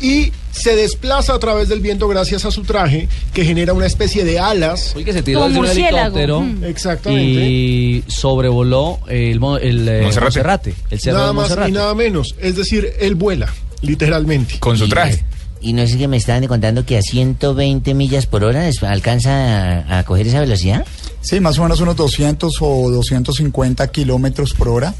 y 0.00 0.32
se 0.52 0.76
desplaza 0.76 1.34
a 1.34 1.38
través 1.38 1.68
del 1.68 1.80
viento 1.80 2.08
gracias 2.08 2.44
a 2.44 2.50
su 2.50 2.62
traje, 2.62 3.08
que 3.32 3.44
genera 3.44 3.72
una 3.72 3.86
especie 3.86 4.24
de 4.24 4.38
alas. 4.38 4.92
Uy, 4.96 5.04
que 5.04 5.12
se 5.12 5.22
tiró 5.22 5.46
desde 5.46 5.58
un 5.60 5.66
helicóptero 5.66 6.46
Exactamente. 6.64 7.22
y 7.48 8.04
sobrevoló 8.08 9.00
el, 9.08 9.40
el 9.62 9.88
eh, 9.88 10.00
Monserrate. 10.02 10.20
Monserrate, 10.24 10.74
el 10.90 11.00
cerro 11.00 11.16
Nada 11.18 11.28
de 11.28 11.34
más 11.34 11.68
y 11.68 11.72
nada 11.72 11.94
menos. 11.94 12.34
Es 12.40 12.56
decir, 12.56 12.92
él 13.00 13.14
vuela, 13.14 13.52
literalmente. 13.82 14.58
Con 14.58 14.76
su 14.78 14.88
traje. 14.88 15.24
Y 15.60 15.72
no 15.72 15.82
es 15.82 15.96
que 15.96 16.06
me 16.06 16.16
estaban 16.16 16.46
contando 16.46 16.86
que 16.86 16.96
a 16.98 17.02
120 17.02 17.92
millas 17.94 18.26
por 18.26 18.44
hora 18.44 18.68
es- 18.68 18.82
alcanza 18.84 19.80
a, 19.80 19.98
a 19.98 20.04
coger 20.04 20.28
esa 20.28 20.40
velocidad. 20.40 20.86
Sí, 21.20 21.40
más 21.40 21.58
o 21.58 21.64
menos 21.64 21.80
unos 21.80 21.96
200 21.96 22.54
o 22.60 22.90
250 22.90 23.88
kilómetros 23.90 24.54
por 24.54 24.68
hora. 24.68 24.94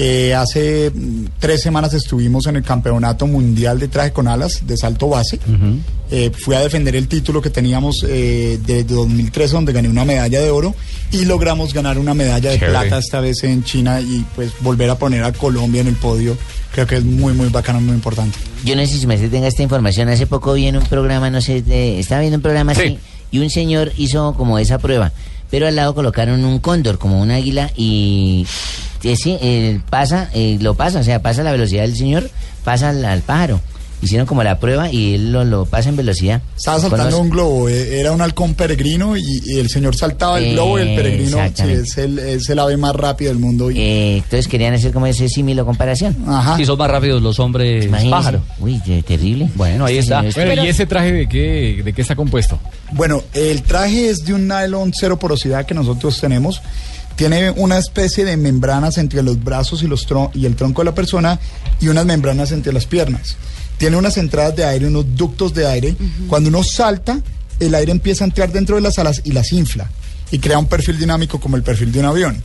Eh, 0.00 0.32
hace 0.32 0.90
mm, 0.94 1.24
tres 1.40 1.60
semanas 1.60 1.92
estuvimos 1.92 2.46
en 2.46 2.54
el 2.56 2.62
Campeonato 2.62 3.26
Mundial 3.26 3.80
de 3.80 3.88
Traje 3.88 4.12
con 4.12 4.28
Alas 4.28 4.62
de 4.66 4.76
Salto 4.76 5.08
Base. 5.08 5.40
Eh, 6.10 6.30
fui 6.38 6.54
a 6.54 6.60
defender 6.60 6.94
el 6.96 7.08
título 7.08 7.42
que 7.42 7.50
teníamos 7.50 8.04
eh, 8.08 8.58
de 8.64 8.84
2013, 8.84 9.54
donde 9.54 9.72
gané 9.72 9.88
una 9.88 10.04
medalla 10.04 10.40
de 10.40 10.50
oro 10.50 10.74
y 11.10 11.24
logramos 11.24 11.74
ganar 11.74 11.98
una 11.98 12.14
medalla 12.14 12.50
de 12.50 12.58
Chévere. 12.58 12.78
plata 12.78 12.98
esta 12.98 13.20
vez 13.20 13.42
en 13.44 13.64
China 13.64 14.00
y 14.00 14.24
pues 14.36 14.52
volver 14.60 14.88
a 14.88 14.94
poner 14.96 15.24
a 15.24 15.32
Colombia 15.32 15.80
en 15.80 15.88
el 15.88 15.96
podio. 15.96 16.36
Creo 16.72 16.86
que 16.86 16.96
es 16.96 17.04
muy, 17.04 17.32
muy 17.32 17.48
bacano, 17.48 17.80
muy 17.80 17.94
importante. 17.94 18.38
Yo 18.64 18.76
no 18.76 18.86
sé 18.86 18.98
si 18.98 19.06
me 19.06 19.16
tenga 19.18 19.48
esta 19.48 19.62
información. 19.64 20.08
Hace 20.08 20.26
poco 20.26 20.52
vi 20.52 20.66
en 20.66 20.76
un 20.76 20.84
programa, 20.84 21.28
no 21.28 21.40
sé, 21.40 21.60
de- 21.62 21.98
estaba 21.98 22.20
viendo 22.20 22.36
un 22.36 22.42
programa 22.42 22.72
así, 22.72 22.98
y 23.32 23.38
un 23.40 23.50
señor 23.50 23.92
hizo 23.96 24.32
como 24.34 24.58
esa 24.60 24.78
prueba. 24.78 25.12
Pero 25.50 25.66
al 25.66 25.76
lado 25.76 25.94
colocaron 25.94 26.44
un 26.44 26.58
cóndor, 26.58 26.98
como 26.98 27.20
un 27.20 27.30
águila, 27.30 27.70
y 27.76 28.46
eh, 29.02 29.16
sí, 29.16 29.38
él 29.40 29.82
pasa, 29.88 30.30
eh, 30.34 30.58
lo 30.60 30.74
pasa, 30.74 31.00
o 31.00 31.04
sea, 31.04 31.22
pasa 31.22 31.42
la 31.42 31.52
velocidad 31.52 31.82
del 31.82 31.96
señor, 31.96 32.30
pasa 32.64 32.90
al 32.90 33.22
pájaro. 33.22 33.60
Hicieron 34.00 34.26
como 34.26 34.42
la 34.44 34.60
prueba 34.60 34.92
y 34.92 35.14
él 35.14 35.32
lo, 35.32 35.44
lo 35.44 35.64
pasa 35.66 35.88
en 35.88 35.96
velocidad. 35.96 36.40
Estaba 36.56 36.78
saltando 36.80 37.10
los- 37.10 37.20
un 37.20 37.30
globo, 37.30 37.68
eh, 37.68 37.98
era 38.00 38.12
un 38.12 38.20
halcón 38.20 38.54
peregrino 38.54 39.16
y, 39.16 39.22
y 39.44 39.58
el 39.58 39.68
señor 39.68 39.96
saltaba 39.96 40.38
el 40.38 40.52
globo 40.52 40.78
y 40.78 40.82
el 40.82 40.96
peregrino 40.96 41.38
sí, 41.54 41.62
es, 41.64 41.98
el, 41.98 42.18
es 42.18 42.48
el 42.48 42.58
ave 42.58 42.76
más 42.76 42.94
rápido 42.94 43.30
del 43.30 43.38
mundo. 43.40 43.70
Y, 43.70 43.78
Eh, 43.78 44.16
entonces 44.18 44.46
querían 44.48 44.74
hacer 44.74 44.92
como 44.92 45.06
ese 45.06 45.28
símil 45.28 45.58
o 45.60 45.66
comparación. 45.66 46.16
Ajá. 46.26 46.60
Y 46.60 46.64
son 46.64 46.78
más 46.78 46.90
rápidos 46.90 47.22
los 47.22 47.38
hombres 47.40 47.84
Imagínese. 47.86 48.10
pájaro. 48.10 48.42
Uy, 48.60 48.80
qué 48.84 49.02
terrible. 49.02 49.48
Bueno, 49.54 49.84
ahí 49.86 49.98
está. 49.98 50.22
Bueno, 50.34 50.64
¿y 50.64 50.68
ese 50.68 50.86
traje 50.86 51.12
de 51.12 51.28
qué, 51.28 51.82
de 51.84 51.92
qué 51.92 52.02
está 52.02 52.14
compuesto? 52.14 52.58
Bueno, 52.92 53.22
el 53.34 53.62
traje 53.62 54.08
es 54.10 54.24
de 54.24 54.32
un 54.34 54.46
nylon 54.48 54.92
cero 54.94 55.18
porosidad 55.18 55.66
que 55.66 55.74
nosotros 55.74 56.20
tenemos. 56.20 56.60
Tiene 57.16 57.50
una 57.50 57.78
especie 57.78 58.24
de 58.24 58.36
membranas 58.36 58.96
entre 58.96 59.24
los 59.24 59.42
brazos 59.42 59.82
y, 59.82 59.88
los 59.88 60.06
tron- 60.08 60.30
y 60.34 60.46
el 60.46 60.54
tronco 60.54 60.82
de 60.82 60.86
la 60.86 60.94
persona 60.94 61.40
y 61.80 61.88
unas 61.88 62.06
membranas 62.06 62.52
entre 62.52 62.72
las 62.72 62.86
piernas. 62.86 63.36
Tiene 63.78 63.96
unas 63.96 64.16
entradas 64.16 64.54
de 64.56 64.64
aire, 64.64 64.86
unos 64.86 65.16
ductos 65.16 65.54
de 65.54 65.66
aire. 65.66 65.96
Cuando 66.28 66.50
uno 66.50 66.62
salta, 66.62 67.20
el 67.60 67.74
aire 67.74 67.92
empieza 67.92 68.24
a 68.24 68.26
entrar 68.26 68.52
dentro 68.52 68.76
de 68.76 68.82
las 68.82 68.98
alas 68.98 69.22
y 69.24 69.32
las 69.32 69.52
infla. 69.52 69.90
Y 70.30 70.40
crea 70.40 70.58
un 70.58 70.66
perfil 70.66 70.98
dinámico 70.98 71.40
como 71.40 71.56
el 71.56 71.62
perfil 71.62 71.90
de 71.90 72.00
un 72.00 72.04
avión. 72.04 72.42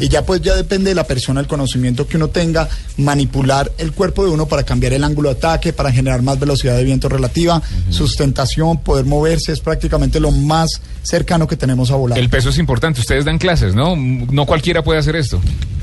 Y 0.00 0.08
ya 0.08 0.24
pues 0.24 0.40
ya 0.40 0.54
depende 0.54 0.90
de 0.90 0.94
la 0.94 1.04
persona, 1.04 1.40
el 1.40 1.46
conocimiento 1.46 2.06
que 2.06 2.16
uno 2.16 2.28
tenga, 2.28 2.66
manipular 2.96 3.70
el 3.76 3.92
cuerpo 3.92 4.24
de 4.24 4.30
uno 4.30 4.46
para 4.46 4.62
cambiar 4.62 4.94
el 4.94 5.04
ángulo 5.04 5.28
de 5.28 5.36
ataque, 5.36 5.74
para 5.74 5.92
generar 5.92 6.22
más 6.22 6.40
velocidad 6.40 6.76
de 6.76 6.84
viento 6.84 7.10
relativa, 7.10 7.60
sustentación, 7.90 8.78
poder 8.78 9.04
moverse, 9.04 9.52
es 9.52 9.60
prácticamente 9.60 10.18
lo 10.18 10.30
más 10.30 10.80
cercano 11.02 11.46
que 11.46 11.56
tenemos 11.56 11.90
a 11.90 11.96
volar. 11.96 12.18
El 12.18 12.30
peso 12.30 12.48
es 12.48 12.58
importante. 12.58 13.00
Ustedes 13.00 13.26
dan 13.26 13.38
clases, 13.38 13.74
¿no? 13.74 13.96
No 13.96 14.46
cualquiera 14.46 14.82
puede 14.82 15.00
hacer 15.00 15.16
esto. 15.16 15.38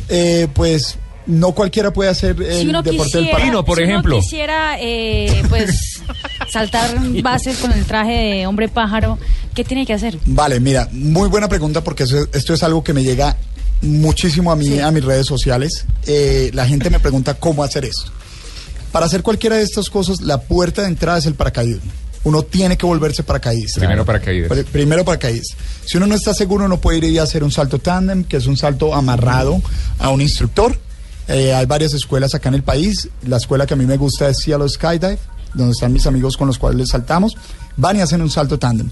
Eh, 0.10 0.48
pues 0.54 0.98
no 1.26 1.52
cualquiera 1.54 1.92
puede 1.94 2.10
hacer 2.10 2.36
el 2.42 2.58
Si 2.60 2.66
deporte 2.68 2.90
del 2.92 2.98
quisiera, 2.98 3.32
pájaro. 3.32 3.64
si 3.76 3.84
uno 3.84 4.04
quisiera, 4.22 4.78
eh, 4.80 5.44
pues, 5.50 6.02
saltar 6.52 6.96
bases 7.22 7.58
con 7.58 7.72
el 7.72 7.86
traje 7.86 8.12
de 8.12 8.48
hombre 8.48 8.68
pájaro, 8.70 9.18
¿qué 9.54 9.64
tiene 9.64 9.86
que 9.86 9.94
hacer? 9.94 10.18
Vale, 10.26 10.60
mira, 10.60 10.88
muy 10.92 11.30
buena 11.30 11.48
pregunta 11.48 11.84
porque 11.84 12.04
eso- 12.04 12.28
esto 12.34 12.54
es 12.54 12.64
algo 12.64 12.84
que 12.84 12.94
me 12.94 13.04
llega 13.04 13.38
muchísimo 13.82 14.52
a 14.52 14.56
mí, 14.56 14.80
a 14.80 14.92
mis 14.92 15.04
redes 15.04 15.26
sociales. 15.28 15.86
Eh, 16.06 16.52
la 16.54 16.66
gente 16.66 16.90
me 16.90 17.00
pregunta 17.00 17.34
cómo 17.36 17.64
hacer 17.64 17.86
esto. 17.86 18.12
Para 18.92 19.08
hacer 19.08 19.24
cualquiera 19.24 19.56
de 19.58 19.64
estas 19.64 19.90
cosas, 19.90 20.22
la 20.22 20.40
puerta 20.42 20.84
de 20.84 20.88
entrada 20.90 21.18
es 21.18 21.26
el 21.26 21.34
paracaidismo. 21.36 21.92
Uno 22.26 22.44
tiene 22.44 22.78
que 22.78 22.86
volverse 22.86 23.24
paracaidista. 23.24 23.80
Primero 23.82 24.06
paracaídas. 24.06 24.48
Pri- 24.50 24.64
Primero 24.64 25.04
paracaidista. 25.04 25.56
Si 25.86 25.98
uno 25.98 26.08
no 26.08 26.16
está 26.16 26.34
seguro, 26.34 26.64
uno 26.66 26.80
puede 26.80 27.00
ir 27.00 27.04
y 27.06 27.18
hacer 27.18 27.44
un 27.44 27.52
salto 27.52 27.80
tándem, 27.80 28.24
que 28.24 28.38
es 28.38 28.46
un 28.46 28.56
salto 28.56 28.94
amarrado 28.94 29.62
a 30.00 30.10
un 30.10 30.22
instructor. 30.22 30.80
Eh, 31.28 31.54
hay 31.54 31.66
varias 31.66 31.94
escuelas 31.94 32.36
acá 32.36 32.50
en 32.50 32.56
el 32.56 32.64
país. 32.64 33.10
La 33.26 33.38
escuela 33.38 33.66
que 33.66 33.74
a 33.74 33.78
mí 33.78 33.86
me 33.86 33.98
gusta 33.98 34.30
es 34.30 34.40
Cielo 34.40 34.68
Skydive, 34.68 35.20
donde 35.54 35.72
están 35.72 35.94
mis 35.94 36.06
amigos 36.06 36.38
con 36.38 36.48
los 36.48 36.58
cuales 36.58 36.90
saltamos. 36.90 37.36
Van 37.78 37.98
y 37.98 38.02
hacen 38.02 38.22
un 38.22 38.30
salto 38.30 38.60
tándem. 38.60 38.90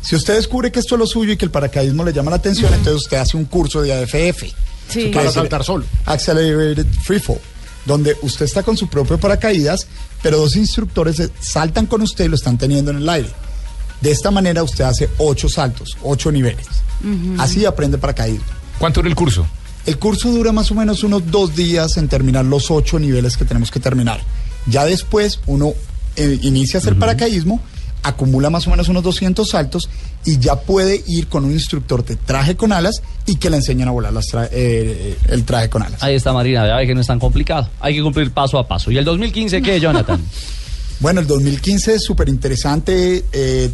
Si 0.00 0.14
usted 0.14 0.34
descubre 0.34 0.70
que 0.70 0.80
esto 0.80 0.96
es 0.96 0.98
lo 0.98 1.06
suyo 1.06 1.32
y 1.32 1.36
que 1.36 1.46
el 1.46 1.50
paracaidismo 1.50 2.04
le 2.04 2.12
llama 2.12 2.30
la 2.30 2.36
atención, 2.36 2.72
entonces 2.74 3.04
usted 3.04 3.16
hace 3.16 3.36
un 3.36 3.46
curso 3.46 3.80
de 3.80 3.92
AFF. 3.92 4.44
Sí. 4.88 5.10
Para 5.14 5.30
saltar 5.30 5.64
solo. 5.64 5.86
Accelerated 6.04 6.86
Freefall, 7.02 7.38
donde 7.86 8.14
usted 8.20 8.44
está 8.44 8.62
con 8.62 8.76
su 8.76 8.88
propio 8.88 9.18
paracaídas, 9.18 9.86
pero 10.22 10.36
dos 10.36 10.56
instructores 10.56 11.30
saltan 11.40 11.86
con 11.86 12.02
usted 12.02 12.26
y 12.26 12.28
lo 12.28 12.36
están 12.36 12.58
teniendo 12.58 12.90
en 12.90 12.98
el 12.98 13.08
aire. 13.08 13.30
De 14.02 14.10
esta 14.10 14.30
manera 14.30 14.62
usted 14.62 14.84
hace 14.84 15.08
ocho 15.16 15.48
saltos, 15.48 15.96
ocho 16.02 16.30
niveles. 16.30 16.66
Así 17.38 17.64
aprende 17.64 17.96
paracaidismo. 17.96 18.44
¿Cuánto 18.78 19.00
dura 19.00 19.08
el 19.08 19.14
curso? 19.14 19.46
El 19.86 19.98
curso 19.98 20.30
dura 20.30 20.52
más 20.52 20.70
o 20.70 20.74
menos 20.74 21.02
unos 21.04 21.30
dos 21.30 21.54
días 21.54 21.96
en 21.98 22.08
terminar 22.08 22.44
los 22.44 22.70
ocho 22.70 22.98
niveles 22.98 23.36
que 23.36 23.44
tenemos 23.44 23.70
que 23.70 23.80
terminar. 23.80 24.20
Ya 24.66 24.84
después 24.84 25.40
uno 25.46 25.74
eh, 26.16 26.38
inicia 26.42 26.78
a 26.78 26.80
hacer 26.80 26.98
paracaidismo, 26.98 27.60
acumula 28.02 28.48
más 28.50 28.66
o 28.66 28.70
menos 28.70 28.88
unos 28.88 29.02
200 29.02 29.46
saltos 29.48 29.88
y 30.24 30.38
ya 30.38 30.56
puede 30.60 31.02
ir 31.06 31.26
con 31.28 31.44
un 31.44 31.52
instructor 31.52 32.02
de 32.04 32.16
traje 32.16 32.56
con 32.56 32.72
alas 32.72 33.02
y 33.26 33.36
que 33.36 33.50
le 33.50 33.56
enseñen 33.58 33.88
a 33.88 33.90
volar 33.90 34.12
las 34.12 34.26
tra- 34.26 34.48
eh, 34.52 35.16
el 35.28 35.44
traje 35.44 35.68
con 35.68 35.82
alas. 35.82 36.02
Ahí 36.02 36.14
está 36.14 36.32
Marina, 36.32 36.66
ya 36.66 36.76
ve 36.76 36.86
que 36.86 36.94
no 36.94 37.02
es 37.02 37.06
tan 37.06 37.18
complicado. 37.18 37.68
Hay 37.80 37.94
que 37.94 38.02
cumplir 38.02 38.30
paso 38.30 38.58
a 38.58 38.66
paso. 38.66 38.90
¿Y 38.90 38.96
el 38.96 39.04
2015 39.04 39.60
qué, 39.62 39.80
Jonathan? 39.80 40.20
Bueno, 41.00 41.20
el 41.20 41.26
2015 41.26 41.94
es 41.96 42.04
súper 42.04 42.28
interesante. 42.28 43.24
eh, 43.32 43.68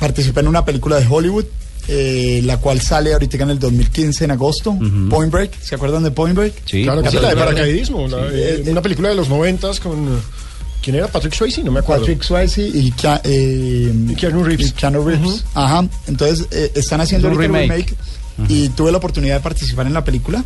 participé 0.00 0.40
en 0.40 0.48
una 0.48 0.64
película 0.64 0.96
de 0.96 1.06
Hollywood, 1.08 1.44
eh, 1.88 2.40
la 2.44 2.58
cual 2.58 2.80
sale 2.80 3.12
ahorita 3.12 3.36
en 3.38 3.50
el 3.50 3.58
2015, 3.58 4.24
en 4.24 4.30
agosto. 4.30 4.76
Point 5.10 5.32
Break. 5.32 5.60
¿Se 5.60 5.74
acuerdan 5.74 6.02
de 6.04 6.10
Point 6.10 6.36
Break? 6.36 6.64
claro 6.84 7.02
que 7.02 7.10
sí, 7.10 7.16
la 7.20 7.30
de 7.30 7.36
paracaidismo. 7.36 8.06
la- 8.08 8.28
eh, 8.32 8.62
una 8.66 8.82
película 8.82 9.08
de 9.08 9.14
los 9.14 9.28
noventas 9.28 9.80
con. 9.80 10.20
¿Quién 10.82 10.94
era? 10.96 11.08
Patrick 11.08 11.34
Swayze, 11.34 11.64
no 11.64 11.72
me 11.72 11.80
acuerdo. 11.80 12.02
Patrick 12.02 12.22
Swayze 12.22 12.62
y, 12.62 12.94
eh, 13.24 13.92
Y 14.10 14.14
Keanu 14.14 14.44
Reeves. 14.44 14.68
y 14.68 14.72
Keanu 14.72 15.02
Reeves. 15.04 15.44
Ajá. 15.54 15.84
Entonces, 16.06 16.46
eh, 16.52 16.70
están 16.76 17.00
haciendo 17.00 17.28
un 17.28 17.36
remake. 17.38 17.62
remake. 17.68 17.94
Y 18.48 18.68
tuve 18.70 18.92
la 18.92 18.98
oportunidad 18.98 19.34
de 19.36 19.40
participar 19.40 19.86
en 19.88 19.94
la 19.94 20.04
película. 20.04 20.44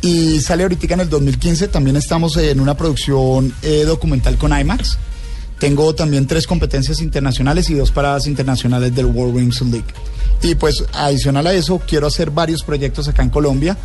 Y 0.00 0.40
sale 0.40 0.62
ahorita 0.62 0.94
en 0.94 1.00
el 1.00 1.08
2015. 1.10 1.68
También 1.68 1.96
estamos 1.96 2.36
en 2.36 2.60
una 2.60 2.76
producción 2.76 3.52
eh, 3.62 3.84
documental 3.86 4.36
con 4.38 4.58
IMAX. 4.58 4.96
Tengo 5.58 5.94
también 5.94 6.26
tres 6.26 6.46
competencias 6.46 7.00
internacionales 7.00 7.70
y 7.70 7.74
dos 7.74 7.90
paradas 7.90 8.26
internacionales 8.26 8.94
del 8.94 9.06
World 9.06 9.36
Wingsuit 9.36 9.72
League. 9.72 9.86
Y 10.42 10.54
pues 10.54 10.84
adicional 10.92 11.46
a 11.46 11.54
eso, 11.54 11.80
quiero 11.86 12.06
hacer 12.06 12.30
varios 12.30 12.62
proyectos 12.62 13.08
acá 13.08 13.22
en 13.22 13.30
Colombia, 13.30 13.76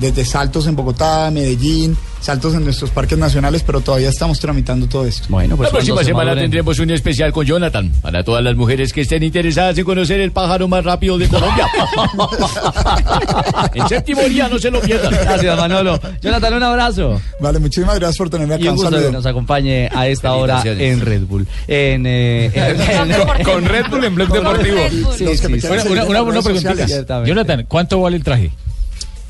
desde 0.00 0.24
saltos 0.24 0.66
en 0.66 0.76
Bogotá, 0.76 1.30
Medellín, 1.30 1.96
saltos 2.20 2.54
en 2.54 2.64
nuestros 2.64 2.90
parques 2.90 3.18
nacionales, 3.18 3.62
pero 3.62 3.80
todavía 3.80 4.08
estamos 4.08 4.38
tramitando 4.40 4.86
todo 4.86 5.06
esto. 5.06 5.26
Bueno, 5.28 5.56
pues 5.56 5.68
la 5.68 5.72
próxima 5.72 5.94
cuando 5.96 6.04
se 6.06 6.10
semana 6.10 6.24
maduren. 6.30 6.44
tendremos 6.44 6.78
un 6.78 6.90
especial 6.90 7.32
con 7.32 7.46
Jonathan 7.46 7.92
para 8.02 8.24
todas 8.24 8.42
las 8.42 8.56
mujeres 8.56 8.92
que 8.92 9.02
estén 9.02 9.22
interesadas 9.22 9.76
en 9.78 9.84
conocer 9.84 10.20
el 10.20 10.32
pájaro 10.32 10.68
más 10.68 10.84
rápido 10.84 11.18
de 11.18 11.28
Colombia. 11.28 11.66
en 13.74 13.88
séptimo 13.88 14.22
día 14.22 14.48
no 14.48 14.58
se 14.58 14.70
lo 14.70 14.80
pierdan. 14.80 15.12
Gracias, 15.12 15.56
Manolo. 15.56 16.00
Jonathan, 16.22 16.54
un 16.54 16.62
abrazo. 16.62 17.20
Vale, 17.40 17.58
muchísimas 17.58 17.98
gracias 17.98 18.18
por 18.18 18.30
tenerme 18.30 18.54
acá. 18.54 18.64
Y 18.64 18.68
un 18.68 18.76
gusto 18.76 19.00
que 19.00 19.10
nos 19.10 19.26
acompañe 19.26 19.88
a 19.94 20.08
esta 20.08 20.32
hora 20.34 20.62
en 20.64 21.00
Red 21.00 21.22
Bull. 21.22 21.46
En, 21.68 22.04
eh, 22.06 22.46
en- 22.54 23.44
Con, 23.44 23.44
con 23.44 23.64
Red 23.64 23.86
Bull 23.90 24.04
en 24.04 24.14
Blog 24.14 24.32
Deportivo. 24.32 24.78
Sí, 25.16 25.26
sí, 25.36 25.60
sí. 25.60 25.66
Una, 25.90 26.04
una, 26.04 26.22
una, 26.22 26.42
preguntita. 26.42 27.24
Jonathan, 27.24 27.64
¿cuánto 27.68 28.00
vale 28.00 28.16
el 28.16 28.24
traje? 28.24 28.50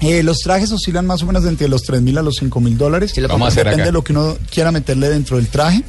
Eh, 0.01 0.23
los 0.23 0.39
trajes 0.39 0.71
oscilan 0.73 1.07
más 1.07 1.23
o 1.23 1.27
menos 1.27 1.45
entre 1.45 1.69
los 1.69 1.83
3 1.83 2.01
mil 2.03 2.17
a 2.19 2.23
los 2.23 2.37
5 2.37 2.61
mil 2.61 2.79
dólares. 2.79 3.17
lo 3.17 3.29
vamos 3.29 3.47
a 3.47 3.49
hacer 3.49 3.65
Depende 3.65 3.83
acá. 3.83 3.89
de 3.89 3.93
lo 3.93 4.03
que 4.05 4.13
uno 4.13 4.37
quiera 4.51 4.73
meterle 4.73 5.09
dentro 5.11 5.37
del 5.37 5.49
traje. 5.49 5.83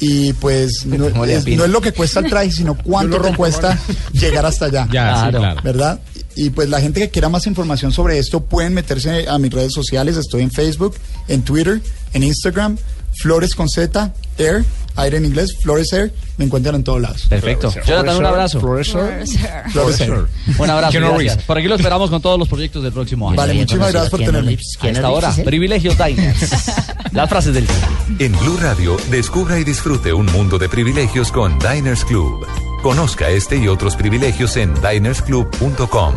Y 0.00 0.32
pues 0.32 0.84
no, 0.84 1.10
¿Cómo 1.10 1.26
le 1.26 1.34
es, 1.34 1.42
apina? 1.42 1.58
no 1.58 1.64
es 1.66 1.70
lo 1.70 1.80
que 1.80 1.92
cuesta 1.92 2.20
el 2.20 2.28
traje, 2.28 2.50
sino 2.50 2.76
cuánto 2.82 3.20
te 3.20 3.34
cuesta 3.36 3.78
llegar 4.12 4.44
hasta 4.46 4.66
allá. 4.66 4.88
Ya, 4.90 5.14
sí, 5.14 5.20
Claro. 5.20 5.38
claro. 5.38 5.60
¿Verdad? 5.62 6.00
Y 6.34 6.50
pues 6.50 6.68
la 6.70 6.80
gente 6.80 6.98
que 7.00 7.10
quiera 7.10 7.28
más 7.28 7.46
información 7.46 7.92
sobre 7.92 8.18
esto 8.18 8.40
pueden 8.40 8.72
meterse 8.74 9.28
a 9.28 9.38
mis 9.38 9.52
redes 9.52 9.72
sociales. 9.74 10.16
Estoy 10.16 10.42
en 10.42 10.50
Facebook, 10.50 10.96
en 11.28 11.42
Twitter, 11.42 11.80
en 12.14 12.22
Instagram, 12.24 12.78
Flores 13.14 13.54
con 13.54 13.68
Z, 13.68 14.12
Air, 14.38 14.64
aire 14.96 15.16
en 15.16 15.24
inglés, 15.24 15.56
Flores 15.62 15.92
Air. 15.92 16.12
Me 16.36 16.44
encuentran 16.44 16.74
en 16.74 16.84
todos 16.84 17.00
lados. 17.00 17.26
Perfecto. 17.28 17.72
Jonathan, 17.86 18.16
un 18.16 18.26
abrazo. 18.26 18.60
Flores 18.60 18.94
Air. 18.94 20.26
Un 20.58 20.70
abrazo. 20.70 20.98
Gracias. 20.98 21.44
Por 21.44 21.58
aquí 21.58 21.68
lo 21.68 21.74
esperamos 21.74 22.10
con 22.10 22.20
todos 22.20 22.38
los 22.38 22.48
proyectos 22.48 22.82
del 22.82 22.92
próximo 22.92 23.28
año. 23.28 23.36
Vale, 23.36 23.54
muchísimas 23.54 23.92
gracias 23.92 24.10
por 24.10 24.20
tenerme. 24.20 24.50
Reeves. 24.50 24.76
A 24.76 24.80
Keanu 24.80 24.96
esta 24.96 25.10
hora, 25.10 25.28
Reeves, 25.28 25.38
¿eh? 25.38 25.44
privilegio 25.44 25.92
Diners. 25.94 26.50
Las 27.12 27.28
frases 27.28 27.54
del 27.54 27.66
día. 27.66 27.88
En 28.18 28.32
Blue 28.38 28.56
Radio, 28.60 28.96
descubra 29.10 29.58
y 29.58 29.64
disfrute 29.64 30.12
un 30.12 30.26
mundo 30.26 30.58
de 30.58 30.68
privilegios 30.68 31.30
con 31.30 31.58
Diners 31.58 32.04
Club. 32.04 32.46
Conozca 32.82 33.28
este 33.30 33.56
y 33.56 33.68
otros 33.68 33.96
privilegios 33.96 34.56
en 34.56 34.74
dinersclub.com. 34.74 36.14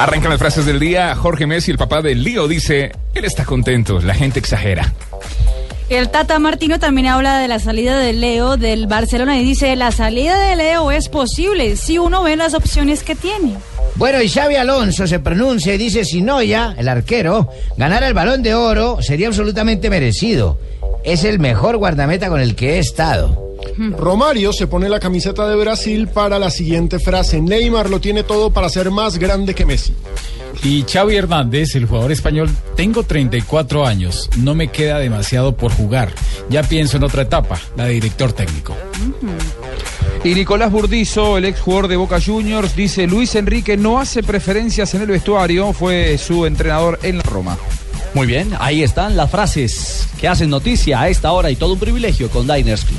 Arrancan 0.00 0.30
las 0.30 0.38
frases 0.38 0.64
del 0.64 0.80
día. 0.80 1.14
Jorge 1.14 1.46
Messi, 1.46 1.70
el 1.70 1.76
papá 1.76 2.00
de 2.00 2.14
Lío, 2.14 2.48
dice: 2.48 2.90
Él 3.12 3.26
está 3.26 3.44
contento, 3.44 4.00
la 4.00 4.14
gente 4.14 4.38
exagera. 4.38 4.94
El 5.90 6.08
Tata 6.08 6.38
Martino 6.38 6.78
también 6.78 7.06
habla 7.06 7.38
de 7.38 7.48
la 7.48 7.58
salida 7.58 7.98
de 7.98 8.14
Leo 8.14 8.56
del 8.56 8.86
Barcelona 8.86 9.38
y 9.38 9.44
dice, 9.44 9.76
la 9.76 9.92
salida 9.92 10.38
de 10.38 10.56
Leo 10.56 10.90
es 10.90 11.10
posible 11.10 11.76
si 11.76 11.98
uno 11.98 12.22
ve 12.22 12.36
las 12.36 12.54
opciones 12.54 13.02
que 13.02 13.14
tiene. 13.14 13.56
Bueno, 13.96 14.22
y 14.22 14.30
Xavi 14.30 14.54
Alonso 14.54 15.06
se 15.06 15.18
pronuncia 15.18 15.74
y 15.74 15.78
dice 15.78 16.06
si 16.06 16.22
Noya, 16.22 16.74
el 16.78 16.88
arquero, 16.88 17.50
ganara 17.76 18.08
el 18.08 18.14
balón 18.14 18.42
de 18.42 18.54
oro, 18.54 19.02
sería 19.02 19.26
absolutamente 19.26 19.90
merecido. 19.90 20.58
Es 21.04 21.24
el 21.24 21.40
mejor 21.40 21.76
guardameta 21.76 22.30
con 22.30 22.40
el 22.40 22.56
que 22.56 22.76
he 22.76 22.78
estado. 22.78 23.49
Romario 23.96 24.52
se 24.52 24.66
pone 24.66 24.88
la 24.88 25.00
camiseta 25.00 25.48
de 25.48 25.56
Brasil 25.56 26.08
para 26.08 26.38
la 26.38 26.50
siguiente 26.50 26.98
frase. 26.98 27.40
Neymar 27.40 27.90
lo 27.90 28.00
tiene 28.00 28.22
todo 28.22 28.50
para 28.50 28.68
ser 28.68 28.90
más 28.90 29.18
grande 29.18 29.54
que 29.54 29.66
Messi. 29.66 29.94
Y 30.62 30.82
Xavi 30.82 31.16
Hernández, 31.16 31.74
el 31.74 31.86
jugador 31.86 32.12
español, 32.12 32.50
tengo 32.76 33.02
34 33.02 33.86
años, 33.86 34.28
no 34.38 34.54
me 34.54 34.68
queda 34.68 34.98
demasiado 34.98 35.56
por 35.56 35.72
jugar. 35.72 36.12
Ya 36.50 36.62
pienso 36.62 36.96
en 36.96 37.04
otra 37.04 37.22
etapa, 37.22 37.58
la 37.76 37.84
de 37.84 37.94
director 37.94 38.32
técnico. 38.32 38.76
Y 40.22 40.34
Nicolás 40.34 40.70
Burdizo, 40.70 41.38
el 41.38 41.46
ex 41.46 41.60
jugador 41.60 41.88
de 41.88 41.96
Boca 41.96 42.20
Juniors, 42.20 42.76
dice 42.76 43.06
Luis 43.06 43.34
Enrique 43.36 43.76
no 43.76 43.98
hace 43.98 44.22
preferencias 44.22 44.94
en 44.94 45.02
el 45.02 45.08
vestuario, 45.08 45.72
fue 45.72 46.18
su 46.18 46.44
entrenador 46.44 46.98
en 47.02 47.18
la 47.18 47.22
Roma. 47.22 47.56
Muy 48.12 48.26
bien, 48.26 48.50
ahí 48.58 48.82
están 48.82 49.16
las 49.16 49.30
frases 49.30 50.08
que 50.20 50.28
hacen 50.28 50.50
noticia 50.50 51.00
a 51.00 51.08
esta 51.08 51.32
hora 51.32 51.50
y 51.50 51.56
todo 51.56 51.74
un 51.74 51.78
privilegio 51.78 52.28
con 52.28 52.46
Diners 52.46 52.84
Club. 52.84 52.98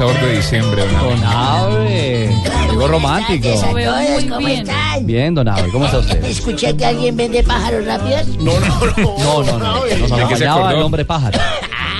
Sabor 0.00 0.18
de 0.18 0.36
diciembre, 0.36 0.82
don 0.98 1.22
Abe. 1.26 2.28
Don 2.28 2.52
Abe, 2.54 2.68
llegó 2.70 2.88
romántico. 2.88 3.48
Muy 3.70 4.46
bien. 4.46 4.66
Bien, 5.02 5.34
don 5.34 5.46
Abe, 5.46 5.68
¿cómo 5.70 5.84
está 5.84 5.98
usted? 5.98 6.24
Escuché 6.24 6.74
que 6.74 6.86
alguien 6.86 7.18
vende 7.18 7.42
pájaros 7.42 7.84
rápidos. 7.84 8.26
No, 8.38 8.58
no, 8.60 8.80
no. 8.96 9.18
No, 9.18 9.42
no, 9.42 9.58
no. 9.58 10.08
Nos 10.08 10.40
el 10.40 10.82
hombre 10.82 11.04
pájaro. 11.04 11.38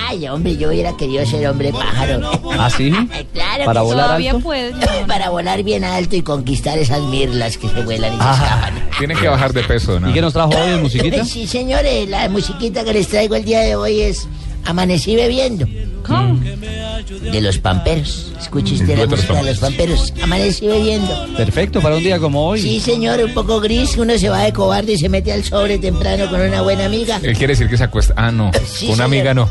Ay, 0.07 0.27
hombre, 0.27 0.57
yo 0.57 0.69
hubiera 0.69 0.97
querido 0.97 1.23
ser 1.27 1.47
hombre 1.47 1.71
pájaro. 1.71 2.31
¿Ah, 2.57 2.71
sí? 2.71 2.91
Claro 3.33 3.65
¿Para 3.65 3.81
que 3.81 3.85
volar 3.85 4.05
todavía 4.07 4.31
alto? 4.31 4.43
puede. 4.43 4.73
Para 5.05 5.29
volar 5.29 5.61
bien 5.61 5.83
alto 5.83 6.15
y 6.15 6.23
conquistar 6.23 6.79
esas 6.79 7.01
mirlas 7.03 7.59
que 7.59 7.69
se 7.69 7.83
vuelan 7.83 8.15
y 8.15 8.17
se 8.17 8.31
escapan. 8.31 8.89
Tiene 8.97 9.13
que 9.13 9.27
bajar 9.27 9.53
de 9.53 9.61
peso, 9.61 9.99
¿no? 9.99 10.09
¿Y 10.09 10.13
qué 10.13 10.21
nos 10.21 10.33
trajo 10.33 10.49
hoy 10.49 10.81
musiquita? 10.81 11.23
Sí, 11.31 11.45
señores, 11.45 12.09
la 12.09 12.27
musiquita 12.29 12.83
que 12.83 12.93
les 12.93 13.07
traigo 13.09 13.35
el 13.35 13.45
día 13.45 13.59
de 13.59 13.75
hoy 13.75 14.01
es 14.01 14.27
Amanecí 14.65 15.15
bebiendo. 15.15 15.67
¿Cómo? 16.05 16.39
De 16.65 17.41
los 17.41 17.57
pamperos. 17.57 18.31
Escuche 18.39 18.73
usted 18.75 18.89
la 18.89 19.05
dueto 19.05 19.15
de 19.15 19.17
los 19.17 19.29
música 19.29 19.43
de 19.43 19.49
los 19.51 19.59
pamperos. 19.59 20.13
Amanecí 20.21 20.67
bebiendo. 20.67 21.27
Perfecto, 21.35 21.81
para 21.81 21.95
un 21.97 22.03
día 22.03 22.19
como 22.19 22.45
hoy. 22.47 22.61
Sí, 22.61 22.79
señor, 22.79 23.19
un 23.23 23.33
poco 23.33 23.59
gris. 23.59 23.97
Uno 23.97 24.17
se 24.17 24.29
va 24.29 24.43
de 24.43 24.53
cobarde 24.53 24.93
y 24.93 24.97
se 24.97 25.09
mete 25.09 25.31
al 25.31 25.43
sobre 25.43 25.79
temprano 25.79 26.29
con 26.29 26.39
una 26.41 26.61
buena 26.61 26.85
amiga. 26.85 27.19
Él 27.23 27.35
quiere 27.37 27.53
decir 27.53 27.67
que 27.67 27.77
se 27.77 27.83
acuesta. 27.85 28.13
Ah, 28.17 28.31
no. 28.31 28.51
Sí, 28.53 28.85
Con 28.87 28.95
una 28.95 29.05
señor. 29.05 29.05
amiga 29.05 29.33
no. 29.33 29.49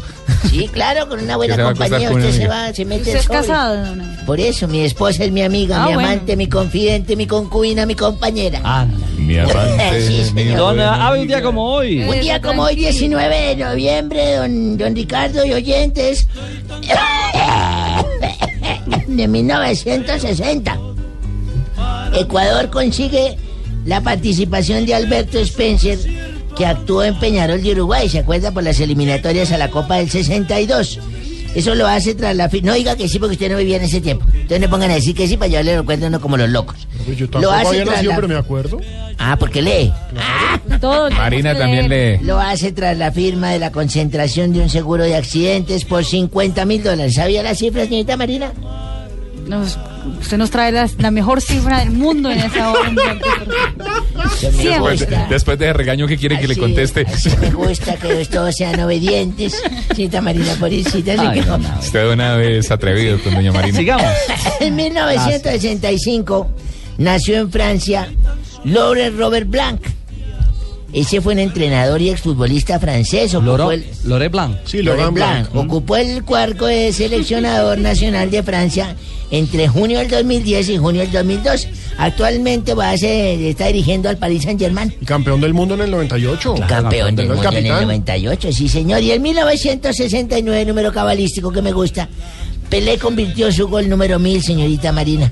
Sí, 0.48 0.68
claro, 0.72 1.08
con 1.08 1.20
una 1.20 1.36
buena 1.36 1.54
Que 1.56 1.58
se 1.58 1.62
va 1.64 1.68
a 1.68 1.72
acostar 1.72 2.00
compañía. 2.00 2.28
Usted 2.28 2.42
se 2.42 2.48
va, 2.48 2.72
se 2.72 2.84
mete 2.84 3.00
¿Usted 3.02 3.12
al 3.12 3.18
es 3.18 3.24
sobre. 3.24 3.38
casado, 3.40 3.76
don 3.86 4.00
Abe? 4.00 4.24
Por 4.26 4.40
eso, 4.40 4.68
mi 4.68 4.80
esposa 4.84 5.24
es 5.24 5.32
mi 5.32 5.42
amiga, 5.42 5.82
Ah, 5.82 5.88
mi 5.88 5.94
bueno. 5.94 6.08
amante, 6.08 6.36
mi 6.36 6.46
confidente, 6.48 7.16
mi 7.16 7.26
concubina, 7.26 7.86
mi 7.86 7.94
compañera. 7.96 8.60
Ah, 8.62 8.86
Mi 9.30 9.36
Sí, 10.00 10.24
señor. 10.24 10.58
Don 10.58 10.80
Abe, 10.80 11.20
un 11.20 11.28
día 11.28 11.40
como 11.40 11.64
hoy. 11.64 12.02
Un 12.02 12.20
día 12.20 12.40
como 12.40 12.62
hoy, 12.62 12.74
19 12.74 13.36
de 13.36 13.56
noviembre, 13.56 14.34
don, 14.34 14.76
don 14.76 14.96
Ricardo 14.96 15.44
y 15.44 15.52
oyentes, 15.52 16.26
de 19.06 19.28
1960, 19.28 20.78
Ecuador 22.14 22.70
consigue 22.70 23.36
la 23.84 24.00
participación 24.00 24.84
de 24.84 24.96
Alberto 24.96 25.38
Spencer, 25.38 25.98
que 26.56 26.66
actuó 26.66 27.04
en 27.04 27.16
Peñarol 27.20 27.62
de 27.62 27.72
Uruguay, 27.72 28.08
¿se 28.08 28.18
acuerda? 28.18 28.50
Por 28.50 28.64
las 28.64 28.80
eliminatorias 28.80 29.52
a 29.52 29.58
la 29.58 29.70
Copa 29.70 29.98
del 29.98 30.10
62. 30.10 30.98
Eso 31.54 31.74
lo 31.76 31.86
hace 31.86 32.14
tras 32.14 32.34
la... 32.34 32.48
No 32.62 32.74
diga 32.74 32.96
que 32.96 33.08
sí 33.08 33.18
porque 33.18 33.34
usted 33.34 33.50
no 33.50 33.58
vivía 33.58 33.76
en 33.76 33.82
ese 33.82 34.00
tiempo. 34.00 34.24
Entonces 34.32 34.60
no 34.60 34.70
pongan 34.70 34.90
a 34.90 34.94
decir 34.94 35.14
que 35.14 35.28
sí 35.28 35.36
para 35.36 35.48
yo 35.48 35.62
le 35.62 35.78
recuerdo 35.78 36.08
uno 36.08 36.20
como 36.20 36.36
los 36.36 36.48
locos. 36.48 36.88
Yo 37.14 37.26
Lo 37.26 37.30
tampoco 37.32 37.54
hace 37.54 37.68
había 37.68 37.82
tras 37.84 37.94
nacido, 37.96 38.10
la- 38.10 38.16
pero 38.16 38.28
me 38.28 38.36
acuerdo. 38.36 38.80
Ah, 39.18 39.36
porque 39.38 39.60
lee. 39.62 39.92
Todo 40.80 41.10
Marina 41.10 41.56
también 41.56 41.88
lee. 41.88 42.18
Lo 42.24 42.40
hace 42.40 42.72
tras 42.72 42.96
la 42.96 43.12
firma 43.12 43.50
de 43.50 43.58
la 43.58 43.70
concentración 43.72 44.52
de 44.52 44.60
un 44.60 44.70
seguro 44.70 45.04
de 45.04 45.14
accidentes 45.16 45.84
por 45.84 46.04
50 46.04 46.64
mil 46.64 46.82
dólares. 46.82 47.14
¿Sabía 47.14 47.42
las 47.42 47.58
cifras, 47.58 47.88
señorita 47.88 48.16
Marina? 48.16 48.52
Nos- 49.46 49.78
usted 50.20 50.38
nos 50.38 50.50
trae 50.50 50.70
la, 50.72 50.88
la 50.98 51.10
mejor 51.10 51.40
cifra 51.42 51.80
del 51.80 51.90
mundo 51.90 52.30
en 52.30 52.38
esa 52.38 52.70
hora. 52.72 52.90
Después, 54.40 55.06
después 55.28 55.58
de 55.58 55.66
ese 55.66 55.72
regaño 55.74 56.06
que 56.06 56.16
quiere 56.16 56.38
que 56.38 56.46
le 56.46 56.52
Así- 56.52 56.60
conteste. 56.60 57.04
así 57.06 57.30
me 57.40 57.50
gusta 57.50 57.96
que 57.96 58.24
todos 58.26 58.54
sean 58.54 58.78
obedientes. 58.80 59.60
Señorita 59.88 60.20
Marina, 60.22 60.54
pobrecita. 60.58 61.14
se 61.14 61.20
Ay, 61.20 61.40
don 61.40 61.64
Abe. 61.66 61.78
Usted 61.80 62.10
una 62.12 62.36
vez 62.36 62.70
atrevido 62.70 63.18
con 63.22 63.34
doña 63.34 63.52
Marina. 63.52 63.76
Sigamos. 63.78 64.06
En 64.60 64.76
1965 64.76 66.50
nació 67.00 67.38
en 67.38 67.50
Francia 67.50 68.08
Laurent 68.64 69.18
Robert 69.18 69.48
Blanc. 69.48 69.80
Ese 70.92 71.20
fue 71.20 71.34
un 71.34 71.38
entrenador 71.38 72.02
y 72.02 72.10
exfutbolista 72.10 72.80
francés. 72.80 73.32
Loro, 73.34 73.70
el- 73.70 73.84
Lore 74.04 74.28
Blanc. 74.28 74.56
Sí, 74.64 74.82
Blanc. 74.82 75.14
Blanc. 75.14 75.54
Ocupó 75.54 75.96
el 75.96 76.24
cuarto 76.24 76.66
de 76.66 76.92
seleccionador 76.92 77.78
nacional 77.90 78.28
de 78.30 78.42
Francia 78.42 78.96
entre 79.30 79.68
junio 79.68 80.00
del 80.00 80.08
2010 80.08 80.68
y 80.70 80.78
junio 80.78 81.02
del 81.02 81.12
2002. 81.12 81.68
Actualmente 81.96 82.74
va 82.74 82.90
a 82.90 82.98
ser- 82.98 83.40
está 83.40 83.66
dirigiendo 83.68 84.08
al 84.08 84.16
Paris 84.16 84.42
Saint 84.42 84.58
Germain. 84.60 84.92
Y 85.00 85.04
campeón 85.04 85.40
del 85.40 85.54
mundo 85.54 85.74
en 85.74 85.82
el 85.82 85.92
98. 85.92 86.54
Campeón 86.68 87.14
del 87.14 87.28
mundo 87.28 87.42
en 87.42 87.48
el 87.48 87.54
capitán. 87.54 87.82
98, 87.84 88.52
sí 88.52 88.68
señor. 88.68 89.00
Y 89.00 89.12
en 89.12 89.22
1969, 89.22 90.64
número 90.64 90.92
cabalístico 90.92 91.52
que 91.52 91.62
me 91.62 91.70
gusta, 91.70 92.08
Pelé 92.68 92.98
convirtió 92.98 93.50
su 93.52 93.68
gol 93.68 93.88
número 93.88 94.18
1000, 94.18 94.42
señorita 94.42 94.90
Marina. 94.90 95.30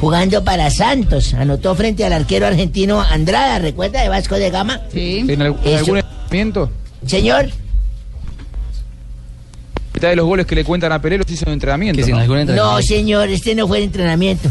Jugando 0.00 0.42
para 0.44 0.70
Santos, 0.70 1.34
anotó 1.34 1.74
frente 1.74 2.04
al 2.04 2.12
arquero 2.14 2.46
argentino 2.46 3.00
Andrada, 3.02 3.58
¿recuerda 3.58 4.00
de 4.02 4.08
Vasco 4.08 4.36
de 4.36 4.50
Gama? 4.50 4.80
Sí. 4.92 5.24
¿En, 5.28 5.42
al- 5.42 5.56
en 5.64 5.76
algún 5.78 5.98
entrenamiento? 5.98 6.70
Señor, 7.06 7.50
de 10.00 10.16
los 10.16 10.24
goles 10.26 10.46
que 10.46 10.54
le 10.54 10.64
cuentan 10.64 10.92
a 10.92 11.02
Pelé 11.02 11.18
los 11.18 11.30
hizo 11.30 11.44
en 11.46 11.52
entrenamiento. 11.52 12.00
¿no? 12.08 12.16
algún 12.16 12.36
no 12.36 12.40
entrenamiento. 12.40 12.82
señor, 12.82 13.28
este 13.28 13.54
no 13.54 13.68
fue 13.68 13.78
el 13.78 13.84
entrenamiento. 13.84 14.50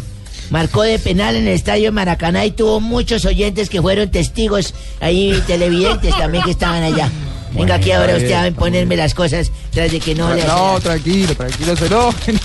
Marcó 0.52 0.84
de 0.84 1.00
penal 1.00 1.36
en 1.36 1.48
el 1.48 1.54
estadio 1.54 1.86
de 1.86 1.92
Maracaná 1.92 2.46
y 2.46 2.52
tuvo 2.52 2.80
muchos 2.80 3.26
oyentes 3.26 3.70
que 3.70 3.82
fueron 3.82 4.10
testigos, 4.12 4.74
ahí 5.00 5.42
televidentes 5.48 6.16
también 6.18 6.44
que 6.44 6.52
estaban 6.52 6.84
allá. 6.84 7.10
Venga 7.54 7.76
aquí 7.76 7.92
ahora 7.92 8.16
usted 8.16 8.34
a 8.34 8.52
ponerme 8.52 8.96
las 8.96 9.14
cosas 9.14 9.52
tras 9.72 9.92
de 9.92 10.00
que 10.00 10.16
no 10.16 10.34
le 10.34 10.44
No, 10.46 10.80
tranquilo, 10.80 11.36
tranquilo, 11.36 11.76
se 11.76 11.86
enojen. 11.88 12.40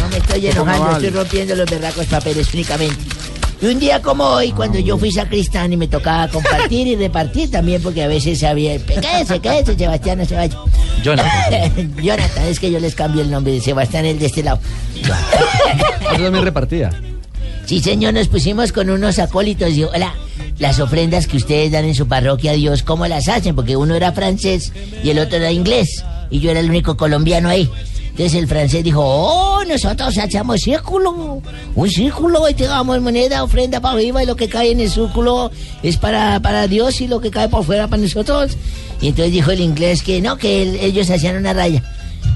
No 0.00 0.08
me 0.08 0.16
estoy 0.18 0.46
enojando, 0.46 0.92
estoy 0.92 1.10
rompiendo 1.10 1.54
los 1.56 1.70
berracos 1.70 2.06
papeles 2.06 2.52
únicamente. 2.52 2.96
Y 3.60 3.66
un 3.66 3.78
día 3.78 4.02
como 4.02 4.24
hoy, 4.24 4.50
cuando 4.50 4.80
yo 4.80 4.98
fui 4.98 5.12
sacristán 5.12 5.72
y 5.72 5.76
me 5.76 5.86
tocaba 5.86 6.26
compartir 6.26 6.88
y 6.88 6.96
repartir 6.96 7.48
también, 7.48 7.80
porque 7.80 8.02
a 8.02 8.08
veces 8.08 8.42
había... 8.42 8.76
Quédese, 8.84 9.38
quédese, 9.38 9.76
Sebastián, 9.76 10.18
no 10.18 10.24
se 10.24 10.34
vaya. 10.34 10.58
Jonathan. 11.04 11.94
Jonathan, 12.02 12.44
es 12.46 12.58
que 12.58 12.72
yo 12.72 12.80
les 12.80 12.96
cambio 12.96 13.22
el 13.22 13.30
nombre, 13.30 13.60
Sebastián 13.60 14.04
el 14.04 14.18
de 14.18 14.26
este 14.26 14.42
lado. 14.42 14.58
Yo 15.00 16.24
también 16.24 16.44
repartía. 16.44 16.90
Sí, 17.64 17.78
señor, 17.78 18.14
nos 18.14 18.26
pusimos 18.26 18.72
con 18.72 18.90
unos 18.90 19.20
acólitos 19.20 19.70
y 19.70 19.84
hola, 19.84 20.12
las 20.58 20.80
ofrendas 20.80 21.26
que 21.26 21.36
ustedes 21.36 21.72
dan 21.72 21.84
en 21.84 21.94
su 21.94 22.06
parroquia 22.08 22.52
a 22.52 22.54
Dios, 22.54 22.82
¿cómo 22.82 23.06
las 23.06 23.28
hacen? 23.28 23.54
Porque 23.54 23.76
uno 23.76 23.94
era 23.94 24.12
francés 24.12 24.72
y 25.02 25.10
el 25.10 25.18
otro 25.18 25.36
era 25.38 25.50
inglés 25.52 26.04
y 26.30 26.40
yo 26.40 26.50
era 26.50 26.60
el 26.60 26.68
único 26.70 26.96
colombiano 26.96 27.48
ahí. 27.48 27.68
Entonces 28.10 28.34
el 28.34 28.46
francés 28.46 28.84
dijo, 28.84 29.00
oh, 29.02 29.64
nosotros 29.64 30.18
hacemos 30.18 30.60
círculo, 30.60 31.40
un 31.74 31.90
círculo 31.90 32.46
y 32.48 32.52
te 32.54 32.64
damos 32.64 33.00
moneda, 33.00 33.42
ofrenda 33.42 33.80
para 33.80 33.94
arriba 33.94 34.22
y 34.22 34.26
lo 34.26 34.36
que 34.36 34.48
cae 34.50 34.70
en 34.72 34.80
el 34.80 34.90
círculo 34.90 35.50
es 35.82 35.96
para, 35.96 36.38
para 36.40 36.68
Dios 36.68 37.00
y 37.00 37.08
lo 37.08 37.20
que 37.20 37.30
cae 37.30 37.48
por 37.48 37.64
fuera 37.64 37.88
para 37.88 38.02
nosotros. 38.02 38.56
Y 39.00 39.08
entonces 39.08 39.32
dijo 39.32 39.50
el 39.50 39.60
inglés 39.60 40.02
que 40.02 40.20
no, 40.20 40.36
que 40.36 40.62
el- 40.62 40.76
ellos 40.76 41.08
hacían 41.10 41.36
una 41.36 41.54
raya. 41.54 41.82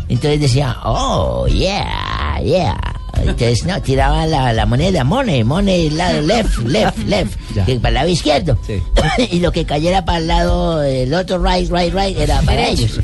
Entonces 0.08 0.40
decía, 0.40 0.76
oh, 0.84 1.46
yeah, 1.46 2.40
yeah. 2.42 2.78
Entonces, 3.20 3.64
no, 3.64 3.80
tiraban 3.82 4.30
la, 4.30 4.52
la 4.52 4.66
moneda, 4.66 5.04
money, 5.04 5.44
money, 5.44 5.90
lado 5.90 6.20
left, 6.22 6.58
left, 6.58 6.98
left, 7.06 7.34
que 7.66 7.76
para 7.76 7.88
el 7.88 7.94
lado 7.94 8.08
izquierdo. 8.08 8.58
y 9.30 9.40
lo 9.40 9.52
que 9.52 9.64
cayera 9.64 10.04
para 10.04 10.18
el 10.18 10.26
lado, 10.26 10.82
el 10.82 11.12
otro 11.14 11.42
right, 11.42 11.70
right, 11.70 11.94
right, 11.94 12.18
era 12.18 12.40
para 12.42 12.68
ellos. 12.68 13.00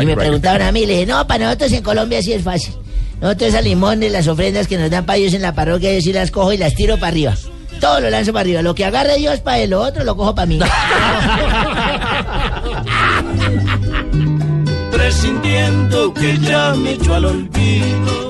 y 0.00 0.06
me 0.06 0.16
preguntaban 0.16 0.62
a 0.62 0.72
mí, 0.72 0.86
le 0.86 0.94
dije, 0.94 1.06
no, 1.06 1.26
para 1.26 1.46
nosotros 1.46 1.72
en 1.72 1.82
Colombia 1.82 2.22
sí 2.22 2.32
es 2.32 2.42
fácil. 2.42 2.74
Nosotros 3.20 3.54
a 3.54 3.60
limones, 3.60 4.10
las 4.12 4.26
ofrendas 4.28 4.66
que 4.66 4.78
nos 4.78 4.90
dan 4.90 5.04
para 5.04 5.18
ellos 5.18 5.34
en 5.34 5.42
la 5.42 5.54
parroquia, 5.54 5.92
yo 5.92 6.00
sí 6.00 6.12
las 6.12 6.30
cojo 6.30 6.52
y 6.52 6.56
las 6.56 6.74
tiro 6.74 6.96
para 6.96 7.08
arriba. 7.08 7.34
Todo 7.78 8.00
lo 8.00 8.10
lanzo 8.10 8.32
para 8.32 8.42
arriba. 8.42 8.62
Lo 8.62 8.74
que 8.74 8.84
agarre 8.84 9.16
Dios 9.16 9.40
para 9.40 9.58
él, 9.58 9.70
lo 9.70 9.80
otro 9.82 10.04
lo 10.04 10.16
cojo 10.16 10.34
para 10.34 10.46
mí. 10.46 10.58
presintiendo 15.10 16.14
que 16.14 16.38
ya 16.38 16.74
me 16.74 16.92
echó 16.92 17.14
al 17.14 17.24
olvido. 17.24 18.29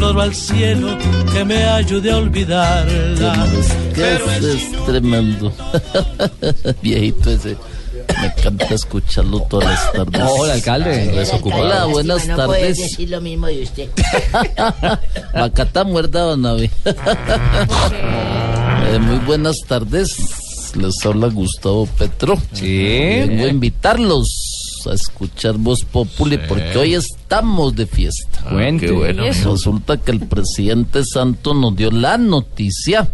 Imploro 0.00 0.22
al 0.22 0.34
cielo 0.34 0.96
que 1.30 1.44
me 1.44 1.62
ayude 1.62 2.10
a 2.10 2.16
olvidarla. 2.16 3.46
Pero 3.94 4.30
es 4.30 4.44
es 4.44 4.84
tremendo. 4.86 5.52
Viejito 6.82 7.30
ese. 7.30 7.54
Me 8.18 8.26
encanta 8.28 8.74
escucharlo 8.74 9.40
todas 9.42 9.68
las 9.68 9.92
tardes. 9.92 10.22
Hola, 10.26 10.54
alcalde. 10.54 11.26
Hola, 11.52 11.84
buenas 11.84 12.26
No 12.28 12.34
tardes. 12.34 12.78
decir 12.78 13.10
lo 13.10 13.20
mismo 13.20 13.48
de 13.48 13.62
usted. 13.62 13.90
Macata 15.34 15.84
muerta, 15.84 16.20
don 16.20 16.46
Abe. 16.46 16.70
Eh, 18.86 18.98
muy 19.00 19.18
buenas 19.26 19.56
tardes. 19.68 20.16
Les 20.76 20.94
habla 21.04 21.26
Gustavo 21.28 21.84
Petro. 21.84 22.38
Sí. 22.54 22.86
Vengo 23.28 23.44
a 23.44 23.48
invitarlos 23.48 24.49
a 24.86 24.94
escuchar 24.94 25.58
Voz 25.58 25.84
Populi 25.84 26.38
porque 26.48 26.78
hoy 26.78 26.94
estamos 26.94 27.74
de 27.74 27.86
fiesta. 27.86 28.44
Cuente. 28.48 28.86
Qué 28.86 28.92
bueno. 28.92 29.24
Resulta 29.24 29.96
que 29.98 30.12
el 30.12 30.20
presidente 30.20 31.02
Santos 31.04 31.56
nos 31.56 31.76
dio 31.76 31.90
la 31.90 32.16
noticia 32.18 33.10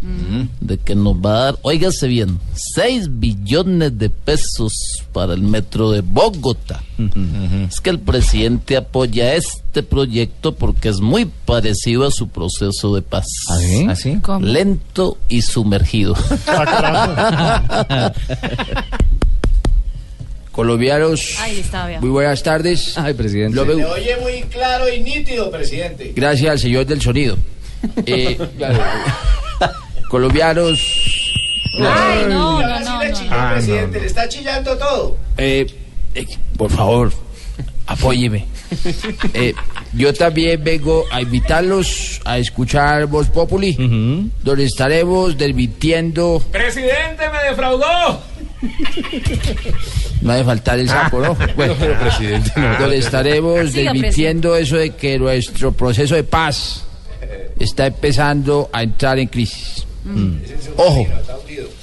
de 0.61 0.79
que 0.79 0.95
nos 0.95 1.17
va 1.17 1.31
a 1.31 1.45
dar, 1.45 1.59
óigase 1.63 2.09
bien, 2.09 2.39
6 2.75 3.19
billones 3.19 3.99
de 3.99 4.11
pesos 4.11 4.73
para 5.13 5.35
el 5.35 5.43
metro 5.43 5.91
de 5.91 6.03
Bogotá. 6.03 6.83
Es 7.69 7.81
que 7.81 7.91
el 7.91 7.99
presidente 7.99 8.77
apoya 8.77 9.35
este 9.35 9.83
proyecto 9.83 10.55
porque 10.55 10.89
es 10.89 11.01
muy 11.01 11.27
parecido 11.45 12.07
a 12.07 12.11
su 12.11 12.29
proceso 12.29 12.95
de 12.95 13.03
paz. 13.03 13.27
¿Ah, 13.49 13.95
sí? 13.95 14.19
Lento 14.41 15.19
y 15.29 15.43
sumergido. 15.43 16.15
Colombianos, 20.57 21.37
Ahí 21.39 21.61
está, 21.61 21.87
vea. 21.87 22.01
muy 22.01 22.09
buenas 22.09 22.43
tardes. 22.43 22.97
Ay, 22.97 23.13
presidente. 23.13 23.55
Lo 23.55 23.67
veo- 23.67 23.93
oye 23.93 24.17
muy 24.23 24.41
claro 24.51 24.89
y 24.93 25.01
nítido, 25.01 25.51
presidente. 25.51 26.13
Gracias 26.17 26.51
al 26.51 26.59
señor 26.59 26.87
del 26.87 27.01
sonido. 27.03 27.37
Eh, 28.07 28.37
colombianos, 30.09 30.81
Ay, 31.79 32.23
no, 32.29 32.29
no, 32.29 32.67
Ahora 32.67 32.79
sí 32.79 32.85
no, 32.89 33.01
le 33.03 33.09
no. 33.11 33.17
chilló, 33.19 33.51
presidente, 33.53 34.01
le 34.01 34.07
está 34.07 34.29
chillando 34.29 34.77
todo. 34.79 35.17
eh, 35.37 35.67
eh, 36.15 36.27
por 36.57 36.71
favor, 36.71 37.13
apóyeme. 37.87 38.47
Eh, 39.35 39.55
yo 39.93 40.13
también 40.13 40.65
vengo 40.65 41.05
a 41.13 41.21
invitarlos 41.23 42.21
a 42.25 42.39
escuchar 42.39 43.07
Voz 43.07 43.29
Populi, 43.29 43.75
donde 44.43 44.65
estaremos 44.65 45.37
desmintiendo. 45.39 46.43
¡Presidente, 46.51 47.25
me 47.31 47.49
defraudó! 47.51 48.21
No 50.27 50.33
ha 50.33 50.37
de 50.37 50.45
faltar 50.45 50.79
el 50.79 50.89
sapo, 50.89 51.21
¿no? 51.21 51.37
Bueno, 51.57 51.75
pero 51.79 51.99
presidente, 52.01 52.53
no. 52.57 52.79
donde 52.79 52.99
estaremos 52.99 53.73
desmintiendo 53.73 54.57
eso 54.57 54.77
de 54.77 54.91
que 54.91 55.19
nuestro 55.19 55.73
proceso 55.73 56.17
de 56.17 56.25
paz 56.25 56.83
está 57.59 57.87
empezando 57.87 58.69
a 58.73 58.83
entrar 58.83 59.19
en 59.19 59.29
crisis. 59.29 59.87
Ojo, 60.77 61.07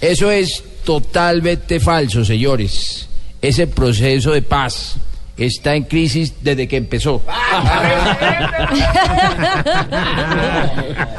eso 0.01 0.31
es 0.31 0.63
totalmente 0.83 1.79
falso, 1.79 2.23
señores. 2.25 3.07
Ese 3.41 3.67
proceso 3.67 4.31
de 4.31 4.41
paz 4.41 4.95
está 5.37 5.75
en 5.75 5.83
crisis 5.83 6.33
desde 6.41 6.67
que 6.67 6.77
empezó. 6.77 7.21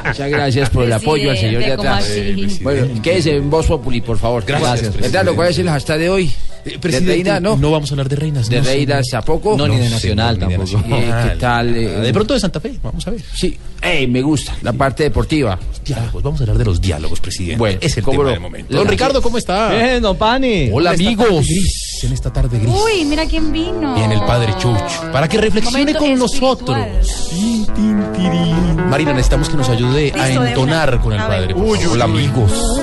Muchas 0.05 0.29
gracias 0.29 0.69
por 0.69 0.85
el 0.85 0.93
apoyo 0.93 1.31
al 1.31 1.37
señor 1.37 1.63
de 1.63 1.75
Presidente, 1.75 1.77
¿cómo 1.77 1.89
atrás. 1.89 2.09
así? 2.09 2.63
Bueno, 2.63 3.01
quédese 3.01 3.35
en 3.35 3.49
Voz 3.49 3.67
Populi, 3.67 4.01
por 4.01 4.17
favor. 4.17 4.43
Gracias, 4.45 4.93
Entrando, 5.01 5.35
¿cuál 5.35 5.49
es 5.49 5.59
el 5.59 5.69
hashtag 5.69 5.99
de 5.99 6.09
hoy? 6.09 6.31
de 6.65 6.99
reina, 6.99 7.39
¿no? 7.39 7.55
no 7.57 7.69
vamos 7.69 7.91
a 7.91 7.93
hablar 7.93 8.09
de 8.09 8.15
reinas. 8.15 8.49
¿De 8.49 8.57
no, 8.57 8.63
reinas 8.63 9.05
tampoco? 9.11 9.55
No, 9.55 9.67
ni 9.67 9.77
de 9.77 9.87
nacional 9.87 10.35
de 10.35 10.47
tampoco. 10.47 10.63
nacional. 10.79 11.03
Eh, 11.03 11.29
¿Qué 11.31 11.35
tal? 11.39 11.75
eh? 11.75 11.87
De 11.89 12.11
pronto 12.13 12.33
de 12.33 12.39
Santa 12.39 12.59
Fe, 12.59 12.73
vamos 12.81 13.05
a 13.07 13.11
ver. 13.11 13.21
Sí, 13.33 13.55
Ey, 13.81 14.07
me 14.07 14.21
gusta 14.23 14.55
la 14.63 14.73
parte 14.73 15.03
deportiva. 15.03 15.59
Diálogos, 15.85 16.23
vamos 16.23 16.39
a 16.39 16.43
hablar 16.43 16.57
de 16.57 16.65
los 16.65 16.81
diálogos, 16.81 17.19
presidente. 17.19 17.57
Bueno, 17.57 17.77
es 17.81 17.95
el 17.97 18.03
¿cómo 18.03 18.13
tema 18.17 18.23
no? 18.25 18.29
del 18.31 18.39
momento. 18.39 18.75
Don 18.75 18.87
Ricardo, 18.87 19.21
¿cómo 19.21 19.37
está? 19.37 19.69
Bien, 19.69 20.01
don 20.01 20.17
Pani. 20.17 20.69
Hola, 20.73 20.93
En 20.93 21.01
amigos. 21.01 21.45
Gris, 21.45 21.99
en 22.03 22.11
esta 22.13 22.33
tarde 22.33 22.57
gris. 22.59 22.73
Uy, 22.73 23.05
mira 23.05 23.25
quién 23.27 23.51
vino. 23.51 23.93
Viene 23.95 24.15
el 24.15 24.21
padre 24.21 24.53
Chucho. 24.57 24.83
Para 25.13 25.27
que 25.27 25.37
reflexione 25.37 25.79
Momento 25.93 25.99
con 25.99 26.11
espiritual. 26.11 26.91
nosotros. 26.99 27.29
Tin, 27.29 27.65
tin, 27.67 28.03
tirín. 28.13 28.89
Marina, 28.89 29.11
necesitamos 29.13 29.49
que 29.49 29.57
nos 29.57 29.69
ayude 29.69 30.11
a 30.19 30.27
Listo, 30.27 30.45
entonar 30.45 30.99
con 31.01 31.13
el 31.13 31.19
A 31.19 31.27
padre. 31.27 31.53
favor. 31.53 31.77
Hola, 31.91 32.05
amigos. 32.05 32.81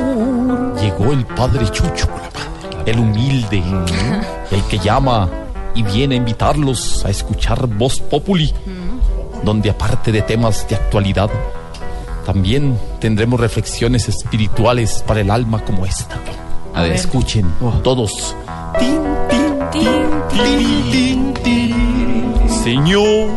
Llegó 0.80 1.12
el 1.12 1.26
padre 1.26 1.64
Chucho. 1.70 2.08
El 2.86 2.98
humilde, 2.98 3.62
el 4.50 4.62
que 4.64 4.78
llama 4.78 5.28
y 5.74 5.82
viene 5.82 6.14
a 6.14 6.18
invitarlos 6.18 7.04
a 7.04 7.10
escuchar 7.10 7.66
Voz 7.66 7.98
Populi, 8.00 8.52
donde 9.44 9.70
aparte 9.70 10.12
de 10.12 10.22
temas 10.22 10.68
de 10.68 10.74
actualidad, 10.76 11.30
también 12.24 12.78
tendremos 13.00 13.40
reflexiones 13.40 14.08
espirituales 14.08 15.02
para 15.06 15.20
el 15.20 15.30
alma 15.30 15.64
como 15.64 15.86
esta. 15.86 16.18
A 16.74 16.82
ver. 16.82 16.92
Escuchen 16.92 17.52
todos. 17.82 18.34
Señor. 22.62 23.28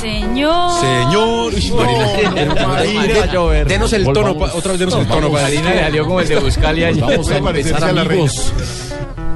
Señor. 0.00 0.80
Señor. 0.80 1.54
Uy, 1.54 1.72
Marina. 1.72 3.64
Denos 3.64 3.92
el 3.92 4.04
tono, 4.04 4.32
otra 4.32 4.72
vez 4.72 4.80
denos 4.80 4.94
el 4.94 5.06
tono. 5.06 5.30
Marina 5.30 5.70
le 5.70 5.80
salió 5.80 6.04
como 6.04 6.20
el 6.20 6.28
de 6.28 6.38
Buscalia. 6.40 6.92
Vamos 7.00 7.30
a 7.30 7.38
empezar, 7.38 7.98
amigos. 7.98 8.52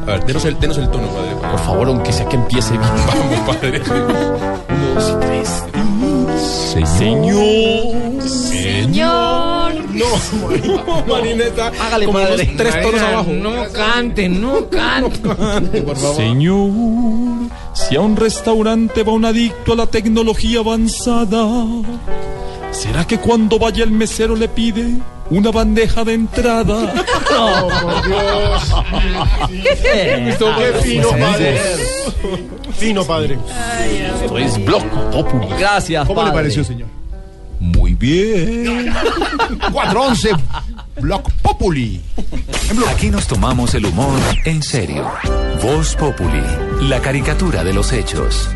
A 0.02 0.12
ver, 0.12 0.24
denos 0.24 0.44
el, 0.44 0.58
denos 0.58 0.78
el 0.78 0.90
tono, 0.90 1.06
padre. 1.08 1.50
Por 1.50 1.60
favor, 1.60 1.88
aunque 1.88 2.12
sea 2.12 2.28
que 2.28 2.36
empiece 2.36 2.72
bien. 2.72 2.82
Vamos, 3.06 3.54
padre. 3.56 3.82
Uno, 3.88 4.94
dos 4.94 5.10
y 5.10 5.26
tres. 5.26 5.77
Señor. 6.86 8.22
Señor. 8.28 9.74
No, 9.92 11.04
Marina 11.08 11.44
está 11.44 11.68
Hágale, 11.80 12.06
como 12.06 12.18
padre. 12.18 12.44
unos 12.44 12.56
tres 12.56 12.82
tonos 12.82 13.00
abajo. 13.00 13.30
No 13.32 13.52
cante, 13.72 14.28
no 14.28 14.68
cante. 14.68 15.84
Señor, 16.16 16.70
si 17.74 17.96
a 17.96 18.00
un 18.00 18.16
restaurante 18.16 19.02
va 19.02 19.12
un 19.12 19.24
adicto 19.24 19.72
a 19.72 19.76
la 19.76 19.86
tecnología 19.86 20.60
avanzada, 20.60 21.46
¿será 22.70 23.06
que 23.06 23.18
cuando 23.18 23.58
vaya 23.58 23.82
el 23.84 23.90
mesero 23.90 24.36
le 24.36 24.48
pide 24.48 24.98
una 25.30 25.50
bandeja 25.50 26.04
de 26.04 26.14
entrada? 26.14 26.92
Por 27.28 28.06
Dios. 28.06 28.74
Qué 29.82 30.34
fino, 30.82 31.10
padre. 31.10 31.60
Fino, 32.76 33.04
padre. 33.04 33.38
Esto 34.22 34.38
es 34.38 34.64
Block 34.64 34.86
Populi. 35.10 35.46
Gracias, 35.58 36.06
¿Cómo 36.06 36.22
le 36.22 36.32
pareció, 36.32 36.64
señor? 36.64 36.88
Muy 37.60 37.94
bien. 37.94 38.94
411 39.72 40.30
Block 41.00 41.30
Populi. 41.42 42.00
Aquí 42.90 43.10
nos 43.10 43.26
tomamos 43.26 43.74
el 43.74 43.86
humor 43.86 44.18
en 44.44 44.62
serio. 44.62 45.10
Voz 45.62 45.94
Populi, 45.96 46.42
la 46.82 47.00
caricatura 47.00 47.64
de 47.64 47.72
los 47.72 47.92
hechos. 47.92 48.50